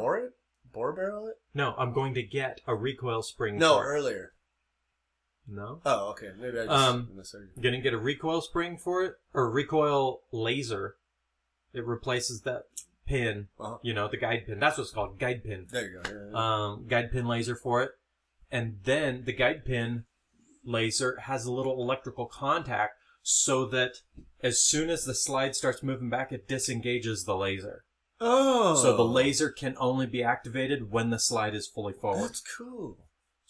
Bore 0.74 0.94
barrel 0.94 1.28
it? 1.28 1.36
No, 1.54 1.74
I'm 1.78 1.94
going 1.94 2.14
to 2.16 2.24
get 2.24 2.62
a 2.68 2.76
recoil 2.76 3.22
spring. 3.24 3.58
No, 3.58 3.76
for 3.78 3.86
it. 3.86 3.98
earlier. 3.98 4.34
no. 5.48 5.82
Oh, 5.86 6.10
okay. 6.12 6.32
Maybe 6.40 6.60
I 6.60 6.66
just 6.66 6.70
Um, 6.72 7.10
misheard. 7.16 7.50
Gonna 7.60 7.82
get 7.82 7.94
a 7.94 7.98
recoil 7.98 8.42
spring 8.42 8.78
for 8.78 9.04
it 9.04 9.16
or 9.34 9.46
a 9.46 9.50
recoil 9.50 10.22
laser. 10.32 10.96
It 11.74 11.86
replaces 11.86 12.42
that 12.42 12.64
pin, 13.08 13.48
Uh-huh. 13.60 13.78
you 13.82 13.94
know, 13.94 14.08
the 14.08 14.18
guide 14.18 14.46
pin. 14.46 14.60
That's 14.60 14.78
what's 14.78 14.92
called 14.92 15.18
guide 15.20 15.44
pin. 15.44 15.68
There 15.70 15.90
you 15.90 16.02
go. 16.02 16.10
Yeah, 16.10 16.30
yeah. 16.32 16.66
Um, 16.72 16.88
guide 16.88 17.12
pin 17.12 17.26
laser 17.28 17.56
for 17.56 17.82
it, 17.82 17.92
and 18.52 18.80
then 18.84 19.24
the 19.26 19.34
guide 19.34 19.66
pin 19.66 20.06
laser 20.64 21.18
has 21.22 21.46
a 21.46 21.52
little 21.52 21.82
electrical 21.82 22.28
contact 22.28 22.94
so 23.24 23.66
that 23.66 24.02
as 24.42 24.62
soon 24.62 24.90
as 24.92 25.06
the 25.06 25.16
slide 25.16 25.56
starts 25.56 25.82
moving 25.82 26.10
back, 26.12 26.32
it 26.32 26.48
disengages 26.48 27.26
the 27.26 27.36
laser. 27.36 27.86
Oh, 28.22 28.76
So 28.76 28.96
the 28.96 29.04
laser 29.04 29.50
can 29.50 29.76
only 29.80 30.06
be 30.06 30.24
activated 30.24 30.92
when 30.92 31.10
the 31.10 31.20
slide 31.20 31.56
is 31.56 31.68
fully 31.68 31.94
forward. 31.94 32.30
That's 32.30 32.42
cool. 32.42 32.98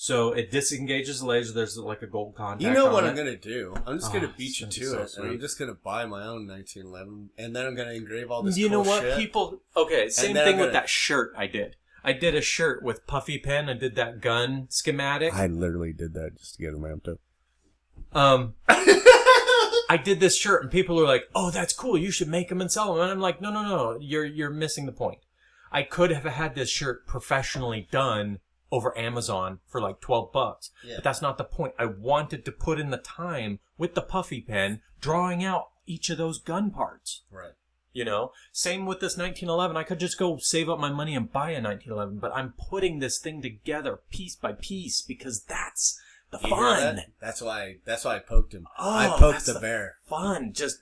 So 0.01 0.31
it 0.31 0.49
disengages 0.49 1.19
the 1.19 1.25
laser. 1.25 1.51
There's 1.53 1.77
like 1.77 2.01
a 2.01 2.07
gold 2.07 2.33
contact. 2.35 2.61
You 2.61 2.71
know 2.73 2.87
on 2.87 2.93
what 2.93 3.03
it. 3.03 3.07
I'm 3.07 3.15
gonna 3.17 3.35
do? 3.35 3.73
I'm 3.85 3.97
just 3.99 4.09
Oh, 4.11 4.13
gonna 4.13 4.33
beat 4.37 4.61
you 4.61 4.67
to 4.67 4.79
gonna 4.91 5.01
it, 5.01 5.09
so 5.09 5.21
and 5.23 5.31
I'm 5.31 5.39
just 5.41 5.59
gonna 5.59 5.73
buy 5.73 6.05
my 6.05 6.23
own 6.23 6.47
1911, 6.47 7.31
and 7.37 7.53
then 7.53 7.65
I'm 7.65 7.75
gonna 7.75 7.91
engrave 7.91 8.31
all 8.31 8.41
this. 8.41 8.57
You 8.57 8.69
know 8.69 8.79
what? 8.81 9.01
shit. 9.01 9.17
People. 9.17 9.61
Okay, 9.75 10.07
same 10.07 10.35
thing 10.35 10.55
I'm 10.55 10.59
with 10.61 10.71
that 10.71 10.87
shirt 10.87 11.33
I 11.37 11.47
did. 11.47 11.75
I 12.01 12.13
did 12.13 12.33
a 12.33 12.39
shirt 12.39 12.81
with 12.81 13.05
puffy 13.07 13.39
pen. 13.39 13.67
I 13.67 13.73
did 13.73 13.95
that 13.95 14.21
gun 14.21 14.67
schematic. 14.69 15.33
I 15.33 15.47
literally 15.47 15.91
did 15.91 16.13
that 16.13 16.37
just 16.37 16.55
to 16.55 16.61
get 16.61 16.71
them 16.71 16.83
amped 16.83 17.09
up. 17.11 17.17
Um, 18.13 18.53
I 19.89 19.97
did 19.97 20.19
this 20.19 20.37
shirt, 20.37 20.61
and 20.61 20.71
people 20.71 20.99
are 20.99 21.05
like, 21.07 21.27
"Oh, 21.33 21.49
that's 21.51 21.73
cool. 21.73 21.97
You 21.97 22.11
should 22.11 22.27
make 22.27 22.49
them 22.49 22.61
and 22.61 22.71
sell 22.71 22.93
them." 22.93 23.01
And 23.03 23.11
I'm 23.11 23.19
like, 23.19 23.41
"No, 23.41 23.49
no, 23.51 23.63
no. 23.63 23.97
You're 23.99 24.25
you're 24.25 24.49
missing 24.51 24.85
the 24.85 24.91
point. 24.91 25.19
I 25.71 25.83
could 25.83 26.11
have 26.11 26.23
had 26.23 26.55
this 26.55 26.69
shirt 26.69 27.05
professionally 27.07 27.87
done 27.91 28.39
over 28.71 28.95
Amazon 28.97 29.59
for 29.67 29.81
like 29.81 29.99
twelve 29.99 30.31
bucks, 30.31 30.69
Yeah. 30.83 30.95
but 30.97 31.03
that's 31.03 31.21
not 31.21 31.37
the 31.37 31.43
point. 31.43 31.73
I 31.79 31.85
wanted 31.85 32.45
to 32.45 32.51
put 32.51 32.79
in 32.79 32.91
the 32.91 32.97
time 32.97 33.59
with 33.77 33.95
the 33.95 34.01
puffy 34.01 34.41
pen, 34.41 34.81
drawing 35.01 35.43
out 35.43 35.69
each 35.87 36.09
of 36.11 36.17
those 36.19 36.37
gun 36.39 36.69
parts. 36.69 37.23
Right. 37.31 37.53
You 37.91 38.05
know, 38.05 38.31
same 38.51 38.85
with 38.85 38.99
this 38.99 39.17
1911. 39.17 39.75
I 39.75 39.81
could 39.83 39.99
just 39.99 40.19
go 40.19 40.37
save 40.37 40.69
up 40.69 40.77
my 40.79 40.91
money 40.91 41.15
and 41.15 41.31
buy 41.33 41.49
a 41.51 41.59
1911, 41.61 42.19
but 42.19 42.31
I'm 42.35 42.53
putting 42.69 42.99
this 42.99 43.17
thing 43.17 43.41
together 43.41 43.99
piece 44.11 44.35
by 44.35 44.53
piece 44.53 45.01
because 45.01 45.41
that's 45.43 45.99
the 46.31 46.39
You 46.43 46.49
fun. 46.49 46.95
that? 46.95 47.05
That's 47.21 47.41
why. 47.41 47.77
That's 47.85 48.05
why 48.05 48.15
I 48.17 48.19
poked 48.19 48.53
him. 48.53 48.67
Oh, 48.77 48.91
I 48.95 49.07
poked 49.07 49.33
that's 49.33 49.45
the, 49.45 49.53
the 49.53 49.59
bear. 49.59 49.95
Fun, 50.07 50.53
just 50.53 50.79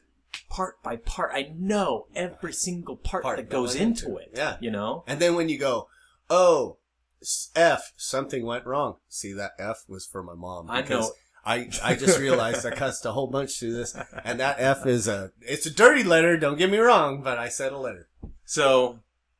part 0.50 0.82
by 0.84 0.98
part. 0.98 1.32
I 1.34 1.52
know 1.58 2.08
every 2.16 2.54
single 2.54 2.96
part, 2.98 3.24
Part 3.24 3.38
that 3.38 3.50
goes 3.50 3.76
into 3.76 4.18
it. 4.18 4.32
it. 4.34 4.38
Yeah. 4.38 4.58
You 4.60 4.72
know? 4.72 5.04
And 5.08 5.20
then 5.20 5.36
when 5.36 5.50
you 5.50 5.58
go, 5.58 5.88
oh, 6.30 6.78
F, 7.56 7.94
something 7.98 8.46
went 8.46 8.66
wrong. 8.66 8.98
See, 9.10 9.34
that 9.34 9.52
F 9.58 9.84
was 9.88 10.06
for 10.06 10.22
my 10.24 10.34
mom. 10.36 10.70
I 10.70 10.82
know. 10.82 11.12
I, 11.46 11.70
I 11.82 11.96
just 11.96 12.20
realized 12.22 12.66
I 12.66 12.72
cussed 12.72 13.06
a 13.06 13.12
whole 13.14 13.28
bunch 13.28 13.58
through 13.58 13.74
this, 13.74 13.98
and 14.26 14.40
that 14.42 14.58
F 14.60 14.86
is 14.86 15.08
a, 15.08 15.32
it's 15.42 15.66
a 15.66 15.74
dirty 15.74 16.04
letter. 16.04 16.38
Don't 16.38 16.58
get 16.58 16.70
me 16.70 16.78
wrong, 16.78 17.22
but 17.24 17.38
I 17.38 17.48
said 17.48 17.72
a 17.72 17.78
letter. 17.78 18.10
So, 18.44 19.00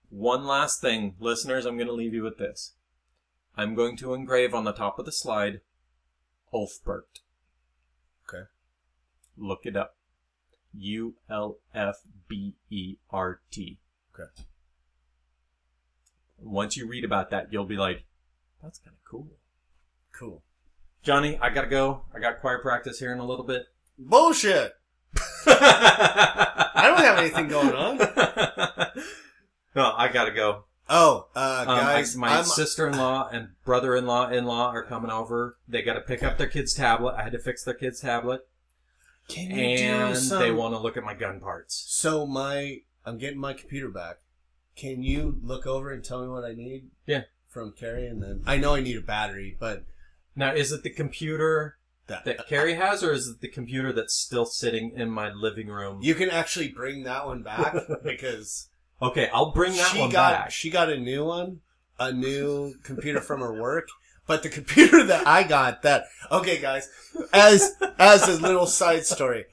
one 0.10 0.48
last 0.48 0.80
thing, 0.80 1.16
listeners, 1.20 1.66
I'm 1.66 1.76
going 1.76 1.88
to 1.88 1.94
leave 1.94 2.14
you 2.14 2.24
with 2.24 2.38
this. 2.38 2.74
I'm 3.58 3.76
going 3.76 3.98
to 3.98 4.14
engrave 4.14 4.54
on 4.54 4.64
the 4.64 4.72
top 4.72 5.00
of 5.00 5.06
the 5.06 5.12
slide 5.12 5.60
Ulfbert. 6.58 7.22
Okay. 8.28 8.46
Look 9.38 9.66
it 9.66 9.76
up. 9.76 9.96
U 10.74 11.16
L 11.30 11.58
F 11.74 11.98
B 12.28 12.56
E 12.70 12.96
R 13.12 13.42
T. 13.52 13.78
Okay. 14.14 14.30
Once 16.40 16.76
you 16.76 16.88
read 16.88 17.04
about 17.04 17.30
that, 17.30 17.52
you'll 17.52 17.66
be 17.66 17.78
like, 17.78 18.06
that's 18.62 18.80
kind 18.80 18.96
of 18.96 19.04
cool. 19.10 19.28
Cool. 20.18 20.44
Johnny, 21.04 21.38
I 21.40 21.50
gotta 21.52 21.68
go. 21.68 22.02
I 22.14 22.20
got 22.20 22.42
choir 22.42 22.60
practice 22.60 23.00
here 23.00 23.14
in 23.14 23.20
a 23.20 23.26
little 23.26 23.46
bit. 23.46 23.66
Bullshit. 23.98 24.74
I 25.48 26.84
don't 26.84 27.06
have 27.06 27.20
anything 27.20 27.48
going 27.48 27.74
on. 27.74 27.98
no, 29.76 29.94
I 29.96 30.10
gotta 30.12 30.32
go. 30.32 30.66
Oh, 30.90 31.28
uh, 31.36 31.66
Um, 31.68 31.78
guys, 31.78 32.16
I- 32.16 32.20
my 32.20 32.38
I'm, 32.40 32.44
sister-in-law 32.46 33.30
and 33.32 33.50
brother-in-law 33.66 34.30
in-law 34.30 34.72
are 34.72 34.84
coming 34.84 35.12
over. 35.12 35.58
They 35.68 35.82
got 35.82 35.94
to 35.96 36.02
pick 36.02 36.24
up 36.24 36.38
their 36.38 36.48
kid's 36.48 36.74
tablet. 36.74 37.16
I 37.18 37.24
had 37.24 37.32
to 37.34 37.40
fix 37.40 37.64
their 37.64 37.74
kid's 37.74 38.00
tablet, 38.00 38.42
can 39.28 39.52
you 39.52 39.58
and 39.68 40.18
some- 40.18 40.40
they 40.40 40.52
want 40.52 40.74
to 40.74 40.80
look 40.80 40.96
at 40.98 41.04
my 41.04 41.14
gun 41.14 41.40
parts. 41.40 41.84
So 41.88 42.26
my, 42.26 42.82
I'm 43.06 43.18
getting 43.18 43.40
my 43.40 43.54
computer 43.54 43.90
back. 43.90 44.20
Can 44.76 45.02
you 45.04 45.40
look 45.42 45.66
over 45.66 45.92
and 45.92 46.04
tell 46.04 46.22
me 46.22 46.30
what 46.30 46.46
I 46.46 46.54
need? 46.54 46.90
Yeah. 47.06 47.24
From 47.48 47.72
Carrie, 47.74 48.06
and 48.08 48.22
then 48.22 48.44
I 48.46 48.58
know 48.58 48.76
I 48.76 48.82
need 48.82 48.98
a 48.98 49.02
battery, 49.02 49.58
but 49.60 49.86
Now, 50.36 50.54
is 50.54 50.72
it 50.72 50.84
the 50.84 50.92
computer 50.92 51.78
that, 52.06 52.24
that 52.26 52.48
Carrie 52.48 52.76
has, 52.76 53.04
or 53.04 53.12
is 53.12 53.28
it 53.28 53.42
the 53.42 53.48
computer 53.50 53.92
that's 53.92 54.14
still 54.14 54.46
sitting 54.46 54.92
in 54.96 55.10
my 55.10 55.32
living 55.32 55.68
room? 55.68 56.00
you 56.04 56.14
can 56.16 56.30
actually 56.30 56.70
bring 56.70 57.04
that 57.04 57.26
one 57.26 57.42
back 57.42 57.76
because 58.04 58.70
okay, 59.02 59.30
I'll 59.34 59.52
bring 59.52 59.76
that 59.76 59.88
she 59.92 60.00
one 60.00 60.10
got 60.10 60.34
back. 60.34 60.52
she 60.52 60.70
got 60.70 60.90
a 60.90 60.98
new 60.98 61.26
one, 61.26 61.62
a 62.00 62.12
new 62.12 62.76
computer 62.84 63.22
from 63.22 63.42
her 63.42 63.54
work. 63.54 63.88
But 64.26 64.44
the 64.44 64.50
computer 64.50 65.06
that 65.06 65.26
I 65.26 65.44
got, 65.44 65.84
that 65.84 66.04
okay, 66.30 66.60
guys, 66.60 66.90
as 67.32 67.76
as 67.98 68.28
a 68.28 68.42
little 68.42 68.66
side 68.68 69.06
story, 69.06 69.46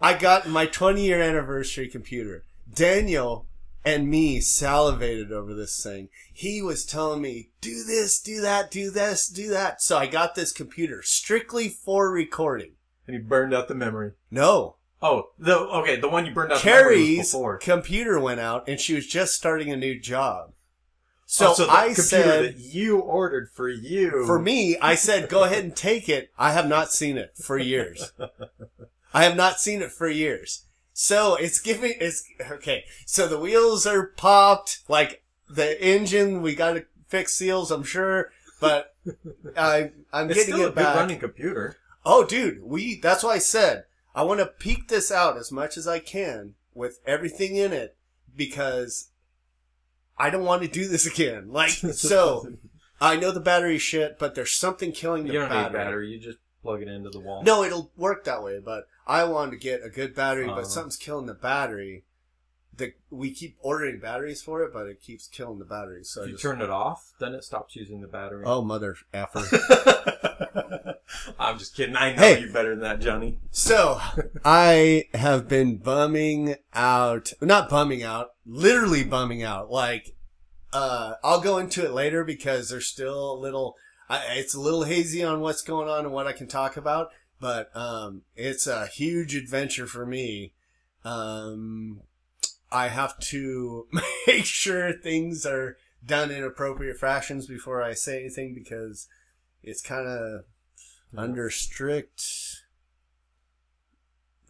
I 0.00 0.14
got 0.14 0.48
my 0.48 0.64
20 0.66 1.04
year 1.04 1.20
anniversary 1.20 1.86
computer. 1.88 2.44
Daniel 2.72 3.46
and 3.84 4.08
me 4.08 4.40
salivated 4.40 5.32
over 5.32 5.52
this 5.54 5.82
thing. 5.82 6.08
He 6.32 6.62
was 6.62 6.86
telling 6.86 7.20
me, 7.20 7.50
do 7.60 7.84
this, 7.84 8.20
do 8.20 8.40
that, 8.40 8.70
do 8.70 8.90
this, 8.90 9.28
do 9.28 9.50
that. 9.50 9.82
So 9.82 9.98
I 9.98 10.06
got 10.06 10.34
this 10.34 10.52
computer 10.52 11.02
strictly 11.02 11.68
for 11.68 12.10
recording. 12.10 12.72
and 13.06 13.14
he 13.14 13.20
burned 13.20 13.52
out 13.52 13.68
the 13.68 13.74
memory. 13.74 14.12
No, 14.30 14.76
Oh, 15.02 15.30
the 15.38 15.58
okay, 15.58 15.96
the 15.96 16.08
one 16.08 16.24
you 16.26 16.32
burned 16.32 16.52
out 16.52 16.56
the 16.62 16.62
Carrie's 16.62 17.34
computer 17.60 18.20
went 18.20 18.40
out 18.40 18.68
and 18.68 18.78
she 18.78 18.94
was 18.94 19.06
just 19.06 19.34
starting 19.34 19.70
a 19.72 19.76
new 19.76 19.98
job. 19.98 20.50
Oh, 20.50 20.54
so, 21.26 21.50
Oh, 21.50 21.54
so 21.54 21.66
the 21.66 21.72
I 21.72 21.82
computer 21.86 22.02
said, 22.02 22.44
that 22.44 22.58
you 22.60 22.98
ordered 22.98 23.50
for 23.50 23.68
you 23.68 24.24
for 24.26 24.38
me, 24.38 24.76
I 24.78 24.94
said, 24.94 25.28
go 25.28 25.44
ahead 25.44 25.64
and 25.64 25.74
take 25.74 26.08
it. 26.08 26.30
I 26.38 26.52
have 26.52 26.68
not 26.68 26.92
seen 26.92 27.16
it 27.16 27.32
for 27.36 27.58
years. 27.58 28.12
I 29.14 29.24
have 29.24 29.36
not 29.36 29.58
seen 29.60 29.82
it 29.82 29.90
for 29.92 30.08
years. 30.08 30.66
So 30.92 31.34
it's 31.36 31.58
giving, 31.58 31.94
it's, 32.00 32.22
okay. 32.50 32.84
So 33.06 33.26
the 33.26 33.38
wheels 33.38 33.86
are 33.86 34.08
popped, 34.08 34.80
like 34.88 35.22
the 35.48 35.82
engine, 35.82 36.42
we 36.42 36.54
gotta 36.54 36.84
fix 37.08 37.34
seals, 37.34 37.70
I'm 37.70 37.82
sure, 37.82 38.30
but 38.60 38.94
I, 39.56 39.90
I'm 40.12 40.30
It's 40.30 40.38
getting 40.38 40.54
still 40.54 40.64
a 40.66 40.68
it 40.68 40.74
good 40.74 40.74
back. 40.76 40.96
running 40.96 41.18
computer. 41.18 41.76
Oh, 42.04 42.24
dude, 42.24 42.62
we, 42.62 43.00
that's 43.00 43.24
why 43.24 43.32
I 43.34 43.38
said, 43.38 43.84
I 44.14 44.22
want 44.24 44.40
to 44.40 44.46
peek 44.46 44.88
this 44.88 45.10
out 45.10 45.36
as 45.36 45.50
much 45.50 45.76
as 45.76 45.86
I 45.88 45.98
can 45.98 46.54
with 46.74 47.00
everything 47.06 47.56
in 47.56 47.72
it 47.72 47.96
because 48.36 49.08
I 50.18 50.30
don't 50.30 50.44
want 50.44 50.62
to 50.62 50.68
do 50.68 50.86
this 50.88 51.06
again. 51.06 51.48
Like, 51.52 51.70
so, 51.70 52.48
I 53.00 53.16
know 53.16 53.30
the 53.32 53.40
battery 53.40 53.78
shit, 53.78 54.18
but 54.18 54.34
there's 54.34 54.52
something 54.52 54.92
killing 54.92 55.24
the 55.26 55.32
you 55.32 55.38
don't 55.40 55.48
battery. 55.48 55.64
need 55.72 55.76
battery. 55.84 56.08
You 56.10 56.18
just 56.20 56.38
plug 56.62 56.82
it 56.82 56.88
into 56.88 57.10
the 57.10 57.20
wall. 57.20 57.42
No, 57.42 57.64
it'll 57.64 57.90
work 57.96 58.24
that 58.24 58.42
way, 58.42 58.60
but 58.64 58.84
I 59.06 59.24
want 59.24 59.50
to 59.52 59.56
get 59.56 59.82
a 59.84 59.88
good 59.90 60.14
battery, 60.14 60.46
Uh-huh. 60.46 60.56
but 60.60 60.66
something's 60.68 60.96
killing 60.96 61.26
the 61.26 61.34
battery. 61.34 62.04
The, 62.74 62.94
we 63.10 63.32
keep 63.32 63.56
ordering 63.60 64.00
batteries 64.00 64.40
for 64.42 64.62
it, 64.62 64.72
but 64.72 64.86
it 64.86 65.02
keeps 65.02 65.26
killing 65.28 65.58
the 65.58 65.64
battery. 65.66 66.04
So 66.04 66.22
I 66.22 66.24
If 66.24 66.28
you 66.30 66.34
just, 66.34 66.42
turn 66.42 66.62
it 66.62 66.70
off, 66.70 67.12
then 67.20 67.34
it 67.34 67.44
stops 67.44 67.76
using 67.76 68.00
the 68.00 68.08
battery. 68.08 68.44
oh 68.46 68.62
mother 68.62 68.96
effer. 69.12 69.42
I'm 71.38 71.58
just 71.58 71.76
kidding. 71.76 71.96
I 71.96 72.14
know 72.14 72.22
Hey. 72.22 72.40
you 72.40 72.52
better 72.52 72.70
than 72.70 72.80
that, 72.80 73.00
Johnny. 73.00 73.38
So, 73.50 74.00
I 74.44 75.04
have 75.14 75.48
been 75.48 75.76
bumming 75.76 76.56
out, 76.72 77.32
not 77.40 77.68
bumming 77.68 78.02
out, 78.02 78.28
literally 78.46 79.04
bumming 79.04 79.42
out. 79.42 79.70
Like, 79.70 80.14
uh, 80.72 81.14
I'll 81.22 81.40
go 81.40 81.58
into 81.58 81.84
it 81.84 81.92
later 81.92 82.24
because 82.24 82.70
there's 82.70 82.86
still 82.86 83.32
a 83.34 83.38
little, 83.38 83.76
I, 84.08 84.22
it's 84.36 84.54
a 84.54 84.60
little 84.60 84.84
hazy 84.84 85.22
on 85.22 85.40
what's 85.40 85.62
going 85.62 85.88
on 85.88 86.06
and 86.06 86.14
what 86.14 86.26
I 86.26 86.32
can 86.32 86.48
talk 86.48 86.76
about. 86.78 87.10
but 87.40 87.70
um, 87.76 88.22
it's 88.36 88.66
a 88.66 88.86
huge 88.86 89.34
adventure 89.34 89.86
for 89.86 90.06
me. 90.06 90.54
Um, 91.04 92.00
I 92.72 92.88
have 92.88 93.18
to 93.20 93.86
make 94.26 94.44
sure 94.46 94.92
things 94.92 95.44
are 95.46 95.76
done 96.04 96.30
in 96.30 96.42
appropriate 96.42 96.96
fractions 96.98 97.46
before 97.46 97.82
I 97.82 97.94
say 97.94 98.20
anything 98.20 98.54
because 98.54 99.08
it's 99.62 99.82
kind 99.82 100.08
of 100.08 100.44
under 101.16 101.50
strict 101.50 102.22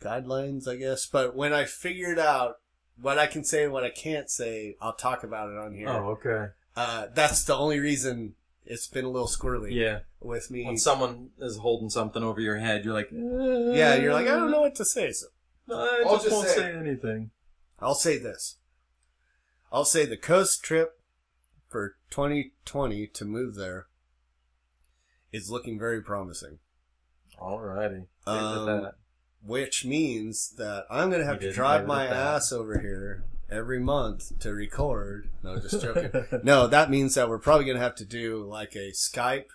guidelines, 0.00 0.66
I 0.68 0.76
guess. 0.76 1.06
But 1.06 1.34
when 1.36 1.52
I 1.52 1.64
figure 1.64 2.12
it 2.12 2.18
out, 2.18 2.58
what 3.00 3.18
I 3.18 3.26
can 3.26 3.44
say 3.44 3.64
and 3.64 3.72
what 3.72 3.84
I 3.84 3.90
can't 3.90 4.30
say, 4.30 4.76
I'll 4.80 4.92
talk 4.94 5.24
about 5.24 5.50
it 5.50 5.58
on 5.58 5.74
here. 5.74 5.88
Oh, 5.88 6.10
okay. 6.20 6.52
Uh, 6.76 7.06
that's 7.14 7.44
the 7.44 7.54
only 7.56 7.80
reason 7.80 8.34
it's 8.64 8.86
been 8.86 9.04
a 9.04 9.10
little 9.10 9.28
squirrely 9.28 9.72
Yeah. 9.72 10.00
with 10.20 10.50
me. 10.50 10.64
When 10.64 10.78
someone 10.78 11.30
is 11.38 11.56
holding 11.58 11.90
something 11.90 12.22
over 12.22 12.40
your 12.40 12.58
head, 12.58 12.84
you're 12.84 12.94
like, 12.94 13.08
yeah, 13.10 13.94
you're 13.96 14.12
like, 14.14 14.26
I 14.26 14.30
don't 14.36 14.50
know 14.50 14.60
what 14.60 14.74
to 14.76 14.84
say. 14.84 15.12
So 15.12 15.26
I 15.70 16.04
I'll 16.06 16.12
just, 16.14 16.24
just 16.24 16.36
won't 16.36 16.48
say- 16.48 16.54
say 16.56 16.72
anything. 16.72 17.30
I'll 17.82 17.94
say 17.94 18.16
this. 18.16 18.58
I'll 19.72 19.84
say 19.84 20.06
the 20.06 20.16
coast 20.16 20.62
trip 20.62 21.00
for 21.68 21.96
2020 22.10 23.06
to 23.08 23.24
move 23.24 23.54
there 23.54 23.86
is 25.32 25.50
looking 25.50 25.78
very 25.78 26.02
promising. 26.02 26.58
Alrighty. 27.40 28.06
Um. 28.26 28.90
Which 29.44 29.84
means 29.84 30.54
that 30.56 30.84
I'm 30.88 31.10
going 31.10 31.20
to 31.20 31.26
have 31.26 31.42
You 31.42 31.48
to 31.48 31.54
drive 31.54 31.84
my 31.84 32.06
ass 32.06 32.52
over 32.52 32.78
here 32.78 33.24
every 33.50 33.80
month 33.80 34.38
to 34.40 34.52
record. 34.52 35.30
No, 35.42 35.58
just 35.58 35.82
joking. 35.82 36.12
no, 36.44 36.68
that 36.68 36.90
means 36.90 37.16
that 37.16 37.28
we're 37.28 37.40
probably 37.40 37.64
going 37.64 37.76
to 37.76 37.82
have 37.82 37.96
to 37.96 38.04
do 38.04 38.44
like 38.44 38.76
a 38.76 38.92
Skype. 38.92 39.46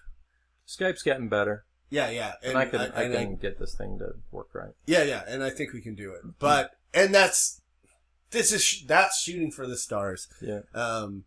Skype's 0.68 1.04
getting 1.04 1.30
better, 1.30 1.64
Yeah, 1.90 2.10
yeah. 2.10 2.34
and, 2.44 2.58
I 2.58 2.66
can 2.66 2.82
I, 2.82 3.04
and 3.04 3.14
can 3.14 3.36
get 3.38 3.60
this 3.60 3.76
thing 3.76 3.98
to 3.99 4.16
work 4.30 4.49
right. 4.54 4.74
Yeah, 4.86 5.04
yeah, 5.04 5.24
and 5.26 5.41
I 5.41 5.49
think 5.52 5.72
we 5.72 5.80
can 5.80 5.95
do 5.95 6.12
it. 6.12 6.22
But 6.38 6.72
and 6.94 7.16
that's 7.16 7.62
this 8.32 8.52
is 8.52 8.64
sh- 8.64 8.84
that's 8.86 9.20
shooting 9.22 9.52
for 9.52 9.66
the 9.68 9.78
stars. 9.78 10.28
Yeah, 10.41 10.62
Um. 10.74 11.26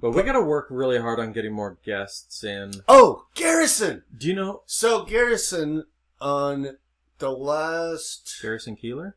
but 0.00 0.10
we 0.12 0.22
got 0.22 0.32
to 0.32 0.42
work 0.42 0.66
really 0.70 0.98
hard 0.98 1.20
on 1.20 1.32
getting 1.32 1.52
more 1.52 1.78
guests 1.84 2.42
in. 2.44 2.72
Oh, 2.88 3.26
Garrison. 3.34 4.02
Do 4.16 4.26
you 4.28 4.34
know 4.34 4.62
So 4.66 5.04
Garrison 5.04 5.84
on 6.20 6.76
the 7.18 7.30
last. 7.30 8.38
Garrison 8.42 8.76
Keillor? 8.76 9.14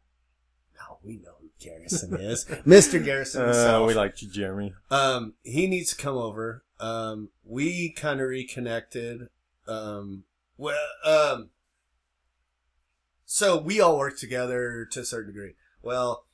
No, 0.78 0.99
we 1.03 1.18
know 1.18 1.36
who 1.41 1.49
Garrison 1.60 2.16
is, 2.20 2.45
Mister 2.66 2.99
Garrison 2.99 3.44
himself. 3.45 3.95
like 3.95 4.22
you, 4.22 4.30
Jeremy. 4.30 4.74
Um, 4.91 5.34
he 5.44 5.66
needs 5.68 5.90
to 5.95 6.02
come 6.02 6.18
over. 6.18 6.64
Um, 6.80 7.30
we 7.44 7.91
kind 7.94 8.20
of 8.22 8.28
reconnected. 8.28 9.30
Um, 9.68 10.26
well, 10.57 10.78
um, 11.03 11.49
so 13.26 13.57
we 13.60 13.80
all 13.82 13.98
work 13.98 14.20
together 14.20 14.86
to 14.91 14.99
a 14.99 15.06
certain 15.06 15.34
degree. 15.34 15.56
Well, 15.82 16.26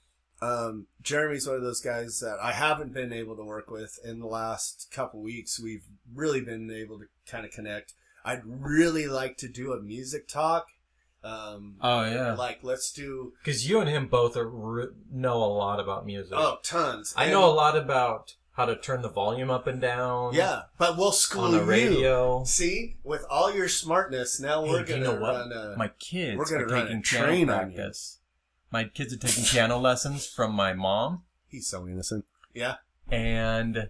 um, 0.42 0.88
Jeremy's 1.02 1.46
one 1.48 1.56
of 1.58 1.62
those 1.62 1.82
guys 1.82 2.20
that 2.20 2.38
I 2.42 2.52
haven't 2.54 2.94
been 2.94 3.14
able 3.14 3.36
to 3.36 3.44
work 3.44 3.70
with 3.70 4.00
in 4.04 4.20
the 4.20 4.26
last 4.28 4.90
couple 4.92 5.22
weeks. 5.22 5.60
We've 5.60 5.84
really 6.14 6.42
been 6.42 6.72
able 6.72 6.98
to 7.00 7.06
kind 7.28 7.46
of 7.46 7.52
connect. 7.52 7.94
I'd 8.26 8.42
really 8.46 9.08
like 9.08 9.38
to 9.38 9.48
do 9.48 9.74
a 9.74 9.82
music 9.82 10.28
talk. 10.28 10.68
Um, 11.24 11.76
Oh 11.82 12.04
yeah, 12.04 12.34
like 12.34 12.60
let's 12.64 12.92
do 12.92 13.34
because 13.44 13.70
you 13.70 13.80
and 13.80 13.88
him 13.88 14.08
both 14.08 14.36
are 14.36 14.48
re- 14.50 14.88
know 15.12 15.36
a 15.38 15.46
lot 15.46 15.80
about 15.80 16.04
music. 16.06 16.34
oh 16.36 16.58
tons. 16.64 17.14
I 17.16 17.26
And- 17.26 17.34
know 17.34 17.46
a 17.46 17.54
lot 17.54 17.78
about 17.78 18.36
how 18.54 18.66
to 18.66 18.76
turn 18.76 19.02
the 19.04 19.10
volume 19.10 19.52
up 19.52 19.68
and 19.68 19.80
down. 19.80 20.34
Yeah, 20.34 20.64
but 20.80 20.98
we'll 20.98 21.12
school 21.12 21.56
on 21.56 21.70
a 21.70 21.78
you. 21.78 22.42
See, 22.46 22.98
with 23.04 23.24
all 23.30 23.54
your 23.54 23.68
smartness, 23.68 24.40
now 24.40 24.64
we're 24.66 24.84
do 24.84 24.94
you 24.94 25.00
gonna 25.04 25.12
you 25.14 25.20
know 25.20 25.22
what? 25.22 25.36
run 25.36 25.52
a. 25.52 25.76
my 25.78 25.90
kids 26.00 26.38
we're 26.40 26.46
gonna 26.50 26.64
are 26.64 26.68
run 26.68 26.80
a 26.80 26.86
taking 26.88 27.02
train 27.04 27.46
piano 27.48 27.54
on 27.62 27.70
you. 27.72 27.76
practice. 27.78 28.18
My 28.72 28.86
kids 28.86 29.14
are 29.14 29.18
taking 29.18 29.44
piano 29.44 29.78
lessons 29.78 30.26
from 30.28 30.54
my 30.54 30.74
mom, 30.74 31.24
He's 31.48 31.68
so 31.68 31.88
innocent. 31.88 32.26
Yeah. 32.54 32.76
and 33.10 33.90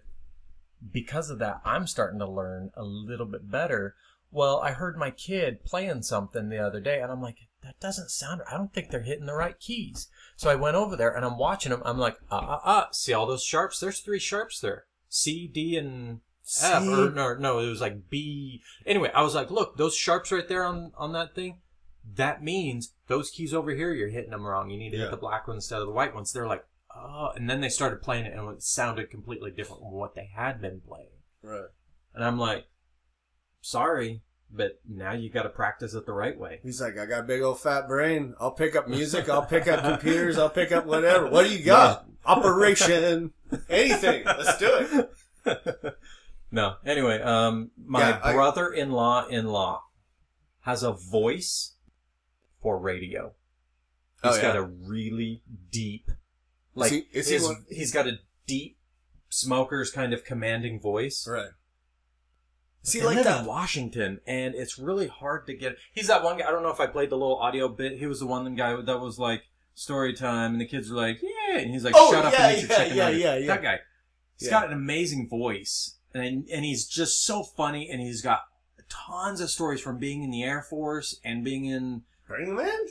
because 0.91 1.29
of 1.29 1.37
that, 1.39 1.61
I'm 1.63 1.85
starting 1.85 2.19
to 2.19 2.27
learn 2.27 2.71
a 2.75 2.83
little 2.83 3.27
bit 3.27 3.49
better. 3.51 3.95
Well, 4.31 4.59
I 4.61 4.71
heard 4.71 4.97
my 4.97 5.11
kid 5.11 5.63
playing 5.63 6.01
something 6.01 6.49
the 6.49 6.57
other 6.57 6.79
day, 6.79 6.99
and 7.01 7.11
I'm 7.11 7.21
like, 7.21 7.37
that 7.63 7.79
doesn't 7.79 8.09
sound. 8.09 8.41
I 8.49 8.57
don't 8.57 8.73
think 8.73 8.89
they're 8.89 9.03
hitting 9.03 9.27
the 9.27 9.35
right 9.35 9.59
keys. 9.59 10.07
So 10.35 10.49
I 10.49 10.55
went 10.55 10.75
over 10.75 10.95
there 10.95 11.15
and 11.15 11.23
I'm 11.23 11.37
watching 11.37 11.69
them. 11.69 11.83
I'm 11.85 11.99
like, 11.99 12.17
uh, 12.31 12.35
uh, 12.35 12.59
uh. 12.63 12.85
See 12.91 13.13
all 13.13 13.27
those 13.27 13.43
sharps? 13.43 13.79
There's 13.79 13.99
three 13.99 14.17
sharps 14.19 14.59
there. 14.59 14.85
C, 15.09 15.47
D, 15.47 15.77
and 15.77 16.21
F. 16.63 16.81
See? 16.81 16.89
Or 16.89 17.11
no, 17.11 17.35
no, 17.35 17.59
it 17.59 17.69
was 17.69 17.81
like 17.81 18.09
B. 18.09 18.63
Anyway, 18.85 19.11
I 19.13 19.21
was 19.21 19.35
like, 19.35 19.51
look, 19.51 19.77
those 19.77 19.95
sharps 19.95 20.31
right 20.31 20.47
there 20.47 20.65
on 20.65 20.91
on 20.97 21.13
that 21.13 21.35
thing. 21.35 21.60
That 22.15 22.43
means 22.43 22.93
those 23.07 23.29
keys 23.29 23.53
over 23.53 23.71
here, 23.71 23.93
you're 23.93 24.09
hitting 24.09 24.31
them 24.31 24.45
wrong. 24.45 24.69
You 24.69 24.77
need 24.77 24.89
to 24.91 24.97
Yeah. 24.97 25.03
hit 25.03 25.11
the 25.11 25.17
black 25.17 25.47
one 25.47 25.57
instead 25.57 25.79
of 25.81 25.87
the 25.87 25.93
white 25.93 26.13
ones. 26.15 26.31
They're 26.33 26.47
like, 26.47 26.65
oh, 26.95 27.31
and 27.35 27.49
then 27.49 27.61
they 27.61 27.69
started 27.69 28.01
playing 28.01 28.25
it, 28.25 28.37
and 28.37 28.49
it 28.51 28.61
sounded 28.63 29.09
completely 29.09 29.51
different 29.51 29.81
from 29.81 29.91
what 29.91 30.15
they 30.15 30.29
had 30.35 30.61
been 30.61 30.81
playing. 30.81 31.11
Right. 31.41 31.69
And 32.13 32.23
I'm 32.23 32.37
like, 32.37 32.65
sorry, 33.61 34.21
but 34.49 34.79
now 34.87 35.13
you 35.13 35.29
got 35.29 35.43
to 35.43 35.49
practice 35.49 35.93
it 35.93 36.05
the 36.05 36.13
right 36.13 36.37
way. 36.37 36.59
He's 36.63 36.81
like, 36.81 36.97
I 36.97 37.05
got 37.05 37.21
a 37.21 37.23
big 37.23 37.41
old 37.41 37.59
fat 37.61 37.87
brain. 37.87 38.33
I'll 38.39 38.51
pick 38.51 38.75
up 38.75 38.87
music. 38.87 39.29
I'll 39.29 39.45
pick 39.45 39.67
up 39.67 39.83
computers. 39.83 40.37
I'll 40.37 40.49
pick 40.49 40.71
up 40.71 40.85
whatever. 40.85 41.29
What 41.29 41.45
do 41.47 41.53
you 41.55 41.63
got? 41.63 42.05
Operation. 42.25 43.31
Anything. 43.69 44.25
Let's 44.25 44.57
do 44.57 45.09
it. 45.45 45.95
no. 46.51 46.75
Anyway, 46.85 47.21
um, 47.21 47.71
my 47.77 48.09
Yeah, 48.09 48.33
brother-in-law 48.33 49.27
in-law 49.27 49.83
has 50.61 50.83
a 50.83 50.91
voice 50.91 51.75
for 52.61 52.77
radio. 52.79 53.33
Oh, 54.23 54.29
he's 54.29 54.37
Oh, 54.37 54.41
yeah. 54.41 54.53
got 54.53 54.55
a 54.57 54.61
really 54.63 55.41
deep, 55.71 56.11
like 56.75 56.91
is 57.11 57.27
he 57.27 57.33
his, 57.33 57.43
one- 57.43 57.65
he's 57.69 57.91
got 57.91 58.07
a 58.07 58.19
deep 58.47 58.77
smoker's 59.29 59.91
kind 59.91 60.13
of 60.13 60.23
commanding 60.23 60.79
voice. 60.79 61.27
Right. 61.27 61.49
See, 62.83 63.01
like 63.03 63.17
that. 63.23 63.41
in 63.41 63.45
uh, 63.45 63.47
Washington, 63.47 64.21
and 64.25 64.55
it's 64.55 64.79
really 64.79 65.07
hard 65.07 65.45
to 65.47 65.53
get. 65.53 65.77
He's 65.93 66.07
that 66.07 66.23
one 66.23 66.39
guy. 66.39 66.47
I 66.47 66.51
don't 66.51 66.63
know 66.63 66.71
if 66.71 66.79
I 66.79 66.87
played 66.87 67.11
the 67.11 67.15
little 67.17 67.37
audio 67.37 67.67
bit. 67.67 67.99
He 67.99 68.07
was 68.07 68.19
the 68.19 68.25
one 68.25 68.55
guy 68.55 68.75
that 68.81 68.99
was 68.99 69.19
like 69.19 69.43
story 69.75 70.13
time, 70.13 70.53
and 70.53 70.61
the 70.61 70.65
kids 70.65 70.89
were 70.89 70.97
like, 70.97 71.19
"Yeah," 71.21 71.59
and 71.59 71.69
he's 71.69 71.83
like, 71.83 71.93
Oh, 71.95 72.11
"Shut 72.11 72.25
up 72.25 72.33
yeah, 72.33 72.47
and 72.47 72.57
eat 72.57 72.61
your 72.67 72.77
chicken 72.77 72.97
yeah, 72.97 73.03
nuggets." 73.05 73.23
yeah, 73.23 73.35
yeah. 73.37 73.47
That 73.47 73.61
guy. 73.61 73.79
He's 74.39 74.47
Yeah. 74.47 74.51
got 74.61 74.67
an 74.67 74.73
amazing 74.73 75.29
voice, 75.29 75.97
and 76.15 76.47
and 76.49 76.65
he's 76.65 76.87
just 76.87 77.23
so 77.23 77.43
funny, 77.43 77.87
and 77.87 78.01
he's 78.01 78.23
got 78.23 78.41
tons 78.89 79.41
of 79.41 79.51
stories 79.51 79.79
from 79.79 79.99
being 79.99 80.23
in 80.23 80.31
the 80.31 80.41
Air 80.43 80.63
Force 80.63 81.19
and 81.23 81.43
being 81.43 81.65
in. 81.65 82.01
Bring 82.31 82.55
them 82.55 82.65
in. 82.65 82.87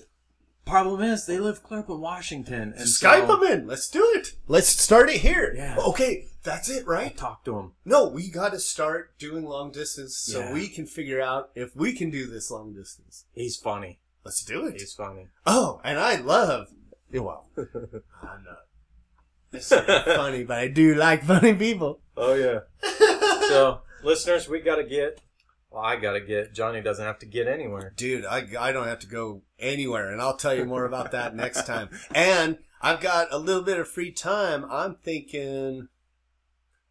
Problem 0.67 1.03
is, 1.03 1.27
they 1.27 1.39
live 1.39 1.63
clear 1.63 1.81
up 1.81 1.89
in 1.89 2.01
Washington, 2.01 2.75
and 2.77 2.87
Skype 2.87 3.27
so 3.27 3.39
them 3.39 3.43
in. 3.61 3.67
Let's 3.67 3.89
do 3.89 4.05
it. 4.17 4.35
Let's 4.47 4.69
start 4.69 5.09
it 5.11 5.17
here. 5.17 5.53
Yeah. 5.57 5.77
Okay, 5.79 6.27
that's 6.45 6.69
it, 6.69 6.85
I 6.87 6.91
right? 6.91 7.17
talk 7.17 7.45
to 7.47 7.59
him. 7.59 7.73
No, 7.85 8.07
we 8.09 8.31
got 8.31 8.53
to 8.53 8.61
start 8.61 9.19
doing 9.19 9.45
long 9.45 9.73
distance 9.73 10.17
so 10.17 10.41
Yeah. 10.41 10.53
we 10.53 10.69
can 10.69 10.87
figure 10.87 11.21
out 11.21 11.51
if 11.55 11.75
we 11.75 11.93
can 11.95 12.11
do 12.11 12.27
this 12.27 12.51
long 12.51 12.73
distance. 12.75 13.25
He's 13.33 13.57
funny. 13.57 13.99
Let's 14.25 14.45
do 14.45 14.67
it. 14.67 14.75
He's 14.75 14.93
funny. 14.93 15.29
Oh, 15.47 15.81
and 15.83 15.99
I 15.99 16.17
love. 16.17 16.69
yeah, 17.11 17.21
Well, 17.21 17.49
I'm 17.57 18.45
not 18.45 18.59
necessarily 19.53 20.15
funny, 20.17 20.45
but 20.45 20.59
I 20.59 20.69
do 20.69 20.95
like 20.95 21.25
funny 21.25 21.55
people. 21.55 22.01
Oh 22.17 22.35
yeah. 22.35 22.61
so, 23.49 23.81
listeners, 24.05 24.49
we 24.49 24.61
got 24.61 24.77
to 24.77 24.85
get. 24.85 25.21
Well, 25.71 25.83
I 25.83 25.97
got 25.97 26.13
to 26.13 26.21
get. 26.21 26.53
Johnny 26.53 26.81
doesn't 26.81 27.05
have 27.05 27.21
to 27.21 27.27
get 27.27 27.47
anywhere. 27.47 27.93
Dude, 27.97 28.25
I, 28.25 28.45
I 28.59 28.73
don't 28.73 28.89
have 28.89 28.99
to 29.01 29.07
go 29.07 29.43
anywhere, 29.59 30.11
and 30.11 30.21
I'll 30.21 30.37
tell 30.37 30.55
you 30.55 30.65
more 30.65 30.85
about 30.85 31.13
that 31.13 31.35
next 31.37 31.65
time. 31.67 31.91
And 32.15 32.59
I've 32.83 33.01
got 33.01 33.29
a 33.33 33.39
little 33.39 33.63
bit 33.63 33.79
of 33.79 33.89
free 33.89 34.11
time. 34.11 34.65
I'm 34.69 34.97
thinking 34.97 35.89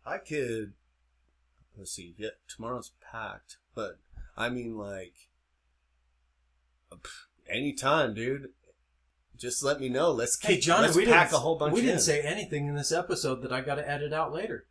I 0.05 0.17
could. 0.17 0.73
Let's 1.77 1.91
see. 1.91 2.15
Yeah, 2.17 2.29
tomorrow's 2.47 2.91
packed, 3.11 3.57
but 3.75 3.99
I 4.37 4.49
mean, 4.49 4.77
like, 4.77 5.13
pff, 6.91 7.09
anytime, 7.49 8.13
dude. 8.13 8.49
Just 9.37 9.63
let 9.63 9.79
me 9.79 9.87
know. 9.87 10.11
Let's 10.11 10.35
keep, 10.35 10.51
Hey, 10.51 10.59
Johnny, 10.59 10.87
let's 10.87 10.97
we 10.97 11.05
pack 11.05 11.29
didn't, 11.29 11.37
a 11.37 11.39
whole 11.39 11.57
bunch. 11.57 11.73
We 11.73 11.79
in. 11.79 11.85
didn't 11.85 12.01
say 12.01 12.21
anything 12.21 12.67
in 12.67 12.75
this 12.75 12.91
episode 12.91 13.41
that 13.43 13.53
I 13.53 13.61
got 13.61 13.75
to 13.75 13.89
edit 13.89 14.11
out 14.11 14.33
later. 14.33 14.65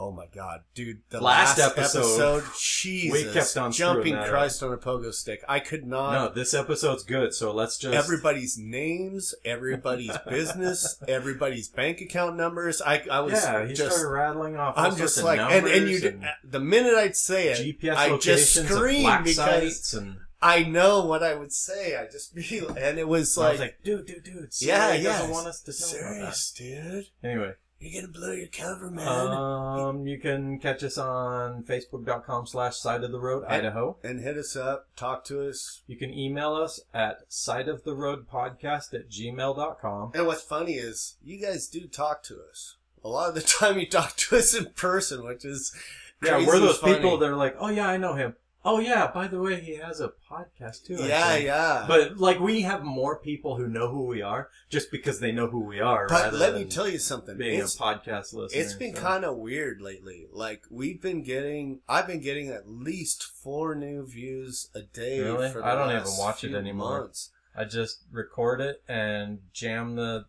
Oh 0.00 0.12
my 0.12 0.26
god, 0.32 0.60
dude! 0.74 1.00
The 1.10 1.20
Last 1.20 1.58
last, 1.58 1.72
episode, 1.72 1.98
episode, 1.98 2.44
Jesus, 2.60 3.12
we 3.12 3.32
kept 3.32 3.56
on 3.56 3.72
jumping 3.72 4.14
that 4.14 4.24
up. 4.24 4.28
Christ 4.28 4.62
on 4.62 4.72
a 4.72 4.76
pogo 4.76 5.12
stick. 5.12 5.42
I 5.48 5.58
could 5.58 5.84
not. 5.84 6.12
no, 6.12 6.32
this 6.32 6.54
episode's 6.54 7.02
good. 7.02 7.34
So 7.34 7.52
let's 7.52 7.78
just. 7.78 7.94
everybody's 7.94 8.56
names, 8.56 9.34
everybody's 9.44 10.16
business, 10.28 11.02
everybody's 11.08 11.68
bank 11.68 12.00
account 12.00 12.36
numbers. 12.36 12.80
I, 12.80 13.02
I 13.10 13.20
was 13.20 13.32
yeah, 13.32 13.66
he 13.66 13.74
just, 13.74 13.96
started 13.96 14.08
rattling 14.08 14.56
off. 14.56 14.74
I'm 14.76 14.96
just 14.96 15.20
like, 15.20 15.40
and, 15.40 15.66
and 15.66 15.88
you, 15.88 16.00
numbers 16.00 16.24
uh, 16.24 16.32
the 16.44 16.60
minute 16.60 16.94
I'd 16.94 17.16
say 17.16 17.48
it, 17.48 17.76
GPS 17.80 17.96
I 17.96 18.16
just 18.18 18.56
locations 18.56 18.70
of 18.70 18.76
scream 18.76 19.24
because 19.24 19.94
and 19.94 20.16
I 20.40 20.62
know 20.62 21.04
what 21.06 21.24
I 21.24 21.34
would 21.34 21.52
say. 21.52 21.96
I 21.96 22.06
just 22.06 22.36
be, 22.36 22.60
and 22.78 22.98
it 23.00 23.08
was 23.08 23.36
I 23.36 23.42
like, 23.42 23.52
was 23.52 23.60
like, 23.60 23.78
dude, 23.82 24.06
dude, 24.06 24.22
dude. 24.22 24.50
yeah, 24.60 24.94
yeah, 24.94 25.02
doesn't 25.02 25.30
want 25.30 25.48
us 25.48 25.60
to 25.62 25.72
know 25.72 25.76
serious, 25.76 26.52
dude. 26.56 27.06
Anyway, 27.24 27.54
You're 27.80 28.02
gonna 28.02 28.12
blow 28.12 28.32
your 28.32 28.48
cover, 28.48 28.90
man. 28.90 29.06
Um, 29.06 30.06
you 30.06 30.18
can 30.18 30.58
catch 30.58 30.82
us 30.82 30.98
on 30.98 31.62
facebook.com 31.62 32.46
slash 32.48 32.76
side 32.76 33.04
of 33.04 33.12
the 33.12 33.20
road, 33.20 33.44
And- 33.44 33.52
Idaho. 33.66 33.96
and 34.02 34.20
hit 34.20 34.36
us 34.36 34.56
up, 34.56 34.88
talk 34.96 35.24
to 35.26 35.48
us. 35.48 35.82
You 35.86 35.96
can 35.96 36.12
email 36.12 36.54
us 36.54 36.80
at 36.92 37.32
side 37.32 37.68
of 37.68 37.84
the 37.84 37.94
road 37.94 38.26
podcast 38.28 38.92
at 38.94 39.08
gmail.com. 39.08 40.10
And 40.14 40.26
what's 40.26 40.42
funny 40.42 40.74
is 40.74 41.16
you 41.22 41.40
guys 41.40 41.68
do 41.68 41.86
talk 41.86 42.24
to 42.24 42.40
us. 42.50 42.76
A 43.04 43.08
lot 43.08 43.28
of 43.28 43.36
the 43.36 43.40
time 43.58 43.78
you 43.78 43.86
talk 43.88 44.16
to 44.16 44.36
us 44.38 44.54
in 44.54 44.66
person, 44.72 45.24
which 45.24 45.44
is 45.44 45.72
Yeah, 46.20 46.38
we're 46.44 46.58
those 46.58 46.78
funny. 46.78 46.94
people 46.96 47.16
that 47.18 47.30
are 47.30 47.36
like, 47.36 47.54
oh 47.60 47.68
yeah, 47.68 47.88
I 47.88 47.96
know 47.96 48.14
him. 48.14 48.34
Oh 48.64 48.80
yeah, 48.80 49.10
by 49.12 49.28
the 49.28 49.38
way, 49.40 49.60
he 49.60 49.76
has 49.76 50.00
a 50.00 50.12
podcast 50.30 50.84
too. 50.84 50.96
I 51.00 51.06
Yeah, 51.06 51.28
think." 51.32 51.44
yeah. 51.46 51.84
But 51.86 52.18
like, 52.18 52.40
we 52.40 52.62
have 52.62 52.82
more 52.82 53.18
people 53.18 53.56
who 53.56 53.68
know 53.68 53.88
who 53.88 54.06
we 54.06 54.20
are 54.20 54.50
just 54.68 54.90
because 54.90 55.20
they 55.20 55.30
know 55.32 55.46
who 55.46 55.60
we 55.60 55.80
are. 55.80 56.08
But 56.08 56.34
let 56.34 56.54
me 56.54 56.64
tell 56.64 56.88
you 56.88 56.98
something. 56.98 57.38
being 57.38 57.60
It's, 57.60 57.76
a 57.76 57.78
podcast 57.78 58.34
listener. 58.34 58.60
it's 58.60 58.74
been 58.74 58.94
so. 58.96 59.00
kind 59.00 59.24
of 59.24 59.36
weird 59.36 59.80
lately. 59.80 60.26
Like 60.32 60.64
we've 60.70 61.00
been 61.00 61.22
getting, 61.22 61.80
I've 61.88 62.06
been 62.08 62.20
getting 62.20 62.48
at 62.48 62.68
least 62.68 63.22
four 63.22 63.74
new 63.74 64.04
views 64.06 64.68
a 64.74 64.82
day. 64.82 65.20
Really? 65.20 65.50
For 65.50 65.60
the 65.60 65.66
I 65.66 65.74
don't 65.74 65.90
even 65.94 66.18
watch 66.18 66.42
it 66.44 66.54
anymore. 66.54 67.00
months. 67.02 67.30
I 67.56 67.64
just 67.64 68.02
record 68.12 68.60
it 68.60 68.82
and 68.88 69.38
jam 69.52 69.94
the 69.96 70.26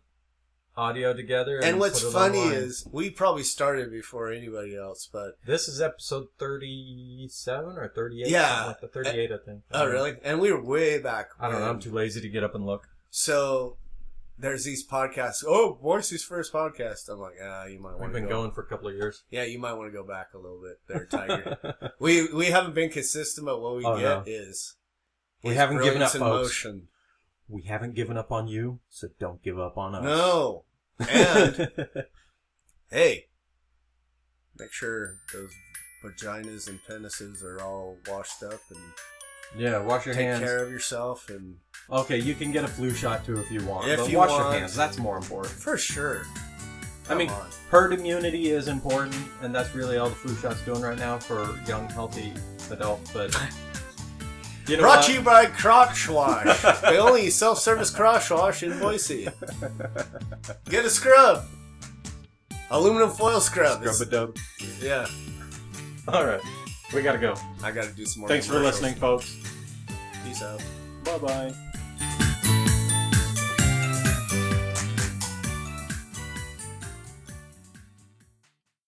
audio 0.80 1.12
together. 1.12 1.56
And, 1.58 1.66
And 1.66 1.78
what's 1.80 2.00
funny 2.02 2.38
online. 2.38 2.54
is 2.54 2.88
we 2.90 3.10
probably 3.10 3.42
started 3.42 3.90
before 3.90 4.30
anybody 4.32 4.76
else, 4.76 5.08
but 5.12 5.32
this 5.46 5.68
is 5.68 5.80
episode 5.80 6.28
thirty-seven 6.38 7.76
or 7.76 7.88
thirty-eight. 7.94 8.30
Yeah. 8.30 8.66
like 8.66 8.80
the 8.80 8.88
thirty-eight, 8.88 9.30
I 9.32 9.38
think. 9.44 9.62
oh 9.72 9.86
really? 9.86 10.14
And 10.24 10.40
we 10.40 10.52
were 10.52 10.62
way 10.62 10.98
back. 10.98 11.30
I 11.38 11.50
don't 11.50 11.60
know. 11.60 11.68
I'm 11.70 11.80
too 11.80 11.92
lazy 11.92 12.20
to 12.20 12.28
get 12.28 12.44
up 12.44 12.54
and 12.54 12.64
look. 12.66 12.88
So 13.10 13.76
there's 14.38 14.64
these 14.64 14.86
podcasts. 14.86 15.44
Oh, 15.46 15.78
Boise's 15.82 16.24
first 16.24 16.52
podcast. 16.52 17.08
I'm 17.10 17.18
like, 17.20 17.34
ah, 17.44 17.66
you 17.66 17.78
might 17.78 17.90
want. 17.90 18.00
We've 18.00 18.12
been 18.12 18.24
go. 18.24 18.30
going 18.40 18.52
for 18.52 18.62
a 18.62 18.66
couple 18.66 18.88
of 18.88 18.94
years. 18.94 19.22
Yeah, 19.30 19.44
you 19.44 19.58
might 19.58 19.74
want 19.74 19.92
to 19.92 19.96
go 19.96 20.04
back 20.04 20.28
a 20.34 20.38
little 20.38 20.60
bit 20.62 20.78
there, 20.88 21.04
Tiger. 21.10 21.92
we 21.98 22.32
we 22.32 22.46
haven't 22.46 22.74
been 22.74 22.90
consistent, 22.90 23.44
but 23.46 23.60
what 23.60 23.76
we 23.76 23.84
Oh, 23.84 23.96
get 23.96 24.02
no. 24.02 24.22
is 24.26 24.76
We 25.42 25.54
haven't 25.56 25.82
given 25.82 26.00
up, 26.02 26.12
folks. 26.12 26.22
motion. 26.22 26.88
we 27.48 27.62
haven't 27.62 27.94
given 27.94 28.16
up 28.16 28.30
on 28.32 28.48
you, 28.48 28.80
so 28.88 29.08
don't 29.18 29.42
give 29.42 29.58
up 29.58 29.76
on 29.76 29.94
us. 29.94 30.04
No, 30.04 30.64
and 31.08 31.70
hey, 32.90 33.24
make 34.58 34.72
sure 34.72 35.16
those 35.32 35.50
vaginas 36.04 36.68
and 36.68 36.78
penises 36.88 37.42
are 37.42 37.60
all 37.62 37.96
washed 38.08 38.42
up 38.42 38.60
and 38.70 38.80
yeah, 39.56 39.78
wash 39.82 40.06
your 40.06 40.14
take 40.14 40.24
hands. 40.26 40.42
care 40.44 40.62
of 40.62 40.70
yourself 40.70 41.28
and 41.28 41.56
Okay, 41.90 42.18
you 42.18 42.34
can 42.34 42.52
get 42.52 42.62
a 42.64 42.68
flu 42.68 42.92
shot 42.92 43.24
too 43.24 43.38
if 43.40 43.50
you 43.50 43.64
want, 43.64 43.88
If 43.88 43.98
but 44.00 44.10
you 44.10 44.18
wash 44.18 44.30
want. 44.30 44.44
your 44.44 44.52
hands. 44.60 44.76
That's 44.76 44.98
more 44.98 45.16
important. 45.16 45.52
for 45.54 45.76
sure. 45.76 46.22
I 47.08 47.14
mean, 47.16 47.28
on. 47.30 47.48
herd 47.70 47.92
immunity 47.92 48.50
is 48.50 48.68
important, 48.68 49.16
and 49.42 49.52
that's 49.52 49.74
really 49.74 49.98
all 49.98 50.08
the 50.08 50.14
flu 50.14 50.36
shot's 50.36 50.60
doing 50.64 50.80
right 50.82 50.96
now 50.98 51.18
for 51.18 51.58
young, 51.66 51.88
healthy 51.88 52.32
adults. 52.70 53.12
But 53.12 53.36
you 54.70 54.76
know 54.76 54.82
Brought 54.84 54.98
what? 54.98 55.06
to 55.06 55.12
you 55.12 55.20
by 55.20 55.46
Crotch 55.46 56.08
Wash, 56.08 56.62
the 56.62 56.98
only 56.98 57.28
self-service 57.30 57.90
crotch 57.90 58.30
wash 58.30 58.62
in 58.62 58.78
Boise. 58.78 59.28
Get 60.68 60.84
a 60.84 60.90
scrub, 60.90 61.44
aluminum 62.70 63.10
foil 63.10 63.40
scrub. 63.40 63.82
Scrub 63.84 64.08
a 64.08 64.10
dub. 64.10 64.36
yeah, 64.80 65.06
All 66.08 66.24
right, 66.24 66.40
we 66.94 67.02
gotta 67.02 67.18
go. 67.18 67.34
I 67.62 67.72
got 67.72 67.84
to 67.84 67.92
do 67.92 68.06
some 68.06 68.20
more. 68.20 68.28
Thanks 68.28 68.46
for 68.46 68.60
listening, 68.60 68.94
folks. 68.94 69.36
Peace 70.24 70.42
out. 70.42 70.62
Bye 71.04 71.18
bye. 71.18 71.69